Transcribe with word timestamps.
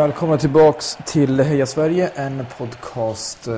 Välkomna 0.00 0.38
tillbaks 0.38 0.98
till 1.06 1.40
Heja 1.40 1.66
Sverige, 1.66 2.08
en 2.14 2.46
podcast 2.58 3.48
eh, 3.48 3.54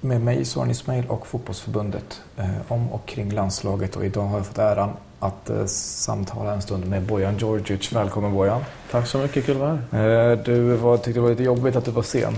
med 0.00 0.20
mig 0.20 0.44
Soran 0.44 0.70
Ismail 0.70 1.04
och 1.08 1.26
Fotbollsförbundet 1.26 2.20
eh, 2.36 2.50
om 2.68 2.92
och 2.92 3.06
kring 3.06 3.32
landslaget. 3.32 3.96
Och 3.96 4.04
idag 4.04 4.22
har 4.22 4.36
jag 4.36 4.46
fått 4.46 4.58
äran 4.58 4.90
att 5.20 5.50
eh, 5.50 5.64
samtala 5.66 6.52
en 6.52 6.62
stund 6.62 6.86
med 6.86 7.02
Bojan 7.02 7.38
Djordjic. 7.38 7.92
Välkommen 7.92 8.34
Bojan. 8.34 8.64
Tack 8.90 9.06
så 9.06 9.18
mycket, 9.18 9.46
kul 9.46 9.54
att 9.54 9.60
vara 9.60 9.78
här. 9.90 10.42
Du 10.44 10.76
var, 10.76 10.96
tyckte 10.96 11.12
det 11.12 11.20
var 11.20 11.30
lite 11.30 11.42
jobbigt 11.42 11.76
att 11.76 11.84
du 11.84 11.90
var 11.90 12.02
sen. 12.02 12.34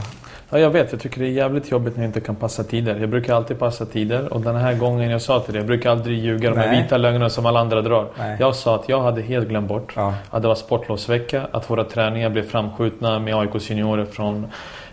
Ja, 0.50 0.58
jag 0.58 0.70
vet. 0.70 0.92
Jag 0.92 1.00
tycker 1.00 1.20
det 1.20 1.26
är 1.26 1.30
jävligt 1.30 1.70
jobbigt 1.70 1.96
när 1.96 2.02
jag 2.02 2.08
inte 2.08 2.20
kan 2.20 2.36
passa 2.36 2.64
tider. 2.64 3.00
Jag 3.00 3.08
brukar 3.08 3.34
alltid 3.34 3.58
passa 3.58 3.86
tider 3.86 4.32
och 4.32 4.40
den 4.40 4.56
här 4.56 4.74
gången 4.74 5.10
jag 5.10 5.22
sa 5.22 5.40
till 5.40 5.52
dig, 5.52 5.60
jag 5.60 5.66
brukar 5.66 5.90
aldrig 5.90 6.18
ljuga 6.18 6.50
de 6.50 6.58
här 6.58 6.82
vita 6.82 6.96
lögnerna 6.96 7.30
som 7.30 7.46
alla 7.46 7.60
andra 7.60 7.82
drar. 7.82 8.08
Nej. 8.18 8.36
Jag 8.40 8.54
sa 8.54 8.74
att 8.74 8.88
jag 8.88 9.00
hade 9.00 9.22
helt 9.22 9.48
glömt 9.48 9.68
bort 9.68 9.92
ja. 9.96 10.14
att 10.30 10.42
det 10.42 10.48
var 10.48 10.54
sportlovsvecka, 10.54 11.46
att 11.50 11.70
våra 11.70 11.84
träningar 11.84 12.30
blev 12.30 12.42
framskjutna 12.42 13.18
med 13.18 13.34
AIK 13.34 13.62
seniorer 13.62 14.04
från 14.04 14.46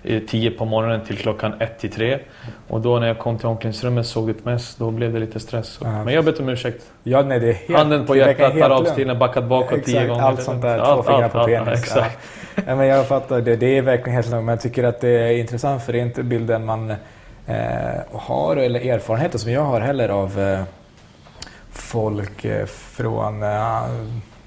10 0.04 0.50
eh, 0.50 0.58
på 0.58 0.66
morgonen 0.66 1.02
till 1.02 1.18
klockan 1.18 1.54
1 1.60 1.80
till 1.80 1.92
3. 1.92 2.20
Och 2.68 2.82
då 2.82 3.00
när 3.00 3.08
jag 3.08 3.20
kom 3.20 3.38
till 3.38 3.48
omklädningsrummet 3.48 4.08
såg 4.08 4.30
ut 4.30 4.46
mest, 4.46 4.80
då 4.80 4.92
blev 4.92 5.14
det 5.14 5.20
lite 5.20 5.40
stress. 5.40 5.80
Ja. 5.82 6.04
Men 6.04 6.14
jag 6.14 6.26
ber 6.26 6.42
om 6.42 6.50
ursäkt. 6.50 6.84
Ja, 7.04 7.22
nej, 7.22 7.40
det 7.40 7.50
är 7.50 7.54
helt, 7.54 7.78
Handen 7.80 8.06
på 8.06 8.16
hjärtat, 8.16 8.62
arabstilen, 8.62 9.20
backat 9.20 9.44
bakåt 9.44 9.84
10 9.86 10.08
gånger. 10.08 10.22
Allt 10.24 10.44
sånt 10.44 10.62
där, 10.62 10.96
två 10.96 11.04
fingrar 11.04 11.30
på 11.30 11.46
penis. 11.46 11.80
exakt. 11.80 12.20
Ja. 12.56 12.76
men 12.76 12.88
jag 12.88 13.08
fattar, 13.08 13.42
det, 13.42 13.56
det 13.56 13.78
är 13.78 13.82
verkligen 13.82 14.16
helt 14.16 14.30
lugnt. 14.30 14.46
Men 14.46 14.54
jag 14.54 14.62
tycker 14.62 14.84
att 14.84 15.02
det 15.02 15.10
är 15.10 15.38
intressant 15.38 15.84
för 15.84 15.94
det 15.94 16.00
är 16.00 16.04
inte 16.04 16.24
bilden 16.24 16.66
man 16.66 16.90
eh, 17.48 18.02
har 18.12 18.56
eller 18.56 18.80
erfarenheter 18.80 19.38
som 19.38 19.52
jag 19.52 19.64
har 19.64 19.82
heller 19.82 20.10
av 20.10 20.40
eh, 20.40 20.64
folk 21.72 22.46
eh, 22.46 22.66
från 22.66 23.44
eh, 23.44 23.50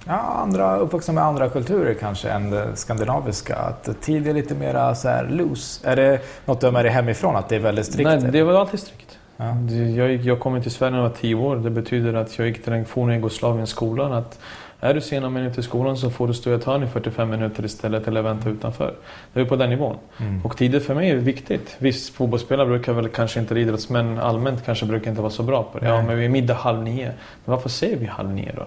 ja, 0.06 0.19
andra, 0.42 0.77
uppvuxna 0.77 1.14
med 1.14 1.24
andra 1.24 1.48
kulturer 1.48 1.94
kanske 1.94 2.28
än 2.28 2.50
det 2.50 2.77
skandinaviska. 2.77 3.56
Att 3.56 4.00
tid 4.00 4.28
är 4.28 4.34
lite 4.34 4.55
mer 4.55 4.94
så 4.94 5.08
här 5.08 5.28
loose. 5.30 5.89
Är 5.89 5.96
det 5.96 6.20
något 6.44 6.61
du 6.61 6.66
har 6.66 6.72
med 6.72 6.84
dig 6.84 6.92
hemifrån, 6.92 7.36
att 7.36 7.48
det 7.48 7.56
är 7.56 7.61
väldigt 7.61 7.86
strikt? 7.86 8.11
Nej, 8.11 8.30
det 8.33 8.42
var 8.42 8.55
alltid 8.55 8.80
strikt. 8.80 9.18
Ja. 9.36 9.56
Jag, 9.96 10.14
jag 10.14 10.41
kom 10.41 10.62
till 10.62 10.70
Sverige 10.70 10.91
när 10.91 10.98
jag 10.98 11.08
var 11.08 11.16
tio 11.16 11.34
år. 11.34 11.56
Det 11.56 11.70
betyder 11.70 12.14
att 12.14 12.39
jag 12.39 12.48
gick 12.48 12.62
till 12.62 12.72
den 12.72 12.84
forna 12.84 13.14
Jugoslavien-skolan. 13.14 14.12
Att 14.12 14.39
är 14.80 14.94
du 14.94 15.00
sen 15.00 15.22
någon 15.22 15.33
minut 15.33 15.55
till 15.55 15.62
skolan 15.62 15.97
så 15.97 16.11
får 16.11 16.27
du 16.27 16.34
stå 16.34 16.50
i 16.50 16.55
ett 16.55 16.64
hörn 16.64 16.83
i 16.83 16.86
45 16.86 17.30
minuter 17.30 17.64
istället 17.64 18.08
eller 18.08 18.22
vänta 18.22 18.48
utanför. 18.48 18.94
Det 19.33 19.41
är 19.41 19.44
på 19.44 19.56
den 19.56 19.70
nivån. 19.70 19.97
Mm. 20.19 20.44
Och 20.44 20.56
tider 20.56 20.80
för 20.80 20.94
mig 20.94 21.11
är 21.11 21.17
viktigt. 21.17 21.77
Visst, 21.78 22.14
fotbollsspelare 22.14 22.67
brukar 22.67 22.92
väl 22.92 23.08
kanske 23.08 23.41
inte, 23.41 23.58
idrottsmän 23.58 24.19
allmänt 24.19 24.64
kanske 24.64 24.86
brukar 24.86 25.11
inte 25.11 25.22
vara 25.22 25.33
så 25.33 25.42
bra 25.42 25.62
på 25.72 25.78
det. 25.78 25.86
Ja, 25.86 26.02
men 26.02 26.19
vi 26.19 26.25
är 26.25 26.28
middag 26.28 26.55
halv 26.55 26.83
nio. 26.83 27.06
Men 27.45 27.55
varför 27.55 27.69
säger 27.69 27.97
vi 27.97 28.06
halv 28.06 28.30
nio 28.30 28.52
då? 28.56 28.67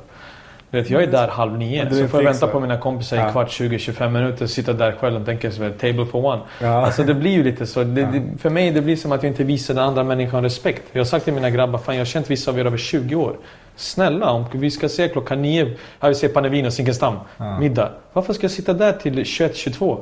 Vet, 0.71 0.89
jag 0.89 1.03
är 1.03 1.07
där 1.07 1.27
halv 1.27 1.57
nio, 1.57 1.89
så 1.89 2.07
får 2.07 2.23
jag 2.23 2.31
vänta 2.31 2.47
på 2.47 2.59
mina 2.59 2.77
kompisar 2.77 3.17
ja. 3.17 3.29
i 3.29 3.31
kvart, 3.31 3.47
20-25 3.47 4.09
minuter. 4.09 4.47
Sitta 4.47 4.73
där 4.73 4.91
själv 4.91 5.19
och 5.19 5.25
tänka 5.25 5.51
så 5.51 5.69
table 5.69 6.05
for 6.05 6.25
one. 6.25 6.41
Ja. 6.61 6.85
Alltså 6.85 7.03
det 7.03 7.13
blir 7.13 7.31
ju 7.31 7.43
lite 7.43 7.65
så. 7.65 7.83
Det, 7.83 8.01
ja. 8.01 8.07
det, 8.07 8.37
för 8.37 8.49
mig 8.49 8.71
det 8.71 8.81
blir 8.81 8.95
som 8.95 9.11
att 9.11 9.23
jag 9.23 9.31
inte 9.31 9.43
visar 9.43 9.73
den 9.73 9.83
andra 9.83 10.03
människan 10.03 10.43
respekt. 10.43 10.83
Jag 10.91 10.99
har 10.99 11.05
sagt 11.05 11.25
till 11.25 11.33
mina 11.33 11.49
grabbar, 11.49 11.79
fan 11.79 11.95
jag 11.95 11.99
har 11.99 12.05
känt 12.05 12.29
vissa 12.29 12.51
av 12.51 12.59
er 12.59 12.65
över 12.65 12.77
20 12.77 13.15
år. 13.15 13.35
Snälla, 13.75 14.31
om 14.31 14.45
vi 14.51 14.71
ska 14.71 14.89
se 14.89 15.07
klockan 15.07 15.41
nio, 15.41 15.77
här 15.99 16.09
vi 16.09 16.15
ser 16.15 16.27
Panevino, 16.27 16.71
Zinkensdamm, 16.71 17.15
ja. 17.37 17.59
middag. 17.59 17.91
Varför 18.13 18.33
ska 18.33 18.43
jag 18.43 18.51
sitta 18.51 18.73
där 18.73 18.91
till 18.93 19.19
21-22? 19.19 19.99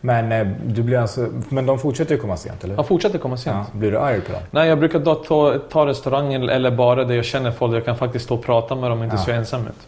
Men, 0.00 0.32
eh, 0.32 0.46
du 0.66 0.82
blir 0.82 0.98
alltså, 0.98 1.28
men 1.48 1.66
de 1.66 1.78
fortsätter 1.78 2.14
ju 2.14 2.20
komma 2.20 2.36
sent, 2.36 2.64
eller? 2.64 2.76
De 2.76 2.84
fortsätter 2.84 3.18
komma 3.18 3.36
sent. 3.36 3.56
Ja. 3.72 3.78
Blir 3.78 3.90
du 3.90 3.98
arg 3.98 4.20
på 4.20 4.32
dem? 4.32 4.42
Nej, 4.50 4.68
jag 4.68 4.78
brukar 4.78 5.00
ta, 5.24 5.58
ta 5.70 5.86
restaurangen 5.86 6.48
eller 6.48 6.70
bara 6.70 7.04
där 7.04 7.14
jag 7.14 7.24
känner 7.24 7.50
folk. 7.50 7.76
Jag 7.76 7.84
kan 7.84 7.96
faktiskt 7.96 8.24
stå 8.24 8.34
och 8.34 8.44
prata 8.44 8.74
med 8.74 8.90
dem 8.90 9.02
inte 9.02 9.16
ja. 9.16 9.22
så 9.22 9.30
ensam 9.30 9.66
ut. 9.66 9.86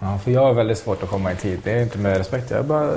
Ja, 0.00 0.18
för 0.18 0.30
jag 0.30 0.40
har 0.40 0.52
väldigt 0.52 0.78
svårt 0.78 1.02
att 1.02 1.08
komma 1.08 1.32
i 1.32 1.36
tid. 1.36 1.60
Det 1.64 1.72
är 1.72 1.82
inte 1.82 1.98
med 1.98 2.16
respekt. 2.16 2.50
Jag, 2.50 2.64
bara, 2.64 2.90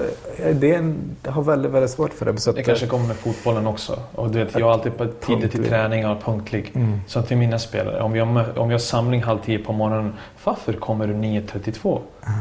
det 0.53 0.71
är 0.71 0.77
en, 0.77 1.15
jag 1.23 1.31
har 1.31 1.43
väldigt, 1.43 1.71
väldigt 1.71 1.91
svårt 1.91 2.13
för 2.13 2.25
det. 2.25 2.37
Så 2.37 2.51
det 2.51 2.63
kanske 2.63 2.87
kommer 2.87 3.07
med 3.07 3.15
fotbollen 3.15 3.67
också. 3.67 3.99
Och 4.15 4.31
du 4.31 4.43
vet, 4.43 4.53
jag 4.59 4.69
är 4.69 4.73
alltid 4.73 4.97
på 4.97 5.05
tidigt 5.05 5.51
till 5.51 5.63
träningar 5.63 6.15
och 6.15 6.23
punktlig. 6.23 6.71
Mm. 6.75 7.01
Så 7.07 7.21
till 7.21 7.37
mina 7.37 7.59
spelare, 7.59 8.01
om 8.01 8.11
vi, 8.11 8.19
har, 8.19 8.59
om 8.59 8.67
vi 8.67 8.73
har 8.73 8.79
samling 8.79 9.23
halv 9.23 9.39
tio 9.45 9.59
på 9.59 9.73
morgonen. 9.73 10.13
Varför 10.43 10.73
kommer 10.73 11.07
du 11.07 11.13
9.32? 11.13 11.99
Mm. 12.25 12.39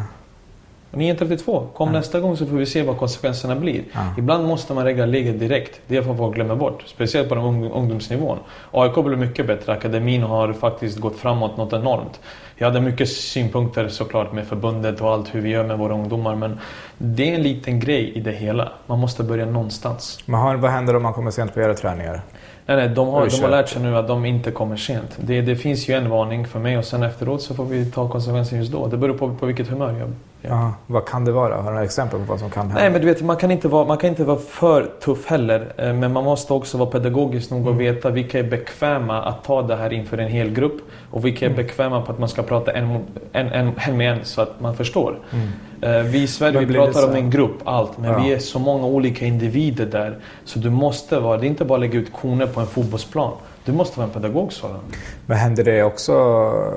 9.32. 0.97 1.67
Kom 1.75 1.89
mm. 1.89 1.99
nästa 1.99 2.21
gång 2.21 2.37
så 2.37 2.47
får 2.47 2.57
vi 2.57 2.67
se 2.67 2.83
vad 2.83 2.99
konsekvenserna 2.99 3.57
blir. 3.57 3.75
Mm. 3.75 4.07
Ibland 4.19 4.49
måste 4.49 4.75
man 4.75 4.85
lägga 4.85 5.07
ligget 5.07 5.41
direkt. 5.41 5.81
Det 5.87 6.03
får 6.03 6.15
folk 6.15 6.35
glömma 6.35 6.57
bort. 6.57 6.83
Speciellt 6.87 7.29
på 7.29 7.35
den 7.35 7.45
ungdomsnivån. 7.65 8.39
AIK 8.71 8.95
blir 8.95 9.17
mycket 9.17 9.47
bättre. 9.47 9.73
Akademin 9.73 10.23
har 10.23 10.53
faktiskt 10.53 10.99
gått 10.99 11.17
framåt 11.17 11.57
något 11.57 11.73
enormt. 11.73 12.21
Jag 12.57 12.67
hade 12.67 12.81
mycket 12.81 13.09
synpunkter 13.09 13.89
såklart 13.89 14.33
med 14.33 14.47
förbundet 14.47 15.01
och 15.01 15.11
allt 15.11 15.35
hur 15.35 15.41
vi 15.41 15.49
gör 15.49 15.65
med 15.65 15.79
våra 15.79 15.95
ungdomar. 15.95 16.35
Men 16.35 16.61
det 16.99 17.31
är 17.31 17.35
en 17.35 17.43
liten 17.43 17.81
grej 17.81 18.13
i 18.15 18.21
det 18.21 18.33
hela. 18.33 18.73
Man 18.87 18.99
måste 18.99 19.23
börja 19.23 19.47
någonstans. 19.47 20.19
Men 20.27 20.61
vad 20.61 20.71
händer 20.71 20.97
om 20.97 21.03
man 21.03 21.13
kommer 21.13 21.31
sent 21.31 21.55
på 21.55 21.61
era 21.61 21.75
träningar? 21.75 22.21
Nej, 22.67 22.77
nej, 22.77 22.89
de 22.89 23.09
har, 23.09 23.29
de 23.31 23.43
har 23.43 23.51
lärt 23.51 23.69
sig 23.69 23.83
nu 23.83 23.97
att 23.97 24.09
de 24.09 24.25
inte 24.25 24.51
kommer 24.51 24.77
sent. 24.77 25.19
Det, 25.21 25.41
det 25.41 25.57
finns 25.57 25.89
ju 25.89 25.95
en 25.95 26.11
varning 26.11 26.47
för 26.47 26.59
mig 26.59 26.79
och 26.79 26.85
sen 26.85 27.03
efteråt 27.03 27.43
så 27.43 27.55
får 27.55 27.65
vi 27.65 27.91
ta 27.91 28.09
konsekvensen 28.09 28.59
just 28.59 28.73
då. 28.73 28.87
Det 28.87 28.97
beror 28.97 29.19
på, 29.19 29.35
på 29.35 29.47
vilket 29.47 29.69
humör 29.69 29.99
jag 29.99 30.13
Ja. 30.49 30.73
Vad 30.87 31.09
kan 31.09 31.25
det 31.25 31.33
vara? 31.33 31.55
Har 31.55 31.63
du 31.63 31.71
några 31.71 31.85
exempel 31.85 32.21
på 32.21 32.25
vad 32.25 32.39
som 32.39 32.51
kan 32.51 32.67
hända? 32.67 32.81
Nej, 32.81 32.91
men 32.91 33.01
du 33.01 33.07
vet, 33.07 33.23
man 33.23 33.37
kan 33.37 33.51
inte 33.51 33.69
vara, 33.69 33.85
man 33.85 33.99
kan 33.99 34.11
inte 34.11 34.25
vara 34.25 34.39
för 34.39 34.91
tuff 35.05 35.27
heller. 35.27 35.75
Eh, 35.77 35.93
men 35.93 36.13
man 36.13 36.25
måste 36.25 36.53
också 36.53 36.79
vara 36.79 36.91
pedagogisk 36.91 37.51
nog 37.51 37.67
och 37.67 37.73
mm. 37.73 37.79
veta 37.79 38.11
vilka 38.11 38.39
är 38.39 38.43
bekväma 38.43 39.23
att 39.23 39.45
ta 39.45 39.63
det 39.63 39.77
här 39.77 39.93
inför 39.93 40.19
en 40.19 40.29
hel 40.29 40.51
grupp. 40.51 40.77
Och 41.11 41.25
vilka 41.25 41.47
är 41.47 41.51
mm. 41.51 41.57
bekväma 41.57 42.03
på 42.03 42.13
att 42.13 42.19
man 42.19 42.29
ska 42.29 42.43
prata 42.43 42.73
en, 42.73 43.05
en, 43.33 43.49
en, 43.49 43.73
en 43.77 43.97
med 43.97 44.13
en 44.13 44.25
så 44.25 44.41
att 44.41 44.61
man 44.61 44.77
förstår. 44.77 45.19
Mm. 45.33 45.49
Eh, 45.81 46.03
vi 46.03 46.23
i 46.23 46.27
Sverige 46.27 46.59
vi 46.59 46.75
pratar 46.75 47.09
om 47.09 47.15
en 47.15 47.31
grupp, 47.31 47.57
allt. 47.65 47.99
Men 47.99 48.11
ja. 48.11 48.19
vi 48.19 48.33
är 48.33 48.39
så 48.39 48.59
många 48.59 48.87
olika 48.87 49.27
individer 49.27 49.87
där. 49.87 50.19
Så 50.45 50.59
du 50.59 50.71
måste 50.71 51.21
vara, 51.21 51.39
det 51.39 51.47
är 51.47 51.49
inte 51.49 51.65
bara 51.65 51.75
att 51.75 51.81
lägga 51.81 51.99
ut 51.99 52.13
koner 52.13 52.47
på 52.47 52.61
en 52.61 52.67
fotbollsplan. 52.67 53.33
Du 53.67 53.73
måste 53.73 53.99
vara 53.99 54.07
en 54.07 54.13
pedagog 54.13 54.53
sådan. 54.53 54.81
Men 55.27 55.37
händer 55.37 55.65
det 55.65 55.83
också... 55.83 56.15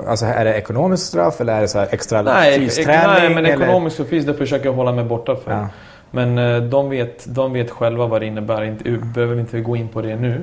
Alltså 0.08 0.26
är 0.26 0.46
det 0.46 0.54
ekonomiskt 0.54 1.04
straff 1.06 1.42
eller 1.42 1.54
är 1.54 1.62
det 1.62 1.68
så 1.68 1.80
extra 1.80 2.22
nej, 2.22 2.60
fysträning? 2.60 3.08
Nej, 3.08 3.36
men 3.36 3.46
eller? 3.46 3.86
och 4.02 4.08
fys 4.08 4.26
det 4.26 4.34
försöker 4.34 4.66
jag 4.66 4.74
hålla 4.74 4.92
mig 4.92 5.04
borta 5.04 5.36
för. 5.36 5.52
Ja. 5.52 5.68
Men 6.12 6.38
eh, 6.38 6.62
de 6.62 6.90
vet, 6.90 7.36
de 7.36 7.54
vet 7.54 7.72
själva 7.72 8.08
vad 8.08 8.22
det 8.22 8.26
innebär. 8.26 8.64
Inte, 8.64 8.92
behöver 8.92 9.40
inte 9.40 9.62
gå 9.62 9.76
in 9.76 9.88
på 9.88 10.02
det 10.02 10.16
nu. 10.16 10.42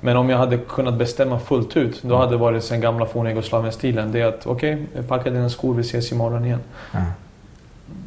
Men 0.00 0.16
om 0.16 0.30
jag 0.30 0.38
hade 0.38 0.58
kunnat 0.58 0.94
bestämma 0.94 1.38
fullt 1.38 1.76
ut, 1.76 2.02
då 2.02 2.16
hade 2.16 2.30
det 2.30 2.36
varit 2.36 2.68
den 2.68 2.80
gamla 2.80 3.06
forna 3.06 3.28
Jugoslavien-stilen. 3.28 4.12
Det 4.12 4.20
är 4.20 4.26
att 4.26 4.46
okej, 4.46 4.86
okay, 4.90 5.02
packa 5.02 5.30
dina 5.30 5.48
skor, 5.48 5.74
vi 5.74 5.80
ses 5.80 6.12
imorgon 6.12 6.44
igen. 6.44 6.60
Ja. 6.92 7.00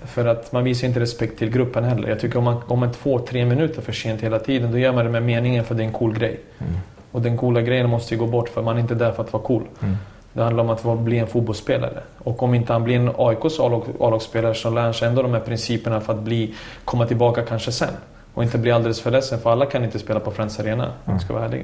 För 0.05 0.25
att 0.25 0.51
man 0.51 0.63
visar 0.63 0.87
inte 0.87 0.99
respekt 0.99 1.39
till 1.39 1.49
gruppen 1.49 1.83
heller. 1.83 2.09
Jag 2.09 2.19
tycker 2.19 2.37
om 2.37 2.43
man 2.43 2.61
kommer 2.61 2.89
två, 2.89 3.19
tre 3.19 3.45
minuter 3.45 3.81
för 3.81 3.91
sent 3.91 4.21
hela 4.21 4.39
tiden, 4.39 4.71
då 4.71 4.77
gör 4.77 4.93
man 4.93 5.05
det 5.05 5.11
med 5.11 5.23
meningen 5.23 5.63
för 5.63 5.75
det 5.75 5.83
är 5.83 5.87
en 5.87 5.93
cool 5.93 6.13
grej. 6.13 6.39
Mm. 6.59 6.73
Och 7.15 7.21
den 7.21 7.37
coola 7.37 7.61
grejen 7.61 7.89
måste 7.89 8.13
ju 8.13 8.19
gå 8.19 8.27
bort 8.27 8.49
för 8.49 8.61
man 8.61 8.75
är 8.75 8.79
inte 8.81 8.95
där 8.95 9.11
för 9.11 9.23
att 9.23 9.33
vara 9.33 9.43
cool. 9.43 9.63
Mm. 9.81 9.95
Det 10.33 10.43
handlar 10.43 10.63
om 10.63 10.69
att 10.69 10.99
bli 10.99 11.19
en 11.19 11.27
fotbollsspelare. 11.27 12.01
Och 12.17 12.43
om 12.43 12.53
inte 12.53 12.73
han 12.73 12.83
blir 12.83 12.95
en 12.95 13.11
AIKs 13.17 13.59
A-lagsspelare 13.59 14.53
så 14.53 14.69
lär 14.69 14.81
han 14.81 14.93
sig 14.93 15.07
ändå 15.07 15.21
de 15.21 15.33
här 15.33 15.39
principerna 15.39 16.01
för 16.01 16.13
att 16.13 16.19
bli, 16.19 16.55
komma 16.85 17.05
tillbaka 17.05 17.41
kanske 17.41 17.71
sen. 17.71 17.93
Och 18.33 18.43
inte 18.43 18.57
bli 18.57 18.71
alldeles 18.71 19.01
för 19.01 19.11
ledsen 19.11 19.39
för 19.39 19.51
alla 19.51 19.65
kan 19.65 19.83
inte 19.83 19.99
spela 19.99 20.19
på 20.19 20.31
Friends 20.31 20.59
Arena, 20.59 20.91
mm. 21.05 21.19
ska 21.19 21.33
vara 21.33 21.45
ärliga. 21.45 21.63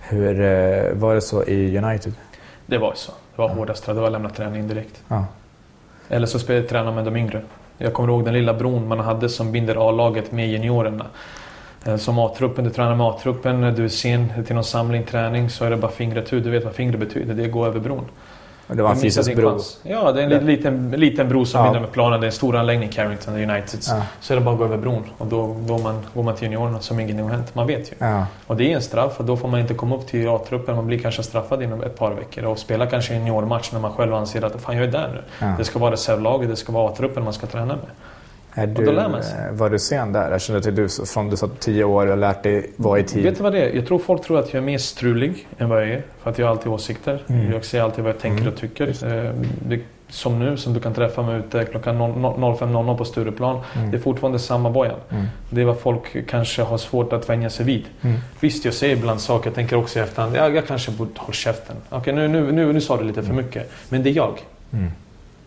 Hur 0.00 0.40
eh, 0.40 0.92
var 0.92 1.14
det 1.14 1.20
så 1.20 1.44
i 1.44 1.78
United? 1.78 2.12
Det 2.66 2.78
var 2.78 2.92
så. 2.94 3.12
Det 3.12 3.42
var 3.42 3.48
ja. 3.48 3.54
hårdast. 3.54 3.86
Det 3.86 3.92
var 3.92 4.10
lämna 4.10 4.30
träningen 4.30 4.68
direkt. 4.68 5.02
Ja. 5.08 5.24
Eller 6.08 6.26
så 6.26 6.38
spelade 6.38 6.62
jag 6.62 6.70
träna 6.70 6.92
med 6.92 7.04
de 7.04 7.16
yngre. 7.16 7.42
Jag 7.78 7.92
kommer 7.92 8.08
ihåg 8.08 8.24
den 8.24 8.34
lilla 8.34 8.54
bron 8.54 8.88
man 8.88 9.00
hade 9.00 9.28
som 9.28 9.52
binder 9.52 9.88
A-laget 9.88 10.32
med 10.32 10.48
juniorerna. 10.48 11.06
Eh, 11.88 11.96
som 11.96 12.18
A-truppen, 12.18 12.64
du 12.64 12.70
tränar 12.70 12.94
med 12.94 13.06
A-truppen, 13.06 13.74
du 13.74 13.84
är 13.84 13.88
sen 13.88 14.44
till 14.46 14.54
någon 14.54 14.64
samling, 14.64 15.04
träning 15.04 15.50
så 15.50 15.64
är 15.64 15.70
det 15.70 15.76
bara 15.76 15.92
fingret 15.92 16.32
ut. 16.32 16.44
Du 16.44 16.50
vet 16.50 16.64
vad 16.64 16.74
fingret 16.74 17.00
betyder, 17.00 17.34
det 17.34 17.42
är 17.42 17.46
att 17.46 17.52
gå 17.52 17.66
över 17.66 17.80
bron. 17.80 18.04
Det 18.66 18.82
var 18.82 18.90
en 18.90 18.96
fysisk 18.96 19.36
bro? 19.36 19.58
Ja, 19.82 20.12
det 20.12 20.22
är 20.22 20.30
en 20.30 20.46
liten, 20.46 20.90
liten 20.90 21.28
bro 21.28 21.44
som 21.44 21.64
ja. 21.64 21.80
med 21.80 21.92
planen. 21.92 22.20
Det 22.20 22.24
är 22.24 22.28
en 22.28 22.32
stor 22.32 22.56
anläggning, 22.56 22.88
Carrington 22.88 23.34
United. 23.34 23.80
Ja. 23.88 24.02
Så 24.20 24.32
är 24.32 24.38
det 24.38 24.44
bara 24.44 24.52
att 24.52 24.58
gå 24.58 24.64
över 24.64 24.76
bron 24.76 25.04
och 25.18 25.26
då 25.26 25.46
går 25.46 25.78
man, 25.78 26.06
går 26.14 26.22
man 26.22 26.34
till 26.34 26.44
juniorerna 26.44 26.80
som 26.80 27.00
ingenting 27.00 27.24
har 27.24 27.30
hänt. 27.30 27.54
Man 27.54 27.66
vet 27.66 27.92
ju. 27.92 27.94
Ja. 27.98 28.26
Och 28.46 28.56
det 28.56 28.72
är 28.72 28.74
en 28.74 28.82
straff 28.82 29.20
och 29.20 29.24
då 29.24 29.36
får 29.36 29.48
man 29.48 29.60
inte 29.60 29.74
komma 29.74 29.96
upp 29.96 30.06
till 30.06 30.28
A-truppen. 30.28 30.76
Man 30.76 30.86
blir 30.86 30.98
kanske 30.98 31.22
straffad 31.22 31.62
inom 31.62 31.82
ett 31.82 31.98
par 31.98 32.10
veckor 32.14 32.44
och 32.44 32.58
spela 32.58 32.86
kanske 32.86 33.14
en 33.14 33.26
juniormatch 33.26 33.72
när 33.72 33.80
man 33.80 33.92
själv 33.92 34.14
anser 34.14 34.44
att 34.44 34.60
fan 34.60 34.76
jag 34.76 34.84
är 34.86 34.92
där 34.92 35.24
nu. 35.40 35.52
Det 35.58 35.64
ska 35.64 35.78
vara 35.78 35.92
reservlaget, 35.92 36.48
det 36.48 36.56
ska 36.56 36.72
vara 36.72 36.90
A-truppen 36.90 37.24
man 37.24 37.32
ska 37.32 37.46
träna 37.46 37.66
med. 37.66 37.90
Är 38.58 38.66
du, 38.66 38.74
och 38.74 38.84
då 38.84 38.92
lär 38.92 39.08
man 39.08 39.22
sig. 39.22 39.46
Eh, 39.46 39.52
var 39.52 39.70
du 39.70 39.78
sen 39.78 40.12
där? 40.12 40.30
Jag 40.30 40.40
känner 40.40 40.60
till 40.60 40.74
du 40.74 40.88
från 40.88 41.30
du 41.30 41.36
sa 41.36 41.48
tio 41.58 41.84
år 41.84 42.06
och 42.06 42.18
lärt 42.18 42.42
dig 42.42 42.70
vara 42.76 42.98
i 42.98 43.04
tid. 43.04 43.22
Vet 43.22 43.36
du 43.36 43.42
vad 43.42 43.52
det 43.52 43.62
är? 43.62 43.74
Jag 43.74 43.86
tror 43.86 43.98
folk 43.98 44.24
tror 44.24 44.38
att 44.38 44.52
jag 44.52 44.62
är 44.62 44.66
mer 44.66 44.78
strulig 44.78 45.48
än 45.58 45.68
vad 45.68 45.82
jag 45.82 45.88
är. 45.88 46.02
För 46.22 46.30
att 46.30 46.38
jag 46.38 46.46
har 46.46 46.50
alltid 46.50 46.72
åsikter. 46.72 47.22
Mm. 47.26 47.52
Jag 47.52 47.64
säger 47.64 47.84
alltid 47.84 48.04
vad 48.04 48.12
jag 48.12 48.20
tänker 48.20 48.42
mm. 48.42 48.52
och 48.52 48.60
tycker. 48.60 48.88
Eh, 48.88 49.32
det, 49.68 49.80
som 50.10 50.38
nu, 50.38 50.56
som 50.56 50.74
du 50.74 50.80
kan 50.80 50.94
träffa 50.94 51.22
mig 51.22 51.38
ute 51.38 51.64
klockan 51.64 51.98
05.00 51.98 52.96
på 52.96 53.04
Stureplan. 53.04 53.60
Mm. 53.76 53.90
Det 53.90 53.96
är 53.96 54.00
fortfarande 54.00 54.38
samma 54.38 54.70
Bojan. 54.70 55.00
Mm. 55.10 55.26
Det 55.50 55.60
är 55.60 55.64
vad 55.64 55.78
folk 55.78 56.26
kanske 56.28 56.62
har 56.62 56.78
svårt 56.78 57.12
att 57.12 57.28
vänja 57.28 57.50
sig 57.50 57.66
vid. 57.66 57.84
Mm. 58.02 58.16
Visst, 58.40 58.64
jag 58.64 58.74
säger 58.74 58.96
ibland 58.96 59.20
saker. 59.20 59.46
Jag 59.46 59.54
tänker 59.54 59.76
också 59.76 59.98
i 59.98 60.02
efterhand. 60.02 60.36
Ja, 60.36 60.48
jag 60.48 60.66
kanske 60.66 60.90
borde 60.90 61.10
hålla 61.16 61.32
käften. 61.32 61.76
Okej, 61.88 62.14
nu, 62.14 62.28
nu, 62.28 62.52
nu, 62.52 62.72
nu 62.72 62.80
sa 62.80 62.96
du 62.96 63.04
lite 63.04 63.22
för 63.22 63.30
mm. 63.30 63.44
mycket. 63.44 63.70
Men 63.88 64.02
det 64.02 64.10
är 64.10 64.14
jag. 64.14 64.38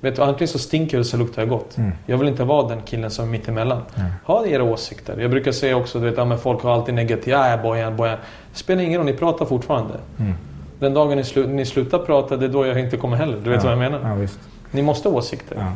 Vet 0.02 0.16
du, 0.16 0.22
antingen 0.22 0.48
så 0.48 0.60
stinker 0.60 0.98
det 0.98 1.04
så 1.04 1.18
luktar 1.18 1.42
jag 1.42 1.50
gott. 1.50 1.78
Mm. 1.78 1.92
Jag 2.06 2.18
vill 2.18 2.28
inte 2.28 2.44
vara 2.44 2.68
den 2.68 2.82
killen 2.82 3.12
som 3.12 3.26
är 3.26 3.30
mittemellan. 3.30 3.82
Mm. 3.96 4.12
Ha 4.26 4.46
era 4.46 4.64
åsikter. 4.64 5.18
Jag 5.20 5.32
brukar 5.32 5.52
säga 5.52 5.78
också, 5.78 6.00
du 6.00 6.06
vet, 6.06 6.18
ja, 6.18 6.26
men 6.26 6.38
folk 6.38 6.64
har 6.64 6.74
alltid 6.74 6.94
negativa, 6.94 7.50
ja, 7.50 7.58
bojan, 7.58 7.98
bojan. 7.98 8.18
Spelar 8.54 8.84
ingen 8.84 8.98
roll, 8.98 9.06
ni 9.06 9.14
pratar 9.14 9.46
fortfarande. 9.46 9.94
Mm. 10.20 10.34
Den 10.80 10.94
dagen 10.94 11.18
ni, 11.18 11.24
slu 11.24 11.48
ni 11.48 11.66
slutar 11.66 12.00
prata, 12.00 12.38
det 12.38 12.46
är 12.46 12.50
då 12.50 12.66
jag 12.66 12.80
inte 12.80 12.98
kommer 12.98 13.18
heller. 13.18 13.38
Du 13.44 13.50
vet 13.50 13.64
ja. 13.64 13.76
vad 13.76 13.86
jag 13.86 13.92
menar? 13.92 14.20
Ja, 14.22 14.28
ni 14.72 14.82
måste 14.82 15.10
ha 15.10 15.16
åsikter. 15.16 15.56
Ja. 15.60 15.72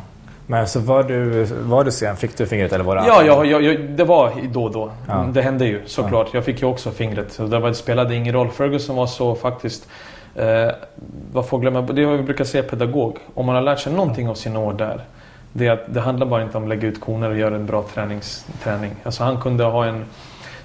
Men 0.48 0.68
så 0.68 0.80
var 0.80 1.04
du, 1.04 1.44
var 1.44 1.83
du 1.83 1.92
sen? 1.92 2.18
Fick 2.18 2.38
du 2.38 2.45
fingret 2.45 2.74
eller 2.74 2.83
var 2.83 2.95
det 2.95 3.04
Ja, 3.07 3.24
jag, 3.24 3.45
jag, 3.45 3.63
jag, 3.63 3.81
det 3.81 4.04
var 4.04 4.31
då 4.54 4.63
och 4.63 4.71
då. 4.71 4.92
Ja. 5.07 5.28
Det 5.33 5.42
hände 5.42 5.66
ju 5.66 5.81
såklart. 5.86 6.28
Ja. 6.31 6.38
Jag 6.38 6.45
fick 6.45 6.62
ju 6.62 6.68
också 6.68 6.92
fingret. 6.92 7.38
Det, 7.38 7.60
var, 7.60 7.69
det 7.69 7.75
spelade 7.75 8.16
ingen 8.16 8.33
roll. 8.33 8.50
Ferguson 8.50 8.95
var 8.95 9.07
så 9.07 9.36
faktiskt... 9.36 9.88
Eh, 10.36 10.72
vad 11.32 11.48
folk 11.48 11.62
glömmer, 11.62 11.94
det 11.94 12.02
är 12.02 12.06
vad 12.06 12.18
vi 12.18 12.24
brukar 12.24 12.44
säga 12.44 12.64
pedagog. 12.64 13.18
Om 13.34 13.46
man 13.46 13.56
har 13.56 13.62
lärt 13.62 13.80
sig 13.80 13.94
någonting 13.94 14.30
av 14.30 14.36
sina 14.36 14.60
år 14.60 14.74
där. 14.74 15.02
Det, 15.54 15.68
är 15.68 15.72
att 15.72 15.94
det 15.94 16.02
handlar 16.02 16.26
bara 16.26 16.44
inte 16.44 16.58
om 16.58 16.64
att 16.64 16.70
lägga 16.70 16.88
ut 16.88 17.02
koner 17.02 17.30
och 17.30 17.38
göra 17.38 17.56
en 17.56 17.66
bra 17.66 17.84
tränings, 17.94 18.46
träning. 18.64 18.92
Alltså 19.04 19.24
han 19.24 19.42
kunde 19.42 19.64
ha 19.64 19.86
en... 19.86 20.06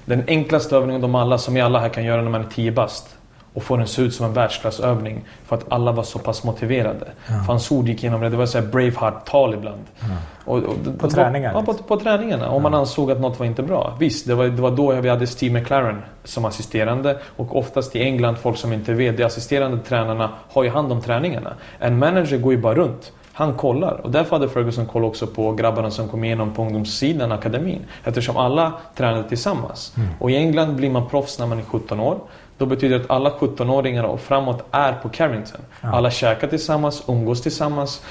Den 0.05 0.23
enklaste 0.27 0.75
övningen 0.75 1.01
de 1.01 1.15
alla, 1.15 1.37
som 1.37 1.53
vi 1.53 1.61
alla 1.61 1.79
här 1.79 1.89
kan 1.89 2.03
göra 2.03 2.21
när 2.21 2.29
man 2.29 2.41
är 2.41 2.49
10 2.49 2.71
bast 2.71 3.17
och 3.53 3.63
få 3.63 3.77
den 3.77 3.87
se 3.87 4.01
ut 4.01 4.13
som 4.13 4.25
en 4.25 4.33
världsklassövning 4.33 5.25
för 5.45 5.55
att 5.55 5.71
alla 5.71 5.91
var 5.91 6.03
så 6.03 6.19
pass 6.19 6.43
motiverade. 6.43 7.07
Ja. 7.27 7.33
För 7.33 7.43
hans 7.43 7.71
ord 7.71 7.87
gick 7.87 8.03
igenom 8.03 8.21
det. 8.21 8.29
Det 8.29 8.37
var 8.37 8.45
så 8.45 8.61
Braveheart-tal 8.61 9.53
ibland. 9.53 9.83
Ja. 9.99 10.05
Och, 10.45 10.57
och, 10.57 10.99
på 10.99 11.09
träningarna? 11.09 11.59
Ja, 11.59 11.73
på, 11.73 11.73
på 11.73 11.97
träningarna. 11.97 12.49
Om 12.49 12.53
ja. 12.53 12.69
man 12.69 12.73
ansåg 12.73 13.11
att 13.11 13.19
något 13.19 13.39
var 13.39 13.45
inte 13.45 13.63
bra. 13.63 13.95
Visst, 13.99 14.27
det 14.27 14.35
var, 14.35 14.45
det 14.45 14.61
var 14.61 14.71
då 14.71 14.91
vi 14.91 15.09
hade 15.09 15.27
Steve 15.27 15.59
McLaren 15.59 16.01
som 16.23 16.45
assisterande. 16.45 17.17
Och 17.37 17.57
oftast 17.57 17.95
i 17.95 18.01
England, 18.01 18.35
folk 18.35 18.57
som 18.57 18.73
inte 18.73 18.93
vet, 18.93 19.17
de 19.17 19.23
assisterande 19.23 19.77
tränarna 19.77 20.29
har 20.49 20.63
ju 20.63 20.69
hand 20.69 20.91
om 20.91 21.01
träningarna. 21.01 21.53
En 21.79 21.99
manager 21.99 22.37
går 22.37 22.53
ju 22.53 22.61
bara 22.61 22.75
runt. 22.75 23.11
Han 23.33 23.53
kollar. 23.53 24.01
Och 24.03 24.11
därför 24.11 24.35
hade 24.35 24.49
Ferguson 24.49 24.85
koll 24.85 25.03
också 25.03 25.27
på 25.27 25.51
grabbarna 25.51 25.91
som 25.91 26.07
kom 26.07 26.23
igenom 26.23 26.53
på 26.53 26.61
ungdomssidan, 26.61 27.31
akademin. 27.31 27.85
Eftersom 28.03 28.37
alla 28.37 28.73
tränade 28.95 29.29
tillsammans. 29.29 29.93
Mm. 29.97 30.09
Och 30.19 30.31
i 30.31 30.35
England 30.35 30.75
blir 30.75 30.89
man 30.89 31.09
proffs 31.09 31.39
när 31.39 31.47
man 31.47 31.59
är 31.59 31.63
17 31.63 31.99
år. 31.99 32.17
Då 32.61 32.65
betyder 32.65 32.97
det 32.97 33.03
att 33.03 33.11
alla 33.11 33.29
17-åringar 33.29 34.03
och 34.03 34.19
framåt 34.19 34.63
är 34.71 34.93
på 34.93 35.09
Carrington. 35.09 35.61
Ja. 35.81 35.89
Alla 35.91 36.11
käkar 36.11 36.47
tillsammans, 36.47 37.03
umgås 37.07 37.41
tillsammans. 37.41 38.01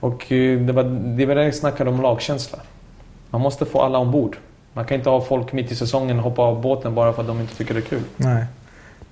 Och 0.00 0.32
eh, 0.32 0.58
det 0.60 0.72
var 0.72 1.34
det 1.34 1.44
jag 1.44 1.54
snackade 1.54 1.90
om 1.90 2.02
lagkänsla. 2.02 2.58
Man 3.30 3.40
måste 3.40 3.66
få 3.66 3.82
alla 3.82 3.98
ombord. 3.98 4.36
Man 4.72 4.84
kan 4.84 4.98
inte 4.98 5.10
ha 5.10 5.20
folk 5.20 5.52
mitt 5.52 5.72
i 5.72 5.76
säsongen 5.76 6.18
hoppa 6.18 6.42
av 6.42 6.60
båten 6.60 6.94
bara 6.94 7.12
för 7.12 7.22
att 7.22 7.28
de 7.28 7.40
inte 7.40 7.56
tycker 7.56 7.74
det 7.74 7.80
är 7.80 7.82
kul. 7.82 8.02
Nej. 8.16 8.44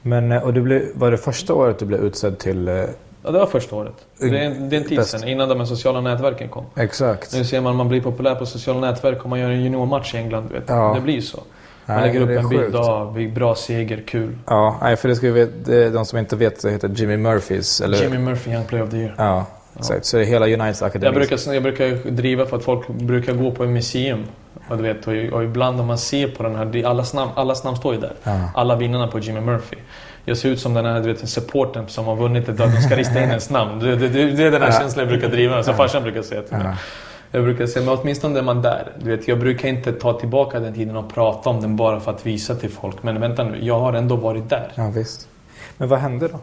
Men, 0.02 0.32
eh, 0.32 0.42
och 0.42 0.54
du 0.54 0.60
blev, 0.60 0.82
var 0.94 1.10
det 1.10 1.18
första 1.18 1.54
året 1.54 1.78
du 1.78 1.84
blev 1.84 2.04
utsedd 2.04 2.38
till 2.38 2.68
eh, 2.68 2.74
Ja, 3.22 3.30
det 3.30 3.38
var 3.38 3.46
första 3.46 3.76
året. 3.76 3.94
Det 4.18 4.26
är, 4.26 4.30
det 4.30 4.76
är 4.76 4.80
en 4.80 4.88
tid 4.88 5.04
sedan, 5.04 5.28
innan 5.28 5.48
de 5.48 5.66
sociala 5.66 6.00
nätverken 6.00 6.48
kom. 6.48 6.64
Exakt. 6.76 7.34
Nu 7.34 7.44
ser 7.44 7.60
man, 7.60 7.76
man 7.76 7.88
blir 7.88 8.00
populär 8.00 8.34
på 8.34 8.46
sociala 8.46 8.80
nätverk 8.80 9.24
om 9.24 9.30
man 9.30 9.40
gör 9.40 9.50
en 9.50 9.62
juniormatch 9.62 10.14
i 10.14 10.16
England. 10.16 10.48
Vet. 10.52 10.64
Ja. 10.66 10.92
Det 10.94 11.00
blir 11.00 11.14
ju 11.14 11.22
så. 11.22 11.40
Man 11.86 11.96
nej, 11.96 12.06
lägger 12.06 12.20
upp 12.20 12.44
en 12.44 12.48
bild 12.48 12.76
av 12.76 13.28
bra 13.34 13.54
seger, 13.54 14.02
kul. 14.06 14.38
Ja, 14.46 14.78
nej, 14.82 14.96
för 14.96 15.08
det 15.08 15.16
ska 15.16 15.30
vi 15.30 15.44
veta, 15.44 15.90
de 15.90 16.04
som 16.04 16.18
inte 16.18 16.36
vet 16.36 16.60
så 16.60 16.68
heter 16.68 16.88
Jimmy 16.88 17.16
Murphys. 17.16 17.80
Eller? 17.80 18.02
Jimmy 18.02 18.18
Murphy, 18.18 18.50
Young 18.50 18.64
Player 18.64 18.84
of 18.84 18.90
the 18.90 18.96
Year. 18.96 19.14
Ja, 19.18 19.46
exakt. 19.76 19.98
Ja. 19.98 20.02
Så 20.02 20.16
det 20.16 20.22
är 20.22 20.26
hela 20.26 20.46
Uniteds 20.46 20.82
akademi. 20.82 21.06
Jag 21.06 21.14
brukar, 21.14 21.54
jag 21.54 21.62
brukar 21.62 22.10
driva 22.10 22.46
för 22.46 22.56
att 22.56 22.64
folk 22.64 22.88
brukar 22.88 23.32
gå 23.32 23.50
på 23.50 23.64
ett 23.64 23.70
museum. 23.70 24.24
Och, 24.68 24.76
du 24.76 24.82
vet, 24.82 25.06
och, 25.06 25.12
och 25.12 25.44
ibland 25.44 25.80
om 25.80 25.86
man 25.86 25.98
ser 25.98 26.28
på 26.28 26.42
den 26.42 26.56
här, 26.56 26.86
allas 26.86 27.14
namn, 27.14 27.30
allas 27.34 27.64
namn 27.64 27.76
står 27.76 27.94
ju 27.94 28.00
där. 28.00 28.12
Ja. 28.22 28.50
Alla 28.54 28.76
vinnarna 28.76 29.08
på 29.08 29.18
Jimmy 29.18 29.40
Murphy. 29.40 29.76
Jag 30.24 30.36
ser 30.36 30.48
ut 30.48 30.60
som 30.60 30.74
den 30.74 30.84
här 30.84 31.00
du 31.00 31.12
vet, 31.12 31.28
supporten 31.28 31.88
som 31.88 32.04
har 32.04 32.16
vunnit 32.16 32.48
ett 32.48 32.58
de 32.58 32.72
ska 32.72 32.96
rista 32.96 33.22
in 33.22 33.28
ens 33.28 33.50
namn. 33.50 33.78
Det, 33.78 33.96
det, 33.96 34.08
det, 34.08 34.30
det 34.30 34.44
är 34.44 34.50
den 34.50 34.62
här 34.62 34.68
ja. 34.68 34.78
känslan 34.78 35.08
jag 35.08 35.18
brukar 35.18 35.28
driva, 35.28 35.62
som 35.62 35.74
farsan 35.74 36.02
brukar 36.02 36.22
säga 36.22 36.42
till 36.42 36.56
mig. 36.56 36.66
Ja. 37.32 37.38
Jag 37.38 37.44
brukar 37.44 37.66
säga, 37.66 37.86
men 37.86 37.98
åtminstone 37.98 38.38
är 38.38 38.42
man 38.42 38.62
där. 38.62 38.92
Du 38.98 39.16
vet, 39.16 39.28
jag 39.28 39.38
brukar 39.38 39.68
inte 39.68 39.92
ta 39.92 40.20
tillbaka 40.20 40.60
den 40.60 40.74
tiden 40.74 40.96
och 40.96 41.14
prata 41.14 41.50
om 41.50 41.60
den 41.60 41.76
bara 41.76 42.00
för 42.00 42.10
att 42.10 42.26
visa 42.26 42.54
till 42.54 42.70
folk. 42.70 43.02
Men 43.02 43.20
vänta 43.20 43.44
nu, 43.44 43.64
jag 43.64 43.80
har 43.80 43.92
ändå 43.92 44.16
varit 44.16 44.48
där. 44.48 44.72
Ja, 44.74 44.90
visst. 44.94 45.28
Men 45.76 45.88
vad 45.88 45.98
hände 45.98 46.28
då? 46.28 46.38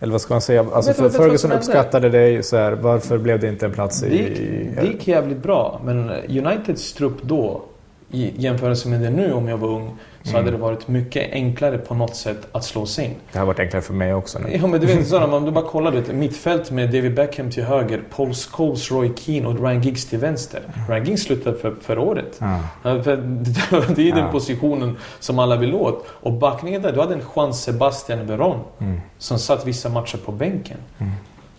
Eller 0.00 0.12
vad 0.12 0.20
ska 0.20 0.34
man 0.34 0.40
säga? 0.40 0.66
Alltså, 0.72 0.92
för 0.92 1.08
Ferguson 1.08 1.52
uppskattade 1.52 2.08
dig 2.08 2.42
så 2.42 2.56
här, 2.56 2.72
Varför 2.72 3.18
blev 3.18 3.40
det 3.40 3.48
inte 3.48 3.66
en 3.66 3.72
plats 3.72 4.02
i... 4.02 4.08
Det 4.08 4.16
gick, 4.16 4.38
det 4.76 4.86
gick 4.86 5.08
jävligt 5.08 5.42
bra. 5.42 5.80
Men 5.84 6.10
Uniteds 6.10 6.92
trupp 6.92 7.22
då, 7.22 7.62
i 8.10 8.32
jämförelse 8.36 8.88
med 8.88 9.00
det 9.00 9.10
nu 9.10 9.32
om 9.32 9.48
jag 9.48 9.56
var 9.56 9.68
ung, 9.68 9.96
så 10.22 10.36
hade 10.36 10.50
det 10.50 10.56
varit 10.56 10.88
mycket 10.88 11.32
enklare 11.32 11.78
på 11.78 11.94
något 11.94 12.16
sätt 12.16 12.48
att 12.52 12.64
slå 12.64 12.86
sig 12.86 13.04
in. 13.04 13.14
Det 13.32 13.38
har 13.38 13.46
varit 13.46 13.58
enklare 13.58 13.82
för 13.82 13.94
mig 13.94 14.14
också. 14.14 14.38
Nu. 14.38 14.56
Ja, 14.56 14.66
men 14.66 14.80
du 14.80 14.86
vet, 14.86 15.08
sådana, 15.08 15.36
om 15.36 15.44
du 15.44 15.50
bara 15.50 15.64
kollar, 15.64 15.90
du 15.90 16.00
vet, 16.00 16.14
mittfält 16.14 16.70
med 16.70 16.90
David 16.90 17.14
Beckham 17.14 17.50
till 17.50 17.64
höger, 17.64 18.02
Paul 18.16 18.34
Scholes, 18.34 18.90
Roy 18.90 19.10
Keane 19.16 19.48
och 19.48 19.60
Ryan 19.60 19.82
Giggs 19.82 20.06
till 20.06 20.18
vänster. 20.18 20.62
Ryan 20.88 21.04
Giggs 21.04 21.22
slutade 21.22 21.58
för, 21.58 21.74
förra 21.80 22.00
året. 22.00 22.38
För, 22.82 23.94
det 23.94 24.08
är 24.08 24.14
den 24.14 24.24
ja. 24.24 24.32
positionen 24.32 24.96
som 25.18 25.38
alla 25.38 25.56
vill 25.56 25.74
åt. 25.74 26.06
Och 26.08 26.32
backningen 26.32 26.82
där, 26.82 26.92
du 26.92 27.00
hade 27.00 27.14
en 27.14 27.22
Juan 27.36 27.54
Sebastian 27.54 28.26
Veron 28.26 28.58
mm. 28.78 29.00
som 29.18 29.38
satt 29.38 29.66
vissa 29.66 29.88
matcher 29.88 30.18
på 30.24 30.32
bänken. 30.32 30.76
Mm. 30.98 31.12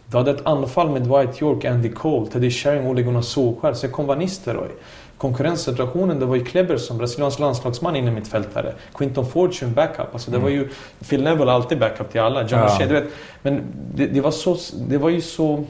Du 0.05 0.17
hade 0.17 0.31
ett 0.31 0.45
anfall 0.45 0.89
med 0.89 1.01
Dwight 1.01 1.41
York, 1.41 1.65
Andy 1.65 1.89
Cole, 1.89 2.27
Teddy 2.31 2.51
Sheringham, 2.51 2.87
Ole 2.91 3.01
Gunnar 3.01 3.21
Solskjaer. 3.21 3.73
Sen 3.73 3.91
kom 3.91 4.07
Van 4.07 4.19
Nistelrooy 4.19 4.69
konkurrenssituationen, 5.21 6.19
det 6.19 6.25
var 6.25 6.35
ju 6.35 6.45
Kleber 6.45 6.77
som 6.77 6.97
Brasiliens 6.97 7.39
landslagsman 7.39 7.95
inne 7.95 8.11
mittfältare. 8.11 8.73
Quinton 8.93 9.25
Fortune 9.25 9.71
backup. 9.71 10.13
Alltså 10.13 10.31
det 10.31 10.37
mm. 10.37 10.43
var 10.43 10.49
ju... 10.49 10.69
Phil 11.09 11.23
Neville 11.23 11.51
alltid 11.51 11.79
backup 11.79 12.11
till 12.11 12.21
alla. 12.21 12.41
John 12.41 12.59
ja. 12.59 12.77
Shea, 12.77 12.87
du 12.87 12.93
vet. 12.93 13.03
Men 13.41 13.63
det, 13.95 14.07
det, 14.07 14.21
var 14.21 14.31
så, 14.31 14.57
det 14.89 14.97
var 14.97 15.09
ju 15.09 15.21
så 15.21 15.63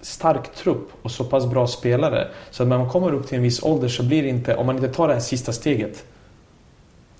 stark 0.00 0.54
trupp 0.54 0.88
och 1.02 1.10
så 1.10 1.24
pass 1.24 1.46
bra 1.46 1.66
spelare. 1.66 2.28
Så 2.50 2.62
att 2.62 2.68
när 2.68 2.78
man 2.78 2.88
kommer 2.88 3.14
upp 3.14 3.26
till 3.26 3.36
en 3.36 3.42
viss 3.42 3.62
ålder 3.62 3.88
så 3.88 4.02
blir 4.02 4.22
det 4.22 4.28
inte, 4.28 4.56
om 4.56 4.66
man 4.66 4.76
inte 4.76 4.88
tar 4.88 5.08
det 5.08 5.14
här 5.14 5.20
sista 5.20 5.52
steget, 5.52 6.04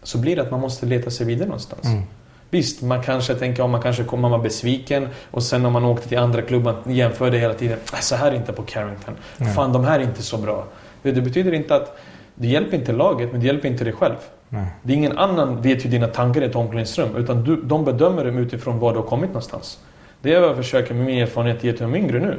så 0.03 0.19
blir 0.19 0.37
det 0.37 0.43
att 0.43 0.51
man 0.51 0.61
måste 0.61 0.87
leta 0.87 1.11
sig 1.11 1.27
vidare 1.27 1.49
någonstans. 1.49 1.85
Mm. 1.85 2.03
Visst, 2.51 2.83
man 2.83 3.03
kanske 3.03 3.35
tänker 3.35 3.63
om 3.63 3.71
man 3.71 3.83
kanske 3.83 4.05
kommer 4.05 4.29
vara 4.29 4.43
besviken 4.43 5.09
och 5.31 5.43
sen 5.43 5.67
om 5.67 5.73
man 5.73 5.85
åkte 5.85 6.09
till 6.09 6.19
andra 6.19 6.43
klubbar 6.43 6.77
jämför 6.87 7.31
det 7.31 7.39
hela 7.39 7.55
tiden. 7.55 7.79
Så 8.01 8.17
här 8.17 8.33
är 8.33 8.37
inte 8.37 8.53
på 8.53 8.63
Carrington. 8.63 9.15
Mm. 9.39 9.55
Fan, 9.55 9.73
de 9.73 9.85
här 9.85 10.01
är 10.01 10.05
inte 10.05 10.23
så 10.23 10.37
bra. 10.37 10.65
Det 11.13 11.21
betyder 11.23 11.53
inte 11.53 11.77
att 11.77 11.99
det 12.35 12.49
hjälper 12.49 12.77
inte 12.77 12.93
laget, 12.93 13.33
men 13.33 13.41
det 13.41 13.47
hjälper 13.47 13.69
inte 13.69 13.85
dig 13.85 13.93
själv. 13.93 14.17
Nej. 14.49 14.67
Det 14.83 14.93
är 14.93 14.97
ingen 14.97 15.19
annan 15.19 15.63
vet 15.63 15.85
hur 15.85 15.91
dina 15.91 16.07
tankar 16.07 16.41
är 16.41 16.45
i 16.45 16.49
ett 16.49 16.57
omklädningsrum, 16.57 17.17
utan 17.17 17.45
du, 17.45 17.63
de 17.63 17.85
bedömer 17.85 18.25
dem 18.25 18.39
utifrån 18.39 18.79
var 18.79 18.93
du 18.93 18.99
har 18.99 19.07
kommit 19.07 19.29
någonstans. 19.29 19.79
Det 20.21 20.35
är 20.35 20.41
vad 20.41 20.49
jag 20.49 20.57
försöker 20.57 20.95
med 20.95 21.07
min 21.07 21.23
erfarenhet 21.23 21.65
ge 21.65 21.73
till 21.73 21.83
de 21.83 21.95
yngre 21.95 22.19
nu. 22.19 22.39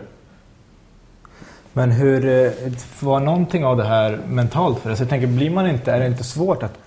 Men 1.73 1.91
hur 1.91 2.25
eh, 2.25 2.51
var 2.99 3.19
någonting 3.19 3.65
av 3.65 3.77
det 3.77 3.83
här 3.83 4.19
mentalt 4.27 4.79
för 4.79 4.89
dig? 4.89 4.97
Så 4.97 5.03
jag 5.03 5.09
tänker, 5.09 5.27
blir 5.27 5.49
man 5.49 5.69
inte, 5.69 5.91
är 5.91 5.99
det 5.99 6.07
inte 6.07 6.23
svårt 6.23 6.63
att 6.63 6.77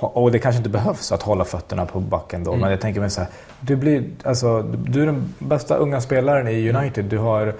och 0.00 0.32
det 0.32 0.38
kanske 0.38 0.56
inte 0.56 0.70
behövs 0.70 1.12
att 1.12 1.22
hålla 1.22 1.44
fötterna 1.44 1.86
på 1.86 2.00
backen 2.00 2.44
då, 2.44 2.50
mm. 2.50 2.60
men 2.60 2.70
jag 2.70 2.80
tänker 2.80 3.00
mig 3.00 3.10
så 3.10 3.20
här, 3.20 3.30
du, 3.60 3.76
blir, 3.76 4.04
alltså, 4.24 4.62
du 4.62 5.02
är 5.02 5.06
den 5.06 5.34
bästa 5.38 5.76
unga 5.76 6.00
spelaren 6.00 6.48
i 6.48 6.72
United. 6.72 7.04
Du 7.04 7.18
har 7.18 7.54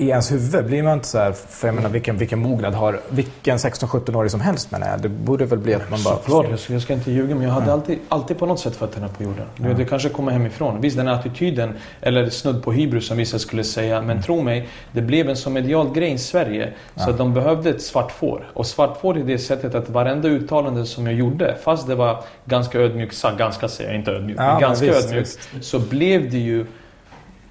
i 0.00 0.08
ens 0.08 0.32
huvud 0.32 0.66
blir 0.66 0.82
man 0.82 0.92
inte 0.92 1.08
så 1.08 1.18
här, 1.18 1.32
för 1.32 1.68
jag 1.68 1.74
menar 1.74 1.88
vilken, 1.88 2.16
vilken 2.16 2.38
mognad 2.38 2.74
har 2.74 3.00
vilken 3.08 3.56
16-17-åring 3.56 4.30
som 4.30 4.40
helst 4.40 4.70
menar 4.70 4.88
jag. 4.88 5.02
Det 5.02 5.08
borde 5.08 5.44
väl 5.44 5.58
bli 5.58 5.74
att 5.74 5.90
man 5.90 6.02
bara... 6.02 6.16
Såklart, 6.16 6.46
jag 6.50 6.58
jag 6.68 6.82
ska 6.82 6.92
inte 6.92 7.10
ljuga 7.10 7.34
men 7.34 7.44
jag 7.44 7.50
hade 7.50 7.64
mm. 7.64 7.74
alltid, 7.74 7.98
alltid 8.08 8.38
på 8.38 8.46
något 8.46 8.60
sätt 8.60 8.76
fötterna 8.76 9.08
på 9.08 9.22
jorden. 9.22 9.46
Mm. 9.60 9.76
Det 9.76 9.84
kanske 9.84 10.08
kommer 10.08 10.32
hemifrån. 10.32 10.80
Visst 10.80 10.96
den 10.96 11.08
attityden, 11.08 11.74
eller 12.00 12.30
snudd 12.30 12.62
på 12.62 12.72
hybris 12.72 13.06
som 13.06 13.16
vissa 13.16 13.38
skulle 13.38 13.64
säga. 13.64 14.00
Men 14.00 14.10
mm. 14.10 14.22
tro 14.22 14.42
mig, 14.42 14.68
det 14.92 15.02
blev 15.02 15.28
en 15.28 15.36
så 15.36 15.50
medial 15.50 15.92
grej 15.92 16.12
i 16.12 16.18
Sverige 16.18 16.72
så 16.96 17.10
att 17.10 17.18
de 17.18 17.34
behövde 17.34 17.70
ett 17.70 17.82
svart 17.82 18.12
får. 18.12 18.50
Och 18.54 18.66
svart 18.66 19.00
får 19.00 19.18
i 19.18 19.22
det 19.22 19.38
sättet 19.38 19.74
att 19.74 19.90
varenda 19.90 20.28
uttalande 20.28 20.86
som 20.86 21.06
jag 21.06 21.14
gjorde, 21.14 21.56
fast 21.62 21.86
det 21.86 21.94
var 21.94 22.22
ganska 22.44 22.78
ödmjukt, 22.78 23.22
ganska 23.38 23.68
säger 23.68 23.90
jag, 23.90 23.98
inte 23.98 24.10
ödmjukt, 24.10 24.40
ja, 24.40 24.52
men 24.52 24.60
ganska 24.60 24.86
visst, 24.86 25.06
ödmjukt, 25.06 25.38
visst. 25.52 25.64
så 25.64 25.78
blev 25.78 26.30
det 26.30 26.38
ju 26.38 26.66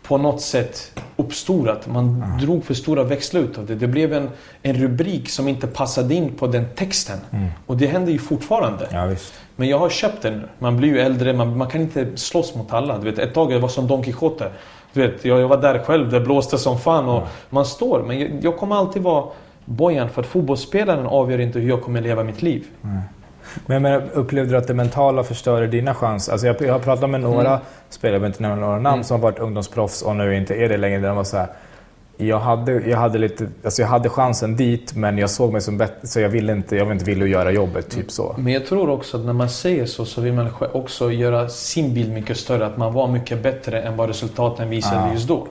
på 0.07 0.17
något 0.17 0.41
sätt 0.41 1.01
uppstorat. 1.15 1.87
Man 1.87 2.23
mm. 2.23 2.37
drog 2.37 2.65
för 2.65 2.73
stora 2.73 3.03
växlar 3.03 3.41
ut 3.41 3.57
av 3.57 3.65
det. 3.65 3.75
Det 3.75 3.87
blev 3.87 4.13
en, 4.13 4.29
en 4.61 4.75
rubrik 4.75 5.29
som 5.29 5.47
inte 5.47 5.67
passade 5.67 6.13
in 6.13 6.33
på 6.35 6.47
den 6.47 6.65
texten. 6.75 7.17
Mm. 7.31 7.47
Och 7.65 7.77
det 7.77 7.87
händer 7.87 8.11
ju 8.11 8.19
fortfarande. 8.19 8.87
Ja, 8.91 9.15
Men 9.55 9.69
jag 9.69 9.79
har 9.79 9.89
köpt 9.89 10.21
den 10.21 10.33
nu. 10.33 10.47
Man 10.59 10.77
blir 10.77 10.89
ju 10.89 10.99
äldre, 10.99 11.33
man, 11.33 11.57
man 11.57 11.67
kan 11.67 11.81
inte 11.81 12.17
slåss 12.17 12.55
mot 12.55 12.73
alla. 12.73 12.97
Du 12.97 13.11
vet, 13.11 13.19
ett 13.19 13.33
tag 13.33 13.51
jag 13.51 13.59
var 13.59 13.69
som 13.69 13.87
Don 13.87 14.03
Quijote. 14.03 14.51
Du 14.93 15.07
vet, 15.07 15.25
jag, 15.25 15.39
jag 15.39 15.47
var 15.47 15.57
där 15.57 15.79
själv, 15.79 16.09
det 16.09 16.19
blåste 16.19 16.57
som 16.57 16.79
fan 16.79 17.05
och 17.05 17.17
mm. 17.17 17.29
man 17.49 17.65
står. 17.65 18.03
Men 18.07 18.19
jag, 18.19 18.29
jag, 18.41 18.57
kommer 18.57 18.75
alltid 18.75 19.01
vara 19.01 19.25
Bojan 19.65 20.09
för 20.09 20.21
att 20.21 20.27
fotbollsspelaren 20.27 21.07
avgör 21.07 21.39
inte 21.39 21.59
hur 21.59 21.69
jag 21.69 21.81
kommer 21.81 22.01
leva 22.01 22.23
mitt 22.23 22.41
liv. 22.41 22.65
Men, 23.65 23.81
men 23.81 24.01
upplevde 24.11 24.51
du 24.51 24.57
att 24.57 24.67
det 24.67 24.73
mentala 24.73 25.23
förstörde 25.23 25.67
dina 25.67 25.93
chanser? 25.93 26.31
Alltså 26.31 26.47
jag, 26.47 26.61
jag 26.61 26.73
har 26.73 26.79
pratat 26.79 27.09
med 27.09 27.21
några 27.21 27.49
mm. 27.49 27.59
spelare, 27.89 28.15
jag 28.15 28.19
vill 28.19 28.27
inte 28.27 28.41
nämna 28.41 28.65
några 28.65 28.79
namn, 28.79 28.87
mm. 28.87 29.03
som 29.03 29.21
har 29.21 29.31
varit 29.31 29.39
ungdomsproffs 29.39 30.01
och 30.01 30.15
nu 30.15 30.35
inte 30.35 30.55
är 30.55 30.69
det 30.69 30.77
längre. 30.77 30.99
Där 30.99 31.07
de 31.07 31.17
var 31.17 31.23
så 31.23 31.37
här, 31.37 31.47
jag 32.17 32.39
hade, 32.39 32.71
jag, 32.71 32.97
hade 32.97 33.17
lite, 33.17 33.47
alltså 33.63 33.81
jag 33.81 33.89
hade 33.89 34.09
chansen 34.09 34.55
dit 34.55 34.95
men 34.95 35.17
jag 35.17 35.29
såg 35.29 35.51
mig 35.51 35.61
som 35.61 35.77
bättre 35.77 36.07
så 36.07 36.19
jag 36.19 36.29
ville 36.29 36.53
inte, 36.53 36.75
jag 36.75 36.85
var 36.85 36.93
inte 36.93 37.05
villig 37.05 37.25
att 37.25 37.31
göra 37.31 37.51
jobbet. 37.51 37.89
Typ 37.89 38.11
så. 38.11 38.35
Men 38.37 38.53
jag 38.53 38.65
tror 38.65 38.89
också 38.89 39.17
att 39.17 39.25
när 39.25 39.33
man 39.33 39.49
säger 39.49 39.85
så 39.85 40.05
så 40.05 40.21
vill 40.21 40.33
man 40.33 40.49
också 40.71 41.11
göra 41.11 41.49
sin 41.49 41.93
bild 41.93 42.13
mycket 42.13 42.37
större. 42.37 42.65
Att 42.65 42.77
man 42.77 42.93
var 42.93 43.07
mycket 43.07 43.43
bättre 43.43 43.81
än 43.81 43.97
vad 43.97 44.07
resultaten 44.07 44.69
visade 44.69 45.01
ah. 45.01 45.13
just 45.13 45.27
då. 45.27 45.47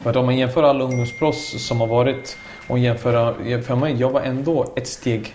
För 0.00 0.10
att 0.10 0.16
om 0.16 0.26
man 0.26 0.36
jämför 0.36 0.62
alla 0.62 0.84
ungdomsproffs 0.84 1.66
som 1.66 1.80
har 1.80 1.86
varit 1.86 2.36
och 2.68 2.78
jämföra, 2.78 3.34
jämför 3.44 3.76
mig, 3.76 3.96
jag 3.98 4.10
var 4.10 4.20
ändå 4.20 4.66
ett 4.76 4.88
steg 4.88 5.34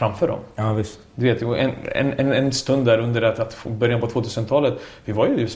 framför 0.00 0.28
dem. 0.28 0.38
Ja, 0.56 0.72
visst. 0.72 0.98
Du 1.14 1.26
vet, 1.26 1.42
en, 1.42 1.72
en, 1.92 2.32
en 2.32 2.52
stund 2.52 2.86
där 2.86 2.98
under 2.98 3.22
att, 3.22 3.38
att 3.38 3.56
början 3.64 4.00
på 4.00 4.06
2000-talet, 4.06 4.74
vi 5.04 5.12
var 5.12 5.26
ju, 5.26 5.48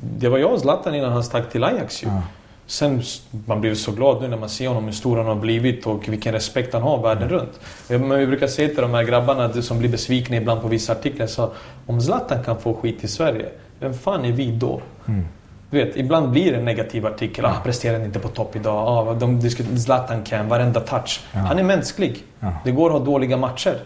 det 0.00 0.28
var 0.28 0.38
jag 0.38 0.52
och 0.52 0.60
Zlatan 0.60 0.94
innan 0.94 1.12
han 1.12 1.24
stack 1.24 1.50
till 1.50 1.64
Ajax 1.64 2.02
ju. 2.02 2.06
Ja. 2.06 2.22
Sen 2.66 3.02
man 3.46 3.60
blir 3.60 3.74
så 3.74 3.92
glad 3.92 4.22
nu 4.22 4.28
när 4.28 4.36
man 4.36 4.48
ser 4.48 4.68
honom 4.68 4.84
hur 4.84 4.92
stor 4.92 5.16
han 5.16 5.26
har 5.26 5.34
blivit 5.34 5.86
och 5.86 6.08
vilken 6.08 6.32
respekt 6.32 6.72
han 6.72 6.82
har 6.82 7.02
världen 7.02 7.22
mm. 7.22 7.34
runt. 7.34 7.60
Men 7.88 8.18
vi 8.18 8.26
brukar 8.26 8.46
säga 8.46 8.68
till 8.68 8.82
de 8.82 8.94
här 8.94 9.04
grabbarna 9.04 9.62
som 9.62 9.78
blir 9.78 9.88
besvikna 9.88 10.36
ibland 10.36 10.62
på 10.62 10.68
vissa 10.68 10.92
artiklar. 10.92 11.26
Så, 11.26 11.50
om 11.86 12.00
Zlatan 12.00 12.44
kan 12.44 12.60
få 12.60 12.74
skit 12.74 13.04
i 13.04 13.08
Sverige, 13.08 13.48
vem 13.80 13.94
fan 13.94 14.24
är 14.24 14.32
vi 14.32 14.50
då? 14.50 14.80
Mm. 15.08 15.24
Du 15.74 15.84
vet, 15.84 15.96
ibland 15.96 16.30
blir 16.30 16.52
det 16.52 16.58
en 16.58 16.64
negativ 16.64 17.06
artikel. 17.06 17.44
Ah, 17.44 17.54
presterar 17.64 18.04
inte 18.04 18.18
på 18.18 18.28
topp 18.28 18.56
idag. 18.56 18.88
Ah, 18.88 19.14
de 19.14 19.40
diskuterar 19.40 19.76
Zlatan 19.76 20.22
kan, 20.24 20.48
varenda 20.48 20.80
touch. 20.80 21.20
Ja. 21.32 21.38
Han 21.38 21.58
är 21.58 21.62
mänsklig. 21.62 22.22
Ja. 22.40 22.52
Det 22.64 22.70
går 22.70 22.86
att 22.86 22.98
ha 22.98 23.04
dåliga 23.04 23.36
matcher. 23.36 23.78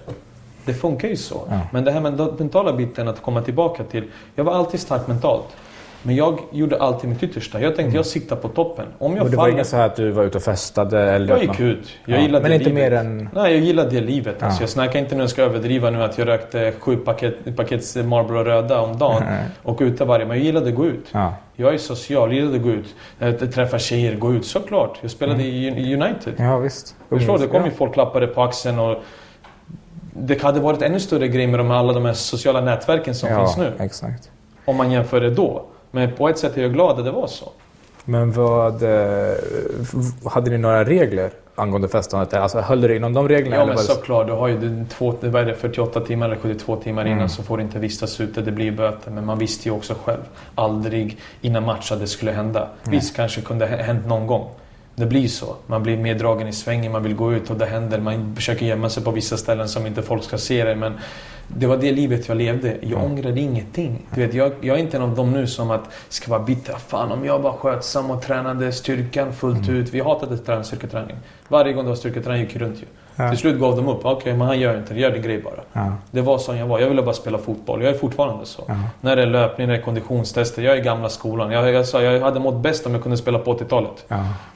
Det 0.64 0.74
funkar 0.74 1.08
ju 1.08 1.16
så. 1.16 1.46
Ja. 1.50 1.60
Men 1.70 1.84
det 1.84 1.90
här 1.92 2.00
med 2.00 2.12
den 2.12 2.34
mentala 2.38 2.72
biten 2.72 3.08
att 3.08 3.22
komma 3.22 3.42
tillbaka 3.42 3.84
till. 3.84 4.04
Jag 4.34 4.44
var 4.44 4.52
alltid 4.52 4.80
stark 4.80 5.06
mentalt. 5.06 5.56
Men 6.02 6.16
jag 6.16 6.40
gjorde 6.50 6.78
alltid 6.80 7.10
mitt 7.10 7.22
yttersta. 7.22 7.60
Jag 7.60 7.68
tänkte 7.68 7.82
mm. 7.82 7.96
jag 7.96 8.06
siktar 8.06 8.36
på 8.36 8.48
toppen. 8.48 8.86
Om 8.98 9.16
jag 9.16 9.24
och 9.24 9.30
det 9.30 9.36
faller... 9.36 9.48
var 9.48 9.54
inget 9.54 9.66
så 9.66 9.76
här 9.76 9.86
att 9.86 9.96
du 9.96 10.10
var 10.10 10.24
ute 10.24 10.38
och 10.38 10.44
festade? 10.44 11.00
Eller 11.00 11.28
jag 11.28 11.42
gick 11.42 11.60
ut. 11.60 11.88
Jag 12.04 12.18
ja. 12.18 12.22
gillade 12.22 12.42
Men 12.42 12.52
inte 12.52 12.64
livet. 12.64 12.92
mer 12.92 12.98
än... 12.98 13.28
Nej, 13.34 13.52
jag 13.52 13.60
gillade 13.60 13.90
det 13.90 14.00
livet. 14.00 14.36
Ja. 14.38 14.46
Alltså, 14.46 14.62
jag 14.62 14.70
snackar 14.70 14.98
inte 14.98 15.14
nu, 15.14 15.22
jag 15.22 15.30
ska 15.30 15.42
överdriva 15.42 15.90
nu, 15.90 16.02
att 16.02 16.18
jag 16.18 16.28
rökte 16.28 16.72
sju 16.78 16.96
paket, 16.96 17.56
paket 17.56 18.06
Marlboro 18.06 18.44
röda 18.44 18.80
om 18.80 18.98
dagen 18.98 19.22
mm. 19.22 19.44
och 19.62 19.78
ute 19.80 20.04
varje. 20.04 20.26
Men 20.26 20.36
jag 20.36 20.46
gillade 20.46 20.68
att 20.68 20.74
gå 20.74 20.86
ut. 20.86 21.06
Ja. 21.12 21.34
Jag 21.56 21.74
är 21.74 21.78
social, 21.78 22.28
jag 22.28 22.36
gillade 22.36 22.56
att 22.56 22.62
gå 22.62 22.70
ut. 22.70 23.52
Träffa 23.54 23.78
tjejer, 23.78 24.16
gå 24.16 24.34
ut. 24.34 24.46
Såklart. 24.46 24.98
Jag 25.00 25.10
spelade 25.10 25.42
mm. 25.42 25.78
i 25.78 25.94
United. 25.94 26.34
Ja, 26.36 26.58
visst. 26.58 26.96
Förstår 27.08 27.38
Det 27.38 27.46
kom 27.46 27.64
ju 27.64 27.70
folk 27.70 27.92
klappade 27.92 28.26
på 28.26 28.42
axeln 28.42 28.78
och 28.78 29.02
det 30.12 30.42
hade 30.42 30.60
varit 30.60 30.82
ännu 30.82 31.00
större 31.00 31.28
grej 31.28 31.46
med 31.46 31.60
de, 31.60 31.70
alla 31.70 31.92
de 31.92 32.04
här 32.04 32.12
sociala 32.12 32.60
nätverken 32.60 33.14
som 33.14 33.28
ja, 33.28 33.38
finns 33.38 33.56
nu. 33.56 33.72
Exakt. 33.78 34.30
Om 34.64 34.76
man 34.76 34.90
jämför 34.90 35.20
det 35.20 35.30
då. 35.30 35.66
Men 35.90 36.12
på 36.12 36.28
ett 36.28 36.38
sätt 36.38 36.56
är 36.56 36.62
jag 36.62 36.72
glad 36.72 36.98
att 36.98 37.04
det 37.04 37.10
var 37.10 37.26
så. 37.26 37.50
Men 38.04 38.32
vad... 38.32 38.82
Eh, 38.82 39.34
hade 40.24 40.50
ni 40.50 40.58
några 40.58 40.84
regler 40.84 41.30
angående 41.54 41.88
festandet? 41.88 42.34
Alltså 42.34 42.60
höll 42.60 42.80
du 42.80 42.96
inom 42.96 43.12
de 43.12 43.28
reglerna? 43.28 43.56
Ja, 43.56 43.66
men 43.66 43.78
såklart. 43.78 44.26
Du 44.26 44.32
har 44.32 44.48
ju 44.48 44.84
två, 44.88 45.14
vad 45.20 45.42
är 45.42 45.46
det, 45.46 45.54
48 45.54 46.00
timmar 46.00 46.26
eller 46.26 46.36
72 46.36 46.76
timmar 46.76 47.04
innan 47.04 47.18
mm. 47.18 47.28
så 47.28 47.42
får 47.42 47.56
du 47.56 47.62
inte 47.62 47.78
vistas 47.78 48.20
ute. 48.20 48.40
Det 48.40 48.52
blir 48.52 48.70
böter. 48.70 49.10
Men 49.10 49.26
man 49.26 49.38
visste 49.38 49.68
ju 49.68 49.74
också 49.74 49.94
själv, 50.04 50.22
aldrig 50.54 51.18
innan 51.40 51.64
match 51.64 51.92
att 51.92 52.00
det 52.00 52.06
skulle 52.06 52.32
hända. 52.32 52.60
Mm. 52.60 52.90
Visst, 52.90 53.16
kanske 53.16 53.40
kunde 53.40 53.66
ha 53.66 53.76
hänt 53.76 54.06
någon 54.06 54.26
gång. 54.26 54.50
Det 54.94 55.06
blir 55.06 55.28
så. 55.28 55.56
Man 55.66 55.82
blir 55.82 55.96
meddragen 55.96 56.48
i 56.48 56.52
svängen, 56.52 56.92
man 56.92 57.02
vill 57.02 57.14
gå 57.14 57.32
ut 57.32 57.50
och 57.50 57.56
det 57.56 57.66
händer. 57.66 58.00
Man 58.00 58.36
försöker 58.36 58.66
gömma 58.66 58.88
sig 58.90 59.04
på 59.04 59.10
vissa 59.10 59.36
ställen 59.36 59.68
som 59.68 59.86
inte 59.86 60.02
folk 60.02 60.22
ska 60.22 60.38
se. 60.38 60.74
Men 60.74 60.98
det 61.48 61.66
var 61.66 61.76
det 61.76 61.92
livet 61.92 62.28
jag 62.28 62.36
levde. 62.36 62.76
Jag 62.80 62.92
mm. 62.92 63.04
ångrade 63.04 63.40
ingenting. 63.40 64.06
Du 64.14 64.20
vet, 64.20 64.34
jag, 64.34 64.52
jag 64.60 64.76
är 64.76 64.80
inte 64.80 64.96
en 64.96 65.02
av 65.02 65.16
dem 65.16 65.32
nu 65.32 65.46
som 65.46 65.70
att 65.70 65.90
ska 66.08 66.30
vara 66.30 66.42
bitter. 66.42 66.74
Fan 66.74 67.12
om 67.12 67.24
jag 67.24 67.38
var 67.38 67.52
skötsam 67.52 68.10
och 68.10 68.22
tränade 68.22 68.72
styrkan 68.72 69.32
fullt 69.32 69.68
mm. 69.68 69.80
ut. 69.80 69.94
Vi 69.94 70.00
hatade 70.00 70.38
träna 70.38 70.64
styrketräning. 70.64 71.16
Varje 71.48 71.72
gång 71.72 71.84
det 71.84 71.88
var 71.88 71.96
styrketräning 71.96 72.42
gick 72.42 72.56
runt 72.56 72.82
ju. 72.82 72.86
Ja. 73.18 73.28
Till 73.30 73.38
slut 73.38 73.60
gav 73.60 73.76
de 73.76 73.88
upp. 73.88 73.98
Okej, 73.98 74.12
okay, 74.12 74.32
men 74.34 74.46
han 74.46 74.60
gör 74.60 74.78
inte 74.78 74.94
det. 74.94 75.00
Gör 75.00 75.10
din 75.10 75.22
grej 75.22 75.42
bara. 75.42 75.60
Ja. 75.72 75.92
Det 76.10 76.20
var 76.20 76.38
så 76.38 76.54
jag 76.54 76.66
var. 76.66 76.80
Jag 76.80 76.88
ville 76.88 77.02
bara 77.02 77.14
spela 77.14 77.38
fotboll. 77.38 77.82
Jag 77.82 77.94
är 77.94 77.98
fortfarande 77.98 78.46
så. 78.46 78.64
Ja. 78.68 78.74
När 79.00 79.16
det 79.16 79.22
är 79.22 79.26
löpning, 79.26 79.66
när 79.66 79.74
det 79.74 79.80
är 79.80 79.84
konditionstester. 79.84 80.62
Jag 80.62 80.74
är 80.74 80.80
i 80.80 80.84
gamla 80.84 81.08
skolan. 81.08 81.50
Jag, 81.50 81.72
jag, 81.72 81.86
sa, 81.86 82.02
jag 82.02 82.20
hade 82.20 82.40
mått 82.40 82.62
bäst 82.62 82.86
om 82.86 82.92
jag 82.92 83.02
kunde 83.02 83.16
spela 83.16 83.38
på 83.38 83.54
80-talet. 83.54 84.06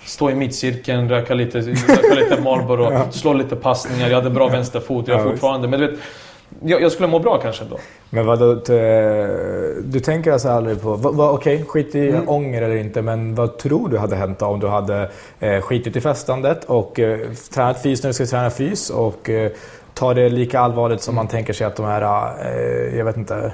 Stå 0.04 0.30
i 0.30 0.34
mittcirkeln, 0.34 1.08
röka 1.08 1.34
lite, 1.34 1.61
röka 1.61 2.14
lite 2.14 2.40
Marlboro, 2.42 2.92
slå 3.11 3.32
lite 3.32 3.56
passningar. 3.56 4.08
Jag 4.08 4.16
hade 4.16 4.30
bra 4.30 4.49
vänsterfot. 4.49 5.08
Jag 5.08 5.20
är 5.20 5.25
fortfarande... 5.25 5.68
Men 5.68 5.80
du 5.80 5.87
vet, 5.87 6.00
jag, 6.61 6.82
jag 6.82 6.92
skulle 6.92 7.09
må 7.09 7.18
bra 7.18 7.38
kanske 7.38 7.64
då. 7.64 7.78
Men 8.11 8.26
vadå, 8.26 8.54
du 9.85 10.00
tänker 10.04 10.32
alltså 10.32 10.49
aldrig 10.49 10.82
på... 10.82 10.92
Okej, 10.92 11.54
okay, 11.54 11.64
skit 11.64 11.94
i 11.94 12.09
mm. 12.09 12.28
ånger 12.28 12.62
eller 12.62 12.76
inte, 12.76 13.02
men 13.02 13.35
vad 13.35 13.59
tror 13.59 13.88
du 13.88 13.99
hade 13.99 14.16
hänt 14.16 14.42
om 14.42 14.61
du 14.61 14.68
hade 14.68 15.11
eh, 15.40 15.61
skitit 15.61 15.97
i 15.97 16.00
festandet 16.00 16.64
och 16.64 17.00
eh, 17.00 17.18
tränat 17.54 17.82
fys 17.82 18.02
när 18.02 18.11
du 18.11 18.14
ska 18.14 18.26
träna 18.26 18.50
fys 18.50 18.90
och 18.90 19.30
eh, 19.30 19.50
tar 19.94 20.14
det 20.14 20.28
lika 20.28 20.61
allvarligt 20.61 21.02
som 21.02 21.14
mm. 21.14 21.25
man 21.25 21.28
tänker 21.28 21.52
sig 21.52 21.66
att 21.66 21.76
de 21.76 21.87
här, 21.87 22.32
eh, 22.44 22.99
jag 22.99 23.04
vet 23.04 23.16
inte, 23.16 23.52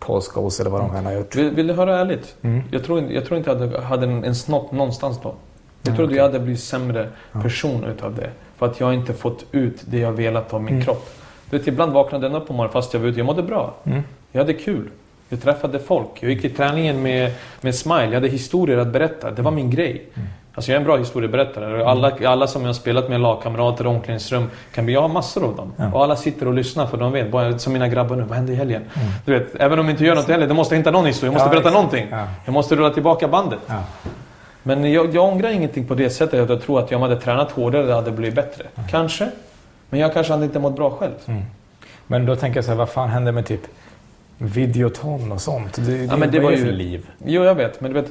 Scholes 0.00 0.60
eller 0.60 0.70
vad 0.70 0.80
de 0.80 0.90
kan 0.90 1.06
ha 1.06 1.12
gjort? 1.12 1.36
Vill, 1.36 1.50
vill 1.50 1.66
du 1.66 1.74
höra 1.74 1.98
ärligt? 1.98 2.36
Mm. 2.42 2.62
Jag, 2.70 2.84
tror, 2.84 3.02
jag 3.02 3.24
tror 3.24 3.38
inte 3.38 3.50
jag 3.50 3.58
hade, 3.58 3.80
hade 3.80 4.06
en, 4.06 4.24
en 4.24 4.34
snopp 4.34 4.72
någonstans 4.72 5.20
då. 5.22 5.34
Jag 5.82 5.96
tror 5.96 6.06
okay. 6.06 6.14
att 6.14 6.16
jag 6.16 6.32
hade 6.32 6.40
blivit 6.40 6.60
sämre 6.60 7.08
person 7.32 7.84
utav 7.84 8.14
det. 8.14 8.30
För 8.56 8.66
att 8.66 8.80
jag 8.80 8.94
inte 8.94 9.12
fått 9.12 9.44
ut 9.52 9.82
det 9.86 9.98
jag 9.98 10.12
velat 10.12 10.54
av 10.54 10.62
min 10.62 10.74
mm. 10.74 10.84
kropp. 10.84 11.08
Du 11.52 11.58
vet, 11.58 11.66
ibland 11.66 11.92
vaknade 11.92 12.26
jag 12.26 12.34
upp 12.34 12.46
på 12.46 12.52
morgonen 12.52 12.72
fast 12.72 12.94
jag 12.94 13.00
var 13.00 13.08
ute. 13.08 13.18
Jag 13.18 13.26
mådde 13.26 13.42
bra. 13.42 13.74
Mm. 13.84 14.02
Jag 14.32 14.40
hade 14.40 14.52
kul. 14.52 14.88
Jag 15.28 15.42
träffade 15.42 15.78
folk. 15.78 16.08
Jag 16.20 16.30
gick 16.30 16.40
till 16.40 16.54
träningen 16.54 17.02
med, 17.02 17.32
med 17.60 17.74
smile. 17.74 18.04
Jag 18.04 18.14
hade 18.14 18.28
historier 18.28 18.78
att 18.78 18.86
berätta. 18.86 19.30
Det 19.30 19.42
var 19.42 19.50
min 19.50 19.70
grej. 19.70 20.06
Mm. 20.14 20.28
Alltså 20.54 20.70
jag 20.70 20.76
är 20.76 20.80
en 20.80 20.84
bra 20.84 20.96
historieberättare. 20.96 21.84
Alla, 21.84 22.12
alla 22.26 22.46
som 22.46 22.62
jag 22.62 22.68
har 22.68 22.74
spelat 22.74 23.08
med, 23.08 23.20
lagkamrater, 23.20 23.86
omklädningsrum, 23.86 24.50
kan 24.74 24.84
bli, 24.84 24.94
jag 24.94 25.00
har 25.00 25.08
massor 25.08 25.44
av 25.44 25.56
dem. 25.56 25.72
Ja. 25.76 25.92
Och 25.92 26.04
alla 26.04 26.16
sitter 26.16 26.48
och 26.48 26.54
lyssnar 26.54 26.86
för 26.86 26.96
de 26.96 27.12
vet, 27.12 27.30
bara, 27.30 27.58
som 27.58 27.72
mina 27.72 27.88
grabbar 27.88 28.16
nu, 28.16 28.22
vad 28.22 28.36
hände 28.36 28.52
i 28.52 28.56
helgen? 28.56 28.82
Mm. 28.94 29.08
Du 29.24 29.38
vet, 29.38 29.54
även 29.54 29.78
om 29.78 29.86
jag 29.86 29.92
inte 29.92 30.04
gör 30.04 30.14
något 30.14 30.28
heller, 30.28 30.46
de 30.46 30.54
måste 30.54 30.76
hitta 30.76 30.90
någon 30.90 31.06
historia. 31.06 31.26
Jag 31.28 31.34
måste 31.34 31.56
ja, 31.56 31.60
berätta 31.60 31.70
någonting. 31.70 32.06
Ja. 32.10 32.26
Jag 32.44 32.52
måste 32.52 32.76
rulla 32.76 32.90
tillbaka 32.90 33.28
bandet. 33.28 33.60
Men 34.62 34.92
jag, 34.92 35.14
jag 35.14 35.24
ångrar 35.24 35.48
ingenting 35.50 35.86
på 35.86 35.94
det 35.94 36.10
sättet. 36.10 36.50
Jag 36.50 36.62
tror 36.62 36.78
att 36.78 36.90
jag 36.90 36.98
hade 36.98 37.16
tränat 37.16 37.50
hårdare, 37.50 37.86
det 37.86 37.94
hade 37.94 38.10
blivit 38.10 38.34
bättre. 38.34 38.64
Kanske. 38.90 39.28
Men 39.92 40.00
jag 40.00 40.12
kanske 40.12 40.32
hade 40.32 40.44
inte 40.44 40.58
mått 40.58 40.76
bra 40.76 40.90
själv. 40.90 41.14
Mm. 41.26 41.42
Men 42.06 42.26
då 42.26 42.36
tänker 42.36 42.58
jag 42.58 42.64
så 42.64 42.70
här, 42.70 42.78
vad 42.78 42.88
fan 42.88 43.08
händer 43.08 43.32
med 43.32 43.46
typ 43.46 43.60
Videoton 44.38 45.32
och 45.32 45.40
sånt. 45.40 45.86
Det, 45.86 46.04
ja, 46.04 46.16
men 46.16 46.30
det 46.30 46.40
var 46.40 46.50
ju 46.50 46.72
liv. 46.72 47.06
Jo, 47.24 47.44
jag 47.44 47.54
vet. 47.54 47.80
Men 47.80 47.92
du 47.92 48.00
vet, 48.00 48.10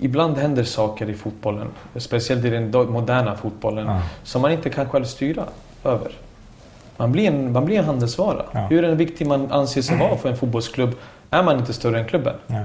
ibland 0.00 0.36
händer 0.36 0.64
saker 0.64 1.10
i 1.10 1.14
fotbollen. 1.14 1.68
Speciellt 1.96 2.44
i 2.44 2.50
den 2.50 2.70
moderna 2.70 3.36
fotbollen. 3.36 3.86
Ja. 3.86 4.02
Som 4.22 4.42
man 4.42 4.52
inte 4.52 4.70
kan 4.70 4.88
själv 4.88 5.04
styra 5.04 5.44
över. 5.84 6.12
Man 6.96 7.12
blir 7.12 7.28
en, 7.28 7.52
man 7.52 7.64
blir 7.64 7.78
en 7.78 7.84
handelsvara. 7.84 8.42
Ja. 8.52 8.60
Hur 8.60 8.94
viktig 8.94 9.26
man 9.26 9.52
anser 9.52 9.82
sig 9.82 9.98
vara 9.98 10.16
för 10.16 10.28
en 10.28 10.36
fotbollsklubb 10.36 10.94
är 11.30 11.42
man 11.42 11.58
inte 11.58 11.72
större 11.72 11.98
än 11.98 12.06
klubben. 12.06 12.34
Ja. 12.46 12.64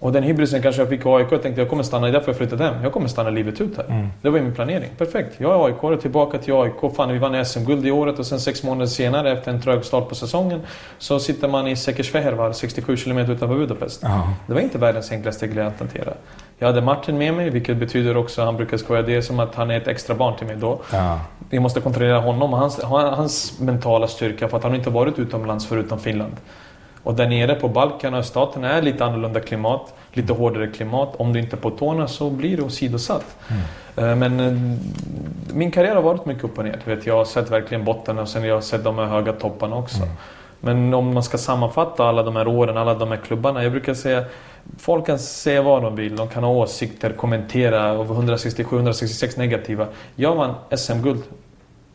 Och 0.00 0.12
den 0.12 0.22
hybrisen 0.22 0.62
kanske 0.62 0.82
jag 0.82 0.88
fick 0.88 1.06
i 1.06 1.08
AIK. 1.08 1.26
Jag 1.30 1.42
tänkte 1.42 1.60
jag 1.60 1.70
kommer 1.70 1.82
stanna, 1.82 2.10
därför 2.10 2.28
jag 2.28 2.36
flyttade 2.36 2.64
hem. 2.64 2.82
Jag 2.82 2.92
kommer 2.92 3.08
stanna 3.08 3.30
livet 3.30 3.60
ut 3.60 3.76
här. 3.76 3.84
Mm. 3.84 4.08
Det 4.22 4.30
var 4.30 4.38
ju 4.38 4.44
min 4.44 4.54
planering. 4.54 4.90
Perfekt. 4.98 5.34
Jag 5.38 5.54
är 5.54 5.90
AIK, 5.92 6.00
tillbaka 6.00 6.38
till 6.38 6.54
AIK. 6.54 6.96
Fan, 6.96 7.12
vi 7.12 7.18
vann 7.18 7.44
SM-guld 7.44 7.86
i 7.86 7.90
året 7.90 8.18
och 8.18 8.26
sen 8.26 8.40
sex 8.40 8.62
månader 8.62 8.86
senare, 8.86 9.32
efter 9.32 9.52
en 9.52 9.62
trög 9.62 9.84
start 9.84 10.08
på 10.08 10.14
säsongen, 10.14 10.60
så 10.98 11.20
sitter 11.20 11.48
man 11.48 11.66
i 11.66 11.76
Sekesfehervar, 11.76 12.52
67 12.52 12.96
km 12.96 13.18
utanför 13.18 13.46
Budapest. 13.46 14.04
Oh. 14.04 14.28
Det 14.46 14.54
var 14.54 14.60
inte 14.60 14.78
världens 14.78 15.12
enklaste 15.12 15.46
grej 15.46 15.66
att 15.66 15.78
hantera. 15.78 16.12
Jag 16.58 16.66
hade 16.66 16.80
Martin 16.80 17.18
med 17.18 17.34
mig, 17.34 17.50
vilket 17.50 17.76
betyder 17.76 18.16
också, 18.16 18.42
han 18.42 18.56
brukar 18.56 18.76
skoja 18.76 19.02
det 19.02 19.22
som 19.22 19.40
att 19.40 19.54
han 19.54 19.70
är 19.70 19.76
ett 19.76 19.88
extra 19.88 20.14
barn 20.14 20.36
till 20.36 20.46
mig 20.46 20.56
då. 20.56 20.80
Ja. 20.92 21.20
Vi 21.50 21.60
måste 21.60 21.80
kontrollera 21.80 22.18
honom 22.18 22.52
och 22.52 22.58
hans, 22.58 22.82
hans 22.82 23.60
mentala 23.60 24.06
styrka 24.06 24.48
för 24.48 24.56
att 24.56 24.62
han 24.62 24.74
inte 24.74 24.90
varit 24.90 25.18
utomlands 25.18 25.66
förutom 25.66 25.98
Finland. 25.98 26.36
Och 27.04 27.14
där 27.14 27.28
nere 27.28 27.54
på 27.54 27.68
Balkan 27.68 28.14
och 28.14 28.20
öststaterna 28.20 28.72
är 28.72 28.82
lite 28.82 29.04
annorlunda 29.04 29.40
klimat, 29.40 29.94
lite 30.12 30.32
hårdare 30.32 30.66
klimat. 30.66 31.16
Om 31.16 31.32
du 31.32 31.40
inte 31.40 31.56
är 31.56 31.60
på 31.60 31.70
tårna 31.70 32.08
så 32.08 32.30
blir 32.30 32.56
du 32.56 32.62
åsidosatt. 32.62 33.36
Mm. 33.48 33.62
Eh, 34.10 34.16
men 34.16 34.40
eh, 34.40 34.78
min 35.54 35.70
karriär 35.70 35.94
har 35.94 36.02
varit 36.02 36.26
mycket 36.26 36.44
upp 36.44 36.58
och 36.58 36.64
ner. 36.64 36.78
Vet, 36.84 37.06
jag 37.06 37.16
har 37.16 37.24
sett 37.24 37.50
verkligen 37.50 37.84
botten 37.84 38.18
och 38.18 38.28
sen 38.28 38.42
har 38.42 38.48
jag 38.48 38.64
sett 38.64 38.84
de 38.84 38.98
här 38.98 39.04
höga 39.04 39.32
topparna 39.32 39.76
också. 39.76 40.02
Mm. 40.02 40.14
Men 40.60 40.94
om 40.94 41.14
man 41.14 41.22
ska 41.22 41.38
sammanfatta 41.38 42.04
alla 42.04 42.22
de 42.22 42.36
här 42.36 42.48
åren, 42.48 42.76
alla 42.76 42.94
de 42.94 43.08
här 43.08 43.16
klubbarna. 43.16 43.62
Jag 43.62 43.72
brukar 43.72 43.94
säga 43.94 44.24
Folk 44.78 45.06
kan 45.06 45.18
säga 45.18 45.62
vad 45.62 45.82
de 45.82 45.96
vill, 45.96 46.16
de 46.16 46.28
kan 46.28 46.44
ha 46.44 46.50
åsikter, 46.50 47.12
kommentera 47.12 47.96
167-166 47.96 49.38
negativa. 49.38 49.86
Jag 50.14 50.34
vann 50.34 50.54
SM-guld 50.76 51.22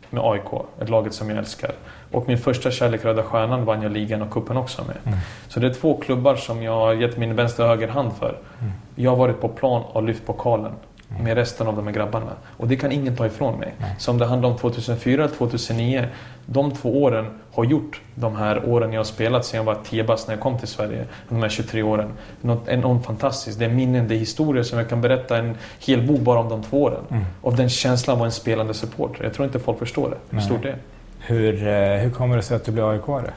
med 0.10 0.24
AIK, 0.24 0.66
ett 0.82 0.90
laget 0.90 1.14
som 1.14 1.30
jag 1.30 1.38
älskar. 1.38 1.72
Och 2.12 2.28
min 2.28 2.38
första 2.38 2.72
kärlek, 2.72 3.06
Röda 3.06 3.24
Stjärnan, 3.24 3.66
vann 3.66 3.82
jag 3.82 3.92
ligan 3.92 4.22
och 4.22 4.32
kuppen 4.32 4.58
också 4.58 4.84
med. 4.84 4.98
Mm. 5.06 5.20
Så 5.48 5.60
det 5.60 5.68
är 5.68 5.74
två 5.74 5.98
klubbar 5.98 6.36
som 6.36 6.64
jag 6.64 6.72
har 6.72 6.94
gett 6.94 7.18
min 7.18 7.36
vänstra 7.36 7.66
och 7.66 7.70
höger 7.70 7.88
hand 7.88 8.12
för. 8.20 8.38
Mm. 8.60 8.74
Jag 8.96 9.12
har 9.12 9.18
varit 9.18 9.42
på 9.42 9.48
plan 9.48 9.84
och 9.92 10.04
lyft 10.04 10.26
pokalen 10.26 10.72
mm. 11.10 11.24
med 11.24 11.38
resten 11.38 11.68
av 11.68 11.76
de 11.76 11.88
här 11.88 11.94
grabbarna. 11.94 12.32
Och 12.58 12.68
det 12.68 12.76
kan 12.76 12.92
ingen 12.92 13.16
ta 13.16 13.26
ifrån 13.26 13.60
mig. 13.60 13.74
Mm. 13.78 13.90
Så 13.98 14.12
om 14.12 14.18
det 14.18 14.26
handlar 14.26 14.50
om 14.50 14.58
2004 14.58 15.24
eller 15.24 15.36
2009, 15.36 16.06
de 16.46 16.72
två 16.72 17.04
åren 17.04 17.26
har 17.52 17.64
gjort 17.64 18.02
de 18.16 18.36
här 18.36 18.70
åren 18.70 18.94
jag 18.94 19.00
har 19.00 19.04
spelat 19.04 19.46
sedan 19.46 19.58
jag 19.58 19.64
var 19.64 19.78
10 19.84 20.04
bast 20.04 20.28
när 20.28 20.36
jag 20.36 20.42
kom 20.42 20.58
till 20.58 20.68
Sverige. 20.68 21.06
De 21.30 21.42
här 21.42 21.50
23 21.50 21.84
åren. 21.84 22.10
Något 22.42 22.68
enormt 22.68 23.06
fantastiskt. 23.06 23.60
Det 23.60 23.66
är 23.66 23.70
minnen, 23.70 24.08
det 24.08 24.16
är 24.16 24.20
historier 24.20 24.64
som 24.64 24.80
jag 24.80 24.90
kan 24.90 25.02
berätta 25.02 25.38
en 25.38 25.58
hel 25.80 26.08
bok 26.08 26.20
bara 26.20 26.40
om 26.40 26.50
de 26.50 26.64
två 26.64 26.84
åren. 26.84 27.02
Mm. 27.10 27.26
Av 27.42 27.56
den 27.56 27.70
känslan 27.70 28.20
av 28.20 28.26
en 28.26 28.32
spelande 28.32 28.74
supporter. 28.74 29.24
Jag 29.24 29.34
tror 29.34 29.46
inte 29.46 29.60
folk 29.60 29.80
förstår 29.80 30.10
det, 30.10 30.36
hur 30.36 30.42
stort 30.42 30.64
det 30.64 30.70
är. 30.70 30.78
Hur, 31.20 31.68
eh, 31.68 32.00
hur 32.00 32.10
kommer 32.10 32.36
det 32.36 32.42
sig 32.42 32.56
att 32.56 32.66
du 32.66 32.72
blev 32.72 32.86
aik 32.86 33.02
-are? 33.02 33.32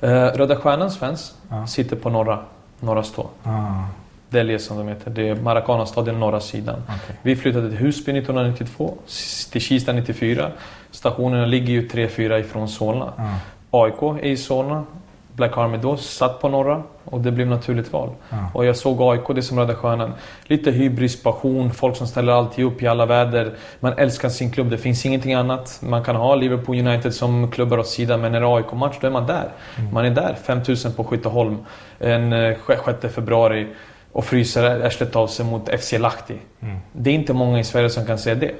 Eh, 0.00 0.36
Röda 0.36 0.56
Stjärnans 0.56 0.98
fans 0.98 1.34
ja. 1.50 1.66
sitter 1.66 1.96
på 1.96 2.10
norra, 2.10 2.38
norra 2.80 3.02
stå. 3.02 3.26
Ah. 3.42 3.84
Delie 4.30 4.58
som 4.58 4.78
de 4.78 4.88
heter. 4.88 5.10
Det 5.10 5.28
är 5.28 5.34
Maracana-stadion 5.34 6.20
norra 6.20 6.40
sidan. 6.40 6.82
Okay. 6.82 7.16
Vi 7.22 7.36
flyttade 7.36 7.68
till 7.68 7.78
Husby 7.78 8.12
1992, 8.12 8.94
till 9.52 9.60
Kista 9.60 9.92
94. 9.92 10.50
Stationerna 10.90 11.46
ligger 11.46 11.72
ju 11.72 11.88
3-4 11.88 12.40
ifrån 12.40 12.68
Solna. 12.68 13.12
Mm. 13.18 13.34
AIK 13.70 14.02
är 14.02 14.26
i 14.26 14.36
Solna. 14.36 14.84
Black 15.32 15.58
Army 15.58 15.76
då 15.78 15.96
satt 15.96 16.40
på 16.40 16.48
norra 16.48 16.82
och 17.10 17.20
det 17.20 17.30
blev 17.30 17.46
naturligt 17.46 17.92
val. 17.92 18.10
Mm. 18.30 18.44
Och 18.54 18.64
jag 18.64 18.76
såg 18.76 19.02
AIK, 19.02 19.34
det 19.34 19.42
som 19.42 19.58
Röda 19.58 19.74
Stjärnan. 19.74 20.12
Lite 20.44 20.70
hybris, 20.70 21.22
passion, 21.22 21.70
folk 21.70 21.96
som 21.96 22.06
ställer 22.06 22.32
alltid 22.32 22.64
upp 22.64 22.82
i 22.82 22.86
alla 22.86 23.06
väder. 23.06 23.54
Man 23.80 23.92
älskar 23.92 24.28
sin 24.28 24.50
klubb, 24.50 24.70
det 24.70 24.78
finns 24.78 25.06
ingenting 25.06 25.34
annat. 25.34 25.78
Man 25.82 26.04
kan 26.04 26.16
ha 26.16 26.34
Liverpool 26.34 26.78
United 26.78 27.14
som 27.14 27.50
klubbar 27.50 27.78
åt 27.78 27.88
sidan 27.88 28.20
men 28.20 28.32
när 28.32 28.40
det 28.40 28.46
är 28.46 28.56
AIK-match 28.56 28.96
då 29.00 29.06
är 29.06 29.10
man 29.10 29.26
där. 29.26 29.48
Mm. 29.78 29.94
Man 29.94 30.04
är 30.04 30.10
där, 30.10 30.36
5000 30.42 30.92
på 30.92 31.04
Skytteholm 31.04 31.56
en 31.98 32.54
6 32.66 33.04
eh, 33.04 33.10
februari 33.10 33.66
och 34.12 34.24
fryser 34.24 34.86
arslet 34.86 35.16
av 35.16 35.26
sig 35.26 35.46
mot 35.46 35.80
FC 35.80 35.92
Lahti. 35.92 36.36
Mm. 36.60 36.76
Det 36.92 37.10
är 37.10 37.14
inte 37.14 37.32
många 37.32 37.58
i 37.60 37.64
Sverige 37.64 37.90
som 37.90 38.06
kan 38.06 38.18
säga 38.18 38.34
det. 38.34 38.54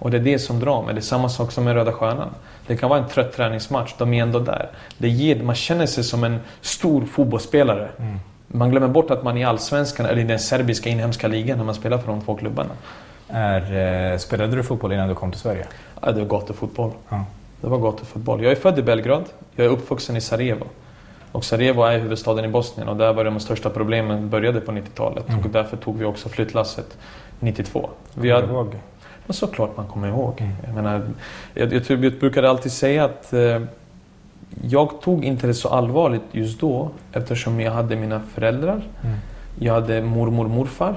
Och 0.00 0.10
det 0.10 0.16
är 0.16 0.20
det 0.20 0.38
som 0.38 0.60
drar 0.60 0.82
mig. 0.82 0.94
Det 0.94 1.00
är 1.00 1.02
samma 1.02 1.28
sak 1.28 1.52
som 1.52 1.64
med 1.64 1.74
Röda 1.74 1.92
Stjärnan. 1.92 2.28
Det 2.66 2.76
kan 2.76 2.90
vara 2.90 3.00
en 3.00 3.08
trött 3.08 3.32
träningsmatch, 3.32 3.94
de 3.98 4.14
är 4.14 4.22
ändå 4.22 4.38
där. 4.38 4.68
Det 4.98 5.08
ger, 5.08 5.42
man 5.42 5.54
känner 5.54 5.86
sig 5.86 6.04
som 6.04 6.24
en 6.24 6.40
stor 6.60 7.04
fotbollsspelare. 7.04 7.88
Mm. 7.98 8.18
Man 8.46 8.70
glömmer 8.70 8.88
bort 8.88 9.10
att 9.10 9.22
man 9.22 9.36
är 9.36 9.40
i 9.40 9.44
Allsvenskan 9.44 10.06
eller 10.06 10.22
i 10.22 10.24
den 10.24 10.38
serbiska 10.38 10.90
inhemska 10.90 11.28
ligan 11.28 11.58
när 11.58 11.64
man 11.64 11.74
spelar 11.74 11.98
för 11.98 12.06
de 12.06 12.20
två 12.20 12.34
klubbarna. 12.34 12.70
Är, 13.28 14.12
eh, 14.12 14.18
spelade 14.18 14.56
du 14.56 14.62
fotboll 14.62 14.92
innan 14.92 15.08
du 15.08 15.14
kom 15.14 15.30
till 15.30 15.40
Sverige? 15.40 15.66
Ja, 16.02 16.12
det 16.12 16.20
var 16.20 16.28
gatufotboll. 16.28 16.90
Ja. 17.08 17.24
Det 17.60 17.68
var 17.68 17.78
gatufotboll. 17.78 18.42
Jag 18.42 18.52
är 18.52 18.56
född 18.56 18.78
i 18.78 18.82
Belgrad. 18.82 19.24
Jag 19.54 19.66
är 19.66 19.70
uppvuxen 19.70 20.16
i 20.16 20.20
Sarajevo. 20.20 20.66
Och 21.32 21.44
Sarajevo 21.44 21.82
är 21.82 21.98
huvudstaden 21.98 22.44
i 22.44 22.48
Bosnien 22.48 22.88
och 22.88 22.96
där 22.96 23.12
var 23.12 23.24
de 23.24 23.40
största 23.40 23.70
problemen 23.70 24.30
började 24.30 24.60
på 24.60 24.72
90-talet. 24.72 25.28
Mm. 25.28 25.40
Och 25.40 25.50
därför 25.50 25.76
tog 25.76 25.98
vi 25.98 26.04
också 26.04 26.28
flyttlasset 26.28 26.98
92. 27.40 27.90
Vi 28.14 28.30
hade? 28.30 28.46
Men 29.30 29.34
såklart 29.34 29.76
man 29.76 29.86
kommer 29.86 30.08
ihåg. 30.08 30.34
Mm. 30.40 30.52
Jag, 30.66 30.74
menar, 30.74 31.02
jag, 31.54 31.72
jag, 31.72 32.04
jag 32.04 32.12
brukade 32.12 32.50
alltid 32.50 32.72
säga 32.72 33.04
att 33.04 33.32
eh, 33.32 33.60
jag 34.62 35.00
tog 35.00 35.24
inte 35.24 35.46
det 35.46 35.54
så 35.54 35.68
allvarligt 35.68 36.22
just 36.32 36.60
då 36.60 36.90
eftersom 37.12 37.60
jag 37.60 37.72
hade 37.72 37.96
mina 37.96 38.20
föräldrar. 38.34 38.82
Mm. 39.02 39.16
Jag 39.58 39.74
hade 39.74 40.02
mormor 40.02 40.44
och 40.44 40.50
morfar. 40.50 40.96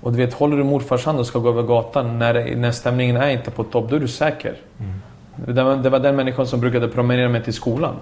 Och 0.00 0.12
du 0.12 0.18
vet, 0.18 0.34
håller 0.34 0.56
du 0.56 0.64
morfars 0.64 1.04
hand 1.06 1.18
och 1.18 1.26
ska 1.26 1.38
gå 1.38 1.48
över 1.48 1.62
gatan 1.62 2.18
när, 2.18 2.56
när 2.56 2.70
stämningen 2.70 3.16
är 3.16 3.28
inte 3.28 3.50
på 3.50 3.64
topp, 3.64 3.90
då 3.90 3.96
är 3.96 4.00
du 4.00 4.08
säker. 4.08 4.56
Mm. 4.78 4.94
Det, 5.54 5.62
var, 5.62 5.76
det 5.76 5.90
var 5.90 5.98
den 5.98 6.16
människan 6.16 6.46
som 6.46 6.60
brukade 6.60 6.88
promenera 6.88 7.28
mig 7.28 7.44
till 7.44 7.54
skolan. 7.54 7.94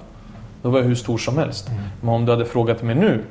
Då 0.63 0.71
var 0.71 0.79
jag 0.79 0.87
hur 0.87 0.95
stor 0.95 1.19
som 1.19 1.39
helst. 1.39 1.69
Mm. 1.69 1.83
Men 2.01 2.15
om 2.15 2.25
du 2.25 2.33
hade 2.33 2.45
frågat 2.45 2.83
mig 2.83 2.95
nu 2.95 3.25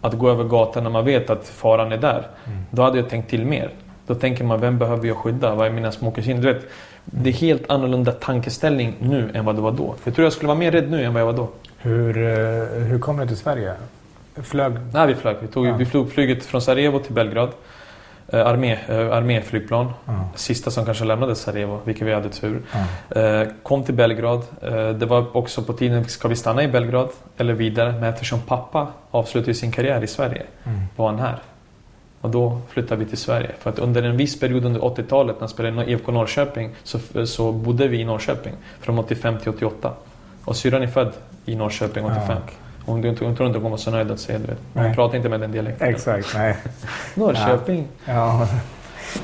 att 0.00 0.14
gå 0.14 0.30
över 0.30 0.44
gatan 0.44 0.82
när 0.82 0.90
man 0.90 1.04
vet 1.04 1.30
att 1.30 1.48
faran 1.48 1.92
är 1.92 1.98
där. 1.98 2.26
Mm. 2.46 2.64
Då 2.70 2.82
hade 2.82 2.98
jag 2.98 3.08
tänkt 3.08 3.30
till 3.30 3.46
mer. 3.46 3.70
Då 4.08 4.14
tänker 4.14 4.44
man, 4.44 4.60
vem 4.60 4.78
behöver 4.78 5.08
jag 5.08 5.16
skydda? 5.16 5.54
Vad 5.54 5.66
är 5.66 5.70
mina 5.70 5.92
små 5.92 6.10
kusiner? 6.10 6.42
Du 6.42 6.52
vet, 6.52 6.66
det 7.04 7.30
är 7.30 7.34
helt 7.34 7.70
annorlunda 7.70 8.12
tankeställning 8.12 8.94
nu 9.00 9.30
än 9.34 9.44
vad 9.44 9.54
det 9.54 9.60
var 9.60 9.72
då. 9.72 9.94
Jag 10.04 10.14
tror 10.14 10.24
jag 10.24 10.32
skulle 10.32 10.48
vara 10.48 10.58
mer 10.58 10.72
rädd 10.72 10.90
nu 10.90 11.04
än 11.04 11.12
vad 11.12 11.20
jag 11.20 11.26
var 11.26 11.32
då. 11.32 11.48
Hur, 11.78 12.16
eh, 12.16 12.82
hur 12.82 12.98
kom 12.98 13.16
du 13.16 13.26
till 13.26 13.36
Sverige? 13.36 13.74
Flög? 14.42 14.72
Nej, 14.92 15.06
vi 15.06 15.14
flög. 15.14 15.36
Vi, 15.40 15.48
tog, 15.48 15.66
ja. 15.66 15.76
vi 15.76 15.86
flog 15.86 16.12
flyget 16.12 16.44
från 16.44 16.62
Sarajevo 16.62 16.98
till 16.98 17.14
Belgrad. 17.14 17.48
Eh, 18.32 18.46
armé, 18.46 18.78
eh, 18.88 19.12
arméflygplan. 19.12 19.92
Mm. 20.08 20.20
Sista 20.34 20.70
som 20.70 20.84
kanske 20.84 21.04
lämnade 21.04 21.34
Sarajevo, 21.34 21.80
vilket 21.84 22.06
vi 22.06 22.12
hade 22.12 22.28
tur. 22.28 22.62
Mm. 23.14 23.48
Kom 23.62 23.84
till 23.84 23.94
Belgrad. 23.94 24.42
Det 24.98 25.06
var 25.06 25.36
också 25.36 25.62
på 25.62 25.72
tiden, 25.72 26.04
ska 26.04 26.28
vi 26.28 26.36
stanna 26.36 26.62
i 26.62 26.68
Belgrad 26.68 27.08
eller 27.36 27.54
vidare? 27.54 27.92
Men 27.92 28.04
eftersom 28.04 28.40
pappa 28.40 28.86
avslutade 29.10 29.54
sin 29.54 29.72
karriär 29.72 30.04
i 30.04 30.06
Sverige 30.06 30.42
mm. 30.64 30.80
var 30.96 31.06
han 31.06 31.18
här. 31.18 31.38
Och 32.20 32.30
då 32.30 32.60
flyttade 32.68 33.04
vi 33.04 33.10
till 33.10 33.18
Sverige. 33.18 33.50
För 33.58 33.70
att 33.70 33.78
under 33.78 34.02
en 34.02 34.16
viss 34.16 34.40
period 34.40 34.64
under 34.64 34.80
80-talet 34.80 35.36
när 35.36 35.42
jag 35.42 35.50
spelade 35.50 35.84
i 35.84 35.92
IFK 35.92 36.12
Norrköping 36.12 36.70
så, 36.82 37.26
så 37.26 37.52
bodde 37.52 37.88
vi 37.88 38.00
i 38.00 38.04
Norrköping 38.04 38.52
från 38.80 38.98
85 38.98 39.38
till 39.38 39.48
88. 39.48 39.92
Och 40.44 40.56
syrran 40.56 40.82
är 40.82 40.86
född 40.86 41.12
i 41.44 41.56
Norrköping 41.56 42.04
85. 42.04 42.24
Ja. 42.28 42.36
Hon, 42.84 43.04
hon, 43.04 43.16
hon 43.20 43.36
tror 43.36 43.48
inte 43.48 43.58
hon 43.58 43.70
var 43.70 43.78
så 43.78 43.90
nöjd 43.90 44.10
att 44.10 44.20
säga 44.20 44.38
det. 44.38 44.56
Hon 44.80 44.94
pratar 44.94 45.16
inte 45.16 45.28
med 45.28 45.40
den 45.40 45.52
dialekten. 45.52 45.88
Exakt, 45.88 46.34
nej. 46.34 46.56
Norrköping. 47.14 47.88
Ja. 48.04 48.12
ja. 48.14 48.48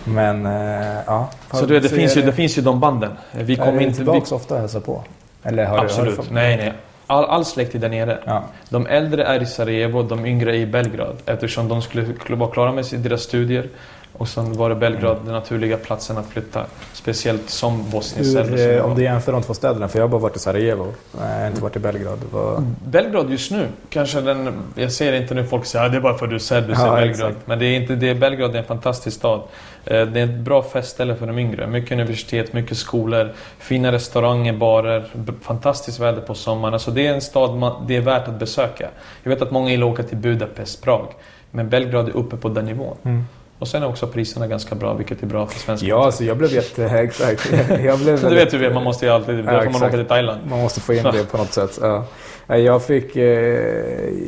Men, 0.04 0.46
äh, 0.46 0.98
ja. 1.06 1.30
Så 1.52 1.66
du, 1.66 1.80
det, 1.80 1.88
finns 1.88 2.16
ju, 2.16 2.22
det 2.22 2.32
finns 2.32 2.58
ju 2.58 2.62
de 2.62 2.80
banden. 2.80 3.12
Vi 3.32 3.56
kommer 3.56 3.80
inte... 3.80 3.96
tillbaka 3.96 4.26
vi... 4.30 4.36
ofta 4.36 4.54
och 4.54 4.60
hälsa 4.60 4.80
på? 4.80 5.04
Eller 5.42 5.64
har 5.64 5.78
Absolut. 5.78 6.28
Du, 6.28 6.34
nej, 6.34 6.56
nej. 6.56 6.72
All, 7.06 7.24
all 7.24 7.44
släkt 7.44 7.74
är 7.74 7.78
där 7.78 7.88
nere. 7.88 8.18
Ja. 8.24 8.44
De 8.68 8.86
äldre 8.86 9.24
är 9.24 9.42
i 9.42 9.46
Sarajevo, 9.46 10.02
de 10.02 10.26
yngre 10.26 10.56
är 10.56 10.60
i 10.60 10.66
Belgrad. 10.66 11.16
Eftersom 11.26 11.68
de 11.68 11.82
skulle 11.82 12.14
vara 12.28 12.50
klara 12.50 12.72
med 12.72 12.84
deras 12.92 13.22
studier. 13.22 13.68
Och 14.16 14.28
sen 14.28 14.52
var 14.52 14.68
det 14.68 14.74
Belgrad 14.74 15.12
mm. 15.12 15.24
den 15.24 15.34
naturliga 15.34 15.76
platsen 15.76 16.18
att 16.18 16.26
flytta. 16.26 16.66
Speciellt 16.92 17.50
som 17.50 17.90
bosnisk 17.90 18.36
Hur, 18.36 18.76
eh, 18.76 18.84
Om 18.84 18.94
du 18.94 19.02
jämför 19.02 19.32
de 19.32 19.42
två 19.42 19.54
städerna, 19.54 19.88
för 19.88 19.98
jag 19.98 20.04
har 20.04 20.08
bara 20.08 20.20
varit 20.20 20.36
i 20.36 20.38
Sarajevo. 20.38 20.94
Jag 21.18 21.40
har 21.40 21.46
inte 21.46 21.62
varit 21.62 21.76
i 21.76 21.78
Belgrad. 21.78 22.18
Var... 22.32 22.62
Belgrad 22.86 23.30
just 23.30 23.50
nu, 23.50 23.68
kanske 23.88 24.20
den... 24.20 24.52
Jag 24.74 24.92
ser 24.92 25.12
inte 25.12 25.34
nu 25.34 25.44
folk 25.44 25.66
säger 25.66 25.84
att 25.84 25.92
det 25.92 25.98
är 25.98 26.00
bara 26.00 26.18
för 26.18 26.26
att 26.26 26.30
du 26.30 26.36
är 26.36 26.40
serb, 26.40 26.66
du 26.66 26.72
ja, 26.72 26.94
Belgrad. 26.94 27.30
Exakt. 27.30 27.46
Men 27.46 27.58
det 27.58 27.66
är 27.66 27.80
inte 27.80 27.94
det. 27.94 28.14
Belgrad 28.14 28.54
är 28.54 28.58
en 28.58 28.64
fantastisk 28.64 29.16
stad. 29.16 29.42
Eh, 29.84 30.06
det 30.06 30.20
är 30.20 30.24
ett 30.24 30.38
bra 30.38 30.62
festställe 30.62 31.16
för 31.16 31.26
de 31.26 31.38
yngre. 31.38 31.66
Mycket 31.66 31.92
universitet, 31.92 32.52
mycket 32.52 32.76
skolor, 32.76 33.32
fina 33.58 33.92
restauranger, 33.92 34.52
barer, 34.52 35.04
fantastiskt 35.42 36.00
väder 36.00 36.20
på 36.20 36.34
sommaren. 36.34 36.74
Alltså 36.74 36.90
det 36.90 37.06
är 37.06 37.14
en 37.14 37.20
stad 37.20 37.56
man, 37.56 37.86
det 37.86 37.96
är 37.96 38.00
värt 38.00 38.28
att 38.28 38.38
besöka. 38.38 38.88
Jag 39.22 39.30
vet 39.30 39.42
att 39.42 39.50
många 39.50 39.70
gillar 39.70 39.86
att 39.86 39.92
åka 39.92 40.02
till 40.02 40.18
Budapest, 40.18 40.82
Prag. 40.82 41.08
Men 41.50 41.68
Belgrad 41.68 42.08
är 42.08 42.16
uppe 42.16 42.36
på 42.36 42.48
den 42.48 42.64
nivån. 42.64 42.96
Mm. 43.02 43.24
Och 43.58 43.68
sen 43.68 43.82
är 43.82 43.88
också 43.88 44.06
priserna 44.06 44.46
ganska 44.46 44.74
bra, 44.74 44.94
vilket 44.94 45.22
är 45.22 45.26
bra 45.26 45.46
för 45.46 45.58
svenska. 45.58 45.86
Ja, 45.86 46.12
så 46.12 46.24
jag 46.24 46.36
blev 46.36 46.52
jätte... 46.54 46.84
Exakt. 46.90 47.52
Jag 47.84 47.98
blev 47.98 48.20
du 48.20 48.34
vet 48.34 48.54
ju, 48.54 48.72
man 48.72 48.84
måste 48.84 49.06
ju 49.06 49.12
alltid... 49.12 49.38
Ja, 49.38 49.62
får 49.62 49.70
man 49.70 49.82
åka 49.82 49.90
till 49.96 50.06
Thailand. 50.06 50.40
Man 50.50 50.60
måste 50.60 50.80
få 50.80 50.94
in 50.94 51.02
det 51.02 51.30
på 51.30 51.36
något 51.36 51.52
sätt. 51.52 51.78
Ja. 51.82 52.04
Jag 52.46 52.82
fick... 52.82 53.16
Eh, 53.16 53.24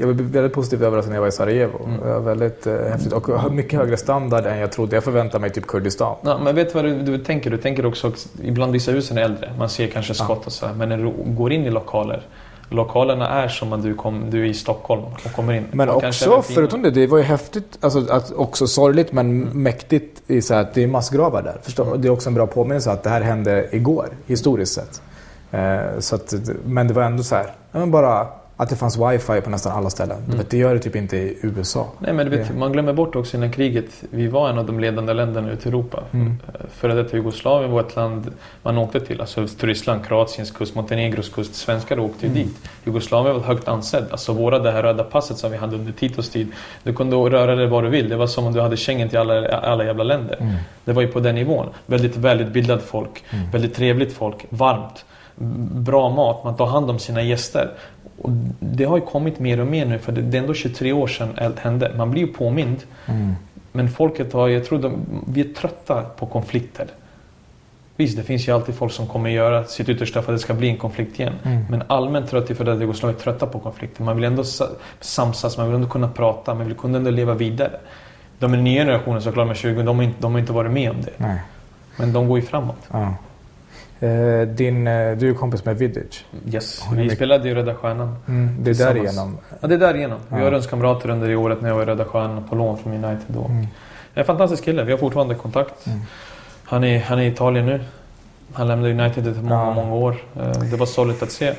jag 0.00 0.16
blev 0.16 0.30
väldigt 0.30 0.52
positivt 0.52 0.80
överraskad 0.80 1.10
när 1.10 1.16
jag 1.16 1.20
var 1.20 1.28
i 1.28 1.32
Sarajevo. 1.32 1.80
Mm. 1.84 2.24
Väldigt 2.24 2.66
eh, 2.66 2.74
häftigt 2.74 3.12
och 3.12 3.52
mycket 3.52 3.78
högre 3.78 3.96
standard 3.96 4.46
än 4.46 4.58
jag 4.58 4.72
trodde. 4.72 4.96
Jag 4.96 5.04
förväntade 5.04 5.40
mig 5.40 5.50
typ 5.50 5.66
Kurdistan. 5.66 6.16
Ja, 6.22 6.38
men 6.38 6.54
vet 6.54 6.72
du 6.72 6.74
vad 6.74 6.84
du, 6.84 7.02
du 7.02 7.18
tänker? 7.18 7.50
Du 7.50 7.58
tänker 7.58 7.86
också... 7.86 8.12
Ibland 8.42 8.72
vissa 8.72 8.92
husen 8.92 9.18
är 9.18 9.22
äldre. 9.22 9.52
Man 9.58 9.68
ser 9.68 9.86
kanske 9.86 10.14
skott 10.14 10.46
och 10.46 10.52
så. 10.52 10.66
Men 10.76 10.88
när 10.88 10.98
du 10.98 11.12
går 11.26 11.52
in 11.52 11.64
i 11.64 11.70
lokaler 11.70 12.26
lokalerna 12.70 13.28
är 13.28 13.48
som 13.48 13.72
att 13.72 13.82
du, 13.82 13.94
kom, 13.94 14.30
du 14.30 14.42
är 14.42 14.44
i 14.44 14.54
Stockholm 14.54 15.02
och 15.02 15.32
kommer 15.32 15.52
in. 15.52 15.66
Men 15.72 15.88
också, 15.88 16.42
förutom 16.42 16.82
det, 16.82 16.90
det 16.90 17.06
var 17.06 17.18
ju 17.18 17.24
häftigt, 17.24 17.78
alltså 17.80 18.06
att 18.10 18.32
också 18.32 18.66
sorgligt 18.66 19.12
men 19.12 19.30
mm. 19.30 19.62
mäktigt 19.62 20.22
i 20.26 20.42
så 20.42 20.54
att 20.54 20.74
det 20.74 20.82
är 20.82 20.86
massgravar 20.86 21.42
där. 21.42 21.58
Förstå? 21.62 21.84
Mm. 21.84 22.02
Det 22.02 22.08
är 22.08 22.12
också 22.12 22.28
en 22.28 22.34
bra 22.34 22.46
påminnelse 22.46 22.90
att 22.90 23.02
det 23.02 23.10
här 23.10 23.20
hände 23.20 23.68
igår, 23.72 24.08
historiskt 24.26 24.72
sett. 24.74 25.02
Eh, 25.50 25.98
så 25.98 26.14
att, 26.14 26.34
men 26.64 26.88
det 26.88 26.94
var 26.94 27.02
ändå 27.02 27.22
så 27.22 27.34
här, 27.34 27.86
bara 27.86 28.26
att 28.56 28.68
det 28.68 28.76
fanns 28.76 28.98
wifi 28.98 29.40
på 29.40 29.50
nästan 29.50 29.72
alla 29.72 29.90
ställen. 29.90 30.16
Mm. 30.32 30.46
Det 30.50 30.56
gör 30.56 30.74
det 30.74 30.80
typ 30.80 30.96
inte 30.96 31.16
i 31.16 31.38
USA. 31.42 31.86
Nej, 31.98 32.12
men 32.12 32.30
vet, 32.30 32.56
man 32.56 32.72
glömmer 32.72 32.92
bort 32.92 33.16
också 33.16 33.36
innan 33.36 33.52
kriget, 33.52 34.04
vi 34.10 34.28
var 34.28 34.50
en 34.50 34.58
av 34.58 34.66
de 34.66 34.80
ledande 34.80 35.12
länderna 35.12 35.50
ute 35.50 35.68
i 35.68 35.72
Europa. 35.72 36.02
Mm. 36.12 36.38
Eh, 36.46 36.60
före 36.70 36.94
detta 36.94 37.16
Jugoslavien 37.16 37.70
var 37.70 37.80
ett 37.80 37.96
land 37.96 38.32
man 38.62 38.78
åkte 38.78 39.00
till. 39.00 39.20
Alltså 39.20 39.46
Turistland, 39.46 40.06
Kroatiens 40.06 40.50
kust, 40.50 40.74
Montenegros 40.74 41.28
kust. 41.28 41.54
Svenskar 41.54 41.98
åkte 41.98 42.26
mm. 42.26 42.38
dit. 42.38 42.56
Jugoslavien 42.84 43.34
var 43.34 43.42
högt 43.42 43.68
ansedd. 43.68 44.04
Alltså 44.10 44.32
våra, 44.32 44.58
det 44.58 44.72
här 44.72 44.82
röda 44.82 45.04
passet 45.04 45.38
som 45.38 45.50
vi 45.50 45.56
hade 45.56 45.76
under 45.76 45.92
Titos 45.92 46.30
tid. 46.30 46.48
Du 46.82 46.92
kunde 46.92 47.16
röra 47.16 47.54
dig 47.54 47.66
var 47.66 47.82
du 47.82 47.88
vill. 47.88 48.08
Det 48.08 48.16
var 48.16 48.26
som 48.26 48.46
om 48.46 48.52
du 48.52 48.60
hade 48.60 48.76
Schengen 48.76 49.08
till 49.08 49.18
alla, 49.18 49.48
alla 49.48 49.84
jävla 49.84 50.04
länder. 50.04 50.36
Mm. 50.40 50.54
Det 50.84 50.92
var 50.92 51.02
ju 51.02 51.08
på 51.08 51.20
den 51.20 51.34
nivån. 51.34 51.66
Väldigt 51.86 52.16
välutbildat 52.16 52.82
folk. 52.82 53.24
Mm. 53.30 53.50
Väldigt 53.50 53.74
trevligt 53.74 54.12
folk. 54.12 54.46
Varmt 54.48 55.04
bra 55.74 56.08
mat, 56.08 56.44
man 56.44 56.56
tar 56.56 56.66
hand 56.66 56.90
om 56.90 56.98
sina 56.98 57.22
gäster. 57.22 57.70
Och 58.22 58.30
det 58.60 58.84
har 58.84 58.96
ju 58.96 59.02
kommit 59.02 59.38
mer 59.38 59.60
och 59.60 59.66
mer 59.66 59.86
nu 59.86 59.98
för 59.98 60.12
det 60.12 60.38
är 60.38 60.40
ändå 60.40 60.54
23 60.54 60.92
år 60.92 61.06
sedan 61.06 61.28
allt 61.40 61.58
hände. 61.58 61.92
Man 61.96 62.10
blir 62.10 62.26
ju 62.26 62.32
påmind. 62.32 62.76
Mm. 63.06 63.34
Men 63.72 63.88
folket 63.88 64.32
har, 64.32 64.48
jag 64.48 64.64
tror 64.64 64.78
de, 64.78 65.06
vi 65.26 65.40
är 65.40 65.54
trötta 65.54 66.02
på 66.02 66.26
konflikter. 66.26 66.86
Visst, 67.96 68.16
det 68.16 68.22
finns 68.22 68.48
ju 68.48 68.52
alltid 68.52 68.74
folk 68.74 68.92
som 68.92 69.06
kommer 69.06 69.30
göra 69.30 69.64
sitt 69.64 69.88
yttersta 69.88 70.22
för 70.22 70.32
att 70.32 70.38
det 70.38 70.42
ska 70.42 70.54
bli 70.54 70.68
en 70.68 70.76
konflikt 70.76 71.20
igen. 71.20 71.34
Mm. 71.42 71.64
Men 71.70 71.82
allmänt 71.86 72.30
tror 72.30 72.46
jag 72.48 72.68
att 72.68 72.80
Jugoslavien 72.80 73.18
är 73.18 73.22
trötta 73.22 73.46
på 73.46 73.58
konflikter. 73.58 74.02
Man 74.02 74.16
vill 74.16 74.24
ändå 74.24 74.44
samsas, 75.00 75.58
man 75.58 75.66
vill 75.66 75.74
ändå 75.74 75.88
kunna 75.88 76.08
prata, 76.08 76.54
man 76.54 76.66
vill 76.66 76.76
kunna 76.76 76.98
ändå 76.98 77.10
leva 77.10 77.34
vidare. 77.34 77.80
De 78.38 78.52
är 78.52 78.56
nya 78.56 78.84
generationen 78.84 79.22
såklart 79.22 79.46
med 79.46 79.56
20, 79.56 79.82
de 79.82 79.96
har 79.96 80.04
inte, 80.04 80.20
de 80.20 80.32
har 80.32 80.40
inte 80.40 80.52
varit 80.52 80.72
med 80.72 80.90
om 80.90 81.02
det. 81.02 81.12
Nej. 81.16 81.40
Men 81.96 82.12
de 82.12 82.28
går 82.28 82.38
ju 82.38 82.46
framåt. 82.46 82.88
Ja. 82.90 83.14
Eh, 84.00 84.48
din, 84.48 84.86
eh, 84.86 85.16
du 85.16 85.30
är 85.30 85.34
kompis 85.34 85.64
med 85.64 85.78
Vidic. 85.78 86.24
Yes, 86.52 86.84
vi 86.90 86.96
mycket... 86.96 87.16
spelade 87.16 87.48
ju 87.48 87.54
Röda 87.54 87.74
Stjärnan. 87.74 88.16
Mm, 88.28 88.56
det 88.60 88.70
är 88.70 88.74
därigenom? 88.74 89.38
Ja, 89.60 89.68
det 89.68 89.74
är 89.74 89.78
därigenom. 89.78 90.18
Vi 90.28 90.42
var 90.42 90.50
rumskamrater 90.50 91.10
under 91.10 91.28
det 91.28 91.36
året 91.36 91.60
när 91.60 91.68
jag 91.68 91.76
var 91.76 91.82
i 91.82 91.86
Röda 91.86 92.04
Stjärnan 92.04 92.44
på 92.48 92.54
lån 92.54 92.78
från 92.78 92.92
United 93.04 93.26
då. 93.26 93.44
Mm. 93.44 93.66
En 94.14 94.24
fantastisk 94.24 94.64
kille, 94.64 94.84
vi 94.84 94.92
har 94.92 94.98
fortfarande 94.98 95.34
kontakt. 95.34 95.86
Mm. 95.86 96.00
Han, 96.64 96.84
är, 96.84 97.00
han 97.00 97.18
är 97.18 97.22
i 97.22 97.26
Italien 97.26 97.66
nu. 97.66 97.80
Han 98.52 98.68
lämnade 98.68 98.92
United 98.92 99.26
efter 99.26 99.42
många, 99.42 99.54
ja. 99.54 99.74
många 99.74 99.94
år. 99.94 100.16
Eh, 100.40 100.50
det 100.50 100.76
var 100.76 100.86
sorgligt 100.86 101.22
att 101.22 101.30
se. 101.30 101.54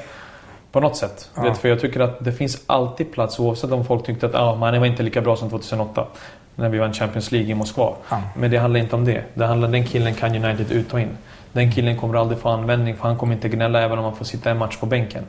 På 0.71 0.79
något 0.79 0.97
sätt. 0.97 1.29
Ja. 1.35 1.43
Vet, 1.43 1.57
för 1.57 1.69
jag 1.69 1.79
tycker 1.79 1.99
att 1.99 2.25
det 2.25 2.31
finns 2.31 2.61
alltid 2.65 3.11
plats 3.11 3.39
oavsett 3.39 3.71
om 3.71 3.85
folk 3.85 4.05
tyckte 4.05 4.25
att 4.25 4.35
ah, 4.35 4.55
man 4.55 4.79
var 4.79 4.85
inte 4.85 5.03
lika 5.03 5.21
bra 5.21 5.35
som 5.35 5.49
2008. 5.49 6.05
När 6.55 6.69
vi 6.69 6.77
vann 6.77 6.93
Champions 6.93 7.31
League 7.31 7.49
i 7.51 7.53
Moskva. 7.53 7.93
Ja. 8.09 8.21
Men 8.35 8.51
det 8.51 8.57
handlar 8.57 8.79
inte 8.79 8.95
om 8.95 9.05
det. 9.05 9.23
det 9.33 9.45
handlar, 9.45 9.67
den 9.67 9.85
killen 9.85 10.13
kan 10.13 10.45
United 10.45 10.71
ut 10.71 10.93
och 10.93 10.99
in. 10.99 11.17
Den 11.57 11.71
killen 11.71 11.97
kommer 11.97 12.15
aldrig 12.15 12.39
få 12.39 12.49
användning 12.49 12.95
för 12.95 13.03
han 13.03 13.17
kommer 13.17 13.33
inte 13.33 13.49
gnälla 13.49 13.81
även 13.81 13.97
om 13.97 14.03
han 14.03 14.15
får 14.15 14.25
sitta 14.25 14.51
en 14.51 14.57
match 14.57 14.77
på 14.77 14.85
bänken. 14.85 15.23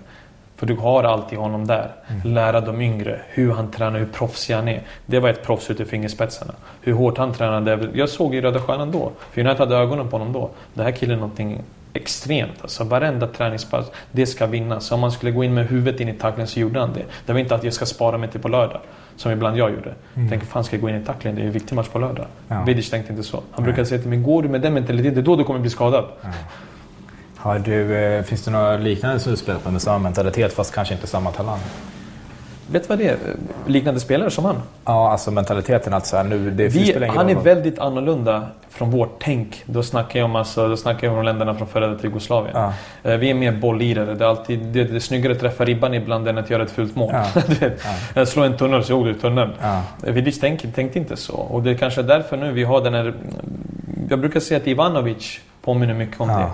För 0.56 0.66
du 0.66 0.74
har 0.74 1.04
alltid 1.04 1.38
honom 1.38 1.66
där. 1.66 1.90
Mm. 2.08 2.34
Lära 2.34 2.60
de 2.60 2.80
yngre 2.80 3.20
hur 3.28 3.52
han 3.52 3.70
tränar, 3.70 3.98
hur 3.98 4.06
proffsig 4.06 4.54
han 4.54 4.68
är. 4.68 4.82
Det 5.06 5.20
var 5.20 5.28
ett 5.28 5.42
proffs 5.46 5.70
ut 5.70 5.80
i 5.80 5.84
fingerspetsarna. 5.84 6.54
Hur 6.80 6.92
hårt 6.92 7.18
han 7.18 7.32
tränade. 7.32 7.88
Jag 7.94 8.08
såg 8.08 8.34
i 8.34 8.40
Röda 8.40 8.60
Stjärnan 8.60 8.90
då. 8.90 9.12
För 9.30 9.40
United 9.40 9.58
hade 9.58 9.76
ögonen 9.76 10.08
på 10.08 10.18
honom 10.18 10.32
då. 10.32 10.50
Det 10.74 10.82
här 10.82 10.90
killen 10.90 11.16
är 11.16 11.20
någonting 11.20 11.62
extremt. 11.92 12.62
Alltså 12.62 12.84
varenda 12.84 13.26
träningspass, 13.26 13.90
det 14.12 14.26
ska 14.26 14.46
vinnas. 14.46 14.92
Om 14.92 15.00
man 15.00 15.12
skulle 15.12 15.32
gå 15.32 15.44
in 15.44 15.54
med 15.54 15.66
huvudet 15.66 16.00
in 16.00 16.08
i 16.08 16.14
tacklingen 16.14 16.48
så 16.48 16.60
gjorde 16.60 16.80
han 16.80 16.92
det. 16.92 17.04
Det 17.26 17.32
var 17.32 17.40
inte 17.40 17.54
att 17.54 17.64
jag 17.64 17.72
ska 17.72 17.86
spara 17.86 18.18
mig 18.18 18.28
till 18.28 18.40
på 18.40 18.48
lördag. 18.48 18.80
Som 19.18 19.32
ibland 19.32 19.56
jag 19.56 19.70
gjorde. 19.70 19.94
Mm. 20.14 20.28
Tänk, 20.28 20.44
fan 20.44 20.64
ska 20.64 20.76
jag 20.76 20.80
gå 20.80 20.88
in 20.88 21.02
i 21.02 21.04
tacklingen? 21.04 21.36
Det 21.36 21.42
är 21.42 21.46
en 21.46 21.52
viktig 21.52 21.74
match 21.76 21.88
på 21.88 21.98
lördag. 21.98 22.26
Ja. 22.48 22.62
Vidic 22.62 22.90
tänkte 22.90 23.12
inte 23.12 23.24
så. 23.24 23.36
Han 23.36 23.44
Nej. 23.56 23.64
brukade 23.64 23.86
säga 23.86 24.00
till 24.00 24.10
mig, 24.10 24.18
går 24.18 24.42
du 24.42 24.48
med 24.48 24.60
den 24.60 24.74
mentaliteten, 24.74 25.14
det 25.14 25.20
är 25.20 25.22
då 25.22 25.36
du 25.36 25.44
kommer 25.44 25.60
bli 25.60 25.70
skadad. 25.70 26.04
Ja. 26.22 26.28
Har 27.36 27.58
du, 27.58 27.96
eh, 27.96 28.22
finns 28.22 28.44
det 28.44 28.50
några 28.50 28.76
liknande 28.76 29.20
som 29.20 29.32
du 29.32 29.36
spelar 29.38 29.60
på 29.60 29.70
med 29.70 29.82
samma 29.82 29.98
mentalitet 29.98 30.52
fast 30.52 30.74
kanske 30.74 30.94
inte 30.94 31.06
samma 31.06 31.30
talang? 31.30 31.58
Vet 32.70 32.82
du 32.82 32.88
vad 32.88 32.98
det 32.98 33.08
är? 33.08 33.16
Liknande 33.66 34.00
spelare 34.00 34.30
som 34.30 34.44
han? 34.44 34.56
Ja, 34.84 35.10
alltså 35.10 35.30
mentaliteten 35.30 35.94
att 35.94 36.06
så 36.06 36.16
här, 36.16 36.24
nu, 36.24 36.50
det 36.50 36.68
Vi, 36.68 37.06
Han 37.06 37.28
är 37.28 37.34
väldigt 37.34 37.78
annorlunda 37.78 38.46
från 38.68 38.90
vårt 38.90 39.18
tänk. 39.18 39.62
Då 39.66 39.82
snackar 39.82 40.18
jag 40.18 40.24
om, 40.24 40.36
alltså, 40.36 40.68
då 40.68 40.76
snackar 40.76 41.06
jag 41.06 41.18
om 41.18 41.24
länderna 41.24 41.54
från 41.54 41.68
före 41.68 41.86
detta 41.86 42.02
Jugoslavien. 42.02 42.54
Ja. 42.54 42.72
Eh, 43.10 43.16
vi 43.16 43.30
är 43.30 43.34
mer 43.34 43.52
bolllirare. 43.52 44.14
Det 44.14 44.24
är, 44.24 44.28
alltid, 44.28 44.60
det, 44.60 44.84
det 44.84 44.96
är 44.96 45.00
snyggare 45.00 45.32
att 45.32 45.40
träffa 45.40 45.64
ribban 45.64 45.94
ibland 45.94 46.28
än 46.28 46.38
att 46.38 46.50
göra 46.50 46.62
ett 46.62 46.70
fult 46.70 46.96
mål. 46.96 47.10
Ja. 47.12 47.42
ja. 48.14 48.26
Slå 48.26 48.42
en 48.42 48.56
tunnel 48.56 48.84
så 48.84 48.92
gjorde 48.92 49.12
du 49.12 49.18
tunneln. 49.18 49.52
Ja. 49.60 49.82
Eh, 50.06 50.12
vi 50.12 50.32
tänkte, 50.32 50.68
tänkte 50.68 50.98
inte 50.98 51.16
så. 51.16 51.34
Och 51.34 51.62
det 51.62 51.70
är 51.70 51.74
kanske 51.74 52.02
därför 52.02 52.36
nu 52.36 52.52
vi 52.52 52.64
har 52.64 52.80
den 52.80 52.94
här... 52.94 53.14
Jag 54.10 54.20
brukar 54.20 54.40
säga 54.40 54.60
att 54.60 54.66
Ivanovic 54.66 55.40
påminner 55.62 55.94
mycket 55.94 56.20
om 56.20 56.28
det. 56.28 56.50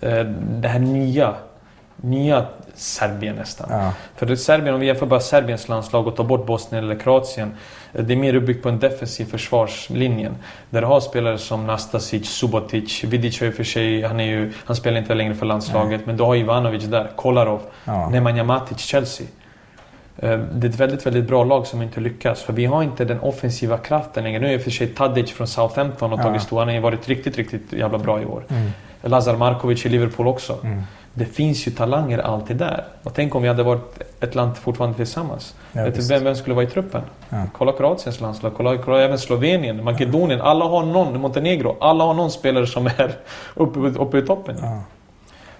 Eh, 0.00 0.24
det 0.50 0.68
här 0.68 0.78
nya, 0.78 1.34
nya 1.96 2.46
Serbien 2.76 3.36
nästan. 3.36 3.68
Ja. 3.70 3.92
För 4.16 4.36
Serbien, 4.36 4.74
om 4.74 4.80
vi 4.80 4.86
jämför 4.86 5.06
bara 5.06 5.20
Serbiens 5.20 5.68
landslag 5.68 6.06
och 6.06 6.16
tar 6.16 6.24
bort 6.24 6.46
Bosnien 6.46 6.84
eller 6.84 6.94
Kroatien. 6.94 7.54
Eh, 7.92 8.04
det 8.04 8.14
är 8.14 8.16
mer 8.16 8.34
uppbyggt 8.34 8.62
på 8.62 8.68
en 8.68 8.78
defensiv 8.78 9.24
försvarslinjen. 9.24 10.36
Där 10.70 10.80
du 10.80 10.86
har 10.86 11.00
spelare 11.00 11.38
som 11.38 11.66
Nastasic, 11.66 12.28
Subotic, 12.28 13.04
Vidic 13.04 13.40
har 13.40 13.50
för 13.50 13.64
sig, 13.64 14.02
han, 14.02 14.20
är 14.20 14.24
ju, 14.24 14.52
han 14.64 14.76
spelar 14.76 14.98
inte 14.98 15.14
längre 15.14 15.34
för 15.34 15.46
landslaget. 15.46 16.00
Ja. 16.00 16.06
Men 16.06 16.16
du 16.16 16.22
har 16.22 16.36
Ivanovic 16.36 16.84
där, 16.84 17.10
Kolarov, 17.16 17.60
ja. 17.84 18.08
Nemanja 18.08 18.44
Matic, 18.44 18.78
Chelsea. 18.78 19.26
Eh, 20.18 20.38
det 20.38 20.66
är 20.66 20.70
ett 20.70 20.80
väldigt, 20.80 21.06
väldigt 21.06 21.28
bra 21.28 21.44
lag 21.44 21.66
som 21.66 21.82
inte 21.82 22.00
lyckas. 22.00 22.42
För 22.42 22.52
vi 22.52 22.64
har 22.64 22.82
inte 22.82 23.04
den 23.04 23.20
offensiva 23.20 23.78
kraften 23.78 24.24
längre. 24.24 24.40
Nu 24.40 24.46
är 24.46 24.52
i 24.52 24.56
och 24.56 24.62
för 24.62 24.70
sig 24.70 24.86
Tadic 24.86 25.32
från 25.32 25.46
Southampton 25.46 26.12
och 26.12 26.22
tagit 26.22 26.42
stor. 26.42 26.58
Han 26.58 26.68
har 26.68 26.80
varit 26.80 27.08
riktigt, 27.08 27.36
riktigt 27.36 27.72
jävla 27.72 27.98
bra 27.98 28.22
i 28.22 28.24
år. 28.24 28.44
Mm. 28.48 28.70
Lazar 29.02 29.36
Markovic 29.36 29.86
i 29.86 29.88
Liverpool 29.88 30.26
också. 30.26 30.58
Mm. 30.64 30.82
Det 31.18 31.24
finns 31.24 31.66
ju 31.66 31.70
talanger 31.70 32.18
alltid 32.18 32.56
där. 32.56 32.84
Och 33.02 33.14
tänk 33.14 33.34
om 33.34 33.42
vi 33.42 33.48
hade 33.48 33.62
varit 33.62 34.02
ett 34.20 34.34
land 34.34 34.56
fortfarande 34.56 34.96
tillsammans. 34.96 35.54
Ja, 35.72 35.86
vem, 36.08 36.24
vem 36.24 36.36
skulle 36.36 36.54
vara 36.54 36.64
i 36.64 36.68
truppen? 36.68 37.02
Ja. 37.28 37.42
Kolla 37.52 37.72
Kroatiens 37.72 38.20
landslag, 38.20 38.52
kolla, 38.56 38.78
kolla 38.78 39.02
även 39.02 39.18
Slovenien, 39.18 39.84
Makedonien. 39.84 40.40
Alla 40.40 40.64
har 40.64 40.84
någon, 40.84 41.20
Montenegro, 41.20 41.76
alla 41.80 42.04
har 42.04 42.14
någon 42.14 42.30
spelare 42.30 42.66
som 42.66 42.86
är 42.86 43.16
uppe, 43.54 43.78
uppe 43.80 44.18
i 44.18 44.22
toppen. 44.22 44.56
Ja. 44.62 44.82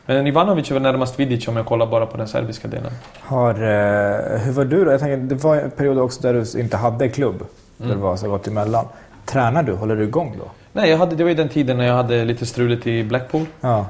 Men 0.06 0.26
Ivanovic 0.26 0.70
var 0.70 0.80
närmast 0.80 1.20
Vidic 1.20 1.48
om 1.48 1.56
jag 1.56 1.66
kollar 1.66 1.86
bara 1.86 2.06
på 2.06 2.16
den 2.16 2.28
serbiska 2.28 2.68
delen. 2.68 2.92
Har, 3.20 3.50
eh, 3.50 4.38
hur 4.38 4.52
var 4.52 4.64
du 4.64 4.84
då? 4.84 4.90
Jag 4.90 5.00
tänker, 5.00 5.16
det 5.16 5.44
var 5.44 5.56
en 5.56 5.70
period 5.70 5.98
också 5.98 6.20
där 6.22 6.34
du 6.34 6.60
inte 6.60 6.76
hade 6.76 7.08
klubb. 7.08 7.34
Mm. 7.34 7.88
Där 7.88 7.96
det 7.96 8.02
var 8.02 8.16
så 8.16 8.28
gått 8.28 8.46
emellan. 8.46 8.84
Tränar 9.24 9.62
du? 9.62 9.72
Håller 9.72 9.96
du 9.96 10.04
igång 10.04 10.34
då? 10.38 10.44
Nej, 10.72 10.90
jag 10.90 10.98
hade, 10.98 11.16
det 11.16 11.22
var 11.22 11.30
ju 11.30 11.36
den 11.36 11.48
tiden 11.48 11.76
när 11.76 11.86
jag 11.86 11.94
hade 11.94 12.24
lite 12.24 12.46
struligt 12.46 12.86
i 12.86 13.04
Blackpool. 13.04 13.46
Ja. 13.60 13.86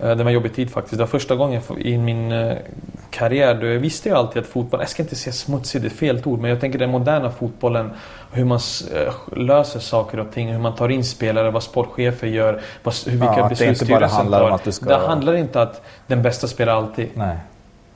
Eh, 0.00 0.08
det 0.08 0.24
var 0.24 0.30
en 0.30 0.34
jobbig 0.34 0.54
tid 0.54 0.70
faktiskt. 0.70 0.98
Det 0.98 1.02
var 1.02 1.06
första 1.06 1.36
gången 1.36 1.62
i 1.78 1.98
min 1.98 2.32
eh, 2.32 2.56
karriär 3.10 3.54
då 3.54 3.66
jag 3.66 3.78
visste 3.78 4.08
ju 4.08 4.14
alltid 4.14 4.42
att 4.42 4.48
fotboll, 4.48 4.80
jag 4.80 4.88
ska 4.88 5.02
inte 5.02 5.16
säga 5.16 5.32
smutsig, 5.32 5.82
det 5.82 5.88
är 5.88 5.90
fel 5.90 6.22
ord, 6.24 6.40
men 6.40 6.50
jag 6.50 6.60
tänker 6.60 6.78
den 6.78 6.90
moderna 6.90 7.30
fotbollen, 7.30 7.90
hur 8.32 8.44
man 8.44 8.60
eh, 8.94 9.38
löser 9.38 9.80
saker 9.80 10.20
och 10.20 10.32
ting, 10.32 10.52
hur 10.52 10.58
man 10.58 10.74
tar 10.74 10.88
in 10.88 11.04
spelare, 11.04 11.50
vad 11.50 11.62
sportchefer 11.62 12.26
gör, 12.26 12.60
vad, 12.82 12.94
hur, 13.06 13.10
vilka 13.10 13.34
ja, 13.38 13.48
beslut 13.48 13.76
styrelsen 13.76 14.30
tar. 14.30 14.88
Det 14.88 15.06
handlar 15.06 15.34
inte 15.34 15.62
att 15.62 15.82
den 16.06 16.22
bästa 16.22 16.46
spelar 16.46 16.72
alltid. 16.76 17.08
Nej. 17.14 17.36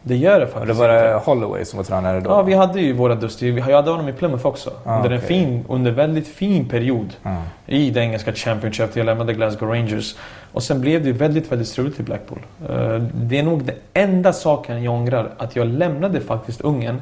Det 0.03 0.17
gör 0.17 0.41
det 0.41 0.47
faktiskt. 0.47 0.67
Det 0.67 0.73
var 0.73 0.89
det 0.89 1.21
Holloway 1.25 1.65
som 1.65 1.77
var 1.77 1.85
tränare 1.85 2.21
då? 2.21 2.31
Ja, 2.31 2.43
vi 2.43 2.55
hade 2.55 2.81
ju 2.81 2.93
våra 2.93 3.15
Dusty. 3.15 3.51
Jag 3.51 3.77
hade 3.77 3.91
honom 3.91 4.09
i 4.09 4.13
Plymouth 4.13 4.47
också. 4.47 4.71
Ah, 4.85 4.97
under, 4.97 5.11
en 5.11 5.21
fin, 5.21 5.65
under 5.69 5.91
väldigt 5.91 6.29
fin 6.29 6.69
period 6.69 7.17
ah. 7.23 7.37
i 7.67 7.91
det 7.91 8.01
engelska 8.01 8.33
Championship. 8.33 8.97
Jag 8.97 9.07
lämnade 9.07 9.35
Glasgow 9.35 9.69
Rangers. 9.69 10.17
Och 10.53 10.63
sen 10.63 10.81
blev 10.81 11.05
det 11.05 11.13
väldigt, 11.13 11.53
väldigt 11.53 11.69
struligt 11.69 12.01
i 12.01 12.03
Blackpool. 12.03 12.39
Uh, 12.71 13.03
det 13.15 13.39
är 13.39 13.43
nog 13.43 13.65
den 13.65 13.77
enda 13.95 14.33
saken 14.33 14.83
jag 14.83 14.95
ångrar. 14.95 15.31
Att 15.39 15.57
jag 15.57 15.67
lämnade 15.67 16.21
faktiskt 16.21 16.61
Ungern 16.61 17.01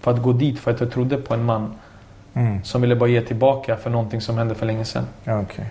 för 0.00 0.10
att 0.10 0.22
gå 0.22 0.32
dit 0.32 0.58
för 0.58 0.70
att 0.70 0.80
jag 0.80 0.90
trodde 0.92 1.16
på 1.16 1.34
en 1.34 1.44
man 1.44 1.74
mm. 2.34 2.64
som 2.64 2.80
ville 2.80 2.96
bara 2.96 3.08
ge 3.08 3.20
tillbaka 3.20 3.76
för 3.76 3.90
någonting 3.90 4.20
som 4.20 4.38
hände 4.38 4.54
för 4.54 4.66
länge 4.66 4.84
sedan. 4.84 5.06
Okay. 5.22 5.64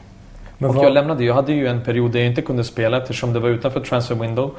Men 0.57 0.69
och 0.69 0.75
vad... 0.75 0.85
jag 0.85 0.93
lämnade, 0.93 1.23
jag 1.23 1.33
hade 1.33 1.53
ju 1.53 1.67
en 1.67 1.81
period 1.81 2.11
där 2.11 2.19
jag 2.19 2.27
inte 2.27 2.41
kunde 2.41 2.63
spela 2.63 2.97
eftersom 2.97 3.33
det 3.33 3.39
var 3.39 3.49
utanför 3.49 3.79
transfer 3.79 4.15
window. 4.15 4.51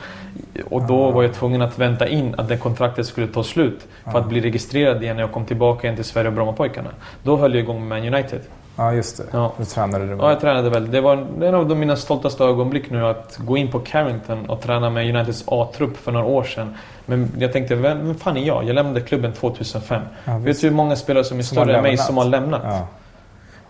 Och 0.71 0.83
då 0.83 1.05
ah. 1.05 1.11
var 1.11 1.23
jag 1.23 1.35
tvungen 1.35 1.63
att 1.63 1.79
vänta 1.79 2.09
in 2.09 2.35
att 2.39 2.49
det 2.49 2.57
kontraktet 2.57 3.07
skulle 3.07 3.27
ta 3.27 3.45
slut. 3.45 3.87
För 4.05 4.19
ah. 4.19 4.21
att 4.21 4.29
bli 4.29 4.41
registrerad 4.41 5.03
igen 5.03 5.17
när 5.17 5.23
jag 5.23 5.33
kom 5.33 5.45
tillbaka 5.45 5.87
igen 5.87 5.97
till 5.97 6.05
Sverige 6.05 6.29
och 6.29 6.35
Brommapojkarna. 6.35 6.91
Då 7.23 7.37
höll 7.37 7.55
jag 7.55 7.63
igång 7.63 7.89
med 7.89 8.03
Man 8.03 8.15
United. 8.15 8.41
Ja, 8.79 8.93
just 8.93 9.17
det. 9.17 9.25
Ja. 9.31 9.53
Du 9.59 9.65
tränade 9.65 10.05
du 10.05 10.11
med. 10.11 10.25
Ja, 10.25 10.31
jag 10.31 10.41
tränade 10.41 10.71
väl. 10.71 10.91
Det 10.91 11.01
var 11.01 11.27
en 11.43 11.55
av 11.55 11.77
mina 11.77 11.97
stoltaste 11.97 12.45
ögonblick 12.45 12.91
nu 12.91 13.07
att 13.07 13.37
gå 13.37 13.57
in 13.57 13.71
på 13.71 13.79
Carrington 13.79 14.51
och 14.51 14.61
träna 14.61 14.91
med 14.91 15.15
Uniteds 15.15 15.45
A-trupp 15.47 15.97
för 15.97 16.13
några 16.13 16.27
år 16.27 16.43
sedan. 16.43 16.75
Men 17.07 17.33
jag 17.39 17.53
tänkte, 17.53 17.75
vem, 17.75 18.07
vem 18.07 18.15
fan 18.15 18.37
är 18.37 18.47
jag? 18.47 18.65
Jag 18.65 18.75
lämnade 18.75 19.01
klubben 19.01 19.33
2005. 19.33 20.03
Ja, 20.25 20.39
Vet 20.39 20.61
du 20.61 20.69
hur 20.69 20.75
många 20.75 20.97
spelare 20.97 21.25
som 21.25 21.39
är 21.39 21.43
som 21.43 21.57
större 21.57 21.77
än 21.77 21.83
mig 21.83 21.97
som 21.97 22.17
har 22.17 22.25
lämnat? 22.25 22.63
Ja. 22.65 22.87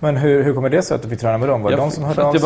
Men 0.01 0.17
hur, 0.17 0.43
hur 0.43 0.55
kommer 0.55 0.71
det 0.71 0.83
sig 0.83 0.95
att 0.95 1.03
du 1.03 1.09
fick 1.09 1.21
träna 1.21 1.39
med 1.39 1.49
dem? 1.49 1.63
Var 1.63 1.71
det 1.71 1.77
de 1.77 1.91
som 1.91 2.05
hörde 2.05 2.25
av 2.25 2.33
sig? 2.33 2.41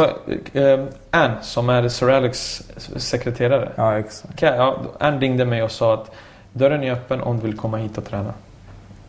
Det 0.52 0.60
var 0.60 0.72
eh, 0.72 0.84
Ann 1.10 1.30
som 1.42 1.68
är 1.68 1.88
Sir 1.88 2.10
Alex 2.10 2.62
sekreterare. 2.96 3.72
Ja, 3.74 3.98
exakt. 3.98 4.42
Ja, 4.42 4.76
Ann 5.00 5.20
ringde 5.20 5.44
mig 5.44 5.62
och 5.62 5.70
sa 5.70 5.94
att 5.94 6.10
dörren 6.52 6.82
är 6.82 6.92
öppen 6.92 7.20
om 7.20 7.38
du 7.38 7.46
vill 7.46 7.56
komma 7.56 7.76
hit 7.76 7.98
och 7.98 8.04
träna. 8.04 8.34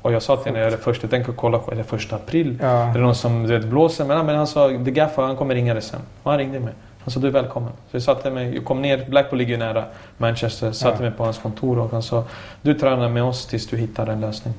Och 0.02 0.14
jag 0.14 0.22
sa 0.22 0.38
till 0.38 0.46
henne, 0.46 0.66
är 0.66 0.72
det 0.72 0.78
första, 0.78 1.08
tänk 1.08 1.30
att 1.30 1.36
kolla, 1.36 1.60
är 1.72 1.76
det 1.76 1.84
första 1.84 2.16
april? 2.16 2.58
Ja. 2.62 2.68
Är 2.68 2.94
det 2.94 3.00
någon 3.00 3.16
som 3.16 3.44
du 3.44 3.58
vet, 3.58 3.68
blåser? 3.68 4.06
Men, 4.06 4.26
men 4.26 4.36
han 4.36 4.48
sa, 4.48 4.70
The 4.70 4.92
Gaffer, 4.92 5.24
han 5.24 5.36
kommer 5.36 5.56
ringa 5.56 5.74
dig 5.74 5.84
sen. 5.84 6.00
Och 6.24 6.32
han 6.32 6.40
ringde 6.40 6.60
mig. 6.60 6.74
Han 7.04 7.12
sa, 7.12 7.20
du 7.20 7.28
är 7.28 7.32
välkommen. 7.32 7.72
Så 7.92 7.96
jag 7.96 8.04
satte 8.04 8.32
mig, 8.32 8.56
jag 8.56 8.66
kom 8.66 8.82
ner, 8.82 9.06
Blackpool 9.10 9.40
ligger 9.40 9.58
nära 9.58 9.84
Manchester, 10.18 10.72
satte 10.72 10.96
ja. 11.04 11.10
mig 11.10 11.18
på 11.18 11.24
hans 11.24 11.38
kontor 11.38 11.80
och 11.80 11.92
han 11.92 12.04
sa, 12.04 12.24
du 12.62 12.74
tränar 12.74 13.10
med 13.10 13.24
oss 13.24 13.46
tills 13.46 13.68
du 13.68 13.78
hittar 13.78 14.08
en 14.08 14.22
lösning. 14.22 14.54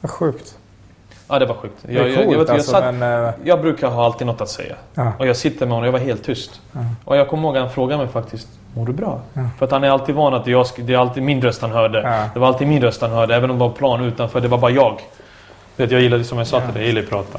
Vad 0.00 0.10
sjukt. 0.10 0.56
Ja, 1.30 1.38
det 1.38 1.46
var 1.46 1.54
sjukt. 1.54 1.74
Jag, 1.82 1.92
det 1.92 2.10
är 2.10 2.14
coolt, 2.14 2.30
jag, 2.30 2.40
jag, 2.40 2.50
alltså, 2.50 2.70
satt, 2.70 2.94
men, 2.94 3.24
uh... 3.24 3.30
jag 3.44 3.60
brukar 3.60 3.88
ha 3.88 4.04
alltid 4.04 4.26
något 4.26 4.40
att 4.40 4.48
säga. 4.48 4.74
Ja. 4.94 5.12
Och 5.18 5.26
jag 5.26 5.36
sitter 5.36 5.66
med 5.66 5.74
honom 5.74 5.80
och 5.80 5.86
jag 5.86 5.92
var 5.92 6.06
helt 6.06 6.24
tyst. 6.24 6.60
Ja. 6.72 6.80
Och 7.04 7.16
jag 7.16 7.28
kommer 7.28 7.48
ihåg 7.48 7.56
att 7.56 7.62
han 7.62 7.70
frågade 7.70 8.02
mig 8.02 8.12
faktiskt 8.12 8.48
Mår 8.74 8.86
du 8.86 8.92
bra? 8.92 9.20
Ja. 9.32 9.42
För 9.58 9.64
att 9.64 9.72
han 9.72 9.84
är 9.84 9.90
alltid 9.90 10.14
van 10.14 10.34
att 10.34 10.46
jag, 10.46 10.66
det 10.76 10.94
är 10.94 10.98
alltid 10.98 11.22
min 11.22 11.42
röst 11.42 11.62
han 11.62 11.70
hörde. 11.70 12.28
Det 12.34 12.40
var 12.40 12.46
alltid 12.48 12.68
min 12.68 12.82
röst 12.82 13.02
han 13.02 13.10
hörde. 13.10 13.34
Även 13.34 13.50
om 13.50 13.58
det 13.58 13.64
var 13.64 13.70
plan 13.70 14.04
utanför. 14.04 14.40
Det 14.40 14.48
var 14.48 14.58
bara 14.58 14.70
jag. 14.70 15.00
Vet, 15.76 15.90
jag 15.90 16.00
gillade, 16.00 16.24
som 16.24 16.38
jag 16.38 16.46
sa 16.46 16.60
till 16.60 16.74
dig, 16.74 16.82
jag 16.82 16.86
gillar 16.86 17.02
att 17.02 17.10
prata. 17.10 17.38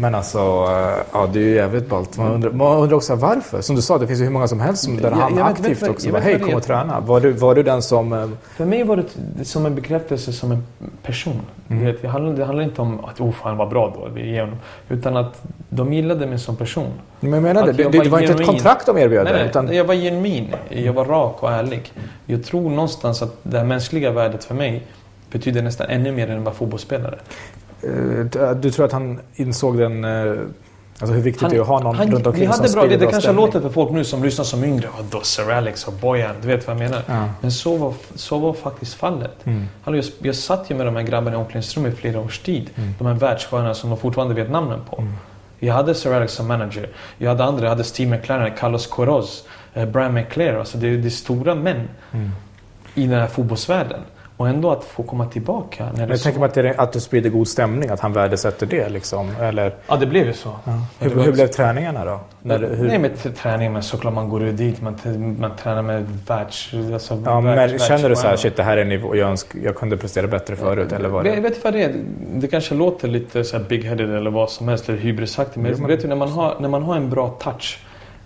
Men 0.00 0.14
alltså, 0.14 0.38
eh, 0.38 1.04
ja 1.12 1.28
det 1.32 1.38
är 1.38 1.42
ju 1.42 1.54
jävligt 1.54 1.88
ballt. 1.88 2.16
Man 2.16 2.32
undrar, 2.32 2.50
man 2.50 2.78
undrar 2.78 2.96
också 2.96 3.14
varför. 3.14 3.60
Som 3.60 3.76
du 3.76 3.82
sa, 3.82 3.98
det 3.98 4.06
finns 4.06 4.20
ju 4.20 4.24
hur 4.24 4.30
många 4.30 4.48
som 4.48 4.60
helst 4.60 4.84
som, 4.84 4.96
där 4.96 5.10
han 5.10 5.38
aktivt 5.38 5.82
vet, 5.82 5.88
också 5.88 6.10
bara, 6.10 6.20
hej 6.20 6.40
kom 6.40 6.54
och 6.54 6.62
träna. 6.62 7.00
Var 7.00 7.20
du, 7.20 7.32
var 7.32 7.54
du 7.54 7.62
den 7.62 7.82
som... 7.82 8.12
Eh, 8.12 8.28
För 8.56 8.64
mig 8.64 8.84
var 8.84 9.04
det 9.36 9.44
som 9.44 9.66
en 9.66 9.74
bekräftelse 9.74 10.32
som 10.32 10.52
en 10.52 10.64
person. 11.02 11.40
Mm. 11.68 11.84
Vet, 11.84 12.02
det, 12.02 12.08
handlar, 12.08 12.32
det 12.32 12.44
handlar 12.44 12.64
inte 12.64 12.82
om 12.82 13.04
att 13.04 13.20
oh, 13.20 13.34
han 13.42 13.56
var 13.56 13.66
bra 13.66 13.94
då, 13.96 14.08
vi 14.14 14.38
honom. 14.38 14.56
Utan 14.88 15.16
att 15.16 15.42
de 15.68 15.92
gillade 15.92 16.26
mig 16.26 16.38
som 16.38 16.56
person. 16.56 16.92
Men 17.20 17.32
jag 17.32 17.42
menar 17.42 17.66
det, 17.66 17.72
det, 17.72 18.02
det 18.02 18.08
var, 18.08 18.20
inte 18.20 18.32
ett 18.32 18.46
kontrakt 18.46 18.86
de 18.86 18.98
erbjöd 18.98 19.24
nej, 19.24 19.32
nej, 19.32 19.46
utan... 19.46 19.74
jag 19.74 19.84
var 19.84 19.94
genuin. 19.94 20.54
Jag 20.68 20.92
var 20.92 21.04
rak 21.04 21.42
och 21.42 21.52
ärlig. 21.52 21.92
Jag 22.26 22.44
tror 22.44 22.70
någonstans 22.70 23.22
att 23.22 23.36
det 23.42 23.58
här 23.58 23.64
mänskliga 23.64 24.10
värdet 24.10 24.44
för 24.44 24.54
mig 24.54 24.86
betyder 25.30 25.62
nästan 25.62 25.86
ännu 25.86 26.12
mer 26.12 26.30
än 26.30 26.38
att 26.38 26.44
vara 26.44 26.54
fotbollsspelare. 26.54 27.18
Eh, 27.82 28.50
du 28.50 28.70
tror 28.70 28.86
att 28.86 28.92
han 28.92 29.20
insåg 29.34 29.78
den... 29.78 30.04
Eh, 30.04 30.32
alltså 31.00 31.14
hur 31.14 31.22
viktigt 31.22 31.42
han, 31.42 31.50
det 31.50 31.56
är 31.56 31.60
att 31.60 31.66
ha 31.66 31.80
någon 31.80 31.96
han, 31.96 32.10
runt 32.10 32.26
omkring 32.26 32.40
vi 32.40 32.46
hade 32.46 32.68
som 32.68 32.80
bra, 32.80 32.88
Det, 32.88 32.96
det 32.96 33.04
kanske 33.04 33.20
stämning. 33.20 33.46
låter 33.46 33.60
för 33.60 33.68
folk 33.68 33.90
nu 33.90 34.04
som 34.04 34.24
lyssnar 34.24 34.44
som 34.44 34.64
yngre. 34.64 34.88
Oh, 34.88 35.04
då 35.10 35.20
Sir 35.20 35.50
Alex 35.50 35.84
och 35.84 35.92
Bojan, 35.92 36.34
du 36.42 36.48
vet 36.48 36.66
vad 36.66 36.76
jag 36.76 36.90
menar. 36.90 37.02
Ja. 37.06 37.28
Men 37.40 37.52
så 37.52 37.76
var, 37.76 37.94
så 38.14 38.38
var 38.38 38.52
faktiskt 38.52 38.94
fallet. 38.94 39.46
Mm. 39.46 39.66
jag, 39.84 40.04
jag 40.18 40.34
satt 40.34 40.70
ju 40.70 40.74
med 40.74 40.86
de 40.86 40.96
här 40.96 41.02
grabbarna 41.02 41.36
i 41.36 41.38
omklädningsrummet 41.38 41.92
i 41.92 41.96
flera 41.96 42.20
års 42.20 42.38
tid. 42.38 42.70
Mm. 42.74 42.94
De 42.98 43.06
här 43.06 43.14
världsstjärnorna 43.14 43.74
som 43.74 43.90
de 43.90 43.98
fortfarande 43.98 44.34
vet 44.34 44.50
namnen 44.50 44.80
på. 44.90 44.96
Mm. 45.00 45.12
Jag 45.58 45.74
hade 45.74 45.94
Sir 45.94 46.12
Alex 46.14 46.32
som 46.32 46.46
manager. 46.46 46.88
Jag 47.18 47.28
hade 47.28 47.44
andra. 47.44 47.62
Jag 47.62 47.70
hade 47.70 47.84
Steve 47.84 48.10
McLaren, 48.10 48.52
Carlos 48.58 48.86
Queiroz, 48.86 49.44
eh, 49.74 49.86
Brian 49.88 50.14
McClare. 50.14 50.58
Alltså 50.58 50.78
det, 50.78 50.96
det 50.96 51.08
är 51.08 51.10
stora 51.10 51.54
män. 51.54 51.88
Mm. 52.12 52.30
i 52.94 53.06
den 53.06 53.20
här 53.20 53.26
fotbollsvärlden. 53.26 54.00
Och 54.38 54.48
ändå 54.48 54.70
att 54.70 54.84
få 54.84 55.02
komma 55.02 55.26
tillbaka. 55.26 55.84
När 55.96 56.06
det 56.06 56.12
jag 56.12 56.22
tänker 56.22 56.40
mig 56.40 56.46
att, 56.46 56.54
det, 56.54 56.74
att 56.78 56.92
du 56.92 57.00
sprider 57.00 57.30
god 57.30 57.48
stämning, 57.48 57.90
att 57.90 58.00
han 58.00 58.12
värdesätter 58.12 58.66
det 58.66 58.88
liksom. 58.88 59.30
Eller... 59.40 59.74
Ja, 59.88 59.96
det 59.96 60.06
blev 60.06 60.26
ju 60.26 60.32
så. 60.32 60.48
Ja. 60.64 60.72
Hur, 60.98 61.22
hur 61.22 61.32
blev 61.32 61.46
träningarna 61.46 62.04
då? 62.04 62.20
När, 62.42 62.58
hur... 62.58 62.88
Nej, 62.88 62.98
med 62.98 63.36
träning, 63.36 63.72
men 63.72 63.82
såklart 63.82 64.14
man 64.14 64.28
går 64.28 64.44
ju 64.44 64.52
dit, 64.52 64.82
man, 64.82 64.96
man 65.38 65.56
tränar 65.56 65.82
med 65.82 66.06
världs... 66.26 66.74
Alltså, 66.92 67.22
ja, 67.24 67.40
världs, 67.40 67.72
men 67.72 67.98
känner 67.98 68.08
du 68.08 68.16
så 68.16 68.26
här, 68.26 68.36
shit 68.36 68.56
det 68.56 68.62
här 68.62 68.76
är 68.76 68.84
nivå, 68.84 69.16
jag, 69.16 69.30
önsk, 69.30 69.46
jag 69.64 69.76
kunde 69.76 69.96
prestera 69.96 70.26
bättre 70.26 70.56
förut? 70.56 70.92
Eller 70.92 71.08
vad 71.08 71.24
det? 71.24 71.34
Jag 71.34 71.42
vet 71.42 71.64
vad 71.64 71.72
det 71.72 71.82
är. 71.82 71.94
Det 72.34 72.48
kanske 72.48 72.74
låter 72.74 73.08
lite 73.08 73.44
så 73.44 73.56
big-headed 73.56 74.16
eller 74.16 74.30
vad 74.30 74.50
som 74.50 74.68
helst, 74.68 74.88
eller 74.88 74.98
hybrisaktigt. 74.98 75.56
Men 75.56 75.72
men... 75.72 75.86
vet 75.86 76.02
du, 76.02 76.08
när 76.08 76.16
man, 76.16 76.28
har, 76.28 76.56
när 76.60 76.68
man 76.68 76.82
har 76.82 76.96
en 76.96 77.10
bra 77.10 77.28
touch 77.28 77.78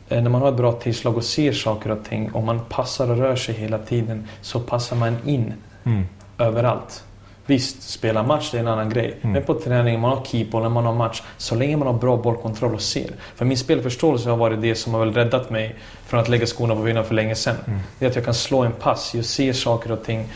eh, 0.08 0.22
när 0.22 0.30
man 0.30 0.42
har 0.42 0.48
ett 0.48 0.56
bra 0.56 0.72
tillslag 0.72 1.16
och 1.16 1.24
ser 1.24 1.52
saker 1.52 1.90
och 1.90 2.04
ting 2.04 2.30
och 2.32 2.42
man 2.42 2.60
passar 2.68 3.10
och 3.10 3.18
rör 3.18 3.36
sig 3.36 3.54
hela 3.54 3.78
tiden 3.78 4.28
så 4.40 4.60
passar 4.60 4.96
man 4.96 5.16
in. 5.26 5.52
Mm 5.84 6.04
överallt. 6.42 7.04
Visst, 7.46 7.82
spela 7.82 8.22
match 8.22 8.50
det 8.50 8.58
är 8.58 8.60
en 8.60 8.68
annan 8.68 8.90
grej. 8.90 9.18
Mm. 9.20 9.32
Men 9.32 9.42
på 9.42 9.54
träning, 9.54 10.00
man 10.00 10.10
har 10.10 10.60
när 10.60 10.68
man 10.68 10.86
har 10.86 10.94
match. 10.94 11.22
Så 11.36 11.54
länge 11.54 11.76
man 11.76 11.86
har 11.86 11.94
bra 11.94 12.16
bollkontroll 12.16 12.74
och 12.74 12.82
ser. 12.82 13.10
För 13.34 13.44
min 13.44 13.58
spelförståelse 13.58 14.30
har 14.30 14.36
varit 14.36 14.62
det 14.62 14.74
som 14.74 14.94
har 14.94 15.00
väl 15.00 15.14
räddat 15.14 15.50
mig 15.50 15.76
från 16.06 16.20
att 16.20 16.28
lägga 16.28 16.46
skorna 16.46 16.74
på 16.74 16.86
hyllan 16.86 17.04
för 17.04 17.14
länge 17.14 17.34
sedan. 17.34 17.56
Mm. 17.66 17.80
Det 17.98 18.04
är 18.04 18.10
att 18.10 18.16
jag 18.16 18.24
kan 18.24 18.34
slå 18.34 18.62
en 18.62 18.72
pass, 18.72 19.14
jag 19.14 19.24
ser 19.24 19.52
saker 19.52 19.92
och 19.92 20.04
ting 20.04 20.28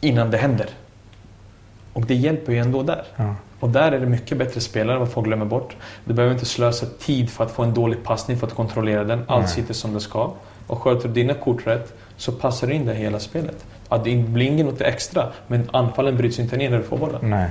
innan 0.00 0.30
det 0.30 0.36
händer. 0.36 0.68
Och 1.92 2.06
det 2.06 2.14
hjälper 2.14 2.52
ju 2.52 2.58
ändå 2.58 2.82
där. 2.82 3.04
Ja. 3.16 3.34
Och 3.60 3.68
där 3.68 3.92
är 3.92 4.00
det 4.00 4.06
mycket 4.06 4.38
bättre 4.38 4.60
spelare 4.60 4.94
än 4.94 5.00
vad 5.00 5.12
folk 5.12 5.26
glömmer 5.26 5.44
bort. 5.44 5.76
Du 6.04 6.14
behöver 6.14 6.34
inte 6.34 6.46
slösa 6.46 6.86
tid 6.86 7.30
för 7.30 7.44
att 7.44 7.50
få 7.50 7.62
en 7.62 7.74
dålig 7.74 8.04
passning 8.04 8.38
för 8.38 8.46
att 8.46 8.54
kontrollera 8.54 9.04
den. 9.04 9.24
Allt 9.26 9.48
sitter 9.48 9.74
som 9.74 9.94
det 9.94 10.00
ska. 10.00 10.32
Och 10.66 10.82
sköter 10.82 11.08
du 11.08 11.14
dina 11.14 11.34
kort 11.34 11.66
rätt 11.66 11.94
så 12.16 12.32
passar 12.32 12.66
du 12.66 12.74
in 12.74 12.86
det 12.86 12.94
hela 12.94 13.18
spelet. 13.18 13.64
Att 13.90 14.04
det 14.04 14.16
blir 14.16 14.46
inget 14.46 14.80
extra, 14.80 15.26
men 15.46 15.70
anfallen 15.72 16.16
bryts 16.16 16.38
inte 16.38 16.56
ner 16.56 16.70
när 16.70 16.78
du 16.78 16.84
får 16.84 16.98
bollen. 16.98 17.20
Nej. 17.22 17.50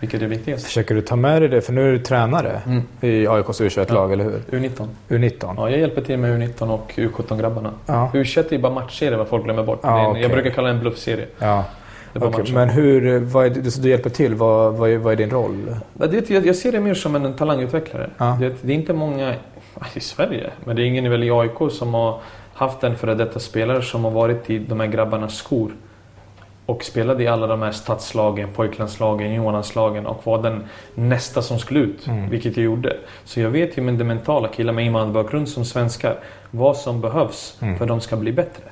Vilket 0.00 0.22
är 0.22 0.26
viktigast. 0.26 0.64
Försöker 0.64 0.94
du 0.94 1.00
ta 1.00 1.16
med 1.16 1.42
dig 1.42 1.48
det? 1.48 1.60
För 1.60 1.72
nu 1.72 1.88
är 1.88 1.92
du 1.92 1.98
tränare 1.98 2.60
mm. 2.66 2.82
i 3.00 3.26
AIKs 3.26 3.60
U21-lag, 3.60 4.10
ja. 4.10 4.12
eller 4.12 4.24
hur? 4.24 4.42
U19. 4.50 4.88
U19? 5.08 5.54
Ja, 5.56 5.70
jag 5.70 5.80
hjälper 5.80 6.02
till 6.02 6.18
med 6.18 6.42
U19 6.42 6.70
och 6.70 6.92
U17-grabbarna. 6.96 7.70
Ja. 7.86 8.10
U21 8.14 8.54
är 8.54 8.58
bara 8.58 8.72
matchserie, 8.72 9.16
vad 9.16 9.28
folk 9.28 9.44
glömmer 9.44 9.62
bort. 9.62 9.80
Ja, 9.82 10.10
okay. 10.10 10.22
Jag 10.22 10.30
brukar 10.30 10.50
kalla 10.50 10.68
det 10.68 10.74
en 10.74 10.80
bluffserie. 10.80 11.26
Ja. 11.38 11.64
Okay, 12.14 12.52
men 12.52 12.68
hur, 12.68 13.20
vad 13.20 13.46
är 13.46 13.50
det, 13.50 13.82
du 13.82 13.88
hjälper 13.90 14.10
till, 14.10 14.34
vad, 14.34 14.74
vad, 14.74 14.90
är, 14.90 14.98
vad 14.98 15.12
är 15.12 15.16
din 15.16 15.30
roll? 15.30 15.76
Det, 15.92 16.30
jag, 16.30 16.46
jag 16.46 16.56
ser 16.56 16.72
det 16.72 16.80
mer 16.80 16.94
som 16.94 17.16
en 17.16 17.34
talangutvecklare. 17.34 18.10
Ja. 18.18 18.36
Det, 18.40 18.54
det, 18.62 18.72
är 18.72 18.76
inte 18.76 18.92
många 18.92 19.34
i 19.94 20.00
Sverige, 20.00 20.50
men 20.64 20.76
det 20.76 20.82
är 20.82 20.84
ingen 20.84 21.10
väl 21.10 21.24
i 21.24 21.30
AIK 21.30 21.72
som 21.72 21.94
har 21.94 22.20
haft 22.56 22.84
en 22.84 22.96
före 22.96 23.14
detta 23.14 23.38
spelare 23.38 23.82
som 23.82 24.04
har 24.04 24.10
varit 24.10 24.50
i 24.50 24.58
de 24.58 24.80
här 24.80 24.86
grabbarnas 24.86 25.36
skor 25.36 25.72
och 26.66 26.84
spelade 26.84 27.22
i 27.22 27.28
alla 27.28 27.46
de 27.46 27.62
här 27.62 27.72
stadslagen, 27.72 28.48
pojklandslagen, 28.52 29.32
juniorlandslagen 29.32 30.06
och 30.06 30.26
var 30.26 30.42
den 30.42 30.64
nästa 30.94 31.42
som 31.42 31.58
skulle 31.58 31.80
ut, 31.80 32.06
mm. 32.06 32.30
vilket 32.30 32.56
jag 32.56 32.64
gjorde. 32.64 32.96
Så 33.24 33.40
jag 33.40 33.50
vet 33.50 33.78
ju 33.78 33.82
med 33.82 33.94
det 33.94 34.04
mentala, 34.04 34.48
killar 34.48 34.72
med 34.72 34.86
invandrarbakgrund 34.86 35.48
som 35.48 35.64
svenskar, 35.64 36.18
vad 36.50 36.76
som 36.76 37.00
behövs 37.00 37.58
mm. 37.60 37.78
för 37.78 37.84
att 37.84 37.88
de 37.88 38.00
ska 38.00 38.16
bli 38.16 38.32
bättre. 38.32 38.62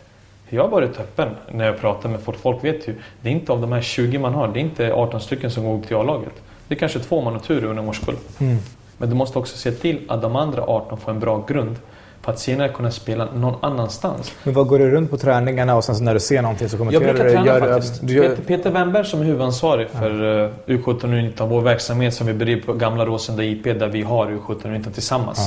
Jag 0.49 0.63
har 0.63 0.71
varit 0.71 1.01
öppen 1.01 1.29
när 1.51 1.67
jag 1.67 1.81
pratar 1.81 2.09
med 2.09 2.21
folk. 2.21 2.39
Folk 2.39 2.65
vet 2.65 2.89
ju, 2.89 2.95
det 3.21 3.29
är 3.29 3.33
inte 3.33 3.53
av 3.53 3.61
de 3.61 3.73
här 3.73 3.83
20 3.83 4.19
man 4.19 4.35
har, 4.35 4.49
det 4.49 4.59
är 4.59 4.63
inte 4.63 4.93
18 4.93 5.21
stycken 5.21 5.51
som 5.51 5.65
går 5.65 5.79
upp 5.79 5.87
till 5.87 5.97
A-laget. 5.97 6.43
Det 6.69 6.75
är 6.75 6.79
kanske 6.79 6.99
två 6.99 7.23
man 7.23 7.33
har 7.33 7.41
tur 7.41 7.65
under 7.65 7.83
en 7.83 7.89
årskull. 7.89 8.17
Mm. 8.39 8.57
Men 8.99 9.09
du 9.09 9.15
måste 9.15 9.39
också 9.39 9.57
se 9.57 9.71
till 9.71 10.01
att 10.09 10.23
de 10.23 10.37
andra 10.37 10.63
18 10.63 10.99
får 10.99 11.13
en 11.13 11.21
bra 11.21 11.45
grund 11.49 11.77
för 12.25 12.33
att 12.33 12.39
senare 12.39 12.69
kunna 12.69 12.91
spela 12.91 13.29
någon 13.35 13.55
annanstans. 13.61 14.33
Men 14.43 14.55
vad 14.55 14.67
går 14.67 14.79
du 14.79 14.91
runt 14.91 15.11
på 15.11 15.17
träningarna 15.17 15.77
och 15.77 15.85
sen 15.85 16.05
när 16.05 16.15
du 16.15 16.21
ser 16.21 16.43
någonting 16.43 16.69
så 16.69 16.79
kommenterar 16.79 17.01
du? 17.01 17.07
Jag 17.09 17.17
brukar 17.17 17.31
träna 17.31 17.47
gör, 17.47 17.75
faktiskt. 17.75 18.03
Gör... 18.03 18.29
Peter, 18.29 18.43
Peter 18.43 18.71
Wennberg 18.71 19.05
som 19.05 19.21
är 19.21 19.25
huvudansvarig 19.25 19.89
för 19.89 20.25
ja. 20.25 20.51
U17 20.67 20.89
och 20.89 21.03
U19, 21.03 21.49
vår 21.49 21.61
verksamhet 21.61 22.15
som 22.15 22.27
vi 22.27 22.33
bedriver 22.33 22.63
på 22.63 22.73
Gamla 22.73 23.07
Råsunda 23.07 23.45
IP 23.45 23.65
där 23.65 23.89
vi 23.89 24.03
har 24.03 24.27
U17 24.27 24.49
och 24.49 24.63
U19 24.63 24.93
tillsammans. 24.93 25.39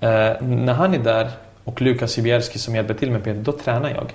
Ja. 0.00 0.08
Uh, 0.08 0.42
när 0.48 0.72
han 0.72 0.94
är 0.94 0.98
där 0.98 1.30
och 1.64 1.82
Lukas 1.82 2.12
Sibierski 2.12 2.58
som 2.58 2.74
hjälper 2.74 2.94
till 2.94 3.10
med 3.10 3.24
Peter, 3.24 3.40
då 3.40 3.52
tränar 3.52 3.90
jag. 3.90 4.12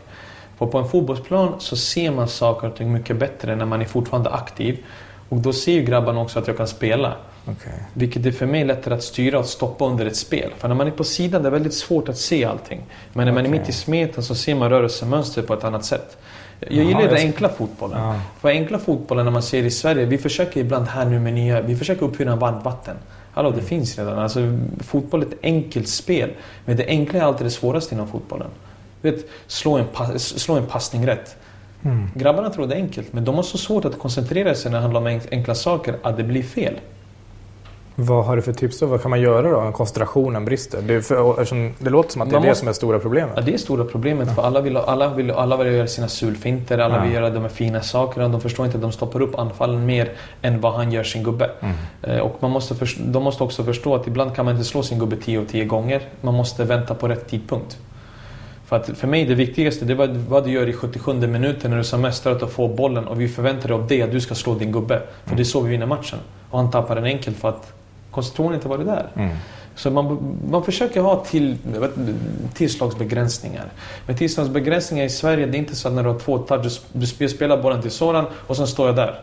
På, 0.57 0.67
på 0.67 0.77
en 0.77 0.87
fotbollsplan 0.87 1.53
så 1.59 1.75
ser 1.75 2.11
man 2.11 2.27
saker 2.27 2.67
och 2.67 2.75
ting 2.75 2.93
mycket 2.93 3.15
bättre 3.15 3.55
när 3.55 3.65
man 3.65 3.81
är 3.81 3.85
fortfarande 3.85 4.29
aktiv. 4.29 4.77
Och 5.29 5.37
då 5.37 5.53
ser 5.53 5.71
ju 5.71 5.81
grabbarna 5.81 6.21
också 6.21 6.39
att 6.39 6.47
jag 6.47 6.57
kan 6.57 6.67
spela. 6.67 7.13
Okay. 7.45 7.79
Vilket 7.93 8.25
är 8.25 8.31
för 8.31 8.45
mig 8.45 8.65
lättare 8.65 8.93
att 8.93 9.03
styra 9.03 9.39
och 9.39 9.45
stoppa 9.45 9.85
under 9.85 10.05
ett 10.05 10.15
spel. 10.15 10.51
För 10.57 10.67
när 10.67 10.75
man 10.75 10.87
är 10.87 10.91
på 10.91 11.03
sidan 11.03 11.41
det 11.41 11.49
är 11.49 11.51
väldigt 11.51 11.73
svårt 11.73 12.09
att 12.09 12.17
se 12.17 12.45
allting. 12.45 12.81
Men 13.13 13.25
när 13.25 13.33
okay. 13.33 13.43
man 13.43 13.53
är 13.53 13.59
mitt 13.59 13.69
i 13.69 13.71
smeten 13.71 14.23
så 14.23 14.35
ser 14.35 14.55
man 14.55 14.69
rörelsemönster 14.69 15.41
på 15.41 15.53
ett 15.53 15.63
annat 15.63 15.85
sätt. 15.85 16.17
Jag 16.59 16.71
gillar 16.71 17.01
Jaha, 17.01 17.09
den 17.09 17.17
enkla 17.17 17.49
fotbollen. 17.49 17.99
Ja. 17.99 18.19
För 18.39 18.49
enkla 18.49 18.79
fotbollen 18.79 19.25
när 19.25 19.31
man 19.31 19.43
ser 19.43 19.63
i 19.63 19.71
Sverige, 19.71 20.05
vi 20.05 20.17
försöker 20.17 20.61
ibland 20.61 20.87
här 20.87 21.05
nu 21.05 21.19
med 21.19 21.33
nya, 21.33 21.61
vi 21.61 21.75
försöker 21.75 22.05
uppfinna 22.05 22.35
varmvatten. 22.35 22.95
Hallå, 23.31 23.49
det 23.49 23.55
mm. 23.55 23.65
finns 23.65 23.97
redan. 23.97 24.19
Alltså, 24.19 24.57
fotboll 24.79 25.21
är 25.21 25.25
ett 25.25 25.39
enkelt 25.43 25.87
spel. 25.87 26.29
Men 26.65 26.77
det 26.77 26.85
enkla 26.85 27.19
är 27.19 27.23
alltid 27.23 27.45
det 27.45 27.51
svåraste 27.51 27.95
inom 27.95 28.07
fotbollen. 28.07 28.47
Vet, 29.01 29.25
slå, 29.47 29.77
en 29.77 30.19
slå 30.19 30.55
en 30.55 30.65
passning 30.65 31.07
rätt. 31.07 31.35
Mm. 31.83 32.07
Grabbarna 32.15 32.49
tror 32.49 32.67
det 32.67 32.75
är 32.75 32.79
enkelt, 32.79 33.13
men 33.13 33.25
de 33.25 33.35
har 33.35 33.43
så 33.43 33.57
svårt 33.57 33.85
att 33.85 33.99
koncentrera 33.99 34.55
sig 34.55 34.71
när 34.71 34.77
det 34.77 34.81
handlar 34.81 35.01
om 35.01 35.21
enkla 35.31 35.55
saker 35.55 35.95
att 36.03 36.17
det 36.17 36.23
blir 36.23 36.43
fel. 36.43 36.73
Vad 38.01 38.25
har 38.25 38.35
du 38.35 38.41
för 38.41 38.53
tips 38.53 38.79
då? 38.79 38.85
Vad 38.85 39.01
kan 39.01 39.09
man 39.09 39.21
göra 39.21 39.49
då 39.49 39.57
om 39.57 39.73
koncentrationen 39.73 40.45
brister? 40.45 40.81
Det, 40.81 41.01
för, 41.01 41.83
det 41.83 41.89
låter 41.89 42.11
som 42.11 42.21
att 42.21 42.29
det 42.29 42.35
är 42.35 42.39
måste, 42.39 42.49
det 42.49 42.55
som 42.55 42.67
är 42.67 42.73
stora 42.73 42.99
problemet. 42.99 43.33
Ja, 43.35 43.41
det 43.41 43.53
är 43.53 43.57
stora 43.57 43.85
problemet. 43.85 44.27
Ja. 44.27 44.33
För 44.33 44.41
alla 44.41 44.61
vill, 44.61 44.77
alla, 44.77 45.13
vill, 45.13 45.31
alla 45.31 45.57
vill 45.57 45.73
göra 45.73 45.87
sina 45.87 46.07
sulfinter, 46.07 46.77
alla 46.77 46.95
ja. 46.95 47.03
vill 47.03 47.13
göra 47.13 47.29
de 47.29 47.41
här 47.41 47.49
fina 47.49 47.81
sakerna. 47.81 48.27
De 48.27 48.41
förstår 48.41 48.65
inte 48.65 48.77
att 48.77 48.81
de 48.81 48.91
stoppar 48.91 49.21
upp 49.21 49.39
anfallen 49.39 49.85
mer 49.85 50.11
än 50.41 50.61
vad 50.61 50.73
han 50.73 50.91
gör 50.91 51.03
sin 51.03 51.23
gubbe. 51.23 51.51
Mm. 51.59 51.75
Eh, 52.03 52.19
och 52.19 52.37
man 52.39 52.51
måste 52.51 52.75
förstå, 52.75 53.03
de 53.05 53.23
måste 53.23 53.43
också 53.43 53.63
förstå 53.63 53.95
att 53.95 54.07
ibland 54.07 54.35
kan 54.35 54.45
man 54.45 54.53
inte 54.53 54.65
slå 54.65 54.83
sin 54.83 54.99
gubbe 54.99 55.15
10 55.15 55.39
av 55.39 55.45
10 55.45 55.65
gånger. 55.65 56.01
Man 56.21 56.33
måste 56.33 56.63
vänta 56.63 56.95
på 56.95 57.07
rätt 57.07 57.27
tidpunkt. 57.29 57.77
För, 58.65 58.75
att 58.75 58.89
för 58.97 59.07
mig 59.07 59.25
det 59.25 59.35
viktigaste 59.35 59.85
det 59.85 59.95
var 59.95 60.07
vad 60.29 60.43
du 60.43 60.51
gör 60.51 60.69
i 60.69 60.73
77 60.73 61.13
minuten 61.13 61.71
när 61.71 61.77
du 61.77 61.83
som 61.83 62.01
mest 62.01 62.27
att 62.27 62.51
få 62.51 62.67
bollen 62.67 63.07
och 63.07 63.21
vi 63.21 63.27
förväntar 63.27 63.67
dig 63.67 63.75
av 63.77 63.87
det 63.87 64.01
att 64.01 64.11
du 64.11 64.21
ska 64.21 64.35
slå 64.35 64.55
din 64.55 64.71
gubbe. 64.71 65.01
För 65.25 65.35
det 65.35 65.41
är 65.41 65.43
så 65.43 65.61
vi 65.61 65.69
vinner 65.69 65.85
matchen. 65.85 66.19
Och 66.49 66.59
han 66.59 66.71
tappar 66.71 66.95
den 66.95 67.05
enkelt 67.05 67.37
för 67.37 67.49
att 67.49 67.73
koncentrationen 68.11 68.55
inte 68.55 68.67
varit 68.67 68.85
där. 68.85 69.07
Mm. 69.15 69.37
Så 69.75 69.91
man, 69.91 70.37
man 70.49 70.63
försöker 70.63 71.01
ha 71.01 71.25
till, 71.25 71.57
tillslagsbegränsningar. 72.53 73.65
Men 74.05 74.17
tillslagsbegränsningar 74.17 75.05
i 75.05 75.09
Sverige, 75.09 75.45
det 75.45 75.57
är 75.57 75.59
inte 75.59 75.75
så 75.75 75.87
att 75.87 75.93
när 75.93 76.03
du 76.03 76.09
har 76.09 76.19
två 76.19 76.37
touch, 76.37 76.81
du 76.93 77.29
spelar 77.29 77.61
bollen 77.61 77.81
till 77.81 77.91
sådan 77.91 78.25
och 78.47 78.57
sen 78.57 78.67
står 78.67 78.87
jag 78.87 78.95
där. 78.95 79.21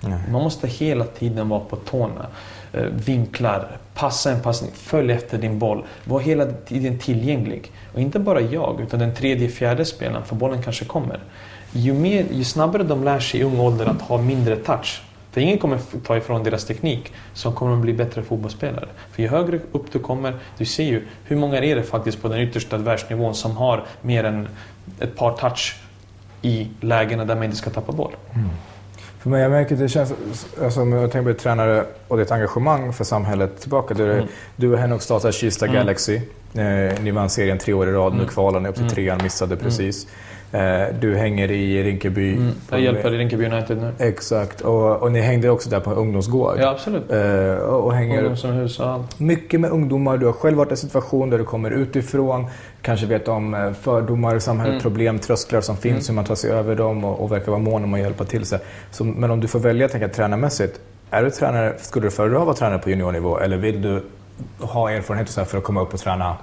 Nej. 0.00 0.18
Man 0.32 0.42
måste 0.42 0.68
hela 0.68 1.04
tiden 1.04 1.48
vara 1.48 1.60
på 1.60 1.76
tårna. 1.76 2.26
Eh, 2.72 2.82
vinklar, 2.82 3.68
passa 3.94 4.30
en 4.30 4.42
passning, 4.42 4.70
följ 4.74 5.12
efter 5.12 5.38
din 5.38 5.58
boll. 5.58 5.84
Var 6.04 6.20
hela 6.20 6.46
tiden 6.46 6.98
tillgänglig. 6.98 7.72
Och 7.94 8.00
inte 8.00 8.18
bara 8.18 8.40
jag, 8.40 8.80
utan 8.80 9.00
den 9.00 9.14
tredje, 9.14 9.48
fjärde 9.48 9.84
spelaren, 9.84 10.24
för 10.24 10.36
bollen 10.36 10.62
kanske 10.62 10.84
kommer. 10.84 11.20
Ju, 11.72 11.92
mer, 11.92 12.26
ju 12.32 12.44
snabbare 12.44 12.82
de 12.82 13.04
lär 13.04 13.20
sig 13.20 13.40
i 13.40 13.42
ung 13.42 13.60
ålder 13.60 13.86
att 13.86 14.00
ha 14.00 14.18
mindre 14.18 14.56
touch, 14.56 15.02
för 15.38 15.42
ingen 15.42 15.58
kommer 15.58 15.78
ta 16.06 16.16
ifrån 16.16 16.42
deras 16.42 16.64
teknik 16.64 17.12
så 17.34 17.52
kommer 17.52 17.72
de 17.72 17.80
bli 17.80 17.92
bättre 17.92 18.22
fotbollsspelare. 18.22 18.88
För 19.12 19.22
ju 19.22 19.28
högre 19.28 19.60
upp 19.72 19.92
du 19.92 19.98
kommer, 19.98 20.34
du 20.58 20.64
ser 20.64 20.84
ju 20.84 21.02
hur 21.24 21.36
många 21.36 21.58
är 21.58 21.76
det 21.76 21.82
faktiskt 21.82 22.22
på 22.22 22.28
den 22.28 22.40
yttersta 22.40 22.78
världsnivån 22.78 23.34
som 23.34 23.56
har 23.56 23.84
mer 24.02 24.24
än 24.24 24.48
ett 25.00 25.16
par 25.16 25.36
touch 25.36 25.76
i 26.42 26.68
lägena 26.80 27.24
där 27.24 27.34
man 27.34 27.44
inte 27.44 27.56
ska 27.56 27.70
tappa 27.70 27.92
boll. 27.92 28.12
Mm. 28.34 28.48
För 29.18 29.30
mig, 29.30 29.42
jag 29.42 29.50
märker 29.50 29.74
att 29.74 29.80
det 29.80 29.88
känns, 29.88 30.12
alltså, 30.62 30.80
jag 30.80 31.12
tänker 31.12 31.32
på 31.32 31.38
tränare 31.38 31.84
och 32.08 32.18
ditt 32.18 32.30
engagemang 32.30 32.92
för 32.92 33.04
samhället 33.04 33.60
tillbaka. 33.60 33.94
Du, 33.94 34.12
mm. 34.12 34.26
du 34.56 34.72
och 34.72 34.78
Henok 34.78 35.02
startade 35.02 35.32
Kista 35.32 35.66
mm. 35.66 35.76
Galaxy. 35.76 36.16
Eh, 36.54 37.02
ni 37.02 37.10
vann 37.10 37.30
serien 37.30 37.58
tre 37.58 37.72
år 37.72 37.88
i 37.88 37.92
rad, 37.92 38.12
mm. 38.12 38.24
nu 38.24 38.30
kvalar 38.30 38.60
ni 38.60 38.68
upp 38.68 38.74
till 38.74 38.84
mm. 38.84 38.94
trean, 38.94 39.20
missade 39.22 39.54
mm. 39.54 39.64
precis. 39.64 40.06
Eh, 40.52 40.94
du 41.00 41.16
hänger 41.16 41.50
i 41.50 41.82
Rinkeby. 41.82 42.32
Mm, 42.32 42.52
jag 42.70 42.80
hjälper 42.80 43.14
i 43.14 43.18
Rinkeby 43.18 43.46
United 43.46 43.78
nu. 43.78 43.92
Exakt. 43.98 44.60
Och, 44.60 45.02
och 45.02 45.12
ni 45.12 45.20
hängde 45.20 45.50
också 45.50 45.70
där 45.70 45.80
på 45.80 45.92
ungdomsgård. 45.92 46.56
Ja, 46.60 46.68
absolut. 46.68 47.12
Eh, 47.12 47.56
och 47.56 47.94
hänger 47.94 48.18
Ungdomshus 48.18 48.80
och 48.80 48.86
allt. 48.86 49.20
Mycket 49.20 49.60
med 49.60 49.70
ungdomar. 49.70 50.16
Du 50.16 50.26
har 50.26 50.32
själv 50.32 50.56
varit 50.56 50.68
i 50.68 50.72
en 50.72 50.76
situation 50.76 51.30
där 51.30 51.38
du 51.38 51.44
kommer 51.44 51.70
utifrån. 51.70 52.46
Kanske 52.82 53.06
vet 53.06 53.28
om 53.28 53.54
eh, 53.54 53.72
fördomar 53.72 54.36
i 54.36 54.40
samhället, 54.40 54.72
mm. 54.72 54.82
problem, 54.82 55.18
trösklar 55.18 55.60
som 55.60 55.76
finns, 55.76 56.08
mm. 56.08 56.14
hur 56.14 56.14
man 56.14 56.24
tar 56.24 56.34
sig 56.34 56.50
över 56.50 56.76
dem 56.76 57.04
och, 57.04 57.20
och 57.20 57.32
verkar 57.32 57.52
vara 57.52 57.62
mån 57.62 57.84
om 57.84 57.94
att 57.94 58.00
hjälpa 58.00 58.24
till 58.24 58.44
sig. 58.46 58.58
Så, 58.90 59.04
men 59.04 59.30
om 59.30 59.40
du 59.40 59.48
får 59.48 59.58
välja 59.58 59.86
att 59.86 59.92
tänka 59.92 60.08
tränarmässigt. 60.08 60.80
Är 61.10 61.22
du 61.22 61.30
tränare, 61.30 61.74
skulle 61.78 62.06
du 62.06 62.10
föredra 62.10 62.38
att 62.38 62.46
vara 62.46 62.56
tränare 62.56 62.78
på 62.78 62.90
juniornivå 62.90 63.38
eller 63.38 63.56
vill 63.56 63.82
du 63.82 64.02
ha 64.58 64.90
erfarenhet 64.90 65.30
för 65.30 65.58
att 65.58 65.64
komma 65.64 65.82
upp 65.82 65.94
och 65.94 66.00
träna 66.00 66.36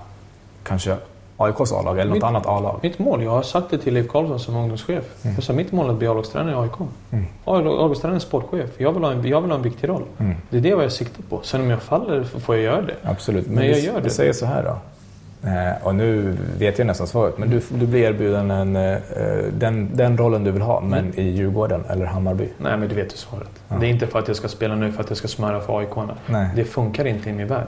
kanske 0.63 0.95
AIKs 1.37 1.71
A-lag 1.71 1.99
eller 1.99 2.11
mitt, 2.11 2.21
något 2.21 2.27
annat 2.27 2.45
A-lag? 2.45 2.79
Mitt 2.83 2.99
mål, 2.99 3.23
jag 3.23 3.31
har 3.31 3.41
sagt 3.41 3.69
det 3.69 3.77
till 3.77 3.93
Leif 3.93 4.07
Karlsson 4.07 4.39
som 4.39 4.55
ungdomschef. 4.55 5.03
Mm. 5.23 5.35
Jag 5.35 5.43
sa 5.43 5.53
mitt 5.53 5.71
mål 5.71 5.85
är 5.85 5.91
att 5.91 5.97
bli 5.97 6.07
A-lagstränare 6.07 6.51
i 6.51 6.55
AIK. 6.55 6.89
Mm. 7.11 7.25
A-lagstränare 7.45 8.17
är 8.17 8.19
sportchef. 8.19 8.69
Jag 8.77 8.91
vill, 8.91 9.03
ha 9.03 9.11
en, 9.11 9.27
jag 9.27 9.41
vill 9.41 9.51
ha 9.51 9.57
en 9.57 9.63
viktig 9.63 9.89
roll. 9.89 10.03
Mm. 10.17 10.35
Det 10.49 10.57
är 10.57 10.61
det 10.61 10.69
jag 10.69 10.91
siktar 10.91 11.23
på. 11.29 11.39
Sen 11.43 11.61
om 11.61 11.69
jag 11.69 11.81
faller 11.81 12.23
får 12.23 12.55
jag 12.55 12.63
göra 12.63 12.81
det. 12.81 12.95
Absolut. 13.03 13.45
Men, 13.45 13.55
Men 13.55 13.67
jag 13.67 13.79
gör 13.79 13.93
det. 13.93 14.01
Vi 14.01 14.09
säger 14.09 14.33
så 14.33 14.45
här 14.45 14.63
då. 14.63 14.77
Eh, 15.45 15.87
och 15.87 15.95
nu 15.95 16.37
vet 16.57 16.77
jag 16.77 16.87
nästan 16.87 17.07
svaret, 17.07 17.37
men 17.37 17.49
du, 17.49 17.61
du 17.69 17.87
blir 17.87 18.01
erbjuden 18.01 18.51
en, 18.51 18.75
eh, 18.75 18.97
den, 19.51 19.89
den 19.93 20.17
rollen 20.17 20.43
du 20.43 20.51
vill 20.51 20.61
ha, 20.61 20.81
men 20.81 20.99
mm. 20.99 21.19
i 21.19 21.29
Djurgården 21.29 21.83
eller 21.89 22.05
Hammarby? 22.05 22.49
Nej, 22.57 22.77
men 22.77 22.89
du 22.89 22.95
vet 22.95 23.13
ju 23.13 23.17
svaret. 23.17 23.49
Ja. 23.67 23.75
Det 23.79 23.85
är 23.85 23.89
inte 23.89 24.07
för 24.07 24.19
att 24.19 24.27
jag 24.27 24.37
ska 24.37 24.47
spela 24.47 24.75
nu 24.75 24.91
för 24.91 25.03
att 25.03 25.09
jag 25.09 25.17
ska 25.17 25.27
smöra 25.27 25.61
för 25.61 25.79
aik 25.79 25.89
Det 26.55 26.63
funkar 26.63 27.07
inte 27.07 27.29
i 27.29 27.33
min 27.33 27.47
värld. 27.47 27.67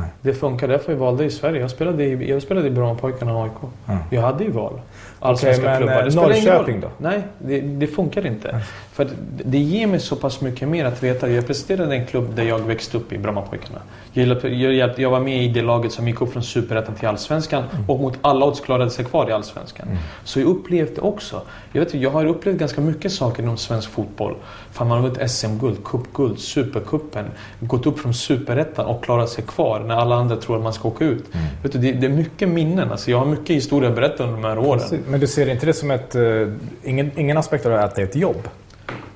Nej. 0.00 0.08
Det 0.20 0.34
funkar, 0.34 0.68
därför 0.68 0.92
jag 0.92 0.98
valde 0.98 1.24
i 1.24 1.30
Sverige. 1.30 1.60
Jag 1.60 1.70
spelade 1.70 2.04
i, 2.04 2.30
jag 2.30 2.42
spelade 2.42 2.68
i 2.68 2.70
Brommapojkarna 2.70 3.36
och 3.36 3.42
AIK. 3.44 3.52
Ja. 3.86 3.98
Jag 4.10 4.22
hade 4.22 4.44
ju 4.44 4.50
val 4.50 4.80
allsvenska 5.20 5.62
okay, 5.62 5.76
klubbar. 5.76 6.02
Det 6.02 6.14
Norrköping 6.14 6.80
då? 6.80 6.90
Nej, 6.98 7.22
det, 7.38 7.60
det 7.60 7.86
funkar 7.86 8.26
inte. 8.26 8.48
Mm. 8.48 8.60
För 8.92 9.08
det 9.44 9.58
ger 9.58 9.86
mig 9.86 10.00
så 10.00 10.16
pass 10.16 10.40
mycket 10.40 10.68
mer 10.68 10.84
att 10.84 11.02
veta. 11.02 11.28
Jag 11.28 11.38
representerade 11.38 11.96
en 11.96 12.06
klubb 12.06 12.34
där 12.34 12.42
jag 12.42 12.58
växte 12.58 12.96
upp 12.96 13.12
i, 13.12 13.18
Brommapojkarna. 13.18 13.80
Jag, 14.12 14.44
jag, 14.44 14.90
jag, 14.96 15.10
var 15.10 15.20
med 15.20 15.44
i 15.44 15.48
det 15.48 15.62
laget 15.62 15.92
som 15.92 16.08
gick 16.08 16.20
upp 16.20 16.32
från 16.32 16.42
Superettan 16.42 16.94
till 16.94 17.08
Allsvenskan 17.08 17.64
mm. 17.72 17.90
och 17.90 18.00
mot 18.00 18.18
alla 18.20 18.46
odds 18.46 18.60
klarade 18.60 18.90
sig 18.90 19.04
kvar 19.04 19.30
i 19.30 19.32
Allsvenskan. 19.32 19.88
Mm. 19.88 19.98
Så 20.24 20.40
jag 20.40 20.46
upplevde 20.46 21.00
också. 21.00 21.42
Jag, 21.72 21.84
vet, 21.84 21.94
jag 21.94 22.10
har 22.10 22.26
upplevt 22.26 22.58
ganska 22.58 22.80
mycket 22.80 23.12
saker 23.12 23.42
inom 23.42 23.56
svensk 23.56 23.90
fotboll. 23.90 24.34
Fan, 24.72 24.88
man 24.88 25.02
har 25.02 25.08
vunnit 25.08 25.30
SM-guld, 25.30 25.84
cupguld, 25.84 26.38
Supercupen. 26.38 27.24
Gått 27.60 27.86
upp 27.86 27.98
från 27.98 28.14
Superettan 28.14 28.86
och 28.86 29.04
klarat 29.04 29.30
sig 29.30 29.44
kvar 29.44 29.80
när 29.80 29.94
alla 29.94 30.14
andra 30.14 30.36
tror 30.36 30.56
att 30.56 30.62
man 30.62 30.72
ska 30.72 30.88
åka 30.88 31.04
ut. 31.04 31.34
Mm. 31.34 31.46
Vet 31.62 31.72
du, 31.72 31.78
det, 31.78 31.92
det, 31.92 32.06
är 32.06 32.10
mycket 32.10 32.48
minnen. 32.48 32.90
Alltså, 32.90 33.10
jag 33.10 33.18
har 33.18 33.26
mycket 33.26 33.56
historia 33.56 33.88
att 33.88 33.96
berätta 33.96 34.24
under 34.24 34.36
de 34.36 34.48
här 34.48 34.58
åren. 34.58 34.80
Men 35.08 35.20
du 35.20 35.26
ser 35.26 35.48
inte 35.48 35.66
det 35.66 35.72
som 35.72 35.90
ett... 35.90 36.16
Uh, 36.16 36.52
ingen, 36.84 37.10
ingen 37.16 37.36
aspekt 37.36 37.66
av 37.66 37.72
det 37.72 37.84
att 37.84 37.94
det 37.94 38.02
är 38.02 38.06
ett 38.06 38.16
jobb? 38.16 38.48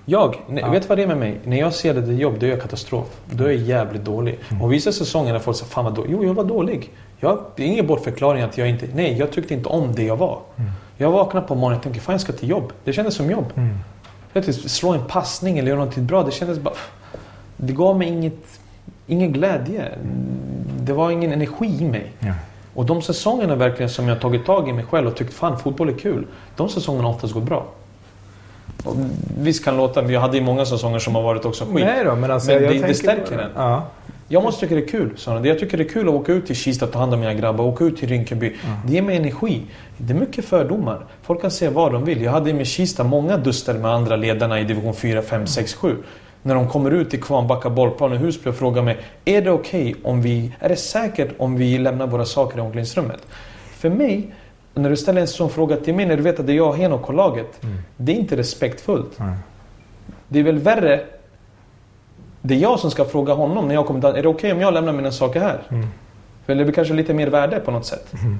Jag, 0.04 0.36
ja. 0.56 0.70
vet 0.70 0.88
vad 0.88 0.98
det 0.98 1.02
är 1.02 1.06
med 1.06 1.16
mig? 1.16 1.40
När 1.44 1.58
jag 1.58 1.74
ser 1.74 1.94
det 1.94 2.00
ett 2.00 2.18
jobb, 2.18 2.38
då 2.38 2.46
är 2.46 2.50
jag 2.50 2.62
katastrof. 2.62 3.06
Då 3.30 3.44
är 3.44 3.48
jag 3.48 3.56
jävligt 3.56 4.04
dålig. 4.04 4.38
Mm. 4.48 4.62
Och 4.62 4.72
vissa 4.72 4.92
säsonger 4.92 5.32
när 5.32 5.40
folk 5.40 5.56
säger 5.56 5.70
Fan 5.70 5.84
vad 5.84 5.94
dålig. 5.94 6.10
Jo, 6.12 6.24
jag 6.24 6.34
var 6.34 6.44
dålig. 6.44 6.90
Jag, 7.20 7.44
det 7.56 7.62
är 7.62 7.66
ingen 7.66 7.86
bortförklaring 7.86 8.42
att 8.42 8.58
jag 8.58 8.68
inte... 8.68 8.86
Nej, 8.94 9.18
jag 9.18 9.32
tyckte 9.32 9.54
inte 9.54 9.68
om 9.68 9.94
det 9.94 10.02
jag 10.02 10.16
var. 10.16 10.38
Mm. 10.56 10.70
Jag 10.96 11.10
vaknade 11.10 11.46
på 11.46 11.54
morgonen 11.54 11.76
och 11.76 11.82
tänkte 11.82 12.00
Fan 12.02 12.12
jag 12.12 12.20
ska 12.20 12.32
till 12.32 12.48
jobb. 12.48 12.72
Det 12.84 12.92
kändes 12.92 13.14
som 13.14 13.30
jobb. 13.30 13.52
Mm. 13.56 13.78
Jag 14.32 14.42
vet, 14.42 14.54
slå 14.54 14.92
en 14.92 15.04
passning 15.04 15.58
eller 15.58 15.68
göra 15.68 15.84
något 15.84 15.96
bra. 15.96 16.22
Det 16.22 16.30
kändes 16.30 16.58
bara... 16.58 16.74
Det 17.56 17.72
gav 17.72 17.98
mig 17.98 18.08
inget, 18.08 18.60
ingen 19.06 19.32
glädje. 19.32 19.88
Det 20.80 20.92
var 20.92 21.10
ingen 21.10 21.32
energi 21.32 21.76
i 21.80 21.84
mig. 21.84 22.12
Ja. 22.18 22.32
Och 22.74 22.86
de 22.86 23.02
säsongerna 23.02 23.54
verkligen 23.54 23.90
som 23.90 24.08
jag 24.08 24.20
tagit 24.20 24.46
tag 24.46 24.68
i 24.68 24.72
mig 24.72 24.84
själv 24.84 25.06
och 25.06 25.16
tyckt 25.16 25.34
fan 25.34 25.58
fotboll 25.58 25.88
är 25.88 25.92
kul. 25.98 26.26
De 26.56 26.68
säsongerna 26.68 27.08
oftast 27.08 27.34
gått 27.34 27.44
bra. 27.44 27.66
Och 28.84 28.96
visst 29.38 29.64
kan 29.64 29.76
låta, 29.76 30.02
men 30.02 30.10
jag 30.10 30.20
hade 30.20 30.36
ju 30.36 30.42
många 30.42 30.66
säsonger 30.66 30.98
som 30.98 31.14
har 31.14 31.22
varit 31.22 31.44
också 31.44 31.64
skit. 31.64 31.84
Nej 31.84 32.04
då, 32.04 32.14
men 32.14 32.30
alltså, 32.30 32.50
men 32.50 32.62
det, 32.62 32.86
det 32.86 32.94
stärker 32.94 33.38
en. 33.38 33.50
Ja. 33.56 33.86
Jag 34.32 34.42
måste 34.42 34.60
tycka 34.60 34.74
det 34.74 34.80
är 34.80 34.88
kul. 34.88 35.16
Jag 35.46 35.58
tycker 35.58 35.76
det 35.78 35.84
är 35.84 35.88
kul 35.88 36.08
att 36.08 36.14
åka 36.14 36.32
ut 36.32 36.46
till 36.46 36.56
Kista 36.56 36.84
och 36.84 36.92
ta 36.92 36.98
hand 36.98 37.14
om 37.14 37.20
mina 37.20 37.34
grabbar. 37.34 37.64
Åka 37.64 37.84
ut 37.84 37.96
till 37.96 38.08
Rinkeby. 38.08 38.46
Mm. 38.46 38.76
Det 38.86 38.92
ger 38.92 39.02
mig 39.02 39.16
energi. 39.16 39.62
Det 39.96 40.12
är 40.12 40.18
mycket 40.18 40.44
fördomar. 40.44 41.06
Folk 41.22 41.40
kan 41.40 41.50
säga 41.50 41.70
vad 41.70 41.92
de 41.92 42.04
vill. 42.04 42.22
Jag 42.22 42.32
hade 42.32 42.54
med 42.54 42.66
Kista 42.66 43.04
många 43.04 43.36
duster 43.36 43.74
med 43.74 43.90
andra 43.90 44.16
ledarna 44.16 44.60
i 44.60 44.64
division 44.64 44.94
4, 44.94 45.22
5, 45.22 45.46
6, 45.46 45.74
7 45.74 45.96
när 46.42 46.54
de 46.54 46.68
kommer 46.68 46.90
ut 46.90 47.10
till 47.10 47.22
Kvarnbacka 47.22 47.70
bollplan 47.70 48.12
i 48.12 48.16
Husby 48.16 48.50
och 48.50 48.54
frågar 48.54 48.82
mig 48.82 48.98
Är 49.24 49.42
det 49.42 49.50
okej 49.50 49.90
okay 49.90 50.02
om 50.04 50.22
vi... 50.22 50.52
Är 50.58 50.68
det 50.68 50.76
säkert 50.76 51.28
om 51.38 51.56
vi 51.56 51.78
lämnar 51.78 52.06
våra 52.06 52.24
saker 52.24 52.58
i 52.58 52.60
omklädningsrummet? 52.60 53.26
För 53.70 53.90
mig, 53.90 54.34
när 54.74 54.90
du 54.90 54.96
ställer 54.96 55.20
en 55.20 55.28
sån 55.28 55.50
fråga 55.50 55.76
till 55.76 55.94
mig 55.94 56.06
när 56.06 56.16
du 56.16 56.22
vet 56.22 56.40
att 56.40 56.46
det 56.46 56.52
är 56.52 56.56
jag 56.56 56.68
och 56.68 56.76
Henok 56.76 57.08
och 57.08 57.14
laget. 57.14 57.62
Mm. 57.62 57.78
Det 57.96 58.12
är 58.12 58.16
inte 58.16 58.36
respektfullt. 58.36 59.18
Mm. 59.18 59.34
Det 60.28 60.38
är 60.38 60.42
väl 60.42 60.58
värre 60.58 61.04
det 62.42 62.54
är 62.54 62.58
jag 62.58 62.78
som 62.78 62.90
ska 62.90 63.04
fråga 63.04 63.32
honom 63.32 63.68
när 63.68 63.74
jag 63.74 63.86
kommer 63.86 64.08
Är 64.08 64.12
det 64.12 64.18
okej 64.18 64.28
okay 64.28 64.52
om 64.52 64.60
jag 64.60 64.74
lämnar 64.74 64.92
mina 64.92 65.12
saker 65.12 65.40
här? 65.40 65.62
Mm. 65.68 65.86
För 66.46 66.54
det 66.54 66.64
blir 66.64 66.74
kanske 66.74 66.94
lite 66.94 67.14
mer 67.14 67.26
värde 67.26 67.60
på 67.60 67.70
något 67.70 67.86
sätt. 67.86 68.12
Mm. 68.12 68.38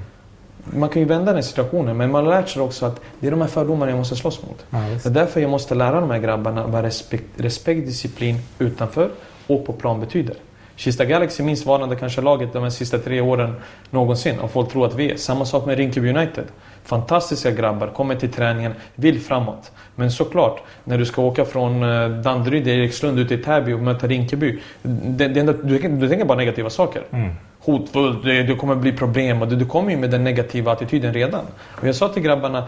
Man 0.63 0.89
kan 0.89 1.01
ju 1.01 1.07
vända 1.07 1.33
den 1.33 1.43
situationen 1.43 1.97
men 1.97 2.11
man 2.11 2.25
har 2.25 2.31
lärt 2.31 2.49
sig 2.49 2.61
också 2.61 2.85
att 2.85 3.01
det 3.19 3.27
är 3.27 3.31
de 3.31 3.41
här 3.41 3.47
fördomarna 3.47 3.91
jag 3.91 3.97
måste 3.97 4.15
slåss 4.15 4.41
mot. 4.43 4.65
Ja, 4.69 4.77
det 4.77 5.05
är 5.05 5.13
därför 5.13 5.41
jag 5.41 5.49
måste 5.49 5.75
lära 5.75 5.99
de 5.99 6.09
här 6.09 6.19
grabbarna 6.19 6.67
vad 6.67 6.83
respekt, 6.83 7.25
respekt, 7.37 7.85
disciplin 7.85 8.39
utanför 8.59 9.09
och 9.47 9.65
på 9.65 9.73
plan 9.73 9.99
betyder. 9.99 10.35
Kista 10.75 11.05
Galaxy 11.05 11.43
minst 11.43 11.65
varnade 11.65 11.95
kanske 11.95 12.21
laget 12.21 12.53
de 12.53 12.63
här 12.63 12.69
sista 12.69 12.97
tre 12.97 13.21
åren 13.21 13.55
någonsin 13.89 14.39
och 14.39 14.51
folk 14.51 14.71
tror 14.71 14.85
att 14.85 14.95
vi 14.95 15.11
är. 15.11 15.15
Samma 15.15 15.45
sak 15.45 15.65
med 15.65 15.77
Rinkeby 15.77 16.09
United. 16.09 16.43
Fantastiska 16.83 17.51
grabbar, 17.51 17.87
kommer 17.87 18.15
till 18.15 18.31
träningen, 18.31 18.73
vill 18.95 19.21
framåt. 19.21 19.71
Men 19.95 20.11
såklart, 20.11 20.63
när 20.83 20.97
du 20.97 21.05
ska 21.05 21.21
åka 21.21 21.45
från 21.45 21.83
eh, 21.83 22.09
Danderyd, 22.09 22.67
Erikslund 22.67 23.19
ut 23.19 23.27
till 23.27 23.43
Täby 23.43 23.73
och 23.73 23.79
möta 23.79 24.07
Rinkeby. 24.07 24.59
Det, 24.81 25.27
det 25.27 25.39
enda, 25.39 25.53
du, 25.53 25.79
du 25.79 26.09
tänker 26.09 26.25
bara 26.25 26.37
negativa 26.37 26.69
saker. 26.69 27.03
Mm. 27.11 27.31
Hotfullt, 27.63 28.23
det, 28.23 28.43
det 28.43 28.55
kommer 28.55 28.75
bli 28.75 28.91
problem 28.91 29.41
och 29.41 29.47
du, 29.47 29.65
kommer 29.65 29.91
ju 29.91 29.97
med 29.97 30.11
den 30.11 30.23
negativa 30.23 30.71
attityden 30.71 31.13
redan. 31.13 31.45
Och 31.81 31.87
jag 31.87 31.95
sa 31.95 32.09
till 32.09 32.23
grabbarna 32.23 32.67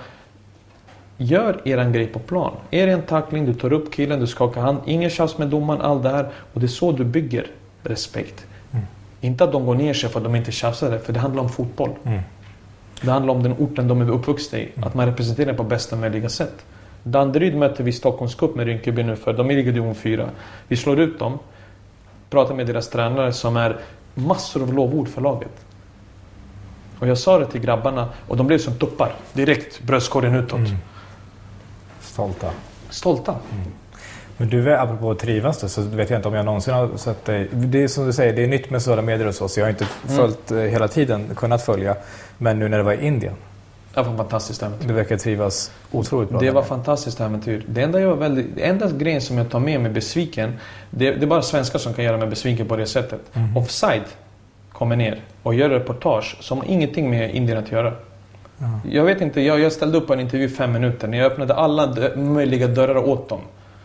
Gör 1.17 1.61
eran 1.67 1.91
grej 1.93 2.07
på 2.07 2.19
plan. 2.19 2.51
Är 2.71 2.87
det 2.87 2.93
en 2.93 3.01
tackling, 3.01 3.45
du 3.45 3.53
tar 3.53 3.73
upp 3.73 3.93
killen, 3.93 4.19
du 4.19 4.27
skakar 4.27 4.61
hand. 4.61 4.77
Ingen 4.85 5.09
tjafs 5.09 5.37
med 5.37 5.47
domaren, 5.47 5.81
allt 5.81 6.03
det 6.03 6.09
här. 6.09 6.29
Och 6.53 6.59
det 6.59 6.65
är 6.65 6.67
så 6.67 6.91
du 6.91 7.03
bygger 7.03 7.47
respekt. 7.83 8.45
Mm. 8.71 8.85
Inte 9.21 9.43
att 9.43 9.51
de 9.51 9.65
går 9.65 9.75
ner 9.75 9.93
sig 9.93 10.09
för 10.09 10.19
att 10.19 10.23
de 10.23 10.35
inte 10.35 10.51
tjafsade, 10.51 10.99
för 10.99 11.13
det 11.13 11.19
handlar 11.19 11.43
om 11.43 11.49
fotboll. 11.49 11.89
Mm. 12.03 12.19
Det 13.01 13.11
handlar 13.11 13.33
om 13.33 13.43
den 13.43 13.53
orten 13.53 13.87
de 13.87 14.01
är 14.01 14.09
uppvuxna 14.09 14.59
i. 14.59 14.69
Mm. 14.75 14.87
Att 14.87 14.93
man 14.93 15.05
representerar 15.05 15.53
på 15.53 15.63
bästa 15.63 15.95
möjliga 15.95 16.29
sätt. 16.29 16.65
Danderyd 17.03 17.55
möter 17.55 17.83
vi 17.83 17.91
Stockholms 17.91 18.35
Cup 18.35 18.55
med 18.55 18.65
Rinkeby 18.65 19.03
nu 19.03 19.15
för. 19.15 19.33
De 19.33 19.51
är 19.51 19.57
i 19.57 19.63
division 19.63 19.95
4. 19.95 20.29
Vi 20.67 20.75
slår 20.75 20.99
ut 20.99 21.19
dem. 21.19 21.39
Pratar 22.29 22.55
med 22.55 22.67
deras 22.67 22.89
tränare 22.89 23.33
som 23.33 23.57
är 23.57 23.77
massor 24.13 24.61
av 24.61 24.73
lovord 24.73 25.07
för 25.07 25.21
laget. 25.21 25.65
Och 26.99 27.07
jag 27.07 27.17
sa 27.17 27.39
det 27.39 27.45
till 27.45 27.61
grabbarna 27.61 28.09
och 28.27 28.37
de 28.37 28.47
blev 28.47 28.57
som 28.57 28.73
tuppar. 28.73 29.15
Direkt 29.33 29.81
bröstkorgen 29.81 30.35
utåt. 30.35 30.59
Mm. 30.59 30.77
Stolta. 32.01 32.49
Stolta. 32.89 33.31
Mm. 33.31 33.71
Men 34.37 34.49
du, 34.49 34.75
apropå 34.75 35.11
att 35.11 35.19
trivas 35.19 35.61
då, 35.61 35.67
så 35.67 35.81
vet 35.81 36.09
jag 36.09 36.19
inte 36.19 36.27
om 36.27 36.33
jag 36.33 36.45
någonsin 36.45 36.73
har 36.73 36.97
sett 36.97 37.25
dig... 37.25 37.49
Det 37.51 37.83
är 37.83 37.87
som 37.87 38.05
du 38.05 38.13
säger, 38.13 38.33
det 38.33 38.43
är 38.43 38.47
nytt 38.47 38.69
med 38.69 38.81
sociala 38.81 39.01
medier 39.01 39.27
och 39.27 39.35
så, 39.35 39.47
så 39.47 39.59
jag 39.59 39.65
har 39.65 39.69
inte 39.69 39.87
mm. 40.03 40.17
följt 40.17 40.51
mm. 40.51 40.69
hela 40.69 40.87
tiden, 40.87 41.35
kunnat 41.35 41.65
följa. 41.65 41.95
Men 42.37 42.59
nu 42.59 42.69
när 42.69 42.77
det 42.77 42.83
var 42.83 42.93
i 42.93 43.05
Indien. 43.05 43.35
Det 43.93 44.01
var 44.01 44.17
fantastiskt 44.17 44.63
äventyr. 44.63 44.87
Du 44.87 44.93
verkar 44.93 45.17
trivas 45.17 45.71
otroligt 45.91 46.29
bra. 46.29 46.39
Det 46.39 46.51
var 46.51 46.63
fantastiskt 46.63 47.19
äventyr. 47.19 47.63
Det 47.67 47.81
enda, 47.81 47.99
jag 47.99 48.07
var 48.07 48.15
väldigt, 48.15 48.55
det 48.55 48.61
enda 48.61 48.91
grejen 48.91 49.21
som 49.21 49.37
jag 49.37 49.49
tar 49.49 49.59
med 49.59 49.81
mig 49.81 49.91
besviken, 49.91 50.53
det, 50.89 51.11
det 51.11 51.25
är 51.25 51.27
bara 51.27 51.41
svenskar 51.41 51.79
som 51.79 51.93
kan 51.93 52.05
göra 52.05 52.17
mig 52.17 52.27
besviken 52.27 52.67
på 52.67 52.75
det 52.75 52.85
sättet. 52.85 53.21
Mm. 53.33 53.57
Offside 53.57 54.03
kommer 54.71 54.95
ner 54.95 55.21
och 55.43 55.53
gör 55.53 55.69
reportage 55.69 56.37
som 56.39 56.57
har 56.57 56.65
ingenting 56.65 57.09
med 57.09 57.35
Indien 57.35 57.57
att 57.57 57.71
göra. 57.71 57.93
Mm. 58.59 58.79
Jag 58.91 59.03
vet 59.03 59.21
inte, 59.21 59.41
jag, 59.41 59.59
jag 59.59 59.71
ställde 59.71 59.97
upp 59.97 60.09
en 60.09 60.19
intervju 60.19 60.49
fem 60.49 60.71
minuter 60.71 61.07
när 61.07 61.17
jag 61.17 61.31
öppnade 61.31 61.53
alla 61.53 61.95
möjliga 62.15 62.67
dörrar 62.67 63.09
åt 63.09 63.29
dem. 63.29 63.41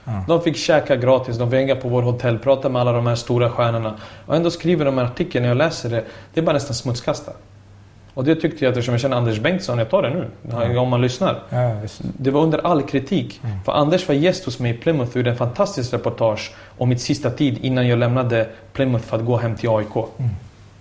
Mm. 0.07 0.21
De 0.29 0.43
fick 0.43 0.57
käka 0.57 0.97
gratis, 0.97 1.37
de 1.37 1.53
hänga 1.53 1.77
på 1.77 1.89
vår 1.89 2.03
hotell, 2.03 2.39
prata 2.39 2.69
med 2.69 2.81
alla 2.81 2.93
de 2.93 3.07
här 3.07 3.15
stora 3.15 3.51
stjärnorna. 3.51 3.95
Och 4.27 4.37
ändå 4.37 4.51
skriver 4.51 4.85
de 4.85 4.99
en 4.99 5.07
artikel 5.07 5.43
när 5.43 5.49
jag 5.49 5.57
läser 5.57 5.91
det. 5.91 6.05
Det 6.35 6.41
är 6.41 6.45
bara 6.45 6.53
nästan 6.53 6.75
smutskasta. 6.75 7.33
Och 8.19 8.25
det 8.25 8.35
tyckte 8.35 8.65
jag 8.65 8.71
eftersom 8.71 8.95
jag 8.95 9.01
känner 9.01 9.17
Anders 9.17 9.39
Bengtsson, 9.41 9.79
jag 9.79 9.91
tar 9.91 10.03
det 10.03 10.11
nu, 10.11 10.27
mm. 10.53 10.79
om 10.79 10.89
man 10.89 11.01
lyssnar. 11.01 11.39
Ja, 11.51 11.77
det 12.01 12.31
var 12.31 12.43
under 12.43 12.67
all 12.67 12.83
kritik. 12.83 13.41
Mm. 13.45 13.57
För 13.65 13.73
Anders 13.73 14.09
var 14.09 14.15
gäst 14.15 14.45
hos 14.45 14.59
mig 14.59 14.71
i 14.71 14.75
Plymouth 14.75 15.11
och 15.11 15.17
gjorde 15.17 15.31
en 15.31 15.37
fantastisk 15.37 15.93
reportage 15.93 16.55
om 16.79 16.89
mitt 16.89 17.01
sista 17.01 17.31
tid 17.31 17.59
innan 17.63 17.89
jag 17.89 17.99
lämnade 17.99 18.49
Plymouth 18.73 19.05
för 19.05 19.17
att 19.17 19.25
gå 19.25 19.37
hem 19.37 19.57
till 19.57 19.69
AIK. 19.69 19.97
Mm. 19.97 20.31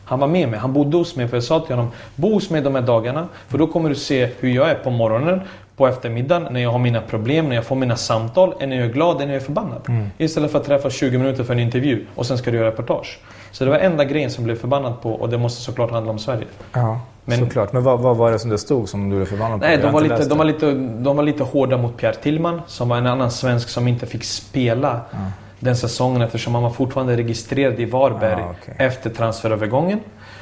Han 0.05 0.19
var 0.19 0.27
med 0.27 0.49
mig, 0.49 0.59
han 0.59 0.73
bodde 0.73 0.97
hos 0.97 1.15
mig 1.15 1.27
för 1.27 1.37
jag 1.37 1.43
sa 1.43 1.59
till 1.59 1.75
honom 1.75 1.91
Bo 2.15 2.33
hos 2.33 2.49
mig 2.49 2.61
de 2.61 2.75
här 2.75 2.81
dagarna 2.81 3.27
för 3.47 3.57
då 3.57 3.67
kommer 3.67 3.89
du 3.89 3.95
se 3.95 4.29
hur 4.39 4.49
jag 4.49 4.69
är 4.69 4.75
på 4.75 4.89
morgonen 4.89 5.41
på 5.75 5.87
eftermiddagen 5.87 6.53
när 6.53 6.59
jag 6.59 6.71
har 6.71 6.79
mina 6.79 7.01
problem, 7.01 7.49
när 7.49 7.55
jag 7.55 7.65
får 7.65 7.75
mina 7.75 7.95
samtal, 7.95 8.53
är 8.59 8.67
när 8.67 8.75
jag 8.75 8.85
är 8.85 8.93
glad, 8.93 9.21
är 9.21 9.25
när 9.25 9.33
jag 9.33 9.41
är 9.41 9.45
förbannad. 9.45 9.81
Mm. 9.87 10.09
Istället 10.17 10.51
för 10.51 10.59
att 10.59 10.65
träffa 10.65 10.89
20 10.89 11.17
minuter 11.17 11.43
för 11.43 11.53
en 11.53 11.59
intervju 11.59 12.05
och 12.15 12.25
sen 12.25 12.37
ska 12.37 12.51
du 12.51 12.57
göra 12.57 12.67
reportage. 12.67 13.19
Så 13.57 13.65
det 13.65 13.71
var 13.71 13.77
enda 13.77 14.05
grejen 14.05 14.31
som 14.31 14.43
blev 14.43 14.55
förbannad 14.55 15.01
på 15.01 15.11
och 15.11 15.29
det 15.29 15.37
måste 15.37 15.61
såklart 15.61 15.91
handla 15.91 16.11
om 16.11 16.19
Sverige. 16.19 16.47
Ja, 16.73 17.01
men, 17.25 17.39
såklart. 17.39 17.73
Men 17.73 17.83
vad, 17.83 17.99
vad 17.99 18.17
var 18.17 18.31
det 18.31 18.39
som 18.39 18.49
det 18.49 18.57
stod 18.57 18.89
som 18.89 19.09
du 19.09 19.15
blev 19.15 19.25
förbannad 19.25 19.59
på? 19.59 19.65
Nej, 19.65 19.77
de 19.77 19.93
var, 19.93 20.01
lite, 20.01 20.25
de, 20.25 20.37
var 20.37 20.45
lite, 20.45 20.71
de 20.73 21.17
var 21.17 21.23
lite 21.23 21.43
hårda 21.43 21.77
mot 21.77 21.97
Pierre 21.97 22.15
Tillman 22.15 22.61
som 22.67 22.89
var 22.89 22.97
en 22.97 23.07
annan 23.07 23.31
svensk 23.31 23.69
som 23.69 23.87
inte 23.87 24.05
fick 24.05 24.23
spela 24.23 25.01
ja. 25.11 25.17
den 25.59 25.75
säsongen 25.75 26.21
eftersom 26.21 26.53
han 26.53 26.63
var 26.63 26.69
fortfarande 26.69 27.17
registrerad 27.17 27.79
i 27.79 27.85
Varberg 27.85 28.41
ja, 28.41 28.49
okay. 28.49 28.87
efter 28.87 29.09
transferövergången. 29.09 29.99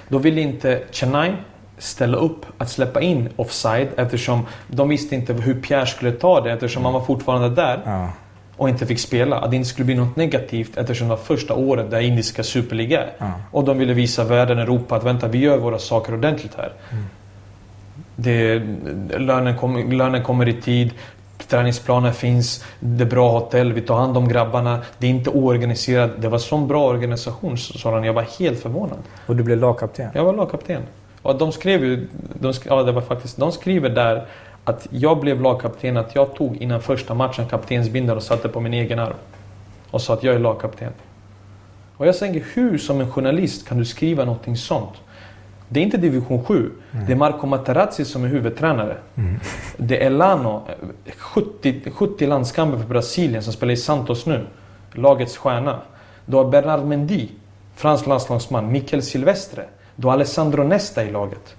Då 0.08 0.18
ville 0.18 0.42
inte 0.42 0.84
Chennai 0.92 1.36
ställa 1.78 2.18
upp 2.18 2.46
att 2.58 2.70
släppa 2.70 3.02
in 3.02 3.30
offside 3.36 3.88
eftersom 3.98 4.46
de 4.68 4.90
visste 4.90 5.16
inte 5.16 5.34
hur 5.34 5.62
Pierre 5.62 5.86
skulle 5.86 6.12
ta 6.12 6.42
det 6.42 6.52
eftersom 6.52 6.82
mm. 6.82 6.86
han 6.86 7.02
var 7.02 7.08
fortfarande 7.08 7.50
där. 7.50 7.82
Ja. 7.86 8.10
Och 8.58 8.70
inte 8.70 8.86
fick 8.86 9.00
spela. 9.00 9.40
Att 9.40 9.52
det 9.52 9.58
inte 9.58 9.70
skulle 9.70 9.86
bli 9.86 9.96
något 9.96 10.16
negativt 10.16 10.78
eftersom 10.78 11.08
det 11.08 11.16
var 11.16 11.22
första 11.24 11.54
året 11.54 11.92
där 11.92 12.00
indiska 12.00 12.44
superliga 12.44 13.02
är. 13.02 13.12
Ja. 13.18 13.32
Och 13.52 13.64
de 13.64 13.78
ville 13.78 13.94
visa 13.94 14.24
världen, 14.24 14.60
Europa 14.60 14.96
att 14.96 15.04
vänta, 15.04 15.28
vi 15.28 15.38
gör 15.38 15.58
våra 15.58 15.80
saker 15.80 16.14
ordentligt 16.14 16.56
här. 16.58 16.72
Mm. 16.92 17.04
Det, 18.16 18.60
lönen, 19.20 19.58
kom, 19.58 19.92
lönen 19.92 20.24
kommer 20.24 20.48
i 20.48 20.62
tid, 20.62 20.92
träningsplaner 21.48 22.12
finns, 22.12 22.66
det 22.80 23.04
är 23.04 23.10
bra 23.10 23.32
hotell, 23.40 23.74
vi 23.74 23.82
tar 23.82 23.96
hand 23.96 24.18
om 24.18 24.28
grabbarna. 24.28 24.80
Det 24.98 25.08
är 25.08 25.12
inte 25.12 25.30
oorganiserat. 25.30 26.12
Det 26.18 26.28
var 26.28 26.38
sån 26.38 26.68
bra 26.68 26.88
organisation, 26.88 27.58
Soran. 27.58 28.04
Jag 28.04 28.14
var 28.14 28.26
helt 28.40 28.60
förvånad. 28.60 29.00
Och 29.26 29.36
du 29.36 29.44
blev 29.44 29.58
lagkapten? 29.58 30.10
Jag 30.14 30.24
var 30.24 30.34
lagkapten. 30.34 30.82
Och 31.22 31.38
de 31.38 31.52
skrev 31.52 31.86
ju... 31.86 32.08
De, 32.34 32.54
sk 32.54 32.66
ja, 32.70 32.84
det 32.84 32.92
var 32.92 33.02
faktiskt, 33.02 33.38
de 33.38 33.52
skriver 33.52 33.90
där 33.90 34.26
att 34.66 34.88
jag 34.90 35.20
blev 35.20 35.42
lagkapten, 35.42 35.98
att 35.98 36.16
jag 36.16 36.36
tog 36.36 36.58
innan 36.58 36.82
första 36.82 37.14
matchen 37.14 37.48
kaptensbindel 37.48 38.18
och 38.18 38.24
satte 38.24 38.50
på 38.50 38.60
min 38.60 38.74
egen 38.74 39.00
arm. 39.00 39.16
Och 39.92 40.02
sa 40.02 40.14
att 40.14 40.24
jag 40.24 40.36
är 40.36 40.40
lagkapten. 40.40 40.92
Och 41.98 42.08
jag 42.08 42.18
tänker, 42.18 42.46
hur 42.54 42.78
som 42.78 43.02
en 43.02 43.12
journalist 43.12 43.68
kan 43.68 43.78
du 43.78 43.86
skriva 43.86 44.26
någonting 44.26 44.58
sånt? 44.58 44.94
Det 45.70 45.80
är 45.80 45.84
inte 45.84 45.98
division 45.98 46.44
7. 46.44 46.72
Mm. 46.92 47.06
Det 47.06 47.12
är 47.12 47.18
Marco 47.18 47.48
Materazzi 47.48 48.06
som 48.06 48.24
är 48.24 48.28
huvudtränare. 48.28 48.98
Mm. 49.16 49.40
Det 49.78 50.04
är 50.04 50.10
Lano, 50.10 50.68
70, 51.18 51.92
70 51.92 52.28
landskamper 52.28 52.78
för 52.78 52.88
Brasilien 52.88 53.44
som 53.44 53.54
spelar 53.54 53.74
i 53.74 53.78
Santos 53.78 54.26
nu. 54.26 54.48
Lagets 54.92 55.38
stjärna. 55.38 55.80
Du 56.26 56.38
har 56.38 56.46
Bernard 56.46 56.86
Mendy, 56.86 57.28
fransk 57.76 58.08
landslagsman. 58.08 58.72
Mikel 58.72 59.02
Silvestre. 59.02 59.64
Du 59.96 60.08
har 60.08 60.14
Alessandro 60.14 60.64
Nesta 60.64 61.04
i 61.04 61.12
laget. 61.12 61.56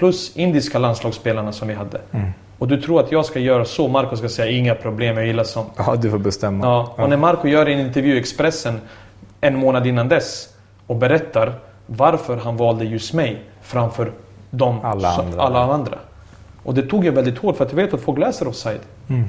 Plus 0.00 0.36
indiska 0.36 0.78
landslagsspelarna 0.78 1.52
som 1.52 1.68
vi 1.68 1.74
hade. 1.74 2.00
Mm. 2.12 2.30
Och 2.58 2.68
du 2.68 2.82
tror 2.82 3.00
att 3.00 3.12
jag 3.12 3.24
ska 3.24 3.38
göra 3.38 3.64
så, 3.64 3.88
Marco 3.88 4.16
ska 4.16 4.28
säga 4.28 4.50
inga 4.58 4.74
problem, 4.74 5.16
jag 5.16 5.26
gillar 5.26 5.44
sånt. 5.44 5.72
Ja, 5.76 5.96
du 5.96 6.10
får 6.10 6.18
bestämma. 6.18 6.66
Ja, 6.66 6.94
och 6.96 7.08
när 7.08 7.16
Marco 7.16 7.48
gör 7.48 7.66
en 7.66 7.80
intervju 7.80 8.14
i 8.14 8.18
Expressen 8.18 8.80
en 9.40 9.56
månad 9.56 9.86
innan 9.86 10.08
dess 10.08 10.48
och 10.86 10.96
berättar 10.96 11.52
varför 11.86 12.36
han 12.36 12.56
valde 12.56 12.84
just 12.84 13.14
mig 13.14 13.42
framför 13.62 14.12
de, 14.50 14.80
alla, 14.84 15.08
andra. 15.08 15.42
alla 15.42 15.60
andra. 15.60 15.98
Och 16.62 16.74
det 16.74 16.82
tog 16.82 17.04
jag 17.04 17.12
väldigt 17.12 17.38
hårt 17.38 17.56
för 17.56 17.64
att 17.64 17.70
jag 17.70 17.76
vet 17.76 17.94
att 17.94 18.00
folk 18.00 18.18
läser 18.18 18.48
offside. 18.48 18.80
Mm. 19.08 19.28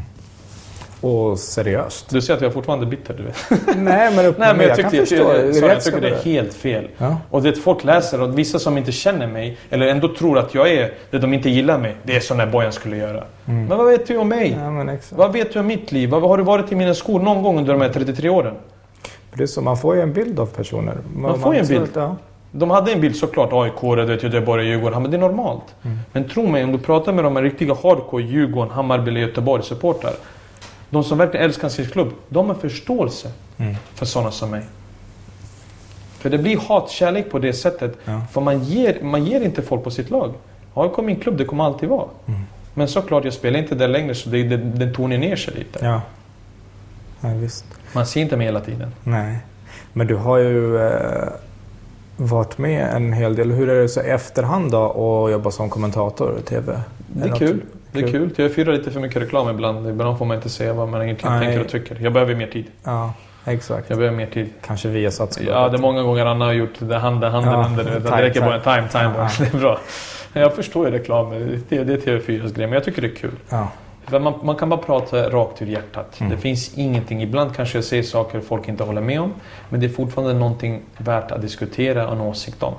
Och 1.02 1.40
seriöst. 1.40 2.10
Du 2.10 2.22
ser 2.22 2.34
att 2.34 2.42
jag 2.42 2.50
är 2.50 2.54
fortfarande 2.54 2.86
bitter, 2.86 3.14
du 3.14 3.24
vet. 3.24 3.36
Nej, 3.78 4.16
men, 4.16 4.26
upp, 4.26 4.38
Nej, 4.38 4.56
men 4.56 4.68
jag, 4.68 4.80
jag 4.80 4.92
tyckte, 4.92 5.16
jag, 5.16 5.46
jag, 5.46 5.56
sorry, 5.56 5.74
jag 5.74 5.84
tycker 5.84 6.02
det 6.02 6.10
är 6.10 6.24
helt 6.24 6.54
fel. 6.54 6.88
Ja. 6.98 7.18
Och 7.30 7.42
det 7.42 7.54
folk 7.54 7.84
läser 7.84 8.22
och 8.22 8.40
vissa 8.40 8.60
som 8.60 8.78
inte 8.78 8.92
känner 8.92 9.28
mig, 9.28 9.58
eller 9.70 9.88
ändå 9.88 10.16
tror 10.16 10.38
att 10.38 10.56
jag 10.56 10.72
är 10.72 10.94
det 11.12 11.20
de 11.20 11.34
inte 11.34 11.50
gillar 11.50 11.78
mig. 11.78 11.96
Det 12.04 12.16
är 12.16 12.20
så 12.20 12.36
när 12.36 12.46
Bojan 12.46 12.72
skulle 12.72 12.98
göra. 12.98 13.24
Mm. 13.46 13.66
Men 13.66 13.78
vad 13.78 13.88
vet 13.88 14.08
du 14.08 14.18
om 14.18 14.30
mig? 14.30 14.58
Ja, 14.60 14.98
vad 15.10 15.34
vet 15.34 15.54
du 15.54 15.60
om 15.60 15.68
mitt 15.68 15.92
liv? 15.92 16.10
Vad 16.10 16.22
har 16.22 16.38
du 16.38 16.44
varit 16.44 16.72
i 16.72 16.76
mina 16.76 16.94
skor 16.94 17.20
någon 17.20 17.44
gång 17.44 17.58
under 17.58 17.74
de 17.74 17.82
här 17.82 17.90
33 17.90 18.30
åren? 18.30 18.56
Är 19.40 19.46
så, 19.46 19.62
man 19.62 19.78
får 19.78 19.96
ju 19.96 20.02
en 20.02 20.14
bild 20.14 20.40
av 20.40 20.46
personer. 20.46 20.98
Man, 21.14 21.22
man 21.32 21.40
får 21.40 21.54
ju 21.54 21.60
en 21.60 21.68
bild. 21.68 21.90
Ja. 21.94 22.16
De 22.52 22.70
hade 22.70 22.92
en 22.92 23.02
bild 23.02 23.16
såklart, 23.16 23.50
AIK, 23.54 23.84
Göteborg, 24.24 24.68
Djurgården. 24.68 25.02
Men 25.02 25.12
det 25.12 25.18
är 25.18 25.22
normalt. 25.22 25.76
Mm. 25.84 25.98
Men 26.12 26.30
tro 26.30 26.48
mig, 26.48 26.64
om 26.64 26.72
du 26.72 26.78
pratar 26.78 27.14
med 27.14 27.24
de 27.24 27.42
riktiga 27.42 27.74
hardcore 27.84 28.24
Djurgården, 28.24 28.72
Hammarby 28.72 29.12
eller 29.12 29.22
Göteborg-supportrar. 29.22 30.14
De 30.92 31.04
som 31.04 31.18
verkligen 31.18 31.46
älskar 31.46 31.70
sin 31.70 31.86
klubb, 31.86 32.14
de 32.30 32.48
har 32.48 32.56
förståelse 32.56 33.32
mm. 33.58 33.76
för 33.96 34.06
sådana 34.06 34.32
som 34.32 34.52
mig. 34.52 34.64
För 36.20 36.30
det 36.30 36.38
blir 36.38 36.58
hatkärlek 36.58 37.32
på 37.32 37.40
det 37.40 37.54
sättet. 37.54 37.98
Ja. 38.06 38.22
För 38.32 38.42
man 38.42 38.64
ger, 38.64 39.04
man 39.04 39.26
ger 39.26 39.42
inte 39.42 39.62
folk 39.62 39.84
på 39.84 39.92
sitt 39.92 40.10
lag. 40.10 40.34
AIK 40.74 40.98
är 40.98 41.02
min 41.02 41.16
klubb, 41.16 41.38
det 41.38 41.46
kommer 41.46 41.64
alltid 41.64 41.90
vara. 41.90 42.08
Mm. 42.26 42.40
Men 42.74 42.88
såklart, 42.88 43.24
jag 43.26 43.34
spelar 43.34 43.60
inte 43.60 43.76
där 43.76 43.88
längre 43.88 44.16
så 44.16 44.30
det, 44.30 44.44
det, 44.44 44.58
den 44.58 44.94
tonar 44.94 45.18
ner 45.18 45.36
sig 45.36 45.54
lite. 45.54 45.86
Ja. 45.86 46.02
ja, 47.22 47.30
visst. 47.30 47.66
Man 47.94 48.06
ser 48.06 48.22
inte 48.22 48.38
mig 48.38 48.46
hela 48.46 48.60
tiden. 48.60 48.92
Nej. 49.04 49.38
Men 49.94 50.08
du 50.08 50.16
har 50.16 50.38
ju 50.38 50.78
eh, 50.88 51.30
varit 52.18 52.58
med 52.58 52.96
en 52.96 53.14
hel 53.14 53.36
del. 53.36 53.52
Hur 53.52 53.70
är 53.70 53.82
det 53.82 53.90
så 53.90 54.00
efterhand 54.00 54.72
då 54.72 54.86
att 54.86 55.32
jobba 55.32 55.52
som 55.52 55.70
kommentator 55.70 56.40
i 56.40 56.42
TV? 56.42 56.82
Det 57.08 57.28
är, 57.28 57.34
är 57.34 57.36
kul. 57.36 57.62
Det 57.92 58.00
är 58.00 58.08
kul. 58.08 58.30
Jag 58.36 58.56
fyrar 58.56 58.74
lite 58.74 58.92
för 58.92 59.00
mycket 59.00 59.22
reklam 59.22 59.50
ibland. 59.50 59.90
Ibland 59.90 60.18
får 60.18 60.26
man 60.26 60.36
inte 60.36 60.50
säga 60.50 60.74
vad 60.74 60.90
man 60.90 61.02
egentligen 61.02 61.36
Nej. 61.36 61.46
tänker 61.46 61.66
och 61.66 61.72
tycker. 61.72 61.98
Jag 62.02 62.14
behöver 62.14 62.36
mer 62.36 62.48
tid. 62.48 62.66
Ja, 62.84 63.14
exakt. 63.46 63.90
Jag 63.90 63.98
behöver 63.98 64.18
mer 64.18 64.26
tid. 64.26 64.50
Kanske 64.66 64.88
via 64.88 65.12
satsbolag. 65.12 65.56
Ja, 65.56 65.70
det 65.70 65.78
är 65.78 65.82
många 65.82 66.04
gånger 66.04 66.26
Anna 66.26 66.46
har 66.46 66.54
gjort 66.54 66.74
det 66.80 66.98
handen, 66.98 67.32
handen 67.32 67.54
ja, 67.54 67.66
under. 67.66 67.84
Det, 67.84 68.22
räcker 68.22 68.42
bara 68.42 68.56
en 68.56 68.62
time, 68.62 68.88
time. 68.92 69.14
Ja. 69.18 69.30
Det 69.40 69.54
är 69.54 69.60
bra. 69.60 69.80
Jag 70.34 70.56
förstår 70.56 70.86
ju 70.86 70.92
reklam. 70.92 71.30
Det, 71.70 71.84
det 71.84 71.94
är 71.94 71.98
TV4s 71.98 72.56
grej, 72.56 72.68
men 72.68 72.72
jag 72.72 72.84
tycker 72.84 73.02
det 73.02 73.08
är 73.08 73.16
kul. 73.16 73.36
Ja. 73.50 73.68
Man, 74.20 74.34
man, 74.44 74.56
kan 74.56 74.70
bara 74.70 74.82
prata 74.82 75.30
rakt 75.30 75.62
ur 75.62 75.66
hjärtat. 75.66 76.20
Mm. 76.20 76.32
Det 76.32 76.38
finns 76.38 76.78
ingenting. 76.78 77.22
Ibland 77.22 77.56
kanske 77.56 77.78
jag 77.78 77.86
säger 77.86 78.04
saker 78.04 78.40
folk 78.40 78.68
inte 78.68 78.84
håller 78.84 79.02
med 79.02 79.22
om. 79.22 79.34
Men 79.70 79.80
det 79.80 79.86
är 79.86 79.90
fortfarande 79.90 80.34
någonting 80.34 80.82
värt 80.98 81.32
att 81.32 81.42
diskutera 81.42 82.08
och 82.08 82.14
en 82.14 82.22
åsikt 82.22 82.64
om. 82.64 82.74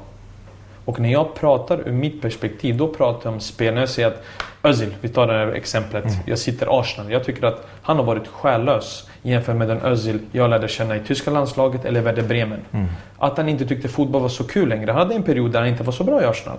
Och 0.84 1.00
när 1.00 1.12
jag 1.12 1.34
pratar 1.34 1.88
ur 1.88 1.92
mitt 1.92 2.22
perspektiv, 2.22 2.76
då 2.76 2.88
pratar 2.88 3.26
jag 3.26 3.34
om 3.34 3.40
spel. 3.40 3.74
När 3.74 3.80
jag 3.80 3.88
säger 3.88 4.08
att 4.08 4.22
Özil, 4.62 4.94
vi 5.00 5.08
tar 5.08 5.26
det 5.26 5.32
här 5.32 5.52
exemplet. 5.52 6.04
Mm. 6.04 6.16
Jag 6.26 6.38
sitter 6.38 6.80
Arsenal. 6.80 7.12
Jag 7.12 7.24
tycker 7.24 7.46
att 7.46 7.66
han 7.82 7.96
har 7.96 8.04
varit 8.04 8.28
själlös 8.28 9.08
jämfört 9.22 9.56
med 9.56 9.68
den 9.68 9.82
Özil 9.82 10.18
jag 10.32 10.50
lärde 10.50 10.68
känna 10.68 10.96
i 10.96 11.00
tyska 11.00 11.30
landslaget 11.30 11.84
eller 11.84 12.00
Werder 12.00 12.22
Bremen. 12.22 12.60
Mm. 12.72 12.86
Att 13.18 13.36
han 13.36 13.48
inte 13.48 13.66
tyckte 13.66 13.88
fotboll 13.88 14.22
var 14.22 14.28
så 14.28 14.44
kul 14.44 14.68
längre. 14.68 14.90
Han 14.90 14.98
hade 14.98 15.14
en 15.14 15.22
period 15.22 15.50
där 15.50 15.60
han 15.60 15.68
inte 15.68 15.82
var 15.82 15.92
så 15.92 16.04
bra 16.04 16.22
i 16.22 16.24
Arsenal. 16.24 16.58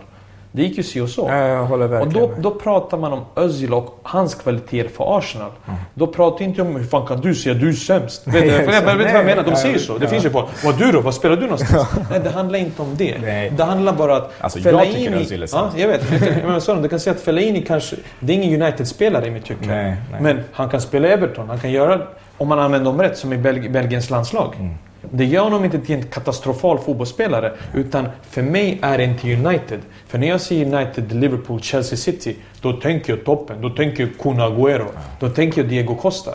Det 0.56 0.62
gick 0.62 0.78
ju 0.78 0.84
si 0.84 1.01
och 1.01 1.10
så. 1.10 1.28
Ja, 1.30 1.47
jag 1.47 1.66
håller 1.66 1.88
verkligen 1.88 2.24
och 2.24 2.30
då, 2.30 2.49
då 2.49 2.60
pratar 2.60 2.97
man 2.97 3.14
om 3.14 3.26
Özil 3.36 3.74
och 3.74 3.99
hans 4.04 4.36
kvaliteter 4.36 4.89
för 4.89 5.18
Arsenal. 5.18 5.51
Mm. 5.68 5.80
Då 5.93 6.08
pratar 6.08 6.45
inte 6.45 6.62
om 6.62 6.76
hur 6.76 6.84
fan 6.84 7.08
kan 7.08 7.22
du 7.22 7.36
säga 7.36 7.56
du 7.56 7.70
är 7.70 7.74
sämst? 7.74 8.28
vet, 8.28 8.43
du, 8.43 8.66
vad 8.66 8.76
jag 8.76 9.26
menar? 9.26 9.43
De 9.43 9.56
säger 9.56 9.78
så. 9.78 9.97
Det 9.97 10.06
ja. 10.06 10.10
finns 10.10 10.26
ju 10.26 10.30
på 10.30 10.49
Vad 10.64 10.78
du 10.78 10.91
då? 10.91 11.01
Vad 11.01 11.14
spelar 11.14 11.36
du 11.36 11.41
någonstans? 11.41 11.88
Nej, 12.10 12.20
det 12.24 12.30
handlar 12.30 12.60
inte 12.60 12.82
om 12.82 12.95
det. 12.97 13.18
Nej. 13.22 13.49
Det 13.49 13.64
handlar 13.64 13.93
bara 13.93 14.16
att... 14.16 14.32
Alltså 14.39 14.60
jag 14.60 14.84
tycker 14.84 15.16
Özil 15.16 15.43
är 15.43 15.47
sämst. 15.47 15.78
Ja, 15.78 15.82
jag 15.82 15.88
vet. 15.88 16.43
Men 16.45 16.62
så, 16.62 16.76
du 16.76 16.89
kan 16.89 16.99
säga 16.99 17.16
att 17.16 17.22
Fellaini 17.22 17.62
kanske... 17.62 17.95
Det 18.20 18.34
är 18.34 18.38
ingen 18.38 18.62
United-spelare 18.62 19.28
i 19.28 19.32
mitt 19.32 19.45
tycke. 19.45 19.68
Nej, 19.68 19.95
nej. 20.12 20.22
Men 20.22 20.39
han 20.51 20.70
kan 20.70 20.82
spela 20.82 21.08
Everton. 21.08 21.49
Han 21.49 21.60
kan 21.60 21.72
göra... 21.72 22.01
Om 22.38 22.47
man 22.47 22.60
använder 22.60 22.91
dem 22.91 23.01
rätt, 23.01 23.18
som 23.18 23.34
i 23.34 23.38
Belg 23.38 23.70
Belgiens 23.70 24.10
landslag. 24.10 24.56
Mm. 24.60 24.74
Det 25.16 25.26
gör 25.26 25.43
honom 25.43 25.66
inte 25.66 25.80
till 25.80 25.95
en 25.95 26.03
katastrofal 26.03 26.80
fotbollsspelare. 26.80 27.53
Utan 27.74 28.07
för 28.30 28.41
mig 28.41 28.80
är 28.82 28.97
det 28.97 29.03
inte 29.03 29.34
United. 29.34 29.80
För 30.07 30.18
när 30.18 30.28
jag 30.28 30.41
säger 30.41 30.76
United, 30.76 31.11
Liverpool, 31.11 31.61
Chelsea 31.61 31.97
City. 31.97 32.36
Då 32.61 32.74
tänker 32.74 33.14
jag 33.14 33.26
toppen. 33.26 33.61
Då 33.61 33.70
tänker 33.70 34.03
jag 34.03 34.18
Kun 34.20 34.41
Agüero. 34.41 34.88
Då 35.20 35.30
tänker 35.30 35.61
jag 35.61 35.70
Diego 35.70 35.95
Costa. 35.95 36.32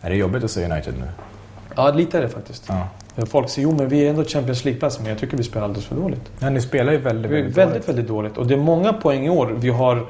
Är 0.00 0.10
det 0.10 0.16
jobbigt 0.16 0.44
att 0.44 0.50
säga 0.50 0.72
United 0.72 0.94
nu? 0.98 1.06
Ja, 1.76 1.90
lite 1.90 2.18
är 2.18 2.22
det 2.22 2.28
faktiskt. 2.28 2.64
Ja. 2.68 3.26
Folk 3.26 3.48
säger 3.48 3.68
jo 3.68 3.74
men 3.76 3.88
vi 3.88 4.06
är 4.06 4.10
ändå 4.10 4.24
Champions 4.24 4.64
League-plats. 4.64 4.98
Men 5.00 5.08
jag 5.08 5.18
tycker 5.18 5.36
vi 5.36 5.42
spelar 5.42 5.64
alldeles 5.64 5.86
för 5.86 5.96
dåligt. 5.96 6.30
Ja, 6.38 6.50
ni 6.50 6.60
spelar 6.60 6.92
ju 6.92 6.98
väldigt, 6.98 7.32
väldigt, 7.32 7.56
väldigt 7.56 7.72
dåligt. 7.72 7.88
Väldigt 7.88 8.08
dåligt. 8.08 8.38
Och 8.38 8.46
det 8.46 8.54
är 8.54 8.58
många 8.58 8.92
poäng 8.92 9.26
i 9.26 9.30
år 9.30 9.56
vi 9.60 9.68
har 9.68 10.06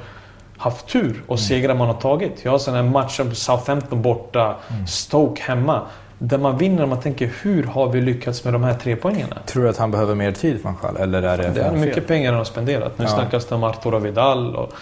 haft 0.57 0.89
tur 0.89 1.23
och 1.27 1.37
mm. 1.37 1.39
segrar 1.39 1.75
man 1.75 1.87
har 1.87 2.01
tagit. 2.01 2.45
Jag 2.45 2.51
har 2.51 2.59
sådana 2.59 2.83
matcher, 2.83 3.31
Southampton 3.33 4.03
borta, 4.03 4.57
mm. 4.69 4.87
Stoke 4.87 5.43
hemma. 5.43 5.83
Där 6.19 6.39
man 6.39 6.59
vinner 6.59 6.83
och 6.83 6.89
man 6.89 7.01
tänker 7.01 7.31
hur 7.43 7.63
har 7.63 7.89
vi 7.89 8.01
lyckats 8.01 8.45
med 8.45 8.53
de 8.53 8.65
här 8.65 8.75
tre 8.75 8.97
poängerna? 8.97 9.37
Tror 9.47 9.63
du 9.63 9.69
att 9.69 9.77
han 9.77 9.91
behöver 9.91 10.15
mer 10.15 10.33
tid 10.33 10.59
van 10.63 10.75
Gaal? 10.83 10.97
Eller 10.97 11.23
är 11.23 11.37
det 11.37 11.51
det 11.55 11.61
är 11.61 11.73
mycket 11.73 11.95
fel? 11.95 12.05
pengar 12.05 12.31
han 12.31 12.39
har 12.39 12.45
spenderat. 12.45 12.99
Nu 12.99 13.05
ja. 13.05 13.11
snackas 13.11 13.47
det 13.47 13.55
om 13.55 13.65
Arturo 13.65 13.99
Vidal. 13.99 14.57
Och, 14.57 14.73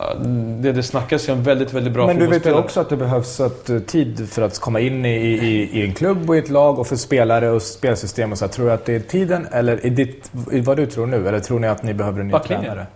uh, 0.00 0.22
det, 0.60 0.72
det 0.72 0.82
snackas 0.82 1.28
ju 1.28 1.32
om 1.32 1.42
väldigt, 1.42 1.72
väldigt 1.72 1.92
bra 1.92 2.06
Men 2.06 2.18
du 2.18 2.26
vet 2.26 2.46
ju 2.46 2.52
också 2.52 2.80
att 2.80 2.88
det 2.88 2.96
behövs 2.96 3.40
ett, 3.40 3.70
uh, 3.70 3.80
tid 3.80 4.28
för 4.28 4.42
att 4.42 4.58
komma 4.58 4.80
in 4.80 5.04
i, 5.04 5.16
i, 5.18 5.80
i, 5.80 5.84
en 5.84 5.94
klubb 5.94 6.30
och 6.30 6.36
i 6.36 6.38
ett 6.38 6.50
lag 6.50 6.78
och 6.78 6.86
för 6.86 6.96
spelare 6.96 7.50
och 7.50 7.62
spelsystem 7.62 8.32
och 8.32 8.38
så. 8.38 8.48
Tror 8.48 8.66
du 8.66 8.72
att 8.72 8.84
det 8.84 8.94
är 8.94 9.00
tiden 9.00 9.46
eller 9.52 9.86
är 9.86 9.90
ditt, 9.90 10.30
vad 10.64 10.76
du 10.76 10.86
tror 10.86 11.06
nu? 11.06 11.28
Eller 11.28 11.40
tror 11.40 11.58
ni 11.58 11.68
att 11.68 11.82
ni 11.82 11.94
behöver 11.94 12.20
en 12.20 12.28
ny 12.28 12.34
tränare? 12.46 12.86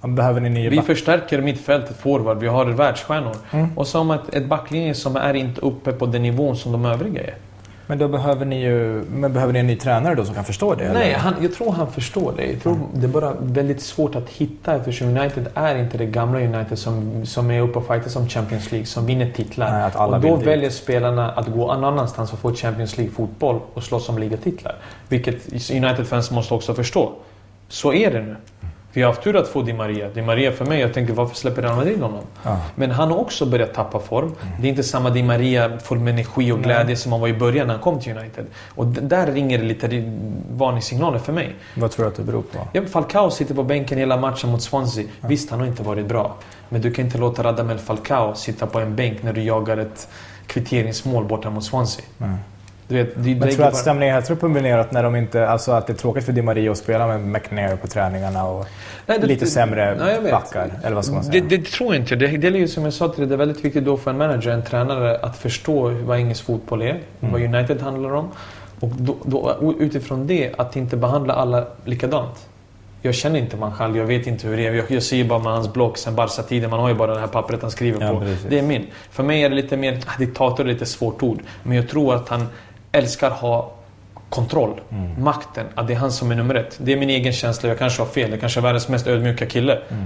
Behöver 0.00 0.40
ni 0.40 0.48
nya 0.48 0.70
vi 0.70 0.82
förstärker 0.82 1.40
mittfältet 1.40 1.96
forward. 1.96 2.38
Vi 2.38 2.46
har 2.46 2.66
världsstjärnor. 2.66 3.36
Mm. 3.50 3.78
Och 3.78 3.86
så 3.86 3.98
har 3.98 4.04
man 4.04 4.18
ett, 4.18 4.34
ett 4.34 4.46
backlinje 4.46 4.94
som 4.94 5.16
är 5.16 5.34
inte 5.34 5.60
uppe 5.60 5.92
på 5.92 6.06
den 6.06 6.22
nivån 6.22 6.56
som 6.56 6.72
de 6.72 6.84
övriga 6.84 7.22
är. 7.22 7.34
Men 7.88 7.98
då 7.98 8.08
behöver 8.08 8.44
ni 8.44 8.62
ju 8.62 9.04
men 9.10 9.32
behöver 9.32 9.52
ni 9.52 9.58
en 9.58 9.66
ny 9.66 9.76
tränare 9.76 10.14
då 10.14 10.24
som 10.24 10.34
kan 10.34 10.44
förstå 10.44 10.74
det? 10.74 10.92
Nej, 10.92 11.12
han, 11.12 11.34
jag 11.40 11.54
tror 11.54 11.72
han 11.72 11.92
förstår 11.92 12.32
det. 12.36 12.46
Jag 12.46 12.62
tror 12.62 12.72
mm. 12.72 12.86
Det 12.94 13.06
är 13.06 13.08
bara 13.08 13.32
väldigt 13.40 13.80
svårt 13.80 14.14
att 14.14 14.28
hitta 14.28 14.74
eftersom 14.74 15.08
United 15.08 15.48
är 15.54 15.76
inte 15.76 15.98
det 15.98 16.06
gamla 16.06 16.40
United 16.40 16.78
som, 16.78 17.26
som 17.26 17.50
är 17.50 17.60
uppe 17.60 17.78
och 17.78 17.86
fightar 17.86 18.10
som 18.10 18.28
Champions 18.28 18.70
League, 18.72 18.86
som 18.86 19.06
vinner 19.06 19.30
titlar. 19.30 19.90
Nej, 19.94 20.06
och 20.06 20.20
då 20.20 20.36
väljer 20.36 20.70
spelarna 20.70 21.30
att 21.30 21.46
gå 21.46 21.74
någon 21.74 21.84
annanstans 21.84 22.32
och 22.32 22.38
få 22.38 22.54
Champions 22.54 22.96
League-fotboll 22.96 23.60
och 23.74 23.82
slåss 23.82 24.08
om 24.08 24.18
ligatitlar. 24.18 24.74
Vilket 25.08 25.70
United-fans 25.70 26.30
måste 26.30 26.54
också 26.54 26.74
förstå. 26.74 27.12
Så 27.68 27.92
är 27.92 28.10
det 28.10 28.20
nu. 28.20 28.36
Vi 28.98 29.02
har 29.02 29.10
haft 29.10 29.22
tur 29.22 29.36
att 29.36 29.48
få 29.48 29.62
Di 29.62 29.72
Maria. 29.72 30.08
Di 30.08 30.22
Maria 30.22 30.52
för 30.52 30.64
mig, 30.64 30.80
jag 30.80 30.94
tänkte 30.94 31.14
varför 31.14 31.36
släpper 31.36 31.62
Real 31.62 31.76
Madrid 31.76 32.00
honom? 32.00 32.24
Ah. 32.42 32.56
Men 32.74 32.90
han 32.90 33.10
har 33.10 33.18
också 33.18 33.46
börjat 33.46 33.74
tappa 33.74 34.00
form. 34.00 34.24
Mm. 34.26 34.36
Det 34.60 34.66
är 34.66 34.70
inte 34.70 34.82
samma 34.82 35.10
Di 35.10 35.22
Maria 35.22 35.78
full 35.78 35.98
med 35.98 36.14
energi 36.14 36.52
och 36.52 36.62
glädje 36.62 36.84
Nej. 36.84 36.96
som 36.96 37.12
han 37.12 37.20
var 37.20 37.28
i 37.28 37.32
början 37.32 37.66
när 37.66 37.74
han 37.74 37.82
kom 37.82 38.00
till 38.00 38.18
United. 38.18 38.46
Och 38.74 38.86
där 38.86 39.26
ringer 39.26 39.58
det 39.58 39.64
lite 39.64 40.12
varningssignaler 40.50 41.18
för 41.18 41.32
mig. 41.32 41.54
Vad 41.74 41.90
tror 41.90 42.04
du 42.04 42.10
att 42.10 42.16
det 42.16 42.22
beror 42.22 42.42
på? 42.42 42.58
Ja, 42.72 42.82
Falcao 42.86 43.30
sitter 43.30 43.54
på 43.54 43.62
bänken 43.62 43.98
hela 43.98 44.16
matchen 44.16 44.50
mot 44.50 44.62
Swansea. 44.62 45.04
Ah. 45.04 45.28
Visst, 45.28 45.50
han 45.50 45.60
har 45.60 45.66
inte 45.66 45.82
varit 45.82 46.06
bra. 46.06 46.36
Men 46.68 46.80
du 46.80 46.90
kan 46.90 47.04
inte 47.04 47.18
låta 47.18 47.42
Radamel 47.42 47.78
Falcao 47.78 48.34
sitta 48.34 48.66
på 48.66 48.80
en 48.80 48.96
bänk 48.96 49.22
när 49.22 49.32
du 49.32 49.42
jagar 49.42 49.76
ett 49.76 50.08
kvitteringsmål 50.46 51.24
borta 51.24 51.50
mot 51.50 51.64
Swansea. 51.64 52.04
Mm. 52.20 52.36
Du 52.88 52.94
vet, 52.94 53.08
det, 53.14 53.34
men 53.34 53.48
tror 53.48 53.58
du 53.58 53.64
att 53.64 53.76
stämningen 53.76 54.22
truppen 54.22 54.52
blir 54.52 54.62
neråt 54.62 54.92
när 54.92 55.02
de 55.02 55.16
inte... 55.16 55.48
Alltså 55.48 55.72
att 55.72 55.86
det 55.86 55.92
är 55.92 55.94
tråkigt 55.94 56.24
för 56.24 56.32
Di 56.32 56.42
Maria 56.42 56.70
att 56.70 56.78
spela 56.78 57.06
med 57.06 57.20
McNair 57.20 57.76
på 57.76 57.86
träningarna 57.86 58.44
och 58.44 58.66
nej, 59.06 59.18
det, 59.20 59.26
lite 59.26 59.46
sämre 59.46 59.96
nej, 59.98 60.30
backar? 60.30 60.70
Eller 60.84 60.94
vad 60.94 61.04
ska 61.04 61.14
man 61.14 61.24
säga? 61.24 61.44
Det, 61.48 61.56
det 61.56 61.64
tror 61.64 61.94
jag 61.94 62.02
inte. 62.02 62.16
Det, 62.16 62.26
det 62.26 62.48
är 62.48 62.52
ju 62.52 62.68
som 62.68 62.84
jag 62.84 62.92
sa 62.92 63.08
till 63.08 63.20
dig, 63.20 63.28
det 63.28 63.34
är 63.34 63.38
väldigt 63.38 63.64
viktigt 63.64 63.84
då 63.84 63.96
för 63.96 64.10
en 64.10 64.18
manager, 64.18 64.50
en 64.50 64.62
tränare, 64.62 65.18
att 65.18 65.36
förstå 65.36 65.88
vad 65.88 66.18
engelsk 66.18 66.44
fotboll 66.44 66.82
är. 66.82 67.00
Mm. 67.20 67.32
Vad 67.32 67.42
United 67.42 67.80
handlar 67.80 68.14
om. 68.14 68.28
Och 68.80 68.88
då, 68.88 69.16
då, 69.24 69.74
utifrån 69.78 70.26
det, 70.26 70.54
att 70.58 70.76
inte 70.76 70.96
behandla 70.96 71.34
alla 71.34 71.66
likadant. 71.84 72.48
Jag 73.02 73.14
känner 73.14 73.38
inte 73.38 73.56
Manchal, 73.56 73.96
jag 73.96 74.04
vet 74.04 74.26
inte 74.26 74.48
hur 74.48 74.56
det 74.56 74.66
är. 74.66 74.72
Jag, 74.72 74.90
jag 74.90 75.02
ser 75.02 75.24
bara 75.24 75.38
med 75.38 75.52
hans 75.52 75.72
blogg 75.72 75.98
sen 75.98 76.14
Barca-tiden. 76.14 76.70
Man 76.70 76.80
har 76.80 76.88
ju 76.88 76.94
bara 76.94 77.14
det 77.14 77.20
här 77.20 77.26
pappret 77.26 77.62
han 77.62 77.70
skriver 77.70 78.06
ja, 78.06 78.12
på. 78.12 78.20
Precis. 78.20 78.46
Det 78.48 78.58
är 78.58 78.62
min. 78.62 78.86
För 79.10 79.22
mig 79.22 79.42
är 79.42 79.48
det 79.48 79.56
lite 79.56 79.76
mer... 79.76 80.00
Ah, 80.06 80.18
diktator 80.18 80.64
är 80.64 80.68
lite 80.68 80.86
svårt 80.86 81.22
ord. 81.22 81.38
Men 81.62 81.76
jag 81.76 81.88
tror 81.88 82.14
att 82.14 82.28
han 82.28 82.46
älskar 82.92 83.30
ha 83.30 83.72
kontroll. 84.28 84.80
Mm. 84.90 85.24
Makten. 85.24 85.66
Att 85.74 85.86
det 85.86 85.92
är 85.92 85.98
han 85.98 86.12
som 86.12 86.30
är 86.30 86.34
nummer 86.34 86.54
ett. 86.54 86.78
Det 86.78 86.92
är 86.92 86.96
min 86.96 87.10
egen 87.10 87.32
känsla. 87.32 87.68
Jag 87.68 87.78
kanske 87.78 88.02
har 88.02 88.06
fel. 88.06 88.30
Jag 88.30 88.40
kanske 88.40 88.60
är 88.60 88.62
världens 88.62 88.88
mest 88.88 89.06
ödmjuka 89.06 89.46
kille. 89.46 89.78
Mm. 89.88 90.04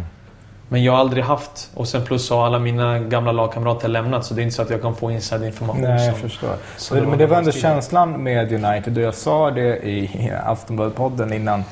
Men 0.69 0.85
jag 0.85 0.93
har 0.93 0.99
aldrig 0.99 1.25
haft, 1.25 1.71
och 1.75 1.89
sen 1.89 2.05
plus 2.05 2.31
har 2.31 2.47
alla 2.47 2.59
mina 2.59 2.99
gamla 2.99 3.33
lagkamrater 3.33 3.89
lämnat 3.89 4.25
så 4.25 4.35
det 4.35 4.41
är 4.41 4.43
inte 4.43 4.55
så 4.55 4.63
att 4.63 4.71
jag 4.71 4.83
kan 4.83 4.95
få 4.95 5.11
inside 5.11 5.45
information. 5.45 5.83
Nej, 5.83 6.07
jag 6.07 6.17
förstår. 6.17 6.55
Så 6.77 6.95
men, 6.95 7.03
det, 7.03 7.09
men 7.09 7.19
det 7.19 7.27
var 7.27 7.37
ändå 7.37 7.53
känslan 7.53 8.23
med 8.23 8.53
United 8.53 8.99
och 8.99 9.03
jag 9.03 9.15
sa 9.15 9.51
det 9.51 9.77
i 9.77 10.33
Aftonbladet-podden 10.47 11.33
innan 11.33 11.61
eh, 11.61 11.65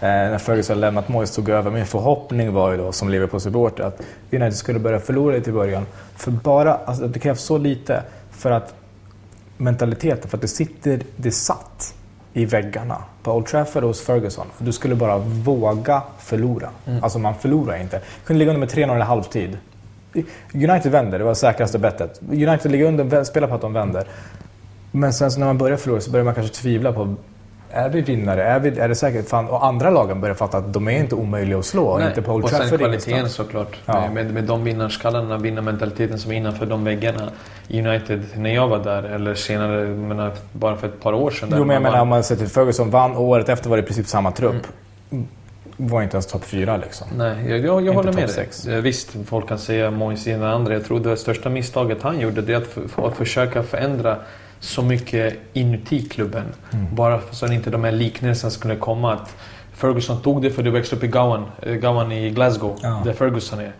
när 0.00 0.38
Ferguson 0.38 0.80
lämnat 0.80 1.08
Moyes 1.08 1.34
tog 1.34 1.48
över. 1.48 1.70
Min 1.70 1.86
förhoppning 1.86 2.52
var 2.52 2.70
ju 2.70 2.76
då 2.76 2.92
som 2.92 3.08
Liverpool-supporter 3.08 3.84
att 3.84 4.00
United 4.30 4.56
skulle 4.56 4.78
börja 4.78 5.00
förlora 5.00 5.34
lite 5.34 5.50
i 5.50 5.52
början. 5.52 5.86
För 6.16 6.30
bara, 6.30 6.74
alltså, 6.74 7.06
det 7.06 7.18
krävs 7.18 7.40
så 7.40 7.58
lite 7.58 8.02
för 8.30 8.50
att 8.50 8.74
mentaliteten, 9.60 10.30
för 10.30 10.36
att 10.36 10.42
det 10.42 10.48
sitter, 10.48 11.00
det 11.16 11.30
satt 11.30 11.94
i 12.32 12.44
väggarna 12.44 12.96
på 13.22 13.32
Old 13.32 13.46
Trafford 13.46 13.82
hos 13.82 14.00
Ferguson. 14.00 14.46
Du 14.58 14.72
skulle 14.72 14.94
bara 14.94 15.18
våga 15.18 16.02
förlora. 16.18 16.70
Mm. 16.86 17.04
Alltså 17.04 17.18
man 17.18 17.34
förlorar 17.34 17.76
inte. 17.76 18.00
Kunde 18.24 18.38
ligga 18.38 18.50
under 18.50 18.60
med 18.60 18.68
3-0 18.68 18.98
i 18.98 19.02
halvtid. 19.02 19.58
United 20.54 20.92
vänder, 20.92 21.18
det 21.18 21.24
var 21.24 21.34
säkraste 21.34 21.78
bettet. 21.78 22.20
United 22.30 22.70
ligger 22.70 22.86
under, 22.86 23.24
spelar 23.24 23.48
på 23.48 23.54
att 23.54 23.60
de 23.60 23.72
vänder. 23.72 24.08
Men 24.92 25.12
sen 25.12 25.30
när 25.38 25.46
man 25.46 25.58
börjar 25.58 25.76
förlora 25.76 26.00
så 26.00 26.10
börjar 26.10 26.24
man 26.24 26.34
kanske 26.34 26.54
tvivla 26.54 26.92
på 26.92 27.14
är 27.70 27.88
vi 27.88 28.00
vinnare? 28.00 28.44
Är, 28.44 28.60
vi, 28.60 28.78
är 28.78 28.88
det 28.88 28.94
säkert? 28.94 29.28
Fan, 29.28 29.48
och 29.48 29.64
andra 29.64 29.90
lagen 29.90 30.20
börjar 30.20 30.34
fatta 30.34 30.58
att 30.58 30.72
de 30.72 30.88
är 30.88 30.92
inte 30.92 31.14
omöjliga 31.14 31.58
att 31.58 31.64
slå. 31.64 31.98
Nej. 31.98 32.08
Inte 32.08 32.22
på 32.22 32.32
Old 32.32 32.44
och 32.44 32.50
sen 32.50 32.78
kvaliteten 32.78 33.28
såklart. 33.28 33.76
Ja. 33.86 34.10
Med, 34.10 34.34
med, 34.34 34.44
de 34.44 34.64
vinnarskallarna, 34.64 35.38
vinnarmentaliteten 35.38 36.18
som 36.18 36.32
är 36.32 36.36
innanför 36.36 36.66
de 36.66 36.84
väggarna. 36.84 37.30
United, 37.70 38.24
när 38.36 38.54
jag 38.54 38.68
var 38.68 38.78
där, 38.78 39.02
eller 39.02 39.34
senare, 39.34 39.86
menar, 39.86 40.32
bara 40.52 40.76
för 40.76 40.86
ett 40.86 41.00
par 41.00 41.12
år 41.12 41.30
sedan. 41.30 41.48
Jo, 41.52 41.64
men 41.64 41.74
jag 41.74 41.82
menar 41.82 42.00
om 42.00 42.08
man 42.08 42.24
ser 42.24 42.36
till 42.36 42.48
Ferguson 42.48 42.90
vann 42.90 43.16
och 43.16 43.24
året 43.24 43.48
efter 43.48 43.70
var 43.70 43.76
det 43.76 43.82
i 43.82 43.86
princip 43.86 44.06
samma 44.06 44.30
trupp. 44.32 44.66
Mm. 45.10 45.26
Var 45.76 46.02
inte 46.02 46.16
ens 46.16 46.26
topp 46.26 46.44
fyra 46.44 46.76
liksom. 46.76 47.06
Nej, 47.16 47.50
jag, 47.50 47.58
jag, 47.58 47.86
jag 47.86 47.92
håller 47.92 48.12
med 48.12 48.28
dig. 48.64 48.80
Visst, 48.80 49.16
folk 49.26 49.48
kan 49.48 49.58
säga 49.58 49.90
Moise 49.90 50.30
den 50.30 50.42
andra. 50.42 50.72
Jag 50.72 50.84
tror 50.84 51.00
det 51.00 51.16
största 51.16 51.48
misstaget 51.48 52.02
han 52.02 52.20
gjorde 52.20 52.42
det 52.42 52.52
är 52.52 52.56
att, 52.56 53.04
att 53.04 53.16
försöka 53.16 53.62
förändra 53.62 54.16
så 54.60 54.82
mycket 54.82 55.38
inuti 55.52 56.08
klubben. 56.08 56.44
Mm. 56.72 56.94
Bara 56.94 57.20
så 57.30 57.46
att 57.46 57.52
inte 57.52 57.70
de 57.70 57.84
här 57.84 57.92
liknelserna 57.92 58.50
skulle 58.50 58.76
komma. 58.76 59.12
Att 59.12 59.36
Ferguson 59.72 60.22
tog 60.22 60.42
det 60.42 60.50
för 60.50 60.62
du 60.62 60.70
växte 60.70 60.96
upp 60.96 61.04
i 61.04 61.06
Gowan, 61.06 61.44
eh, 61.62 61.74
Gowan 61.74 62.12
i 62.12 62.30
Glasgow, 62.30 62.78
ja. 62.82 63.02
där 63.04 63.12
Ferguson 63.12 63.60
är. 63.60 63.72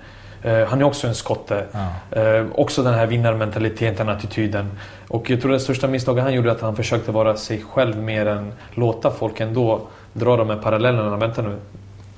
Uh, 0.44 0.64
han 0.66 0.80
är 0.80 0.84
också 0.84 1.06
en 1.06 1.14
skotte. 1.14 1.64
Ja. 2.12 2.40
Uh, 2.40 2.46
också 2.54 2.82
den 2.82 2.94
här 2.94 3.06
vinnarmentaliteten, 3.06 4.08
attityden. 4.08 4.70
Och 5.08 5.30
jag 5.30 5.40
tror 5.40 5.52
det 5.52 5.60
största 5.60 5.88
misstaget 5.88 6.24
han 6.24 6.34
gjorde 6.34 6.52
att 6.52 6.60
han 6.60 6.76
försökte 6.76 7.12
vara 7.12 7.36
sig 7.36 7.64
själv 7.70 7.96
mer 8.02 8.26
än 8.26 8.52
låta 8.74 9.10
folk 9.10 9.40
ändå 9.40 9.80
dra 10.12 10.36
de 10.36 10.50
här 10.50 10.56
parallellerna. 10.56 11.16
Vänta 11.16 11.42
nu, 11.42 11.56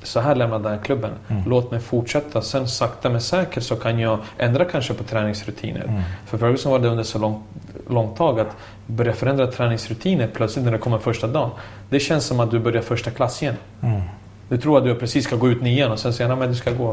så 0.02 0.20
här 0.20 0.34
lämnade 0.34 0.68
han 0.68 0.78
klubben. 0.78 1.10
Mm. 1.28 1.42
Låt 1.46 1.70
mig 1.70 1.80
fortsätta. 1.80 2.42
Sen 2.42 2.68
sakta 2.68 3.10
men 3.10 3.20
säkert 3.20 3.62
så 3.62 3.76
kan 3.76 3.98
jag 3.98 4.18
ändra 4.38 4.64
kanske 4.64 4.94
på 4.94 5.04
träningsrutiner. 5.04 5.84
Mm. 5.84 6.02
För 6.26 6.38
Ferguson 6.38 6.72
var 6.72 6.78
det 6.78 6.88
under 6.88 7.04
så 7.04 7.18
lång, 7.18 7.42
långt 7.88 8.16
tag 8.16 8.40
att 8.40 8.56
börja 8.86 9.12
förändra 9.12 9.46
träningsrutiner 9.46 10.28
plötsligt 10.34 10.64
när 10.64 10.72
det 10.72 10.78
kommer 10.78 10.98
första 10.98 11.26
dagen. 11.26 11.50
Det 11.88 12.00
känns 12.00 12.24
som 12.24 12.40
att 12.40 12.50
du 12.50 12.58
börjar 12.58 12.82
första 12.82 13.10
klass 13.10 13.42
igen. 13.42 13.56
Mm. 13.82 14.00
Du 14.48 14.58
tror 14.58 14.78
att 14.78 14.84
du 14.84 14.94
precis 14.94 15.24
ska 15.24 15.36
gå 15.36 15.48
ut 15.48 15.62
nian 15.62 15.92
och 15.92 15.98
sen 15.98 16.12
säger 16.12 16.42
att 16.42 16.48
du 16.48 16.54
ska 16.54 16.70
gå 16.70 16.90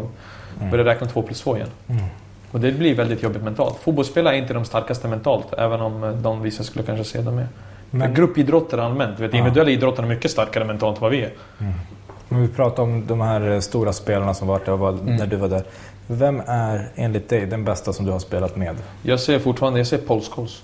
mm. 0.59 0.71
börja 0.71 0.85
räkna 0.85 1.07
två 1.07 1.21
plus 1.21 1.41
två 1.41 1.55
igen. 1.55 1.69
Mm. 1.87 2.03
Och 2.51 2.59
det 2.59 2.71
blir 2.71 2.95
väldigt 2.95 3.23
jobbigt 3.23 3.43
mentalt. 3.43 3.77
Fotbollsspelare 3.81 4.35
är 4.35 4.37
inte 4.37 4.53
de 4.53 4.65
starkaste 4.65 5.07
mentalt, 5.07 5.53
även 5.57 5.81
om 5.81 6.19
de 6.23 6.41
vissa 6.41 6.63
skulle 6.63 6.85
kanske 6.85 7.03
se 7.03 7.21
dem 7.21 7.35
med. 7.35 7.47
Men... 7.91 8.13
gruppidrotter 8.13 8.77
allmänt, 8.77 9.19
vet, 9.19 9.33
individuella 9.33 9.69
ja. 9.71 9.77
idrotter 9.77 10.03
är 10.03 10.07
mycket 10.07 10.31
starkare 10.31 10.65
mentalt 10.65 10.97
än 10.97 11.01
vad 11.01 11.11
vi 11.11 11.21
är. 11.21 11.31
Mm. 11.59 11.73
Om 12.29 12.41
vi 12.41 12.47
pratar 12.47 12.83
om 12.83 13.07
de 13.07 13.21
här 13.21 13.59
stora 13.59 13.93
spelarna 13.93 14.33
som 14.33 14.47
varit 14.47 14.65
där 14.65 14.71
var, 14.71 14.89
mm. 14.89 15.15
när 15.15 15.27
du 15.27 15.35
var 15.35 15.47
där. 15.47 15.63
Vem 16.07 16.41
är 16.45 16.89
enligt 16.95 17.29
dig 17.29 17.45
den 17.45 17.65
bästa 17.65 17.93
som 17.93 18.05
du 18.05 18.11
har 18.11 18.19
spelat 18.19 18.55
med? 18.55 18.75
Jag 19.01 19.19
säger 19.19 19.39
fortfarande 19.39 19.79
jag 19.79 19.87
säger 19.87 20.03
Paul 20.03 20.21
Scholes. 20.21 20.61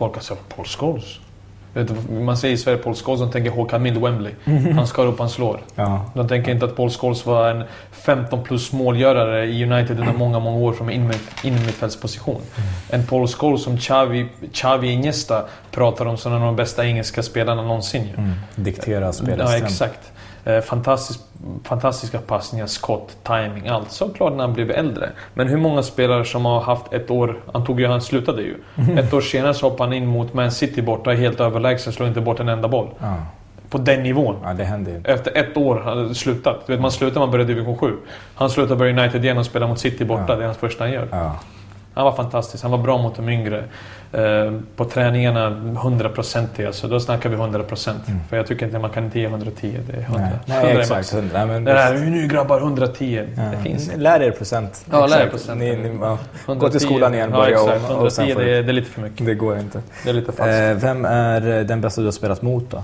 Folk 0.00 0.14
har 0.14 0.22
sagt 0.22 0.56
Paul 0.56 0.66
Scholes? 0.66 1.18
Man 2.10 2.36
säger 2.36 2.54
i 2.54 2.58
Sverige 2.58 2.78
Paul 2.78 2.94
Scholes, 2.94 3.20
de 3.20 3.30
tänker 3.30 3.50
Håkan 3.50 3.82
Mild 3.82 3.98
Wembley. 3.98 4.32
Han 4.74 4.86
skar 4.86 5.06
upp, 5.06 5.18
han 5.18 5.28
slår. 5.28 5.60
Ja. 5.74 6.10
De 6.14 6.28
tänker 6.28 6.52
inte 6.52 6.64
att 6.64 6.76
Paul 6.76 6.90
Scholes 6.90 7.26
var 7.26 7.50
en 7.50 7.64
15 7.92 8.42
plus 8.42 8.72
målgörare 8.72 9.46
i 9.46 9.64
United 9.64 10.00
under 10.00 10.12
många, 10.12 10.38
många 10.38 10.56
år 10.56 10.72
från 10.72 10.90
innermittfältsposition. 10.90 12.34
Mm. 12.34 13.00
En 13.02 13.06
Paul 13.06 13.28
Scholes 13.28 13.62
som 13.62 13.78
Xavi, 13.78 14.28
Xavi 14.52 14.92
Iniesta 14.92 15.44
pratar 15.70 16.06
om 16.06 16.16
som 16.16 16.32
en 16.32 16.38
av 16.38 16.46
de 16.46 16.56
bästa 16.56 16.86
engelska 16.86 17.22
spelarna 17.22 17.62
någonsin. 17.62 18.08
Mm. 18.16 18.32
Diktera 18.54 19.12
spelet. 19.12 19.48
Ja, 19.50 19.56
exakt. 19.56 20.12
Eh, 20.44 20.60
fantastisk, 20.60 21.20
fantastiska 21.64 22.18
passningar, 22.18 22.66
skott, 22.66 23.16
timing, 23.22 23.68
allt. 23.68 23.90
Såklart 23.90 24.32
när 24.32 24.44
han 24.44 24.52
blev 24.52 24.70
äldre. 24.70 25.10
Men 25.34 25.48
hur 25.48 25.56
många 25.56 25.82
spelare 25.82 26.24
som 26.24 26.44
har 26.44 26.60
haft 26.60 26.92
ett 26.92 27.10
år, 27.10 27.40
han 27.52 27.64
tog 27.64 27.80
ju, 27.80 27.86
han 27.86 28.00
slutade 28.00 28.42
ju. 28.42 28.54
Mm. 28.76 28.98
Ett 28.98 29.12
år 29.12 29.20
senare 29.20 29.54
så 29.54 29.68
hoppade 29.68 29.88
han 29.88 29.92
in 29.92 30.06
mot 30.06 30.34
Man 30.34 30.52
City 30.52 30.82
borta, 30.82 31.10
helt 31.10 31.40
överlägsen, 31.40 31.92
slår 31.92 32.08
inte 32.08 32.20
bort 32.20 32.40
en 32.40 32.48
enda 32.48 32.68
boll. 32.68 32.88
Ah. 33.00 33.14
På 33.70 33.78
den 33.78 34.02
nivån. 34.02 34.36
Ja, 34.42 34.52
det 34.52 34.64
hände 34.64 34.90
inte. 34.90 35.12
Efter 35.12 35.36
ett 35.36 35.56
år 35.56 35.80
hade 35.80 36.14
slutat. 36.14 36.66
Du 36.66 36.72
vet, 36.72 36.82
man 36.82 36.92
slutar 36.92 37.20
man 37.20 37.30
börjar 37.30 37.46
division 37.46 37.78
7. 37.78 37.96
Han 38.34 38.50
slutar 38.50 38.76
börja 38.76 39.02
United 39.02 39.24
igen 39.24 39.38
och 39.38 39.46
spelar 39.46 39.68
mot 39.68 39.78
City 39.78 40.04
borta. 40.04 40.24
Ja. 40.28 40.36
Det 40.36 40.42
är 40.42 40.46
hans 40.46 40.58
första 40.58 40.84
han 40.84 40.92
gör. 40.92 41.08
Ja. 41.10 41.36
Han 41.94 42.04
var 42.04 42.12
fantastisk. 42.12 42.62
Han 42.62 42.70
var 42.70 42.78
bra 42.78 42.98
mot 42.98 43.16
de 43.16 43.28
yngre. 43.28 43.64
Eh, 44.12 44.52
på 44.76 44.84
träningarna 44.84 45.50
100% 45.50 46.66
alltså. 46.66 46.88
Då 46.88 47.00
snackar 47.00 47.30
vi 47.30 47.36
100%. 47.36 47.90
Mm. 48.06 48.20
För 48.28 48.36
jag 48.36 48.46
tycker 48.46 48.66
inte 48.66 48.78
man 48.78 48.90
kan 48.90 49.04
inte 49.04 49.20
ge 49.20 49.26
110. 49.26 49.78
Det 49.86 49.96
är 49.96 50.00
100. 50.00 50.20
Nej, 50.20 50.32
Nej 50.46 50.64
100 50.64 50.80
exakt. 50.80 51.14
100, 51.14 51.46
men 51.46 51.64
det 51.64 51.72
här, 51.72 51.94
nu 51.94 52.26
grabbar 52.28 52.58
110. 52.60 53.26
Ja. 53.36 53.42
Det 53.42 53.56
finns. 53.56 53.90
Lär 53.96 54.22
er 54.22 54.30
procent. 54.30 54.86
Ja, 54.90 55.06
lär 55.06 55.26
er 55.26 55.30
procent. 55.30 55.60
Ni, 55.60 55.76
ni, 55.76 55.98
ja. 56.00 56.18
Gå 56.46 56.68
till 56.68 56.80
skolan 56.80 57.14
igen. 57.14 57.30
Ja, 57.32 57.48
exakt. 57.48 57.90
110 57.90 58.34
och 58.34 58.40
det, 58.40 58.58
är, 58.58 58.62
det 58.62 58.70
är 58.70 58.72
lite 58.72 58.90
för 58.90 59.00
mycket. 59.00 59.26
Det 59.26 59.34
går 59.34 59.58
inte. 59.58 59.82
Det 60.04 60.10
är 60.10 60.14
lite 60.14 60.32
fast. 60.32 60.48
Eh, 60.48 60.74
vem 60.74 61.04
är 61.04 61.64
den 61.64 61.80
bästa 61.80 62.00
du 62.00 62.06
har 62.06 62.12
spelat 62.12 62.42
mot 62.42 62.70
då? 62.70 62.82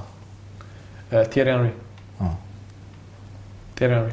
Eh, 1.11 1.23
Thierry 1.25 1.51
Henry. 1.51 1.71
Ja. 2.19 2.37
Thierry 3.75 3.95
Henry. 3.95 4.13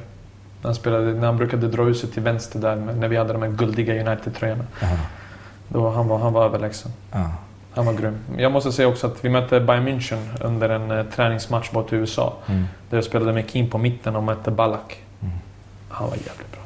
När 0.63 0.67
han, 0.67 0.75
spelade, 0.75 1.13
när 1.13 1.25
han 1.25 1.37
brukade 1.37 1.67
dra 1.67 1.89
ut 1.89 1.97
sig 1.97 2.09
till 2.09 2.23
vänster 2.23 2.59
där 2.59 2.75
när 2.75 3.07
vi 3.07 3.17
hade 3.17 3.33
de 3.33 3.41
här 3.41 3.49
guldiga 3.49 3.93
United-tröjorna. 3.93 4.63
Då 5.67 5.89
han 5.89 6.07
var 6.07 6.17
han 6.17 6.33
var 6.33 6.45
överlägsen. 6.45 6.91
Ja. 7.11 7.31
Han 7.75 7.85
var 7.85 7.93
grym. 7.93 8.17
Jag 8.37 8.51
måste 8.51 8.71
säga 8.71 8.87
också 8.87 9.07
att 9.07 9.25
vi 9.25 9.29
mötte 9.29 9.59
Bayern 9.59 9.87
München 9.87 10.19
under 10.41 10.69
en 10.69 10.91
uh, 10.91 11.05
träningsmatch 11.05 11.71
mot 11.71 11.93
USA. 11.93 12.33
Mm. 12.45 12.65
Där 12.89 12.97
jag 12.97 13.03
spelade 13.03 13.33
med 13.33 13.49
Kim 13.49 13.69
på 13.69 13.77
mitten 13.77 14.15
och 14.15 14.23
mötte 14.23 14.51
Ballack. 14.51 15.01
Mm. 15.21 15.33
Han 15.89 16.09
var 16.09 16.15
jävligt 16.15 16.51
bra. 16.51 16.61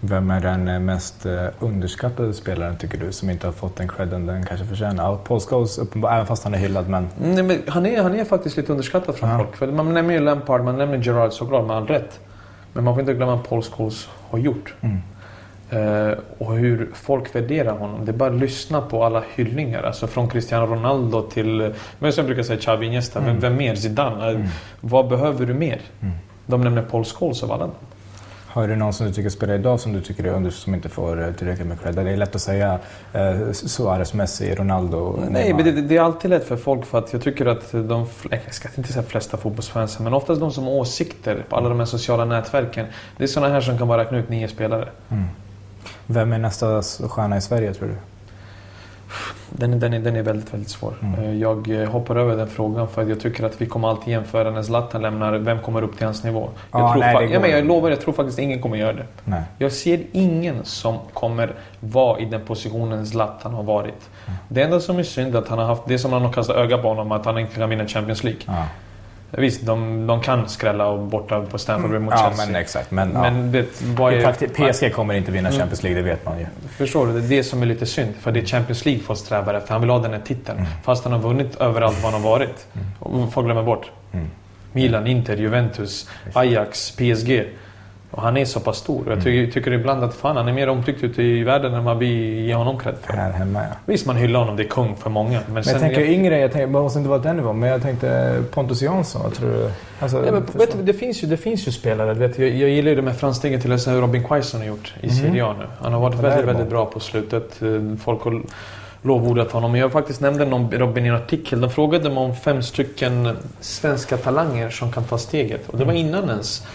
Vem 0.00 0.30
är 0.30 0.40
den 0.40 0.68
eh, 0.68 0.78
mest 0.78 1.26
uh, 1.26 1.48
underskattade 1.58 2.34
spelaren 2.34 2.76
tycker 2.76 2.98
du, 2.98 3.12
som 3.12 3.30
inte 3.30 3.46
har 3.46 3.52
fått 3.52 3.76
den 3.76 3.88
credden 3.88 4.26
den 4.26 4.46
kanske 4.46 4.66
förtjänar? 4.66 5.04
Ja, 5.04 5.20
Paul 5.24 5.40
Scholes 5.40 5.78
även 5.94 6.26
fast 6.26 6.44
han 6.44 6.54
är 6.54 6.58
hyllad, 6.58 6.88
men... 6.88 7.08
Nej, 7.18 7.42
men 7.42 7.62
han, 7.66 7.86
är, 7.86 8.02
han 8.02 8.14
är 8.14 8.24
faktiskt 8.24 8.56
lite 8.56 8.72
underskattad 8.72 9.16
från 9.16 9.30
ja. 9.30 9.38
folk. 9.38 9.56
För 9.56 9.66
man 9.66 9.94
nämner 9.94 10.14
ju 10.14 10.20
Lampard, 10.20 10.64
man 10.64 10.78
nämner 10.78 10.98
Gerard 10.98 11.32
såklart 11.32 11.66
med 11.66 11.76
all 11.76 11.86
rätt. 11.86 12.20
Men 12.76 12.84
man 12.84 12.94
får 12.94 13.00
inte 13.00 13.14
glömma 13.14 13.36
vad 13.36 13.48
Paul 13.48 13.62
Scholes 13.62 14.08
har 14.30 14.38
gjort. 14.38 14.74
Mm. 14.80 14.98
Uh, 15.72 16.14
och 16.38 16.54
hur 16.54 16.90
folk 16.94 17.34
värderar 17.34 17.72
honom. 17.72 18.04
Det 18.04 18.10
är 18.10 18.16
bara 18.16 18.30
att 18.30 18.40
lyssna 18.40 18.80
på 18.80 19.04
alla 19.04 19.22
hyllningar. 19.34 19.82
Alltså 19.82 20.06
från 20.06 20.28
Cristiano 20.28 20.66
Ronaldo 20.66 21.22
till, 21.22 21.74
men 21.98 22.12
som 22.12 22.22
jag 22.22 22.26
brukar 22.26 22.42
säga, 22.42 22.58
Xavi 22.58 22.86
Iniesta. 22.86 23.18
Mm. 23.18 23.32
Vem, 23.32 23.40
vem 23.40 23.56
mer? 23.56 23.74
Zidane. 23.74 24.30
Mm. 24.30 24.46
Vad 24.80 25.08
behöver 25.08 25.46
du 25.46 25.54
mer? 25.54 25.80
Mm. 26.00 26.14
De 26.46 26.60
nämner 26.60 26.82
Paul 26.82 27.04
Scholes 27.04 27.42
av 27.42 27.52
alla. 27.52 27.70
Har 28.56 28.68
du 28.68 28.76
någon 28.76 28.92
som 28.92 29.06
du 29.06 29.12
tycker 29.12 29.30
spelar 29.30 29.54
idag 29.54 29.80
som 29.80 29.92
du 29.92 30.00
tycker 30.00 30.24
är 30.24 30.28
under 30.28 30.50
som 30.50 30.74
inte 30.74 30.88
får 30.88 31.22
eh, 31.22 31.32
tillräckligt 31.32 31.66
med 31.66 31.80
cred? 31.80 31.94
Det 31.94 32.10
är 32.10 32.16
lätt 32.16 32.34
att 32.34 32.40
säga 32.40 32.78
eh, 33.12 33.52
Suarez, 33.52 34.14
Messi, 34.14 34.54
Ronaldo, 34.54 35.18
Nej, 35.30 35.54
men 35.54 35.64
det, 35.64 35.72
det, 35.72 35.96
är 35.96 36.00
alltid 36.00 36.30
lätt 36.30 36.44
för 36.44 36.56
folk 36.56 36.86
för 36.86 36.98
att 36.98 37.12
jag 37.12 37.22
tycker 37.22 37.46
att 37.46 37.72
de, 37.72 38.06
jag 38.30 38.54
ska 38.54 38.68
inte 38.76 38.92
säga 38.92 39.02
flesta 39.02 39.36
fotbollsfans, 39.36 39.98
men 39.98 40.14
oftast 40.14 40.40
de 40.40 40.52
som 40.52 40.64
har 40.64 40.70
åsikter 40.70 41.44
på 41.48 41.56
alla 41.56 41.68
de 41.68 41.78
här 41.78 41.86
sociala 41.86 42.24
nätverken. 42.24 42.86
Det 43.16 43.24
är 43.24 43.28
sådana 43.28 43.52
här 43.52 43.60
som 43.60 43.78
kan 43.78 43.88
bara 43.88 44.00
räkna 44.00 44.18
ut 44.18 44.28
nio 44.28 44.48
spelare. 44.48 44.88
Mm. 45.08 45.24
Vem 46.06 46.32
är 46.32 46.38
nästa 46.38 46.82
stjärna 46.82 47.36
i 47.36 47.40
Sverige 47.40 47.74
tror 47.74 47.88
du? 47.88 48.15
Den, 49.50 49.80
den, 49.80 49.92
är, 49.92 49.98
den 49.98 50.16
är 50.16 50.22
väldigt, 50.22 50.54
väldigt 50.54 50.70
svår. 50.70 50.94
Mm. 51.02 51.24
Eh, 51.24 51.34
jag 51.34 51.82
eh, 51.82 51.90
hoppar 51.90 52.16
över 52.16 52.36
den 52.36 52.48
frågan 52.48 52.88
för 52.88 53.04
jag 53.08 53.20
tycker 53.20 53.44
att 53.44 53.60
vi 53.60 53.66
kommer 53.66 53.88
alltid 53.88 54.08
jämföra 54.08 54.50
när 54.50 54.62
Zlatan 54.62 55.02
lämnar, 55.02 55.32
vem 55.32 55.60
kommer 55.62 55.82
upp 55.82 55.96
till 55.96 56.06
hans 56.06 56.24
nivå? 56.24 56.48
Jag, 56.72 56.82
ah, 56.82 56.92
tror 56.92 57.00
nej, 57.00 57.32
ja, 57.32 57.40
men 57.40 57.50
jag 57.50 57.64
lovar, 57.64 57.90
jag 57.90 58.00
tror 58.00 58.14
faktiskt 58.14 58.38
ingen 58.38 58.62
kommer 58.62 58.76
göra 58.76 58.92
det. 58.92 59.06
Nej. 59.24 59.42
Jag 59.58 59.72
ser 59.72 60.00
ingen 60.12 60.64
som 60.64 60.98
kommer 61.12 61.54
vara 61.80 62.20
i 62.20 62.24
den 62.24 62.40
positionen 62.40 63.06
Zlatan 63.06 63.54
har 63.54 63.62
varit. 63.62 64.10
Mm. 64.26 64.38
Det 64.48 64.62
enda 64.62 64.80
som 64.80 64.98
är 64.98 65.02
synd 65.02 65.34
är 65.34 65.38
att 65.38 65.48
han 65.48 65.58
har 65.58 65.66
haft, 65.66 65.82
det 65.86 65.98
som 65.98 66.12
han 66.12 66.22
har 66.22 66.32
kastat 66.32 66.56
öga 66.56 66.78
på 66.78 66.88
honom, 66.88 67.12
att 67.12 67.24
han 67.24 67.38
inte 67.38 67.54
kan 67.54 67.70
vinna 67.70 67.86
Champions 67.86 68.24
League. 68.24 68.40
Ah. 68.46 68.64
Visst, 69.36 69.62
de, 69.66 70.06
de 70.06 70.20
kan 70.20 70.48
skrälla 70.48 70.86
och 70.86 70.98
borta 70.98 71.40
på 71.50 71.58
Stamford 71.58 71.90
Bridge 71.90 72.04
mot 72.04 72.14
ja, 72.16 72.28
Chelsea. 72.28 72.46
men 72.46 72.56
exakt. 72.56 72.90
Men, 72.90 73.08
Men 73.08 73.44
ja. 73.46 73.50
vet, 73.50 73.82
vad 73.82 74.12
är, 74.14 74.72
PSG 74.72 74.94
kommer 74.94 75.14
inte 75.14 75.32
vinna 75.32 75.48
Mm. 75.48 75.58
Champions 75.60 75.82
League, 75.82 76.02
det 76.02 76.08
vet 76.08 76.24
man 76.24 76.38
ju. 76.38 76.46
Förstår 76.76 77.06
du? 77.06 77.12
Det 77.12 77.26
är 77.26 77.28
det 77.28 77.44
som 77.44 77.62
är 77.62 77.66
lite 77.66 77.86
synd. 77.86 78.14
För 78.20 78.32
det 78.32 78.40
är 78.40 78.44
Champions 78.46 78.84
League 78.84 79.02
folk 79.02 79.18
strävar 79.18 79.54
efter. 79.54 79.72
Han 79.72 79.80
vill 79.80 79.90
ha 79.90 79.98
den 79.98 80.12
här 80.12 80.20
titeln. 80.20 80.58
Mm. 80.58 80.70
Fast 80.84 81.04
han 81.04 81.12
har 81.12 81.20
vunnit 81.20 81.56
överallt 81.56 82.02
var 82.02 82.10
han 82.10 82.22
har 82.22 82.30
varit. 82.30 82.66
Och 82.98 83.32
folk 83.32 83.44
glömmer 83.46 83.62
bort. 83.62 83.90
Mm. 84.12 84.26
Milan, 84.72 85.06
Inter, 85.06 85.36
Juventus, 85.36 86.08
Ajax, 86.32 86.90
PSG. 86.90 87.44
Och 88.10 88.22
han 88.22 88.36
är 88.36 88.44
så 88.44 88.60
pass 88.60 88.76
stor. 88.76 89.04
Jag 89.08 89.22
tycker, 89.24 89.52
tycker 89.52 89.72
ibland 89.72 90.04
att 90.04 90.14
fan, 90.14 90.36
han 90.36 90.48
är 90.48 90.52
mer 90.52 90.68
omtyckt 90.68 91.04
ute 91.04 91.22
i 91.22 91.42
världen 91.44 91.74
än 91.74 91.84
vad 91.84 91.98
vi 91.98 92.40
ger 92.46 92.54
honom 92.54 92.78
cred 92.78 92.94
för. 93.02 93.12
Här 93.12 93.32
hemma 93.32 93.60
ja. 93.62 93.76
Visst, 93.86 94.06
man 94.06 94.16
hyllar 94.16 94.40
honom. 94.40 94.56
Det 94.56 94.62
är 94.62 94.68
kung 94.68 94.96
för 94.96 95.10
många. 95.10 95.40
Men, 95.46 95.54
Men 95.54 95.62
jag 95.66 95.80
tänker 95.80 96.00
yngre, 96.00 96.38
jag 96.38 96.52
tänker, 96.52 96.66
man 96.66 96.82
måste 96.82 96.98
inte 96.98 97.08
vara 97.08 97.18
den 97.20 97.36
nivån, 97.36 97.58
men 97.58 97.68
jag 97.68 97.82
tänkte 97.82 98.42
Pontus 98.50 98.82
Jansson, 98.82 99.22
vad 99.22 99.34
tror 99.34 99.48
du? 99.50 99.70
Alltså, 100.00 100.26
Ja, 100.26 100.32
men, 100.32 100.44
vet 100.52 100.72
du, 100.78 100.82
det, 100.82 100.94
finns 100.94 101.22
ju, 101.22 101.26
det 101.26 101.36
finns 101.36 101.68
ju 101.68 101.72
spelare. 101.72 102.14
Vet, 102.14 102.38
jag, 102.38 102.48
jag 102.48 102.70
gillar 102.70 102.90
ju 102.90 102.96
de 102.96 103.06
här 103.06 103.14
framstegen 103.14 103.60
till 103.60 103.72
exempel 103.72 104.00
Robin 104.00 104.24
Quaison 104.24 104.60
har 104.60 104.68
gjort 104.68 104.94
i 105.00 105.06
Mhm. 105.06 105.14
Serie 105.16 105.44
A 105.44 105.54
nu. 105.58 105.64
Han 105.82 105.92
har 105.92 106.00
varit 106.00 106.14
väldigt, 106.14 106.44
bra. 106.44 106.52
väldigt 106.52 106.70
bra 106.70 106.86
på 106.86 107.00
slutet. 107.00 107.62
Eh, 107.62 107.96
Folk 108.04 108.22
har 108.22 108.42
lovordat 109.02 109.52
honom. 109.52 109.76
Jag 109.76 109.92
faktiskt 109.92 110.20
nämnde 110.20 110.44
någon 110.44 110.70
Robin 110.72 111.04
i 111.04 111.08
en 111.08 111.14
artikel. 111.14 111.60
De 111.60 111.70
frågade 111.70 112.08
mig 112.10 112.18
om 112.18 112.36
fem 112.36 112.62
stycken 112.62 113.36
svenska 113.60 114.16
talanger 114.16 114.70
som 114.70 114.92
kan 114.92 115.04
ta 115.04 115.18
steget. 115.18 115.68
Och 115.68 115.78
det 115.78 115.84
var 115.84 115.92
Mm. 115.92 116.06
innan 116.06 116.28
ens. 116.30 116.66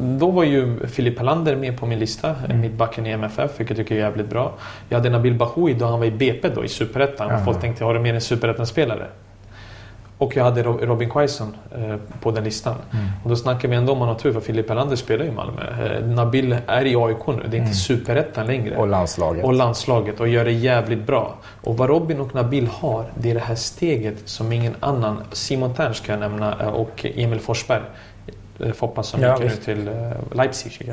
Då 0.00 0.30
var 0.30 0.44
ju 0.44 0.86
Filip 0.86 1.18
Hallander 1.18 1.56
med 1.56 1.78
på 1.78 1.86
min 1.86 1.98
lista, 1.98 2.34
Mm. 2.44 2.60
mittbacken 2.60 3.06
i 3.06 3.10
MFF, 3.10 3.50
vilket 3.60 3.78
jag 3.78 3.86
tycker 3.86 3.94
är 3.94 3.98
jävligt 4.04 4.30
bra. 4.30 4.52
Jag 4.88 4.98
hade 4.98 5.10
Nabil 5.10 5.34
Bahoui 5.34 5.74
då 5.74 5.86
han 5.86 5.98
var 5.98 6.06
i 6.06 6.10
BP 6.10 6.48
då, 6.48 6.64
i 6.64 6.68
Superettan. 6.68 7.34
Och 7.34 7.44
folk 7.44 7.60
tänkte, 7.60 7.84
har 7.84 7.94
du 7.94 8.00
mer 8.00 8.14
en 8.14 8.20
Superettan-spelare? 8.20 9.06
Och 10.18 10.36
jag 10.36 10.44
hade 10.44 10.62
Ro- 10.62 10.78
Robin 10.82 11.10
Quaison 11.10 11.56
eh, 11.78 11.96
på 12.20 12.30
den 12.30 12.44
listan. 12.44 12.74
Mm. 12.92 13.04
Och 13.24 13.30
då 13.30 13.36
snackar 13.36 13.68
vi 13.68 13.76
ändå 13.76 13.92
om 13.92 13.98
man 13.98 14.08
har 14.08 14.14
tur 14.14 14.32
för 14.32 14.40
Filip 14.40 14.68
Helander 14.68 14.96
spelar 14.96 15.24
i 15.24 15.30
Malmö. 15.30 15.62
Eh, 16.00 16.06
Nabil 16.06 16.56
är 16.66 16.84
i 16.84 16.96
AIK 16.96 17.26
nu. 17.26 17.32
Det 17.34 17.40
är 17.40 17.44
inte 17.44 17.56
Mm. 17.56 17.72
superettan 17.74 18.46
längre. 18.46 18.76
Och 18.76 18.88
landslaget. 18.88 19.44
Och 19.44 19.52
landslaget 19.54 20.20
och 20.20 20.28
gör 20.28 20.44
det 20.44 20.52
jävligt 20.52 21.06
bra. 21.06 21.34
Och 21.62 21.76
vad 21.76 21.88
Robin 21.88 22.20
och 22.20 22.34
Nabil 22.34 22.66
har, 22.72 23.04
det 23.14 23.30
är 23.30 23.34
det 23.34 23.40
här 23.40 23.54
steget 23.54 24.16
som 24.24 24.52
ingen 24.52 24.74
annan... 24.80 25.22
Simon 25.32 25.74
Tern 25.74 25.94
ska 25.94 26.12
jag 26.12 26.20
nämna 26.20 26.60
eh, 26.60 26.68
och 26.68 27.06
Emil 27.14 27.40
Forsberg. 27.40 27.82
Eh, 28.60 28.72
Foppa 28.72 29.02
som 29.02 29.22
Ja, 29.22 29.42
gick 29.42 29.50
nu 29.50 29.56
till 29.56 29.88
eh, 29.88 29.94
Leipzig. 30.32 30.92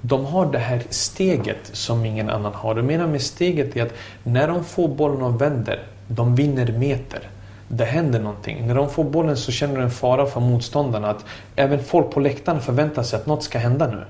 De 0.00 0.24
har 0.24 0.52
det 0.52 0.58
här 0.58 0.82
steget 0.90 1.70
som 1.72 2.04
ingen 2.04 2.30
annan 2.30 2.54
har. 2.54 2.74
Det 2.74 2.82
menar 2.82 3.06
med 3.06 3.22
steget 3.22 3.76
är 3.76 3.82
att 3.82 3.92
när 4.22 4.48
de 4.48 4.64
får 4.64 4.88
bollen 4.88 5.22
och 5.22 5.40
vänder, 5.40 5.82
de 6.08 6.34
vinner 6.34 6.72
meter. 6.72 7.20
Det 7.68 7.84
händer 7.84 8.20
någonting. 8.20 8.66
När 8.66 8.74
de 8.74 8.90
får 8.90 9.04
bollen 9.04 9.36
så 9.36 9.52
känner 9.52 9.76
de 9.76 9.82
en 9.82 9.90
fara 9.90 10.26
för 10.26 10.40
motståndarna. 10.40 11.10
Att 11.10 11.24
även 11.56 11.82
folk 11.84 12.10
på 12.10 12.20
läktaren 12.20 12.60
förväntar 12.60 13.02
sig 13.02 13.16
att 13.16 13.26
något 13.26 13.42
ska 13.42 13.58
hända 13.58 13.86
nu. 13.86 14.04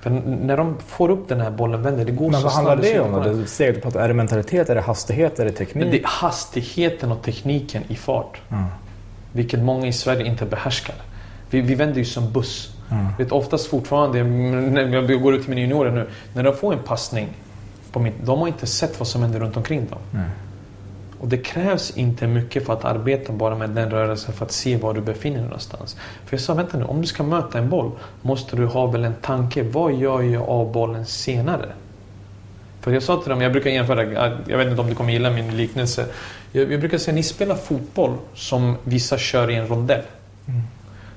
För 0.00 0.10
när 0.10 0.56
de 0.56 0.76
får 0.86 1.10
upp 1.10 1.28
den 1.28 1.40
här 1.40 1.50
bollen 1.50 1.82
vänder, 1.82 2.04
det 2.04 2.12
går 2.12 2.30
Men 2.30 2.40
så 2.40 2.46
vad 2.46 2.52
handlar 2.52 2.76
snabbt. 2.76 2.94
det 3.22 3.30
om? 3.30 3.40
Det 3.40 3.46
steget 3.46 3.74
du 3.74 3.80
pratar, 3.80 4.00
är 4.00 4.08
det 4.08 4.14
mentalitet, 4.14 4.70
är 4.70 4.74
det 4.74 4.80
hastighet, 4.80 5.38
är 5.38 5.44
det 5.44 5.52
teknik? 5.52 5.84
Men 5.84 5.90
det 5.90 6.00
är 6.00 6.06
hastigheten 6.06 7.12
och 7.12 7.22
tekniken 7.22 7.82
i 7.88 7.96
fart. 7.96 8.40
Mm. 8.50 8.64
Vilket 9.32 9.60
många 9.60 9.86
i 9.86 9.92
Sverige 9.92 10.26
inte 10.26 10.44
behärskar. 10.44 10.94
Vi, 11.50 11.60
vi 11.60 11.74
vänder 11.74 11.98
ju 11.98 12.04
som 12.04 12.32
buss. 12.32 12.70
Mm. 12.90 13.06
Vet, 13.18 13.32
oftast 13.32 13.66
fortfarande, 13.66 14.24
när 14.24 15.10
jag 15.10 15.22
går 15.22 15.34
ut 15.34 15.40
till 15.40 15.50
mina 15.50 15.60
juniorer 15.60 15.90
nu, 15.90 16.08
när 16.34 16.42
de 16.42 16.56
får 16.56 16.72
en 16.72 16.82
passning, 16.82 17.28
på 17.92 18.00
mitt, 18.00 18.14
de 18.24 18.38
har 18.38 18.48
inte 18.48 18.66
sett 18.66 18.98
vad 18.98 19.08
som 19.08 19.22
händer 19.22 19.40
runt 19.40 19.56
omkring 19.56 19.86
dem. 19.90 19.98
Mm. 20.14 20.30
Och 21.20 21.28
det 21.28 21.38
krävs 21.38 21.96
inte 21.96 22.26
mycket 22.26 22.66
för 22.66 22.72
att 22.72 22.84
arbeta 22.84 23.32
bara 23.32 23.54
med 23.54 23.70
den 23.70 23.90
rörelsen 23.90 24.34
för 24.34 24.44
att 24.44 24.52
se 24.52 24.76
var 24.76 24.94
du 24.94 25.00
befinner 25.00 25.36
dig 25.36 25.44
någonstans. 25.44 25.96
För 26.24 26.36
jag 26.36 26.40
sa, 26.40 26.54
vänta 26.54 26.78
nu, 26.78 26.84
om 26.84 27.00
du 27.00 27.06
ska 27.06 27.22
möta 27.22 27.58
en 27.58 27.68
boll 27.68 27.90
måste 28.22 28.56
du 28.56 28.66
ha 28.66 28.86
väl 28.86 29.04
en 29.04 29.14
tanke. 29.14 29.62
Vad 29.62 29.94
gör 29.94 30.22
jag 30.22 30.42
av 30.42 30.72
bollen 30.72 31.06
senare? 31.06 31.68
För 32.80 32.92
jag 32.92 33.02
sa 33.02 33.20
till 33.20 33.30
dem, 33.30 33.40
jag 33.40 33.52
brukar 33.52 33.70
jämföra, 33.70 34.32
jag 34.46 34.58
vet 34.58 34.68
inte 34.68 34.80
om 34.80 34.88
du 34.88 34.94
kommer 34.94 35.12
gilla 35.12 35.30
min 35.30 35.56
liknelse. 35.56 36.06
Jag, 36.52 36.72
jag 36.72 36.80
brukar 36.80 36.98
säga, 36.98 37.14
ni 37.14 37.22
spelar 37.22 37.54
fotboll 37.54 38.16
som 38.34 38.76
vissa 38.84 39.18
kör 39.18 39.50
i 39.50 39.54
en 39.54 39.66
rondell. 39.66 40.02
Mm. 40.48 40.62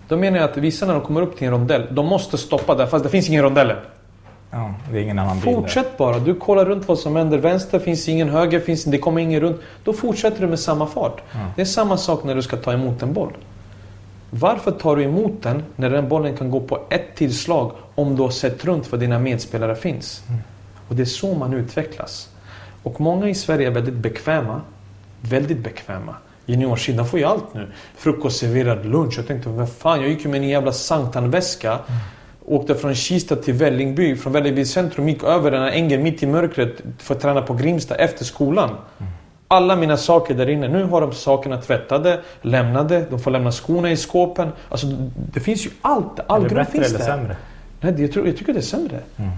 Då 0.08 0.18
menar 0.18 0.38
jag 0.38 0.50
att 0.50 0.58
vissa 0.58 0.86
när 0.86 0.94
de 0.94 1.02
kommer 1.02 1.22
upp 1.22 1.38
till 1.38 1.48
en 1.48 1.54
rondell, 1.54 1.88
de 1.92 2.06
måste 2.06 2.38
stoppa 2.38 2.76
där 2.76 2.86
fast 2.86 3.04
det 3.04 3.10
finns 3.10 3.30
ingen 3.30 3.44
rondell. 3.44 3.74
Ja, 4.52 4.74
det 4.92 4.98
är 4.98 5.02
ingen 5.02 5.20
annan 5.20 5.40
där. 5.40 5.54
Fortsätt 5.54 5.98
bara. 5.98 6.20
Du 6.20 6.36
kollar 6.36 6.66
runt 6.66 6.88
vad 6.88 7.00
som 7.00 7.16
händer. 7.16 7.38
Vänster 7.38 7.80
finns 7.80 8.10
ingen, 8.10 8.30
höger 8.30 8.60
finns 8.60 8.84
det 8.84 8.98
kommer 8.98 9.22
ingen 9.22 9.42
runt. 9.42 9.62
Då 9.84 9.94
fortsätter 9.94 10.42
du 10.42 10.48
med 10.48 10.60
samma 10.60 10.88
fart. 10.88 11.22
Ja. 11.32 11.40
Det 11.56 11.62
är 11.62 11.66
samma 11.66 11.98
sak 11.98 12.24
när 12.24 12.36
du 12.36 12.42
ska 12.42 12.58
ta 12.58 12.74
emot 12.74 13.02
en 13.02 13.14
boll. 13.14 13.34
Varför 14.30 14.72
tar 14.72 14.96
du 14.96 15.04
emot 15.04 15.44
den 15.44 15.64
när 15.76 15.90
den 15.90 16.10
bollen 16.10 16.38
kan 16.38 16.52
gå 16.52 16.60
på 16.60 16.80
ett 16.90 17.16
tillslag 17.16 17.72
om 17.96 18.16
du 18.16 18.22
har 18.22 18.30
sett 18.30 18.66
runt 18.66 18.92
var 18.92 19.00
dina 19.00 19.20
medspelare 19.20 19.76
finns? 19.76 20.24
Mm. 20.30 20.42
Och 20.88 20.96
det 20.96 21.04
är 21.04 21.06
så 21.06 21.34
man 21.34 21.54
utvecklas. 21.54 22.30
Och 22.84 23.02
många 23.02 23.30
i 23.30 23.36
Sverige 23.36 23.68
är 23.68 23.72
väldigt 23.72 23.94
bekväma. 23.94 24.62
Väldigt 25.22 25.60
bekväma. 25.60 26.16
Juniorsidan 26.46 27.06
får 27.08 27.20
ju 27.20 27.26
allt 27.26 27.54
nu. 27.54 27.68
Frukost, 27.98 28.40
serverad 28.40 28.86
lunch. 28.86 29.14
Jag 29.18 29.28
tänkte, 29.28 29.50
vad 29.50 29.70
fan, 29.70 30.02
jag 30.02 30.10
gick 30.10 30.26
ju 30.26 30.32
med 30.32 30.42
en 30.42 30.48
jävla 30.50 30.72
sanktanväska. 30.72 31.80
Åkte 32.46 32.76
från 32.76 32.96
Kista 32.96 33.36
till 33.36 33.54
Vällingby. 33.54 34.16
Från 34.16 34.34
Vällingby 34.34 34.66
centrum 34.66 35.10
gick 35.10 35.24
över 35.24 35.52
den 35.52 35.62
här 35.62 35.72
ängen 35.72 36.04
mitt 36.04 36.24
i 36.24 36.28
mörkret 36.28 36.72
för 36.98 37.16
att 37.16 37.22
träna 37.22 37.42
på 37.42 37.54
Grimsta 37.54 37.96
efter 37.96 38.26
skolan. 38.26 38.70
Alla 39.48 39.76
mina 39.76 39.98
saker 39.98 40.34
där 40.36 40.50
inne. 40.50 40.68
Nu 40.68 40.84
har 40.84 41.02
de 41.02 41.14
sakerna 41.14 41.62
tvättade, 41.62 42.20
lämnade. 42.42 43.06
De 43.10 43.20
får 43.20 43.32
lämna 43.32 43.52
skorna 43.52 43.92
i 43.92 43.98
skåpen. 43.98 44.50
Alltså, 44.70 44.88
det 45.34 45.40
finns 45.40 45.66
ju 45.66 45.70
allt. 45.82 46.20
All 46.28 46.46
är 46.46 46.50
det 46.50 46.56
bättre 46.56 46.72
finns 46.72 46.88
eller 46.94 47.00
sämre? 47.06 47.36
Nej, 47.82 47.92
det- 47.92 48.02
jag, 48.02 48.12
tror, 48.12 48.28
jag 48.28 48.38
tycker 48.38 48.54
det 48.54 48.60
är 48.60 48.62
sämre. 48.62 49.00
Mm. 49.18 49.32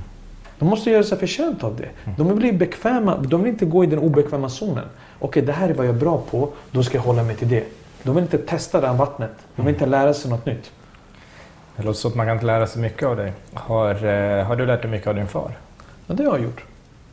De 0.60 0.66
måste 0.70 0.90
göra 0.90 1.04
sig 1.04 1.18
förtjänt 1.18 1.64
av 1.64 1.76
det. 1.76 1.90
De 2.18 2.36
blir 2.36 2.54
bekväma. 2.54 3.18
De 3.18 3.44
vill 3.44 3.52
inte 3.52 3.66
gå 3.66 3.84
i 3.84 3.88
den 3.88 4.00
obekväma 4.00 4.50
zonen. 4.50 4.86
Okej, 5.20 5.42
det 5.44 5.52
här 5.52 5.70
är 5.70 5.74
vad 5.74 5.88
jag 5.88 5.96
är 5.96 6.00
bra 6.00 6.24
på. 6.32 6.50
Då 6.72 6.84
ska 6.84 6.98
jag 6.98 7.04
hålla 7.04 7.24
mig 7.24 7.36
till 7.36 7.50
det. 7.50 7.64
De 8.04 8.16
vill 8.16 8.24
inte 8.24 8.38
testa 8.38 8.82
det 8.82 8.88
här 8.88 8.94
vattnet. 8.94 9.32
De 9.56 9.66
vill 9.66 9.74
inte 9.74 9.86
lära 9.86 10.14
sig 10.14 10.32
något 10.32 10.46
nytt. 10.46 10.72
Det 11.76 11.84
låter 11.84 12.00
som 12.00 12.12
att 12.12 12.18
man 12.18 12.26
kan 12.26 12.36
inte 12.36 12.46
lära 12.46 12.68
sig 12.68 12.82
mycket 12.82 13.04
av 13.04 13.16
dig. 13.18 13.34
Har, 13.54 14.06
eh, 14.06 14.46
har 14.46 14.56
du 14.56 14.66
lärt 14.66 14.82
dig 14.82 14.92
mycket 14.92 15.08
av 15.08 15.16
din 15.16 15.28
far? 15.28 15.58
Ja, 16.08 16.14
det 16.14 16.24
har 16.24 16.38
jag 16.38 16.44
gjort. 16.44 16.64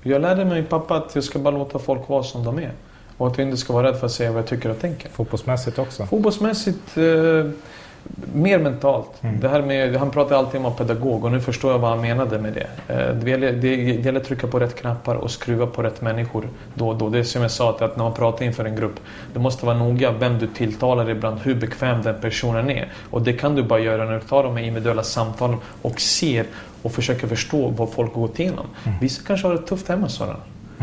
Jag 0.02 0.22
lärde 0.22 0.44
mig 0.44 0.62
pappa 0.62 0.96
att 0.96 1.14
jag 1.14 1.24
ska 1.24 1.38
bara 1.38 1.56
låta 1.56 1.78
folk 1.78 2.08
vara 2.08 2.22
som 2.22 2.44
de 2.44 2.58
är. 2.58 2.70
Och 3.16 3.26
att 3.26 3.38
jag 3.38 3.46
inte 3.46 3.56
ska 3.56 3.72
vara 3.72 3.86
rädd 3.86 3.98
för 3.98 4.06
att 4.06 4.12
säga 4.12 4.30
vad 4.30 4.38
jag 4.38 4.48
tycker 4.48 4.70
och 4.70 4.80
tänker. 4.80 5.08
Fotbollsmässigt 5.08 5.78
också? 5.78 6.06
Fotbollsmässigt, 6.06 6.96
eh, 6.96 7.50
mer 8.34 8.58
mentalt. 8.58 9.08
Mm. 9.20 9.40
Det 9.40 9.48
här 9.48 9.62
med, 9.62 9.96
han 9.96 10.10
pratar 10.10 10.36
alltid 10.36 10.60
om 10.60 10.66
att 10.66 10.78
vara 10.80 10.88
pedagog 10.88 11.24
och 11.24 11.32
nu 11.32 11.40
förstår 11.40 11.72
jag 11.72 11.78
vad 11.78 11.90
han 11.90 12.00
menade 12.00 12.38
med 12.38 12.52
det. 12.52 12.94
Eh, 12.94 13.14
det, 13.14 13.30
gäller, 13.30 13.52
det 13.52 13.74
gäller 13.76 14.20
att 14.20 14.26
trycka 14.26 14.46
på 14.46 14.58
rätt 14.58 14.74
knappar 14.80 15.14
och 15.14 15.30
skruva 15.30 15.66
på 15.66 15.82
rätt 15.82 16.00
människor 16.00 16.48
då 16.74 16.88
och 16.88 16.96
då. 16.96 17.08
Det 17.08 17.18
är 17.18 17.22
som 17.22 17.42
jag 17.42 17.50
sa, 17.50 17.70
att- 17.70 17.96
när 17.96 18.04
man 18.04 18.14
pratar 18.14 18.44
inför 18.44 18.64
en 18.64 18.76
grupp, 18.76 19.00
du 19.34 19.40
måste 19.40 19.66
vara 19.66 19.76
noga 19.78 20.10
vem 20.10 20.38
du 20.38 20.46
tilltalar 20.46 21.10
ibland, 21.10 21.40
hur 21.40 21.54
bekväm 21.54 22.02
den 22.02 22.20
personen 22.20 22.70
är. 22.70 22.92
Och 23.10 23.22
det 23.22 23.32
kan 23.32 23.54
du 23.54 23.62
bara 23.62 23.80
göra 23.80 24.04
när 24.04 24.14
du 24.14 24.20
tar 24.20 24.42
de 24.42 24.56
här 24.56 24.64
individuella 24.64 25.02
samtalen 25.02 25.56
och 25.82 26.00
ser 26.00 26.46
och 26.82 26.92
försöker 26.92 27.26
förstå 27.26 27.68
vad 27.68 27.92
folk 27.92 28.14
har 28.14 28.20
gått 28.20 28.38
igenom. 28.40 28.66
Vissa 29.00 29.22
kanske 29.26 29.46
har 29.46 29.54
det 29.54 29.62
tufft 29.62 29.88
hemma, 29.88 30.08
Soran. 30.08 30.36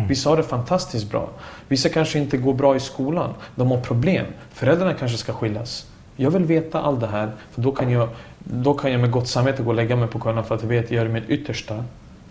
Vissa 0.07 0.29
har 0.29 0.37
det 0.37 0.43
fantastiskt 0.43 1.11
bra. 1.11 1.29
Vissa 1.67 1.89
kanske 1.89 2.19
inte 2.19 2.37
går 2.37 2.53
bra 2.53 2.75
i 2.75 2.79
skolan. 2.79 3.29
De 3.55 3.71
har 3.71 3.77
problem. 3.77 4.25
Föräldrarna 4.53 4.93
kanske 4.93 5.17
ska 5.17 5.33
skiljas. 5.33 5.85
Jag 6.21 6.31
vill 6.31 6.45
veta 6.45 6.81
allt 6.81 6.99
det 6.99 7.07
här, 7.07 7.31
för 7.51 7.61
då 7.61 7.71
kan 7.71 7.91
jag, 7.91 8.09
då 8.39 8.73
kan 8.73 8.91
jag 8.91 9.01
med 9.01 9.11
gott 9.11 9.27
samvete 9.27 9.63
gå 9.63 9.69
och 9.69 9.75
lägga 9.75 9.95
mig 9.95 10.07
på 10.07 10.19
kvällen 10.19 10.43
för 10.43 10.55
att 10.55 10.61
jag 10.61 10.69
vet 10.69 10.85
att 10.85 10.91
jag 10.91 11.03
gör 11.03 11.13
mitt 11.13 11.29
yttersta 11.29 11.83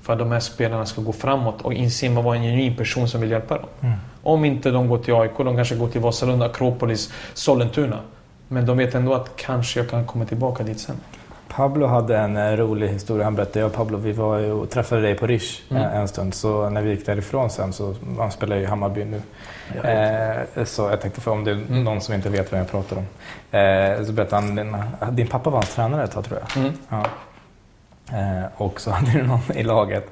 för 0.03 0.12
att 0.12 0.18
de 0.18 0.32
här 0.32 0.41
spelarna 0.41 0.86
ska 0.86 1.03
gå 1.03 1.12
framåt 1.12 1.62
och 1.62 1.74
inse 1.74 2.09
vara 2.09 2.36
en 2.36 2.43
genuin 2.43 2.76
person 2.76 3.09
som 3.09 3.20
vill 3.20 3.30
hjälpa 3.30 3.55
dem. 3.55 3.66
Mm. 3.80 3.97
Om 4.22 4.45
inte 4.45 4.70
de 4.70 4.89
går 4.89 4.99
till 4.99 5.14
AIK, 5.14 5.30
de 5.36 5.57
kanske 5.57 5.74
går 5.74 5.89
till 5.89 6.01
Vasalund, 6.01 6.43
Akropolis, 6.43 7.12
Sollentuna. 7.34 7.99
Men 8.49 8.66
de 8.66 8.76
vet 8.76 8.95
ändå 8.95 9.14
att 9.14 9.36
kanske 9.36 9.80
jag 9.80 9.91
kan 9.91 10.07
komma 10.07 10.24
tillbaka 10.24 10.64
dit 10.64 10.80
sen. 10.80 10.97
Pablo 11.59 11.87
hade 11.87 12.19
en 12.19 12.37
eh, 12.37 12.57
rolig 12.57 12.89
historia. 12.89 13.25
Han 13.25 13.35
berättade, 13.35 13.61
jag 13.61 13.67
och 13.67 13.73
Pablo 13.75 13.99
vi 13.99 14.13
var 14.13 14.51
och 14.51 14.71
träffade 14.71 15.03
dig 15.03 15.15
på 15.15 15.27
Rish 15.27 15.61
Mm. 15.71 15.83
eh, 15.83 15.97
en 15.97 16.09
stund. 16.09 16.35
Så 16.35 16.71
när 16.71 16.83
vi 16.83 16.91
gick 16.91 17.07
därifrån 17.07 17.51
sen, 17.51 17.73
så 17.73 17.95
han 18.19 18.31
spelar 18.31 18.57
ju 18.57 18.63
i 18.63 18.67
Hammarby 18.67 19.05
nu. 19.05 19.23
Eh, 19.89 20.65
så 20.65 20.83
jag 20.83 21.01
tänkte 21.01 21.21
för 21.21 21.31
om 21.31 21.45
det 21.45 21.51
är 21.51 21.55
Mm. 21.55 21.85
någon 21.85 22.01
som 22.01 22.15
inte 22.15 22.29
vet 22.31 22.53
vad 22.53 22.61
jag 22.61 22.71
pratar 22.71 22.97
om. 22.97 23.07
Eh, 23.59 24.05
så 24.05 24.13
berättade 24.13 24.43
han, 24.43 24.55
din, 24.57 24.77
din 25.17 25.27
pappa 25.27 25.51
var 25.51 25.59
hans 25.59 25.75
tränare 25.75 26.05
ett 26.05 26.11
tag 26.13 26.25
tror 26.25 26.39
jag. 26.41 26.63
Mm. 26.65 26.73
Ja. 26.89 27.05
Eh, 28.19 28.45
och 28.57 28.81
så 28.81 28.91
hade 28.97 29.13
du 29.13 29.23
någon 29.23 29.41
i 29.55 29.63
laget 29.63 30.07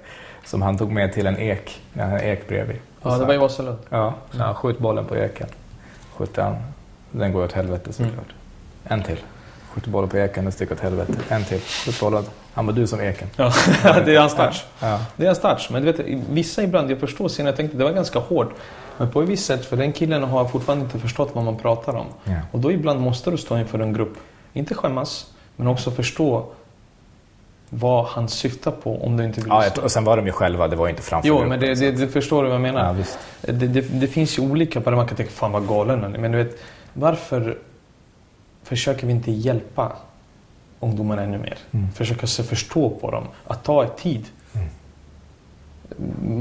som 0.45 0.63
han 0.63 0.79
tog 0.79 0.93
med 0.93 1.13
till 1.13 1.27
en 1.27 1.39
ek, 1.39 1.81
en 1.95 2.21
ek 2.21 2.49
bredvid. 2.49 2.77
Ja, 3.03 3.11
så- 3.11 3.19
det 3.19 3.25
var 3.27 3.35
i 3.35 3.39
Vasalund. 3.39 3.79
Ja, 3.89 4.15
så 4.31 4.43
han 4.43 4.55
skjut 4.55 4.79
bollen 4.79 5.05
på 5.05 5.17
eken. 5.17 5.49
Skjuter 6.17 6.43
han. 6.43 6.57
Den 7.11 7.33
går 7.33 7.45
åt 7.45 7.53
helvete 7.53 7.93
såklart. 7.93 8.13
Mm. 8.89 8.99
En 9.01 9.03
till. 9.03 9.19
Skjuter 9.77 9.91
bollen 9.91 10.09
på 10.09 10.16
eken, 10.16 10.45
den 10.45 10.53
sticker 10.53 10.74
åt 10.74 10.81
helvete. 10.81 11.12
En 11.29 11.45
till. 11.45 11.61
Skjut 11.61 12.01
bollen. 12.01 12.24
Han 12.55 12.66
var 12.66 12.72
du 12.72 12.87
som 12.87 13.01
eken. 13.01 13.29
Ja, 13.37 13.53
det 14.05 14.14
är 14.14 14.20
hans 14.20 14.35
touch. 14.35 14.64
Ja. 14.81 15.01
Det 15.16 15.22
är 15.22 15.27
hans 15.27 15.41
touch. 15.41 15.68
Men 15.70 15.85
du 15.85 15.93
vet, 15.93 16.07
vissa 16.31 16.62
ibland, 16.62 16.91
jag 16.91 17.01
förstår 17.01 17.29
sen, 17.29 17.47
jag 17.47 17.57
tänkte 17.57 17.77
det 17.77 17.85
var 17.85 17.93
ganska 17.93 18.18
hårt. 18.18 18.55
Men 18.99 19.11
på 19.11 19.22
ett 19.22 19.29
visst 19.29 19.47
sätt, 19.47 19.66
för 19.66 19.77
den 19.77 19.93
killen 19.93 20.22
har 20.22 20.45
fortfarande 20.45 20.85
inte 20.85 20.99
förstått 20.99 21.31
vad 21.33 21.45
man 21.45 21.57
pratar 21.57 21.95
om. 21.95 22.07
Ja. 22.24 22.35
Och 22.53 22.61
då 22.61 22.72
ibland 22.72 23.01
måste 23.01 23.31
du 23.31 23.37
stå 23.37 23.59
inför 23.59 23.79
en 23.79 23.93
grupp. 23.93 24.16
inte 24.53 24.74
skämmas, 24.74 25.27
men 25.57 25.66
också 25.66 25.91
förstå 25.91 26.47
vad 27.70 28.07
han 28.07 28.29
syftar 28.29 28.70
på 28.70 29.05
om 29.05 29.16
du 29.16 29.24
inte 29.24 29.41
vill 29.41 29.49
ja, 29.49 29.70
Och 29.83 29.93
sen 29.93 30.05
var 30.05 30.16
de 30.16 30.27
ju 30.27 30.33
själva, 30.33 30.68
det 30.68 30.77
var 30.77 30.89
inte 30.89 31.03
framför 31.03 31.29
Jo, 31.29 31.45
men 31.45 31.61
det, 31.61 31.74
det, 31.74 31.91
det, 31.91 32.09
förstår 32.09 32.43
du 32.43 32.49
vad 32.49 32.55
jag 32.55 32.62
menar. 32.62 32.97
Ja, 33.41 33.53
det, 33.53 33.66
det, 33.81 34.07
finns 34.07 34.39
ju 34.39 34.43
olika. 34.43 34.81
Man 34.81 35.09
kan 35.09 35.16
tänka, 35.16 35.33
fan 35.33 35.53
vad 35.53 35.68
galen 35.68 36.03
han 36.03 36.14
är. 36.14 36.18
Men 36.18 36.33
du 36.33 36.39
vet, 36.39 36.59
varför 36.93 37.59
försöker 38.67 39.07
vi 39.07 39.12
inte 39.12 39.31
hjälpa 39.31 39.93
ungdomarna 40.81 41.23
ännu 41.23 41.39
mer? 41.39 41.59
Mm. 41.71 41.91
Försöka 41.93 42.27
se 42.27 42.43
förstå 42.43 42.91
på 42.91 43.11
dem. 43.11 43.25
Att 43.47 43.64
ta 43.64 43.87
tid. 43.89 44.25
Mm. 44.55 44.69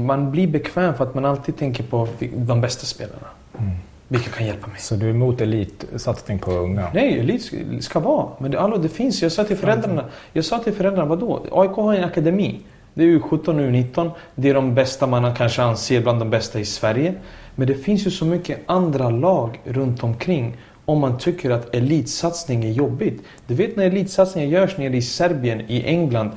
Man 0.06 0.30
blir 0.30 0.46
bekväm 0.46 0.94
för 0.94 1.04
att 1.04 1.14
man 1.14 1.24
alltid 1.24 1.56
tänker 1.56 1.84
på 1.84 2.08
de 2.36 2.60
bästa 2.60 2.86
spelarna. 2.86 3.26
Mm. 3.58 3.70
Vilka 4.08 4.30
kan 4.30 4.46
hjälpa 4.46 4.66
mig? 4.66 4.80
Så 4.80 4.94
du 4.94 5.06
är 5.06 5.10
emot 5.10 5.40
elitsatsning 5.40 6.38
på 6.38 6.50
unga? 6.50 6.88
Nej, 6.94 7.18
elit 7.18 7.52
ska 7.80 8.00
vara. 8.00 8.28
Men 8.38 8.50
det, 8.50 8.60
alltså, 8.60 8.80
det 8.80 8.88
finns. 8.88 9.22
Jag 9.22 9.32
sa 9.32 9.44
till 9.44 9.56
föräldrarna, 9.56 10.04
jag 10.32 10.44
sa 10.44 10.58
till 10.58 10.72
föräldrarna, 10.72 11.08
vadå? 11.08 11.46
AIK 11.52 11.70
har 11.70 11.94
en 11.94 12.04
akademi. 12.04 12.60
Det 12.94 13.04
är 13.04 13.08
U17 13.08 13.48
och 13.48 13.54
U19. 13.54 14.10
Det 14.34 14.48
är 14.48 14.54
de 14.54 14.74
bästa 14.74 15.06
man 15.06 15.34
kanske 15.34 15.62
anser 15.62 16.00
bland 16.00 16.20
de 16.20 16.30
bästa 16.30 16.60
i 16.60 16.64
Sverige. 16.64 17.14
Men 17.54 17.68
det 17.68 17.74
finns 17.74 18.06
ju 18.06 18.10
så 18.10 18.24
mycket 18.24 18.60
andra 18.66 19.10
lag 19.10 19.60
runt 19.64 20.02
omkring 20.02 20.56
om 20.86 20.98
man 21.00 21.18
tycker 21.18 21.50
att 21.50 21.74
elitsatsning 21.74 22.64
är 22.64 22.70
jobbigt. 22.70 23.22
Du 23.46 23.54
vet 23.54 23.76
när 23.76 23.86
elitsatsningar 23.86 24.48
görs 24.48 24.76
nere 24.76 24.96
i 24.96 25.02
Serbien, 25.02 25.60
i 25.68 25.84
England. 25.84 26.30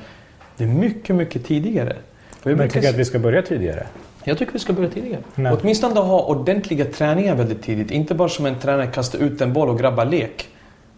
Det 0.56 0.64
är 0.64 0.68
mycket, 0.68 1.16
mycket 1.16 1.46
tidigare. 1.46 1.96
Men 2.42 2.58
jag 2.58 2.70
tycker 2.70 2.88
att 2.88 2.96
vi 2.96 3.04
ska 3.04 3.18
börja 3.18 3.42
tidigare? 3.42 3.86
Jag 4.24 4.38
tycker 4.38 4.52
vi 4.52 4.58
ska 4.58 4.72
börja 4.72 4.88
tidigare. 4.88 5.20
Nej. 5.34 5.52
Åtminstone 5.60 6.00
ha 6.00 6.24
ordentliga 6.24 6.84
träningar 6.84 7.34
väldigt 7.34 7.62
tidigt. 7.62 7.90
Inte 7.90 8.14
bara 8.14 8.28
som 8.28 8.46
en 8.46 8.58
tränare 8.58 8.86
kastar 8.86 9.18
ut 9.18 9.40
en 9.40 9.52
boll 9.52 9.68
och 9.68 9.78
grabbar 9.78 10.04
lek. 10.04 10.48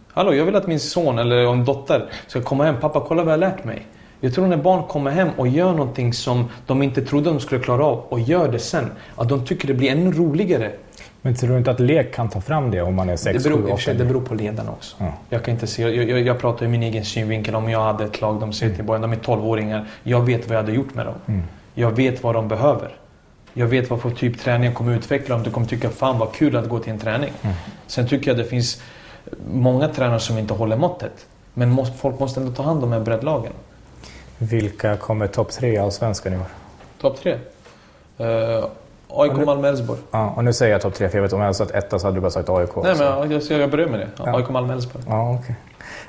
Hallå, 0.07 0.33
jag 0.33 0.45
vill 0.45 0.55
att 0.55 0.67
min 0.67 0.79
son 0.79 1.19
eller 1.19 1.53
en 1.53 1.65
dotter 1.65 2.09
ska 2.27 2.41
komma 2.41 2.63
hem. 2.63 2.75
Pappa, 2.81 3.05
kolla 3.07 3.23
vad 3.23 3.33
jag 3.33 3.39
lärt 3.39 3.63
mig. 3.63 3.87
Jag 4.19 4.33
tror 4.33 4.47
när 4.47 4.57
barn 4.57 4.83
kommer 4.87 5.11
hem 5.11 5.29
och 5.37 5.47
gör 5.47 5.71
någonting 5.71 6.13
som 6.13 6.45
de 6.67 6.83
inte 6.83 7.01
trodde 7.01 7.29
de 7.29 7.39
skulle 7.39 7.61
klara 7.61 7.85
av 7.85 8.03
och 8.09 8.19
gör 8.19 8.51
det 8.51 8.59
sen, 8.59 8.91
att 9.15 9.29
de 9.29 9.45
tycker 9.45 9.67
det 9.67 9.73
blir 9.73 9.91
ännu 9.91 10.11
roligare. 10.11 10.71
Men 11.25 11.35
tror 11.35 11.49
du 11.49 11.57
inte 11.57 11.71
att 11.71 11.79
lek 11.79 12.13
kan 12.15 12.29
ta 12.29 12.41
fram 12.41 12.71
det 12.71 12.81
om 12.81 12.95
man 12.95 13.09
är 13.09 13.15
6, 13.15 13.43
det 13.43 13.49
beror, 13.49 13.77
7, 13.77 13.91
8? 13.91 13.93
Det 13.93 14.05
beror 14.05 14.21
på 14.21 14.35
ledarna 14.35 14.71
också. 14.71 14.95
Ja. 14.99 15.13
Jag, 15.29 15.43
kan 15.43 15.53
inte 15.53 15.67
se, 15.67 15.81
jag, 15.81 16.09
jag, 16.09 16.19
jag 16.21 16.39
pratar 16.39 16.65
i 16.65 16.69
min 16.69 16.83
egen 16.83 17.05
synvinkel. 17.05 17.55
Om 17.55 17.69
jag 17.69 17.83
hade 17.83 18.03
ett 18.03 18.21
lag, 18.21 18.39
de 18.39 18.53
säger 18.53 18.75
till 18.75 18.83
början, 18.83 19.01
de 19.01 19.11
är 19.11 19.17
12-åringar. 19.17 19.85
Jag 20.03 20.21
vet 20.21 20.47
vad 20.47 20.57
jag 20.57 20.61
hade 20.61 20.73
gjort 20.73 20.95
med 20.95 21.05
dem. 21.05 21.15
Mm. 21.25 21.43
Jag 21.73 21.91
vet 21.91 22.23
vad 22.23 22.35
de 22.35 22.47
behöver. 22.47 22.95
Jag 23.53 23.67
vet 23.67 23.89
vad 23.89 24.01
för 24.01 24.09
typ 24.09 24.39
träning 24.39 24.65
jag 24.65 24.75
kommer 24.75 24.95
utveckla 24.95 25.35
om 25.35 25.43
du 25.43 25.51
kommer 25.51 25.67
tycka 25.67 25.89
fan 25.89 26.19
vad 26.19 26.33
kul 26.33 26.55
att 26.55 26.69
gå 26.69 26.79
till 26.79 26.93
en 26.93 26.99
träning. 26.99 27.31
Mm. 27.41 27.55
Sen 27.87 28.07
tycker 28.07 28.27
jag 28.31 28.37
det 28.37 28.45
finns 28.45 28.81
många 29.51 29.87
tränare 29.87 30.19
som 30.19 30.37
inte 30.37 30.53
håller 30.53 30.77
måttet. 30.77 31.27
Men 31.53 31.69
måste, 31.69 31.97
folk 31.97 32.19
måste 32.19 32.39
ändå 32.39 32.51
ta 32.51 32.63
hand 32.63 32.83
om 32.83 32.89
de 32.89 32.97
här 32.97 33.03
breddlagen. 33.03 33.53
Vilka 34.37 34.97
kommer 34.97 35.27
topp 35.27 35.51
tre 35.51 35.73
i 35.73 35.77
Allsvenskan 35.77 36.33
i 36.33 36.37
år? 36.37 36.45
Topp 37.01 37.19
tre? 37.21 37.33
Uh, 38.19 38.65
AIK, 39.13 39.37
nu, 39.37 39.45
Malmö, 39.45 39.69
Elfsborg. 39.69 39.99
Ja, 40.11 40.33
och 40.35 40.43
nu 40.43 40.53
säger 40.53 40.71
jag 40.71 40.81
topp 40.81 40.93
tre 40.93 41.09
för 41.09 41.17
jag 41.17 41.23
vet 41.23 41.33
om 41.33 41.39
jag 41.39 41.45
hade 41.45 41.57
sagt 41.57 41.71
etta 41.71 41.99
så 41.99 42.07
hade 42.07 42.17
du 42.17 42.21
bara 42.21 42.31
sagt 42.31 42.49
AIK. 42.49 42.75
Nej, 42.75 42.95
men 42.97 43.07
jag, 43.07 43.31
jag, 43.31 43.59
jag 43.61 43.71
börjar 43.71 43.87
med 43.87 43.99
det. 43.99 44.07
Ja. 44.17 44.37
AIK, 44.37 44.49
Malmö, 44.49 44.73
Elfsborg. 44.73 45.03
Ja, 45.07 45.33
okay. 45.33 45.55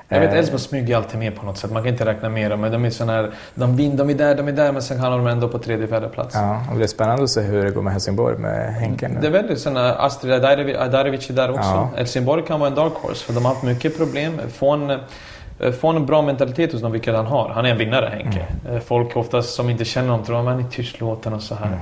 Jag 0.08 0.20
vet, 0.20 0.32
eh. 0.32 0.38
Elfsborg 0.38 0.60
smyger 0.60 0.96
alltid 0.96 1.18
med 1.18 1.36
på 1.36 1.46
något 1.46 1.58
sätt. 1.58 1.72
Man 1.72 1.82
kan 1.82 1.92
inte 1.92 2.06
räkna 2.06 2.28
med 2.28 2.50
dem. 2.50 2.60
Men 2.60 2.72
de 2.72 2.84
är 2.84 2.90
sån 2.90 3.08
här, 3.08 3.30
de, 3.54 3.76
vin, 3.76 3.96
de 3.96 4.10
är 4.10 4.14
där, 4.14 4.34
de 4.34 4.48
är 4.48 4.52
där, 4.52 4.72
men 4.72 4.82
sen 4.82 4.98
hamnar 4.98 5.18
de 5.18 5.26
ändå 5.26 5.48
på 5.48 5.58
tredje, 5.58 5.86
fjärde 5.86 6.08
plats. 6.08 6.34
Ja, 6.34 6.62
och 6.72 6.78
det 6.78 6.84
är 6.84 6.86
spännande 6.86 7.22
att 7.22 7.30
se 7.30 7.40
hur 7.40 7.64
det 7.64 7.70
går 7.70 7.82
med 7.82 7.92
Helsingborg 7.92 8.38
med 8.38 8.74
Henke 8.74 9.08
nu. 9.08 9.20
Det 9.20 9.26
är 9.26 9.30
väldigt 9.30 9.60
såna, 9.60 9.94
Astrid 9.94 10.32
Adarevic 10.32 11.30
är 11.30 11.34
där 11.34 11.50
också. 11.50 11.62
Ja. 11.62 11.90
Helsingborg 11.96 12.44
kan 12.46 12.60
vara 12.60 12.70
en 12.70 12.76
dark 12.76 12.92
horse, 12.94 13.24
för 13.24 13.32
de 13.32 13.44
har 13.44 13.52
haft 13.54 13.64
mycket 13.64 13.98
problem. 13.98 14.40
Få 14.52 14.70
en, 14.70 14.90
eh, 14.90 15.72
få 15.80 15.88
en 15.88 16.06
bra 16.06 16.22
mentalitet 16.22 16.72
hos 16.72 16.82
dem, 16.82 16.92
vilket 16.92 17.14
han 17.14 17.26
har. 17.26 17.48
Han 17.48 17.66
är 17.66 17.70
en 17.70 17.78
vinnare, 17.78 18.12
Henke. 18.12 18.46
Mm. 18.64 18.76
Eh, 18.76 18.82
folk 18.82 19.16
oftast 19.16 19.54
som 19.54 19.70
inte 19.70 19.84
känner 19.84 20.08
honom 20.08 20.26
tror 20.26 20.38
att 20.38 20.44
han 20.44 20.58
är 20.58 20.70
tystlåten 20.70 21.32
och 21.32 21.42
så 21.42 21.54
här. 21.54 21.66
Mm. 21.66 21.78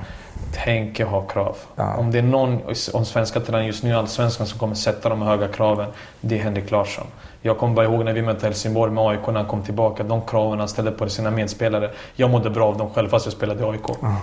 Henke 0.55 1.05
har 1.05 1.27
krav. 1.29 1.57
Ja. 1.75 1.95
Om 1.97 2.11
det 2.11 2.17
är 2.17 2.23
någon 2.23 2.61
om 2.93 3.05
svenska 3.05 3.39
tränare 3.39 3.65
just 3.65 3.83
nu 3.83 3.89
i 3.89 3.93
Allsvenskan 3.93 4.47
som 4.47 4.59
kommer 4.59 4.75
sätta 4.75 5.09
de 5.09 5.21
höga 5.21 5.47
kraven, 5.47 5.89
det 6.21 6.39
är 6.39 6.43
Henrik 6.43 6.71
Larsson. 6.71 7.07
Jag 7.41 7.57
kommer 7.57 7.75
bara 7.75 7.85
ihåg 7.85 8.05
när 8.05 8.13
vi 8.13 8.21
mötte 8.21 8.45
Helsingborg 8.45 8.91
med 8.91 9.03
AIK 9.03 9.27
när 9.27 9.33
han 9.33 9.45
kom 9.45 9.61
tillbaka. 9.61 10.03
De 10.03 10.21
kraven 10.21 10.59
han 10.59 10.67
ställde 10.67 10.91
på 10.91 11.09
sina 11.09 11.31
medspelare. 11.31 11.91
Jag 12.15 12.29
mådde 12.29 12.49
bra 12.49 12.67
av 12.67 12.77
dem 12.77 12.89
själv 12.89 13.09
fast 13.09 13.25
jag 13.25 13.33
spelade 13.33 13.63
i 13.63 13.65
AIK. 13.65 13.81
Ja. 14.01 14.17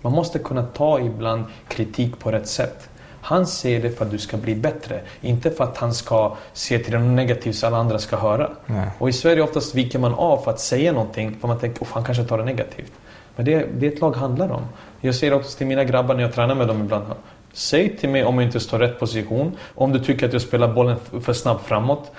Man 0.00 0.12
måste 0.12 0.38
kunna 0.38 0.62
ta 0.62 1.00
ibland 1.00 1.44
kritik 1.68 2.18
på 2.18 2.30
rätt 2.30 2.48
sätt. 2.48 2.88
Han 3.24 3.46
ser 3.46 3.82
det 3.82 3.90
för 3.90 4.04
att 4.04 4.10
du 4.10 4.18
ska 4.18 4.36
bli 4.36 4.54
bättre. 4.54 5.00
Inte 5.20 5.50
för 5.50 5.64
att 5.64 5.76
han 5.76 5.94
ska 5.94 6.36
se 6.52 6.78
till 6.78 6.92
det 6.92 6.98
negativt 6.98 7.56
så 7.56 7.66
alla 7.66 7.76
andra 7.76 7.98
ska 7.98 8.16
höra. 8.16 8.50
Nej. 8.66 8.90
Och 8.98 9.08
i 9.08 9.12
Sverige 9.12 9.42
oftast 9.42 9.74
viker 9.74 9.98
man 9.98 10.14
av 10.14 10.38
för 10.38 10.50
att 10.50 10.60
säga 10.60 10.92
någonting 10.92 11.36
för 11.40 11.48
man 11.48 11.58
tänker 11.58 11.82
att 11.82 11.90
han 11.90 12.04
kanske 12.04 12.24
tar 12.24 12.38
det 12.38 12.44
negativt. 12.44 12.92
Men 13.36 13.44
det, 13.44 13.66
det 13.78 13.86
är 13.86 13.92
ett 13.92 14.00
lag 14.00 14.16
handlar 14.16 14.50
om. 14.50 14.62
Jag 15.04 15.14
säger 15.14 15.34
också 15.34 15.58
till 15.58 15.66
mina 15.66 15.84
grabbar 15.84 16.14
när 16.14 16.22
jag 16.22 16.32
tränar 16.32 16.54
med 16.54 16.68
dem 16.68 16.80
ibland. 16.80 17.04
Säg 17.52 17.96
till 17.96 18.08
mig 18.08 18.24
om 18.24 18.34
jag 18.34 18.44
inte 18.44 18.60
står 18.60 18.78
rätt 18.78 19.00
position. 19.00 19.52
Om 19.74 19.92
du 19.92 19.98
tycker 19.98 20.26
att 20.26 20.32
jag 20.32 20.42
spelar 20.42 20.74
bollen 20.74 20.96
för 21.22 21.32
snabbt 21.32 21.66
framåt. 21.66 22.10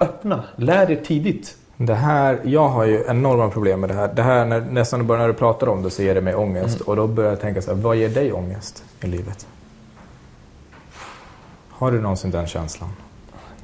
Öppna, 0.00 0.44
lär 0.56 0.86
dig 0.86 1.02
tidigt. 1.04 1.56
Det 1.76 1.94
här, 1.94 2.40
jag 2.44 2.68
har 2.68 2.84
ju 2.84 3.04
enorma 3.08 3.50
problem 3.50 3.80
med 3.80 3.90
det 3.90 3.94
här. 3.94 4.10
Det 4.14 4.22
här 4.22 4.44
när, 4.44 4.60
nästan 4.60 5.06
bara 5.06 5.18
när 5.18 5.28
du 5.28 5.34
pratar 5.34 5.68
om 5.68 5.82
det 5.82 5.90
så 5.90 6.02
ger 6.02 6.14
det 6.14 6.20
mig 6.20 6.34
ångest. 6.34 6.76
Mm. 6.76 6.88
Och 6.88 6.96
då 6.96 7.06
börjar 7.06 7.30
jag 7.30 7.40
tänka 7.40 7.62
så 7.62 7.74
här, 7.74 7.82
vad 7.82 7.96
ger 7.96 8.08
dig 8.08 8.32
ångest 8.32 8.84
i 9.00 9.06
livet? 9.06 9.46
Har 11.68 11.92
du 11.92 12.00
någonsin 12.00 12.30
den 12.30 12.46
känslan? 12.46 12.90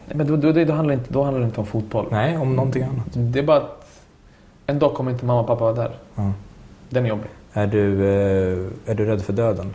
Nej, 0.06 0.16
men 0.16 0.26
då, 0.26 0.36
då, 0.36 0.64
då, 0.64 0.72
handlar 0.72 0.94
inte, 0.94 1.12
då 1.12 1.22
handlar 1.22 1.40
det 1.40 1.46
inte 1.46 1.60
om 1.60 1.66
fotboll. 1.66 2.06
Nej, 2.10 2.38
om 2.38 2.56
någonting 2.56 2.82
annat. 2.82 3.06
Det 3.12 3.38
är 3.38 3.42
bara 3.42 3.56
att 3.56 3.86
en 4.66 4.78
dag 4.78 4.94
kommer 4.94 5.10
inte 5.10 5.24
mamma 5.24 5.40
och 5.40 5.46
pappa 5.46 5.64
vara 5.64 5.74
där. 5.74 5.96
Mm. 6.16 6.32
Den 6.88 7.04
är 7.04 7.08
jobbig. 7.08 7.30
Är 7.56 7.66
du, 7.66 8.06
eh, 8.06 8.90
är 8.90 8.94
du 8.94 9.04
rädd 9.04 9.22
för 9.22 9.32
döden? 9.32 9.74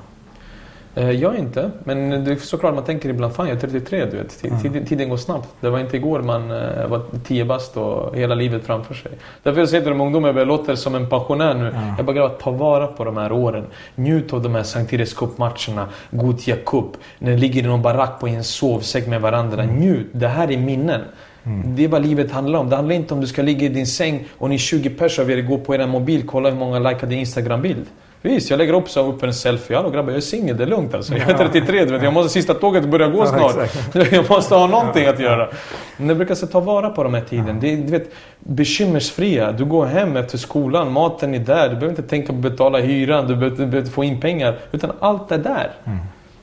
Eh, 0.96 1.12
jag 1.12 1.36
inte, 1.36 1.72
men 1.84 2.24
det 2.26 2.32
är 2.32 2.36
såklart 2.36 2.76
man 2.76 2.84
tänker 2.84 3.10
ibland, 3.10 3.34
fan 3.34 3.48
jag 3.48 3.56
är 3.56 3.62
33 3.62 4.06
du 4.06 4.18
vet. 4.18 4.62
Tiden, 4.62 4.86
tiden 4.86 5.10
går 5.10 5.18
snabbt. 5.18 5.48
Det 5.62 5.70
var 5.70 5.80
inte 5.80 5.98
igår 5.98 6.22
man 6.22 6.52
eh, 6.52 6.88
var 6.88 7.02
10 7.24 7.46
bast 7.46 7.78
och 7.78 8.16
hela 8.16 8.36
livet 8.36 8.66
framför 8.66 8.94
sig. 8.94 9.12
Därför 9.44 9.60
jag 9.60 9.70
säger 9.70 9.84
till 9.84 9.90
de 9.90 10.02
ungdomar, 10.02 10.34
jag 10.34 10.48
låter 10.48 10.76
som 10.76 10.96
en 10.96 11.10
pensionär 11.10 11.54
nu. 11.54 11.72
Ja. 11.74 11.94
Jag 11.98 12.06
bara 12.06 12.16
grabbar, 12.16 12.36
ta 12.36 12.52
vara 12.52 12.88
på 12.88 13.04
de 13.04 13.18
här 13.18 13.32
åren. 13.32 13.66
Njut 13.96 14.34
av 14.34 14.42
de 14.42 14.56
här 14.56 14.64
Sankt 14.64 14.94
Eriks 14.94 15.14
Cup-matcherna, 15.14 15.88
Gothia 16.12 16.56
Cup. 16.66 16.86
När 17.20 17.32
ni 17.32 17.38
ligger 17.38 17.64
i 17.64 17.66
någon 17.66 17.82
barack 17.82 18.20
på 18.20 18.28
en 18.28 18.44
sovsäck 18.44 19.08
med 19.08 19.22
varandra. 19.22 19.64
Mm. 19.64 19.76
Njut, 19.76 20.08
det 20.12 20.28
här 20.28 20.52
är 20.52 20.58
minnen. 20.58 21.02
Mm. 21.44 21.76
Det 21.76 21.84
är 21.84 21.88
vad 21.88 22.02
livet 22.02 22.32
handlar 22.32 22.60
om. 22.60 22.70
Det 22.70 22.76
handlar 22.76 22.96
inte 22.96 23.14
om 23.14 23.22
du 23.22 23.28
ska 23.28 23.42
ligga 23.42 23.66
i 23.66 23.70
din 23.70 23.88
säng 23.88 24.28
och 24.38 24.50
ni 24.50 24.58
20 24.58 24.90
pers 24.90 25.20
av 25.20 25.32
er 25.32 25.42
går 25.42 25.58
på 25.58 25.76
er 25.76 25.88
mobil, 25.88 26.24
kolla 26.28 26.50
hur 26.50 26.58
många 26.58 26.80
likade 26.80 27.16
Instagram-bild. 27.16 27.86
Visst, 28.22 28.50
jag 28.50 28.58
lägger 28.58 28.74
upp, 28.74 28.90
så 28.90 29.08
upp 29.08 29.24
en 29.24 29.34
selfie. 29.34 29.76
Hallå 29.78 29.90
grabbar, 29.90 30.10
jag 30.10 30.18
är 30.18 30.22
singel, 30.22 30.58
det 30.58 30.64
är 30.64 30.68
lugnt 30.68 30.94
alltså. 30.94 31.18
Jag 31.18 31.30
är 31.30 31.38
33, 31.38 31.86
du 31.86 31.92
vet. 31.92 32.04
Jag 32.04 32.14
måste, 32.14 32.30
sista 32.30 32.54
tåget 32.54 32.86
börjar 32.86 33.10
gå 33.10 33.26
snart. 33.26 33.56
Ja, 33.94 34.06
jag 34.12 34.30
måste 34.30 34.56
ha 34.56 34.68
någonting 34.68 35.06
att 35.06 35.20
göra. 35.20 35.50
Men 35.98 36.08
jag 36.08 36.18
brukar 36.18 36.36
så 36.36 36.48
ta 36.48 36.60
vara 36.60 36.90
på 36.90 37.04
de 37.04 37.14
här 37.14 37.22
tiden. 37.22 37.60
Det 37.60 37.74
är, 37.74 37.78
du 37.78 37.92
vet, 37.92 38.12
bekymmersfria. 38.40 39.52
Du 39.52 39.66
går 39.66 39.86
hem 39.86 40.18
efter 40.18 40.38
skolan, 40.38 40.92
maten 40.92 41.36
är 41.36 41.40
där. 41.40 41.70
Du 41.70 41.76
behöver 41.76 41.90
inte 41.90 42.04
tänka 42.04 42.28
på 42.28 42.34
att 42.34 42.40
betala 42.40 42.80
hyran, 42.80 43.28
du 43.28 43.36
behöver, 43.36 43.58
du 43.58 43.66
behöver 43.66 43.90
få 43.90 44.04
in 44.04 44.22
pengar. 44.22 44.58
Utan 44.72 44.92
allt 45.00 45.32
är 45.32 45.38
där. 45.38 45.72
Mm. 45.86 46.00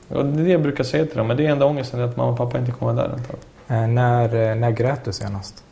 Och 0.09 0.25
det 0.25 0.41
är 0.41 0.45
det 0.45 0.51
jag 0.51 0.61
brukar 0.61 0.83
säga 0.83 1.05
till 1.05 1.17
dem. 1.17 1.27
Men 1.27 1.37
det 1.37 1.45
är 1.45 1.51
enda 1.51 1.65
ångesten, 1.65 2.01
att 2.01 2.17
mamma 2.17 2.31
och 2.31 2.37
pappa 2.37 2.57
inte 2.57 2.71
kommer 2.71 2.93
där. 2.93 3.05
Eh, 3.05 3.35
när, 3.67 4.49
eh, 4.49 4.55
när 4.55 4.71
grät 4.71 5.05
du 5.05 5.13
senast? 5.13 5.63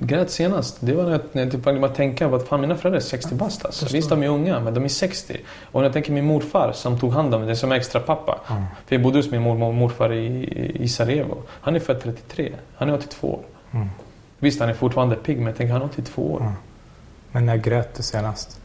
grät 0.00 0.30
senast, 0.30 0.76
det 0.80 0.92
var 0.92 1.04
när 1.04 1.12
jag, 1.12 1.20
när 1.32 1.42
jag 1.42 1.52
typ 1.52 1.62
började 1.62 1.94
tänka 1.94 2.28
på 2.28 2.36
att 2.36 2.48
fan 2.48 2.60
mina 2.60 2.76
föräldrar 2.76 3.00
är 3.00 3.04
60 3.04 3.34
bast 3.34 3.64
alltså. 3.64 3.86
Visst 3.92 4.08
de 4.10 4.22
är 4.22 4.28
unga, 4.28 4.60
men 4.60 4.74
de 4.74 4.84
är 4.84 4.88
60. 4.88 5.40
Och 5.64 5.80
när 5.80 5.82
jag 5.82 5.92
tänker 5.92 6.12
min 6.12 6.24
morfar 6.24 6.72
som 6.72 6.98
tog 6.98 7.12
hand 7.12 7.34
om 7.34 7.44
mig, 7.44 7.56
som 7.56 7.72
extra 7.72 8.00
pappa. 8.00 8.40
Mm. 8.50 8.62
För 8.86 8.94
jag 8.94 9.02
bodde 9.02 9.18
hos 9.18 9.30
min 9.30 9.42
mormor 9.42 9.68
och 9.68 9.74
morfar 9.74 10.12
i, 10.12 10.72
i 10.74 10.88
Sarajevo. 10.88 11.42
Han 11.48 11.76
är 11.76 11.80
född 11.80 12.00
33, 12.02 12.52
han 12.74 12.88
är 12.88 12.94
82 12.94 13.28
år. 13.28 13.40
Mm. 13.70 13.88
Visst 14.38 14.60
han 14.60 14.68
är 14.68 14.74
fortfarande 14.74 15.16
pigg, 15.16 15.36
men 15.36 15.46
jag 15.46 15.56
tänker 15.56 15.72
han 15.72 15.82
är 15.82 15.86
82 15.86 16.32
år. 16.32 16.40
Mm. 16.40 16.52
Men 17.32 17.46
när 17.46 17.56
grät 17.56 17.94
du 17.96 18.02
senast? 18.02 18.59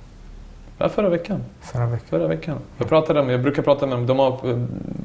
Ja, 0.78 0.90
förra 0.90 1.10
veckan. 1.10 1.44
Förra 1.62 1.86
veckan. 1.86 2.08
Förra 2.10 2.28
veckan. 2.28 2.58
Jag, 2.78 2.90
pratade 2.90 3.24
med, 3.24 3.34
jag 3.34 3.42
brukar 3.42 3.64
prata 3.64 3.86
med 3.86 3.98
dem, 3.98 4.08
de 4.08 4.20
har 4.20 4.40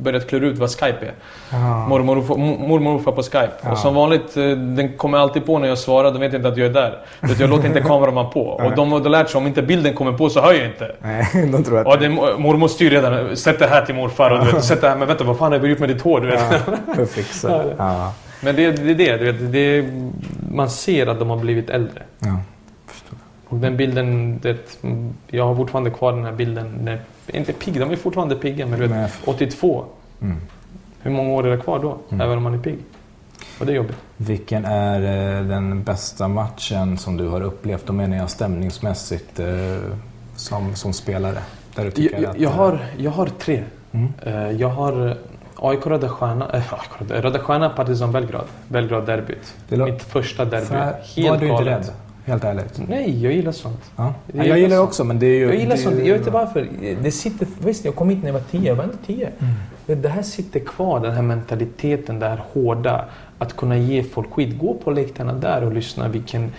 börjat 0.02 0.28
klura 0.28 0.46
ut 0.46 0.58
vad 0.58 0.70
Skype 0.70 1.06
är. 1.06 1.12
Ja. 1.50 1.86
Mormor 1.88 2.30
och 2.30 2.38
morfar 2.82 3.12
på 3.12 3.22
Skype. 3.22 3.50
Ja. 3.62 3.72
Och 3.72 3.78
som 3.78 3.94
vanligt, 3.94 4.36
eh, 4.36 4.44
den 4.50 4.96
kommer 4.96 5.18
alltid 5.18 5.46
på 5.46 5.58
när 5.58 5.68
jag 5.68 5.78
svarar, 5.78 6.12
de 6.12 6.20
vet 6.20 6.34
inte 6.34 6.48
att 6.48 6.56
jag 6.56 6.66
är 6.66 6.72
där. 6.72 6.98
Jag 7.38 7.50
låter 7.50 7.66
inte 7.66 7.80
kameran 7.88 8.30
på. 8.30 8.40
Och 8.40 8.74
de 8.76 8.92
har 8.92 9.00
lärt 9.00 9.30
sig, 9.30 9.38
om 9.38 9.46
inte 9.46 9.62
bilden 9.62 9.94
kommer 9.94 10.12
på 10.12 10.30
så 10.30 10.40
hör 10.40 10.52
jag 10.52 10.66
inte. 10.66 10.96
Nej, 11.00 11.26
de 11.52 11.64
tror 11.64 11.78
att... 11.78 11.86
Och 11.86 11.98
det, 11.98 12.08
mormor 12.38 12.68
styr 12.68 12.90
redan, 12.90 13.36
sätt 13.36 13.58
det 13.58 13.66
här 13.66 13.84
till 13.84 13.94
morfar. 13.94 14.30
Och 14.30 14.46
du 14.46 14.52
vet, 14.52 14.64
sätt 14.64 14.80
det 14.80 14.88
här, 14.88 14.96
men 14.96 15.08
vänta 15.08 15.24
vad 15.24 15.38
fan 15.38 15.52
har 15.52 15.58
jag 15.58 15.68
gjort 15.68 15.78
med 15.78 15.88
ditt 15.88 16.02
hår? 16.02 16.20
Du 16.20 16.26
vet. 16.26 16.44
Ja, 16.96 17.06
fixa. 17.06 17.64
Ja. 17.78 18.12
Men 18.42 18.56
det 18.56 18.64
är 18.64 18.72
det, 18.72 18.94
det, 18.94 19.16
du 19.16 19.32
vet, 19.32 19.52
det, 19.52 19.84
man 20.54 20.70
ser 20.70 21.06
att 21.06 21.18
de 21.18 21.30
har 21.30 21.36
blivit 21.36 21.70
äldre. 21.70 22.02
Ja. 22.18 22.36
Och 23.50 23.56
den 23.56 23.76
bilden, 23.76 24.38
det, 24.42 24.78
jag 25.26 25.46
har 25.46 25.54
fortfarande 25.54 25.90
kvar 25.90 26.12
den 26.12 26.24
här 26.24 26.32
bilden. 26.32 26.84
Det, 26.84 26.98
inte 27.38 27.52
pigg, 27.52 27.80
de 27.80 27.90
är 27.90 27.96
fortfarande 27.96 28.34
pigga 28.34 28.66
men 28.66 28.80
du 28.80 28.86
vet, 28.86 29.12
82. 29.24 29.84
Mm. 30.22 30.36
Hur 31.02 31.10
många 31.10 31.30
år 31.30 31.46
är 31.46 31.50
det 31.50 31.62
kvar 31.62 31.78
då? 31.78 31.98
Mm. 32.08 32.20
Även 32.20 32.36
om 32.36 32.42
man 32.42 32.54
är 32.54 32.58
pigg. 32.58 32.78
Och 33.60 33.66
det 33.66 33.72
är 33.72 33.76
jobbigt. 33.76 33.96
Vilken 34.16 34.64
är 34.64 35.00
eh, 35.00 35.44
den 35.44 35.82
bästa 35.82 36.28
matchen 36.28 36.98
som 36.98 37.16
du 37.16 37.28
har 37.28 37.40
upplevt? 37.40 37.86
Då 37.86 37.92
menar 37.92 38.16
jag 38.16 38.30
stämningsmässigt 38.30 39.40
eh, 39.40 39.46
som, 40.36 40.74
som 40.74 40.92
spelare. 40.92 41.38
Där 41.74 41.84
du 41.84 41.90
tycker 41.90 42.22
jag, 42.22 42.30
att, 42.30 42.40
jag, 42.40 42.50
har, 42.50 42.78
jag 42.96 43.10
har 43.10 43.26
tre. 43.26 43.64
Mm. 43.92 44.58
Jag 44.58 44.68
har 44.68 45.16
AIK 45.56 45.86
Röda 45.86 46.08
Stjärna, 46.08 46.50
äh, 46.52 47.22
Röda 47.22 47.38
Stjärna 47.38 47.70
Partizan 47.70 48.12
Belgrad. 48.12 48.46
Belgrad-derbyt. 48.68 49.54
Mitt 49.68 50.02
första 50.02 50.44
derby. 50.44 50.74
Helt 51.16 51.30
var 51.30 51.38
du 51.38 51.48
inte 51.48 51.64
rädd? 51.64 51.92
Helt 52.30 52.44
ärligt. 52.44 52.80
Nej, 52.88 53.22
jag 53.22 53.32
gillar 53.32 53.52
sånt. 53.52 53.90
Ja. 53.96 54.14
Jag, 54.32 54.46
jag 54.46 54.58
gillar 54.58 54.76
sånt. 54.76 54.88
också 54.88 55.04
men 55.04 55.18
det 55.18 55.26
är 55.26 55.38
ju... 55.38 55.44
Jag 55.44 55.56
gillar 55.56 55.76
sånt. 55.76 55.96
Jag 55.98 56.04
vet 56.04 56.16
inte 56.16 56.30
varför. 56.30 56.68
Det 57.02 57.10
sitter... 57.10 57.46
Visst, 57.58 57.84
jag 57.84 57.94
kom 57.94 58.10
hit 58.10 58.18
när 58.18 58.26
jag 58.26 58.32
var 58.32 58.40
tio. 58.50 58.68
Jag 58.68 58.74
var 58.74 58.84
inte 58.84 59.06
tio. 59.06 59.28
Mm. 59.38 60.02
Det 60.02 60.08
här 60.08 60.22
sitter 60.22 60.60
kvar, 60.60 61.00
den 61.00 61.12
här 61.12 61.22
mentaliteten, 61.22 62.18
det 62.18 62.28
här 62.28 62.42
hårda. 62.52 63.04
Att 63.38 63.56
kunna 63.56 63.76
ge 63.76 64.02
folk 64.02 64.32
skit. 64.32 64.58
Gå 64.58 64.74
på 64.74 64.90
läktarna 64.90 65.32
där 65.32 65.64
och 65.64 65.72
lyssna 65.72 66.08
vilken 66.08 66.52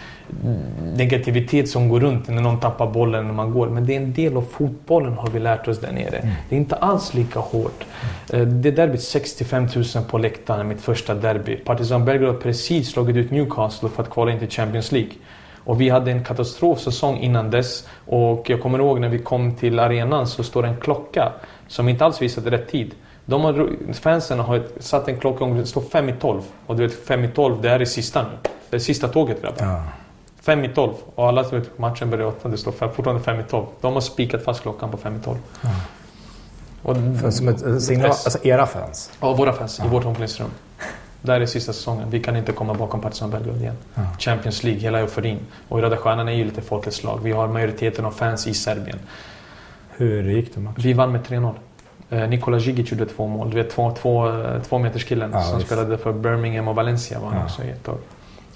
negativitet 0.96 1.70
som 1.70 1.90
går 1.90 2.00
runt 2.00 2.28
när 2.28 2.42
någon 2.42 2.60
tappar 2.60 2.92
bollen 2.92 3.28
när 3.28 3.34
man 3.34 3.52
går. 3.52 3.70
Men 3.70 3.86
det 3.86 3.94
är 3.94 3.98
en 3.98 4.14
del 4.14 4.38
av 4.38 4.42
fotbollen 4.42 5.14
har 5.14 5.30
vi 5.30 5.40
lärt 5.40 5.68
oss 5.68 5.80
där 5.80 5.92
nere. 5.92 6.18
Mm. 6.18 6.34
Det 6.50 6.56
är 6.56 6.60
inte 6.60 6.76
alls 6.76 7.14
lika 7.14 7.40
hårt. 7.40 7.86
Mm. 8.34 8.62
Det 8.62 8.72
derbyt 8.72 9.02
65 9.02 9.68
000 9.76 9.86
på 10.10 10.18
läktaren, 10.18 10.68
mitt 10.68 10.82
första 10.82 11.14
derby. 11.14 11.56
Partizan 11.56 12.06
Belgrad 12.06 12.34
har 12.34 12.42
precis 12.42 12.90
slagit 12.90 13.16
ut 13.16 13.32
Newcastle 13.32 13.90
för 13.90 14.04
att 14.04 14.10
kvala 14.10 14.32
in 14.32 14.40
till 14.40 14.50
Champions 14.50 14.92
League. 14.92 15.12
Och 15.64 15.82
vi 15.82 15.90
hade 15.90 16.12
en 16.12 16.24
katastrofsäsong 16.24 17.18
innan 17.18 17.52
dess. 17.52 17.88
Och 18.06 18.50
jag 18.50 18.62
kommer 18.62 18.80
ihåg 18.80 19.00
när 19.00 19.10
vi 19.10 19.20
kom 19.20 19.56
till 19.56 19.80
arenan 19.80 20.28
så 20.28 20.44
står 20.44 20.66
en 20.66 20.78
klocka 20.78 21.32
som 21.68 21.90
inte 21.90 22.06
alls 22.06 22.22
visade 22.22 22.52
rätt 22.52 22.72
tid. 22.72 22.96
De 23.26 23.44
har, 23.44 23.70
fansen 23.94 24.40
har 24.40 24.64
satt 24.80 25.08
en 25.08 25.20
klocka 25.20 25.46
det 25.46 25.66
står 25.66 25.82
fem 25.82 26.10
i 26.10 26.14
tolv. 26.14 26.42
Och 26.66 26.76
du 26.76 26.88
vet, 26.88 27.06
fem 27.06 27.24
i 27.24 27.28
tolv, 27.28 27.62
det 27.62 27.70
här 27.70 27.80
är 27.80 27.86
sista 27.86 28.22
nu. 28.22 28.50
Det 28.70 28.76
är 28.76 28.80
sista 28.80 29.08
tåget 29.08 29.42
grabbar. 29.42 29.66
Ja. 29.66 29.84
Fem 30.42 30.66
i 30.66 30.70
tolv. 30.70 30.94
Och 31.16 31.28
alla 31.28 31.44
vet 31.44 31.78
matchen 31.78 32.10
börjar 32.10 32.26
åtta, 32.26 32.50
det 32.50 32.58
står 32.58 32.72
fortfarande 32.72 33.24
fem 33.24 33.40
i 33.40 33.44
tolv. 33.44 33.66
De 33.82 33.94
har 33.94 34.02
spikat 34.02 34.44
fast 34.44 34.62
klockan 34.62 34.92
på 34.92 34.98
fem 34.98 35.16
i 35.16 35.24
tolv. 35.24 35.38
Ja. 35.62 35.70
Och, 36.82 36.96
som 37.34 37.48
ett 37.48 37.84
signal, 37.84 38.10
alltså 38.10 38.40
era 38.44 38.66
fans? 38.66 39.12
Ja, 39.20 39.34
våra 39.34 39.54
fans 39.54 39.80
ja. 39.80 39.86
i 39.86 39.90
vårt 39.90 40.06
omklädningsrum. 40.06 40.50
Det 41.22 41.32
här 41.32 41.42
är 41.42 41.46
sista 41.46 41.74
säsongen. 41.74 42.10
Vi 42.10 42.20
kan 42.20 42.36
inte 42.36 42.52
komma 42.52 42.74
bakom 42.74 43.02
Partizan 43.02 43.30
Belgrad 43.30 43.62
igen. 43.62 43.76
Ja. 43.96 44.02
Champions 44.20 44.64
League, 44.64 44.82
hela 44.82 45.00
euforin. 45.00 45.40
Och 45.68 45.82
Röda 45.82 45.98
Stjärnan 45.98 46.28
är 46.28 46.32
ju 46.32 46.44
lite 46.46 46.62
folkets 46.62 47.04
lag. 47.04 47.20
Vi 47.24 47.32
har 47.32 47.48
majoriteten 47.48 48.06
av 48.06 48.12
fans 48.12 48.48
i 48.48 48.54
Serbien. 48.54 49.00
Hur 49.90 50.24
gick 50.24 50.56
det 50.56 50.60
matchen? 50.62 50.76
Vi 50.84 50.94
vann 50.94 51.12
med 51.12 51.22
3-0. 51.22 51.54
Eh, 52.10 52.30
Nikola 52.30 52.60
Žigic 52.60 52.92
gjorde 52.92 53.06
två 53.06 53.28
mål. 53.28 53.50
Du 53.50 53.56
vet 53.56 53.70
två, 53.70 53.92
två, 53.92 54.44
två 54.70 54.78
meters 54.78 55.06
killen 55.06 55.32
ja, 55.34 55.42
som 55.42 55.58
visst. 55.58 55.68
spelade 55.68 55.98
för 55.98 56.14
Birmingham 56.14 56.68
och 56.68 56.76
Valencia 56.76 57.20
var 57.20 57.28
han 57.28 57.38
ja. 57.38 57.44
också 57.46 57.64
i 57.64 57.70
ett 57.70 57.84
tag. 57.84 57.98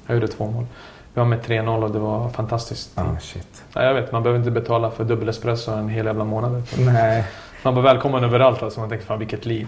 Han 0.05 0.15
gjorde 0.15 0.27
två 0.27 0.45
mål. 0.45 0.65
Vi 1.13 1.19
var 1.19 1.25
med 1.25 1.41
3-0 1.41 1.83
och 1.83 1.91
det 1.91 1.99
var 1.99 2.29
fantastiskt. 2.29 2.97
Oh, 2.97 3.19
shit. 3.19 3.63
Ja, 3.73 3.83
jag 3.83 3.93
vet, 3.93 4.11
man 4.11 4.23
behöver 4.23 4.39
inte 4.39 4.51
betala 4.51 4.91
för 4.91 5.03
dubbel 5.03 5.29
espresso 5.29 5.71
en 5.71 5.89
hel 5.89 6.05
jävla 6.05 6.23
månad. 6.23 6.63
Nej. 6.77 7.25
Man 7.65 7.75
var 7.75 7.81
välkommen 7.81 8.23
överallt 8.23 8.63
alltså. 8.63 8.79
Man 8.79 8.89
tänkte 8.89 9.07
fan 9.07 9.19
vilket 9.19 9.45
liv. 9.45 9.67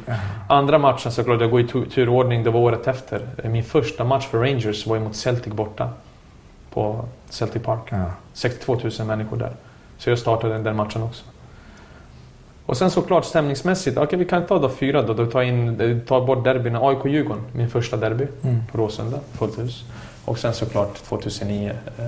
Andra 0.50 0.78
matchen 0.78 1.12
såklart, 1.12 1.42
jag 1.42 1.52
går 1.52 1.62
i 1.62 1.68
turordning, 1.68 2.44
det 2.44 2.50
var 2.50 2.60
året 2.60 2.88
efter. 2.88 3.22
Min 3.44 3.64
första 3.64 4.04
match 4.04 4.28
för 4.28 4.40
Rangers 4.40 4.88
var 4.88 5.00
mot 5.00 5.16
Celtic 5.16 5.54
borta. 5.54 5.90
På 6.74 7.06
Celtic 7.30 7.64
Park. 7.64 7.92
Mm. 7.92 8.10
62 8.34 8.80
000 9.00 9.08
människor 9.08 9.38
där. 9.38 9.52
Så 9.98 10.10
jag 10.10 10.20
startade 10.20 10.58
den 10.58 10.76
matchen 10.76 11.04
också. 11.04 11.24
Och 12.66 12.78
sen 12.78 12.92
såklart 12.92 13.26
stämningsmässigt, 13.26 13.98
okay, 13.98 14.20
vi 14.20 14.26
kan 14.26 14.46
ta 14.46 14.60
då 14.60 14.70
fyra 14.70 15.02
då, 15.02 15.14
då 15.14 15.26
tar, 15.26 15.42
in, 15.42 16.02
tar 16.08 16.26
bort 16.26 16.44
derbyna. 16.44 16.80
AIK-Djurgården, 16.80 17.44
min 17.52 17.70
första 17.70 17.98
derby 17.98 18.28
mm. 18.44 18.64
på 18.72 18.78
Råsunda, 18.78 19.20
fullt 19.34 19.60
hus. 19.60 19.84
Och 20.26 20.40
sen 20.40 20.54
såklart 20.54 20.96
2009 20.96 21.72
eh, 21.98 22.06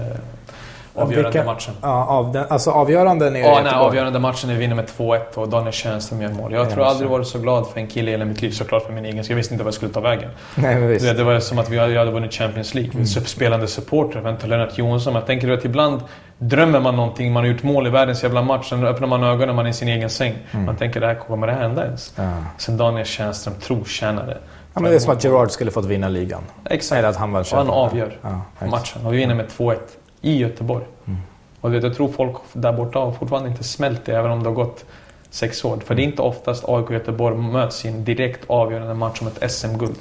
avgörande 1.02 1.30
Vilka, 1.30 1.46
matchen. 1.46 1.74
Ja, 1.82 2.06
av 2.06 2.32
den, 2.32 2.46
alltså 2.50 2.72
avgörande 2.72 3.30
nere 3.30 3.44
ja, 3.44 3.62
nej, 3.64 3.74
avgörande 3.74 4.20
matchen 4.20 4.50
är 4.50 4.54
vi 4.54 4.60
vinner 4.60 4.76
med 4.76 4.86
2-1 4.86 5.20
och 5.36 5.50
Daniel 5.50 5.74
Tjärnström 5.74 6.22
gör 6.22 6.30
mål. 6.30 6.54
Jag 6.54 6.66
ja, 6.66 6.72
tror 6.72 6.86
aldrig 6.86 7.10
varit 7.10 7.28
så 7.28 7.40
glad 7.40 7.68
för 7.68 7.80
en 7.80 7.88
kille 7.88 8.10
i 8.10 8.12
hela 8.12 8.26
mitt 8.26 8.42
liv, 8.42 8.52
såklart 8.52 8.84
för 8.84 8.94
min 8.94 9.06
egen 9.06 9.24
Jag 9.28 9.36
visste 9.36 9.54
inte 9.54 9.64
vad 9.64 9.68
jag 9.68 9.76
skulle 9.76 9.94
ta 9.94 10.00
vägen. 10.00 10.30
Nej, 10.56 10.76
men 10.76 10.88
visst. 10.88 11.06
Det, 11.06 11.14
det 11.14 11.24
var 11.24 11.40
som 11.40 11.60
att 11.60 11.70
vi 11.70 11.78
hade, 11.78 11.92
jag 11.92 12.00
hade 12.00 12.12
vunnit 12.12 12.34
Champions 12.34 12.74
League. 12.74 12.92
Mm. 12.94 13.06
Spelande 13.06 13.68
supporter, 13.68 14.20
vänta 14.20 14.48
Lennart 14.48 14.78
Johansson. 14.78 15.16
Jag 15.16 15.26
tänker 15.26 15.52
att 15.52 15.66
ibland 15.66 16.02
drömmer 16.38 16.80
man 16.80 16.96
någonting, 16.96 17.34
man 17.34 17.44
har 17.44 17.52
gjort 17.52 17.64
mål 17.64 17.88
i 17.88 17.90
världens 17.90 18.24
jävla 18.24 18.42
match, 18.42 18.70
sen 18.70 18.86
öppnar 18.86 19.08
man 19.08 19.24
ögonen 19.24 19.56
man 19.56 19.66
är 19.66 19.70
i 19.70 19.74
sin 19.74 19.88
egen 19.88 20.10
säng. 20.10 20.34
Mm. 20.52 20.66
Man 20.66 20.76
tänker, 20.76 21.00
det 21.00 21.08
här, 21.08 21.16
kommer 21.16 21.48
det 21.48 21.54
här 21.54 21.62
hända 21.62 21.86
ens? 21.86 22.14
Ja. 22.16 22.24
Sen 22.58 22.78
Daniel 22.78 23.06
Tjärnström, 23.06 23.56
trotjänare. 23.56 24.38
Ja, 24.74 24.82
men 24.82 24.92
det 24.92 24.98
är 24.98 25.00
som 25.00 25.14
att 25.14 25.24
Gerard 25.24 25.52
skulle 25.52 25.72
fått 25.72 25.86
vinna 25.86 26.10
ligan. 26.10 26.42
Exakt. 26.66 27.00
Eller 27.00 27.10
att 27.10 27.16
han 27.16 27.32
var 27.32 27.42
och 27.42 27.58
han 27.58 27.70
avgör 27.70 28.18
ja, 28.22 28.68
matchen. 28.68 29.06
Och 29.06 29.14
vi 29.14 29.18
vinner 29.18 29.36
med 29.36 29.46
2-1 29.48 29.78
i 30.22 30.38
Göteborg. 30.38 30.86
Mm. 31.06 31.20
Och 31.62 31.74
vet, 31.74 31.84
jag 31.84 31.96
tror 31.96 32.08
folk 32.08 32.36
där 32.54 32.74
borta 32.74 33.00
har 33.00 33.12
fortfarande 33.12 33.50
inte 33.50 33.64
smält 33.64 34.06
det, 34.06 34.16
även 34.16 34.32
om 34.32 34.44
det 34.44 34.50
har 34.50 34.56
gått 34.56 34.86
sex 35.30 35.66
år. 35.66 35.78
För 35.86 35.96
det 35.96 36.02
är 36.02 36.04
inte 36.04 36.22
oftast 36.22 36.64
AIK 36.68 36.86
och 36.86 36.94
Göteborg 36.94 37.38
möts 37.38 37.86
i 37.86 37.88
en 37.88 38.06
direkt 38.06 38.44
avgörande 38.48 38.94
match 38.94 39.22
om 39.22 39.28
ett 39.28 39.52
SM-guld. 39.52 39.96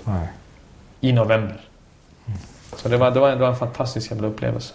I 1.00 1.12
november. 1.12 1.60
Mm. 2.26 2.38
Så 2.76 2.88
det 2.88 2.96
var, 2.96 3.10
det, 3.10 3.20
var, 3.20 3.30
det 3.30 3.36
var 3.36 3.48
en 3.48 3.56
fantastisk 3.56 4.10
jävla 4.10 4.28
upplevelse. 4.28 4.74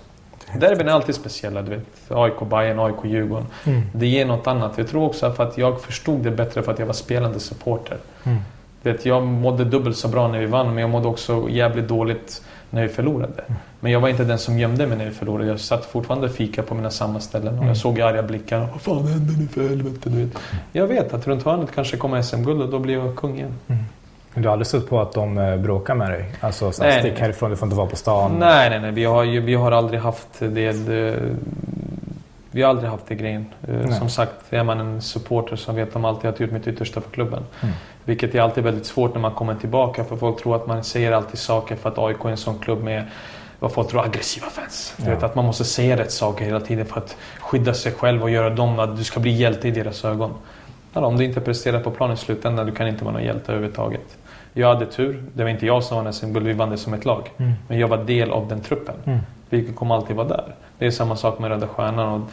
Derbyn 0.60 0.88
är 0.88 0.92
alltid 0.92 1.16
speciella. 1.16 1.62
Du 1.62 1.70
vet, 1.70 1.86
AIK, 2.10 2.40
Bayern, 2.50 2.80
AIK, 2.80 2.96
Djurgården. 3.04 3.48
Mm. 3.64 3.82
Det 3.94 4.08
ger 4.08 4.26
något 4.26 4.48
annat. 4.48 4.78
Jag 4.78 4.88
tror 4.88 5.04
också 5.04 5.32
för 5.32 5.44
att 5.44 5.58
jag 5.58 5.82
förstod 5.82 6.24
det 6.24 6.32
bättre 6.32 6.64
för 6.64 6.72
att 6.72 6.80
jag 6.80 6.86
var 6.86 6.94
spelande 6.94 7.40
supporter. 7.40 7.98
Mm. 8.24 8.38
Vet, 8.82 9.06
jag 9.06 9.24
mådde 9.24 9.66
dubbelt 9.66 9.98
så 9.98 10.08
bra 10.08 10.28
när 10.28 10.40
vi 10.40 10.46
vann, 10.46 10.68
men 10.68 10.78
jag 10.78 10.90
mådde 10.90 11.08
också 11.08 11.50
jävligt 11.50 11.88
dåligt 11.88 12.42
när 12.74 12.82
vi 12.82 12.90
förlorade. 12.90 13.44
Mm. 13.48 13.60
Men 13.80 13.92
jag 13.92 14.00
var 14.00 14.10
inte 14.10 14.24
den 14.24 14.40
som 14.40 14.60
gömde 14.60 14.88
mig 14.88 14.98
när 14.98 15.06
vi 15.06 15.12
förlorade. 15.12 15.50
Jag 15.50 15.60
satt 15.60 15.86
fortfarande 15.86 16.28
och 16.28 16.34
fika 16.34 16.64
på 16.64 16.76
mina 16.76 16.90
samma 16.90 17.20
ställen. 17.20 17.48
Och 17.48 17.58
jag 17.58 17.64
mm. 17.64 17.76
såg 17.76 18.02
arga 18.02 18.24
blickar. 18.24 18.68
Vad 18.72 18.82
fan 18.82 19.08
händer 19.08 19.34
nu 19.40 19.48
för 19.48 19.70
helvete? 19.70 20.10
Du 20.10 20.26
vet. 20.26 20.38
Jag 20.72 20.88
vet 20.88 21.14
att 21.14 21.28
runt 21.28 21.44
hörnet 21.44 21.72
kanske 21.76 21.98
kommer 21.98 22.22
SM-guld 22.22 22.62
och 22.62 22.70
då 22.70 22.80
blir 22.80 22.94
jag 22.94 23.16
kung 23.16 23.36
igen. 23.36 23.60
Mm. 23.68 23.84
Du 24.36 24.44
har 24.48 24.52
aldrig 24.54 24.68
stött 24.68 24.90
på 24.90 25.02
att 25.02 25.14
de 25.14 25.38
eh, 25.38 25.58
bråkar 25.58 25.96
med 25.96 26.10
dig? 26.12 26.26
Alltså 26.40 26.72
så 26.72 26.84
nej, 26.84 27.00
stick 27.00 27.20
härifrån, 27.20 27.50
du 27.50 27.56
får 27.56 27.66
inte 27.66 27.78
vara 27.78 27.88
på 27.88 27.96
stan? 27.96 28.36
Nej, 28.40 28.70
nej, 28.70 28.80
nej. 28.80 28.92
Vi 28.92 29.06
har, 29.06 29.24
ju, 29.24 29.40
vi 29.40 29.54
har 29.54 29.72
aldrig 29.72 30.00
haft 30.00 30.40
det, 30.40 30.72
det 30.72 31.20
vi 32.56 32.62
har 32.62 32.70
aldrig 32.70 32.90
haft 32.90 33.08
det 33.08 33.16
grejen. 33.16 33.46
Eh, 33.68 33.76
Nej. 33.76 33.94
Som 33.94 34.10
sagt, 34.10 34.54
är 34.54 34.64
man 34.64 34.80
en 34.80 35.02
supporter 35.02 35.56
så 35.56 35.72
vet 35.72 35.94
de 35.94 36.06
alltid 36.06 36.30
att 36.30 36.40
jag 36.40 36.48
gjort 36.48 36.54
mitt 36.54 36.68
yttersta 36.68 37.02
för 37.02 37.10
klubben. 37.10 37.44
Mm. 37.62 37.76
Vilket 38.06 38.36
är 38.36 38.42
alltid 38.42 38.64
väldigt 38.64 38.86
svårt 38.86 39.14
när 39.14 39.22
man 39.22 39.32
kommer 39.32 39.56
tillbaka 39.56 40.04
för 40.04 40.16
folk 40.16 40.42
tror 40.42 40.56
att 40.56 40.68
man 40.68 40.84
säger 40.84 41.12
alltid 41.12 41.40
saker 41.40 41.76
för 41.76 41.90
att 41.90 41.98
AIK 41.98 42.26
är 42.26 42.30
en 42.30 42.38
sån 42.38 42.60
klubb 42.60 42.84
med 42.84 43.04
vad 43.60 43.72
folk 43.72 43.90
tror 43.90 44.06
aggressiva 44.06 44.48
fans. 44.48 44.94
Du 44.98 45.10
vet 45.10 45.24
att 45.24 45.36
man 45.36 45.46
måste 45.46 45.66
säga 45.66 45.98
rätt 45.98 46.12
saker 46.12 46.46
hela 46.46 46.60
tiden 46.60 46.86
för 46.86 46.98
att 46.98 47.18
skydda 47.40 47.74
sig 47.74 47.92
själv 47.92 48.24
och 48.24 48.30
göra 48.30 48.50
dem 48.50 48.80
att 48.80 48.98
du 48.98 49.04
ska 49.04 49.20
bli 49.20 49.32
hjälte 49.32 49.68
i 49.68 49.72
deras 49.72 50.06
ögon. 50.06 50.32
Alltså, 50.94 51.08
om 51.08 51.18
du 51.18 51.26
inte 51.26 51.42
presterar 51.42 51.80
på 51.80 51.92
planen 51.92 52.14
i 52.14 52.18
slutändan, 52.18 52.66
du 52.66 52.72
kan 52.72 52.88
inte 52.88 53.04
vara 53.04 53.14
någon 53.14 53.24
hjälte 53.24 53.52
överhuvudtaget. 53.52 54.18
Jag 54.54 54.68
hade 54.68 54.86
tur. 54.86 55.24
Det 55.34 55.44
var 55.44 55.50
inte 55.50 55.66
jag 55.66 55.84
som 55.84 56.04
vann 56.04 56.14
SM-guld, 56.14 56.48
vi 56.48 56.54
vann 56.54 56.70
det 56.70 56.78
som 56.78 56.94
ett 56.94 57.06
lag. 57.06 57.32
Mm. 57.38 57.54
Men 57.68 57.80
jag 57.80 57.88
var 57.88 57.98
del 57.98 58.32
av 58.32 58.48
den 58.48 58.62
truppen. 58.62 58.96
Mm. 59.06 59.20
Vilket 59.50 59.76
kommer 59.76 59.96
alltid 59.96 60.16
vara 60.16 60.28
där. 60.28 60.56
Det 60.80 60.86
är 60.86 60.92
samma 60.92 61.16
sak 61.16 61.40
med 61.40 61.50
Röda 61.52 61.68
Stjärnan. 61.68 62.22
Och 62.22 62.30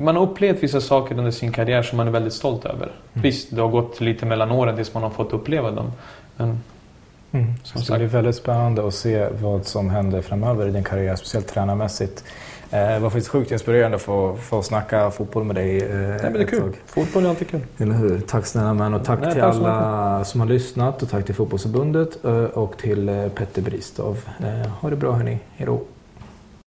man 0.00 0.16
har 0.16 0.22
upplevt 0.22 0.62
vissa 0.62 0.80
saker 0.80 1.18
under 1.18 1.30
sin 1.30 1.52
karriär 1.52 1.82
som 1.82 1.96
man 1.96 2.06
är 2.08 2.12
väldigt 2.12 2.32
stolt 2.32 2.64
över. 2.64 2.84
Mm. 2.84 2.92
Visst, 3.12 3.56
det 3.56 3.62
har 3.62 3.68
gått 3.68 4.00
lite 4.00 4.26
mellan 4.26 4.50
åren 4.50 4.76
tills 4.76 4.94
man 4.94 5.02
har 5.02 5.10
fått 5.10 5.32
uppleva 5.32 5.70
dem. 5.70 5.92
Men 6.36 6.60
Mm. 7.34 7.54
Som 7.62 7.82
det 7.82 7.98
blir 7.98 8.06
väldigt 8.06 8.36
spännande 8.36 8.86
att 8.86 8.94
se 8.94 9.28
vad 9.42 9.66
som 9.66 9.90
händer 9.90 10.22
framöver 10.22 10.68
i 10.68 10.70
din 10.70 10.84
karriär, 10.84 11.16
speciellt 11.16 11.48
tränarmässigt. 11.48 12.24
Eh, 12.70 12.78
det 12.88 12.98
var 12.98 13.10
faktiskt 13.10 13.28
sjukt 13.28 13.50
inspirerande 13.52 13.96
att 13.96 14.02
få, 14.02 14.36
få 14.36 14.62
snacka 14.62 15.10
fotboll 15.10 15.44
med 15.44 15.56
dig. 15.56 15.82
Eh, 15.82 15.90
Nej, 15.90 16.18
men 16.22 16.32
det 16.32 16.40
är 16.40 16.44
kul. 16.44 16.60
Tag. 16.60 16.76
Fotboll 16.86 17.24
är 17.24 17.28
alltid 17.28 17.48
kul. 17.48 17.60
Eller 17.78 17.94
hur. 17.94 18.20
Tack 18.20 18.46
snälla 18.46 18.74
man 18.74 18.94
och 18.94 19.04
tack 19.04 19.20
Nej, 19.20 19.32
till 19.32 19.40
tack 19.40 19.54
alla 19.54 20.24
som 20.24 20.40
har 20.40 20.48
lyssnat 20.48 21.02
och 21.02 21.10
tack 21.10 21.24
till 21.26 21.34
Fotbollsförbundet 21.34 22.24
eh, 22.24 22.44
och 22.44 22.78
till 22.78 23.30
Petter 23.34 23.62
Bristov. 23.62 24.28
Ha 24.80 24.90
det 24.90 24.96
bra 24.96 25.12
hörni. 25.12 25.38
Hejdå. 25.56 25.80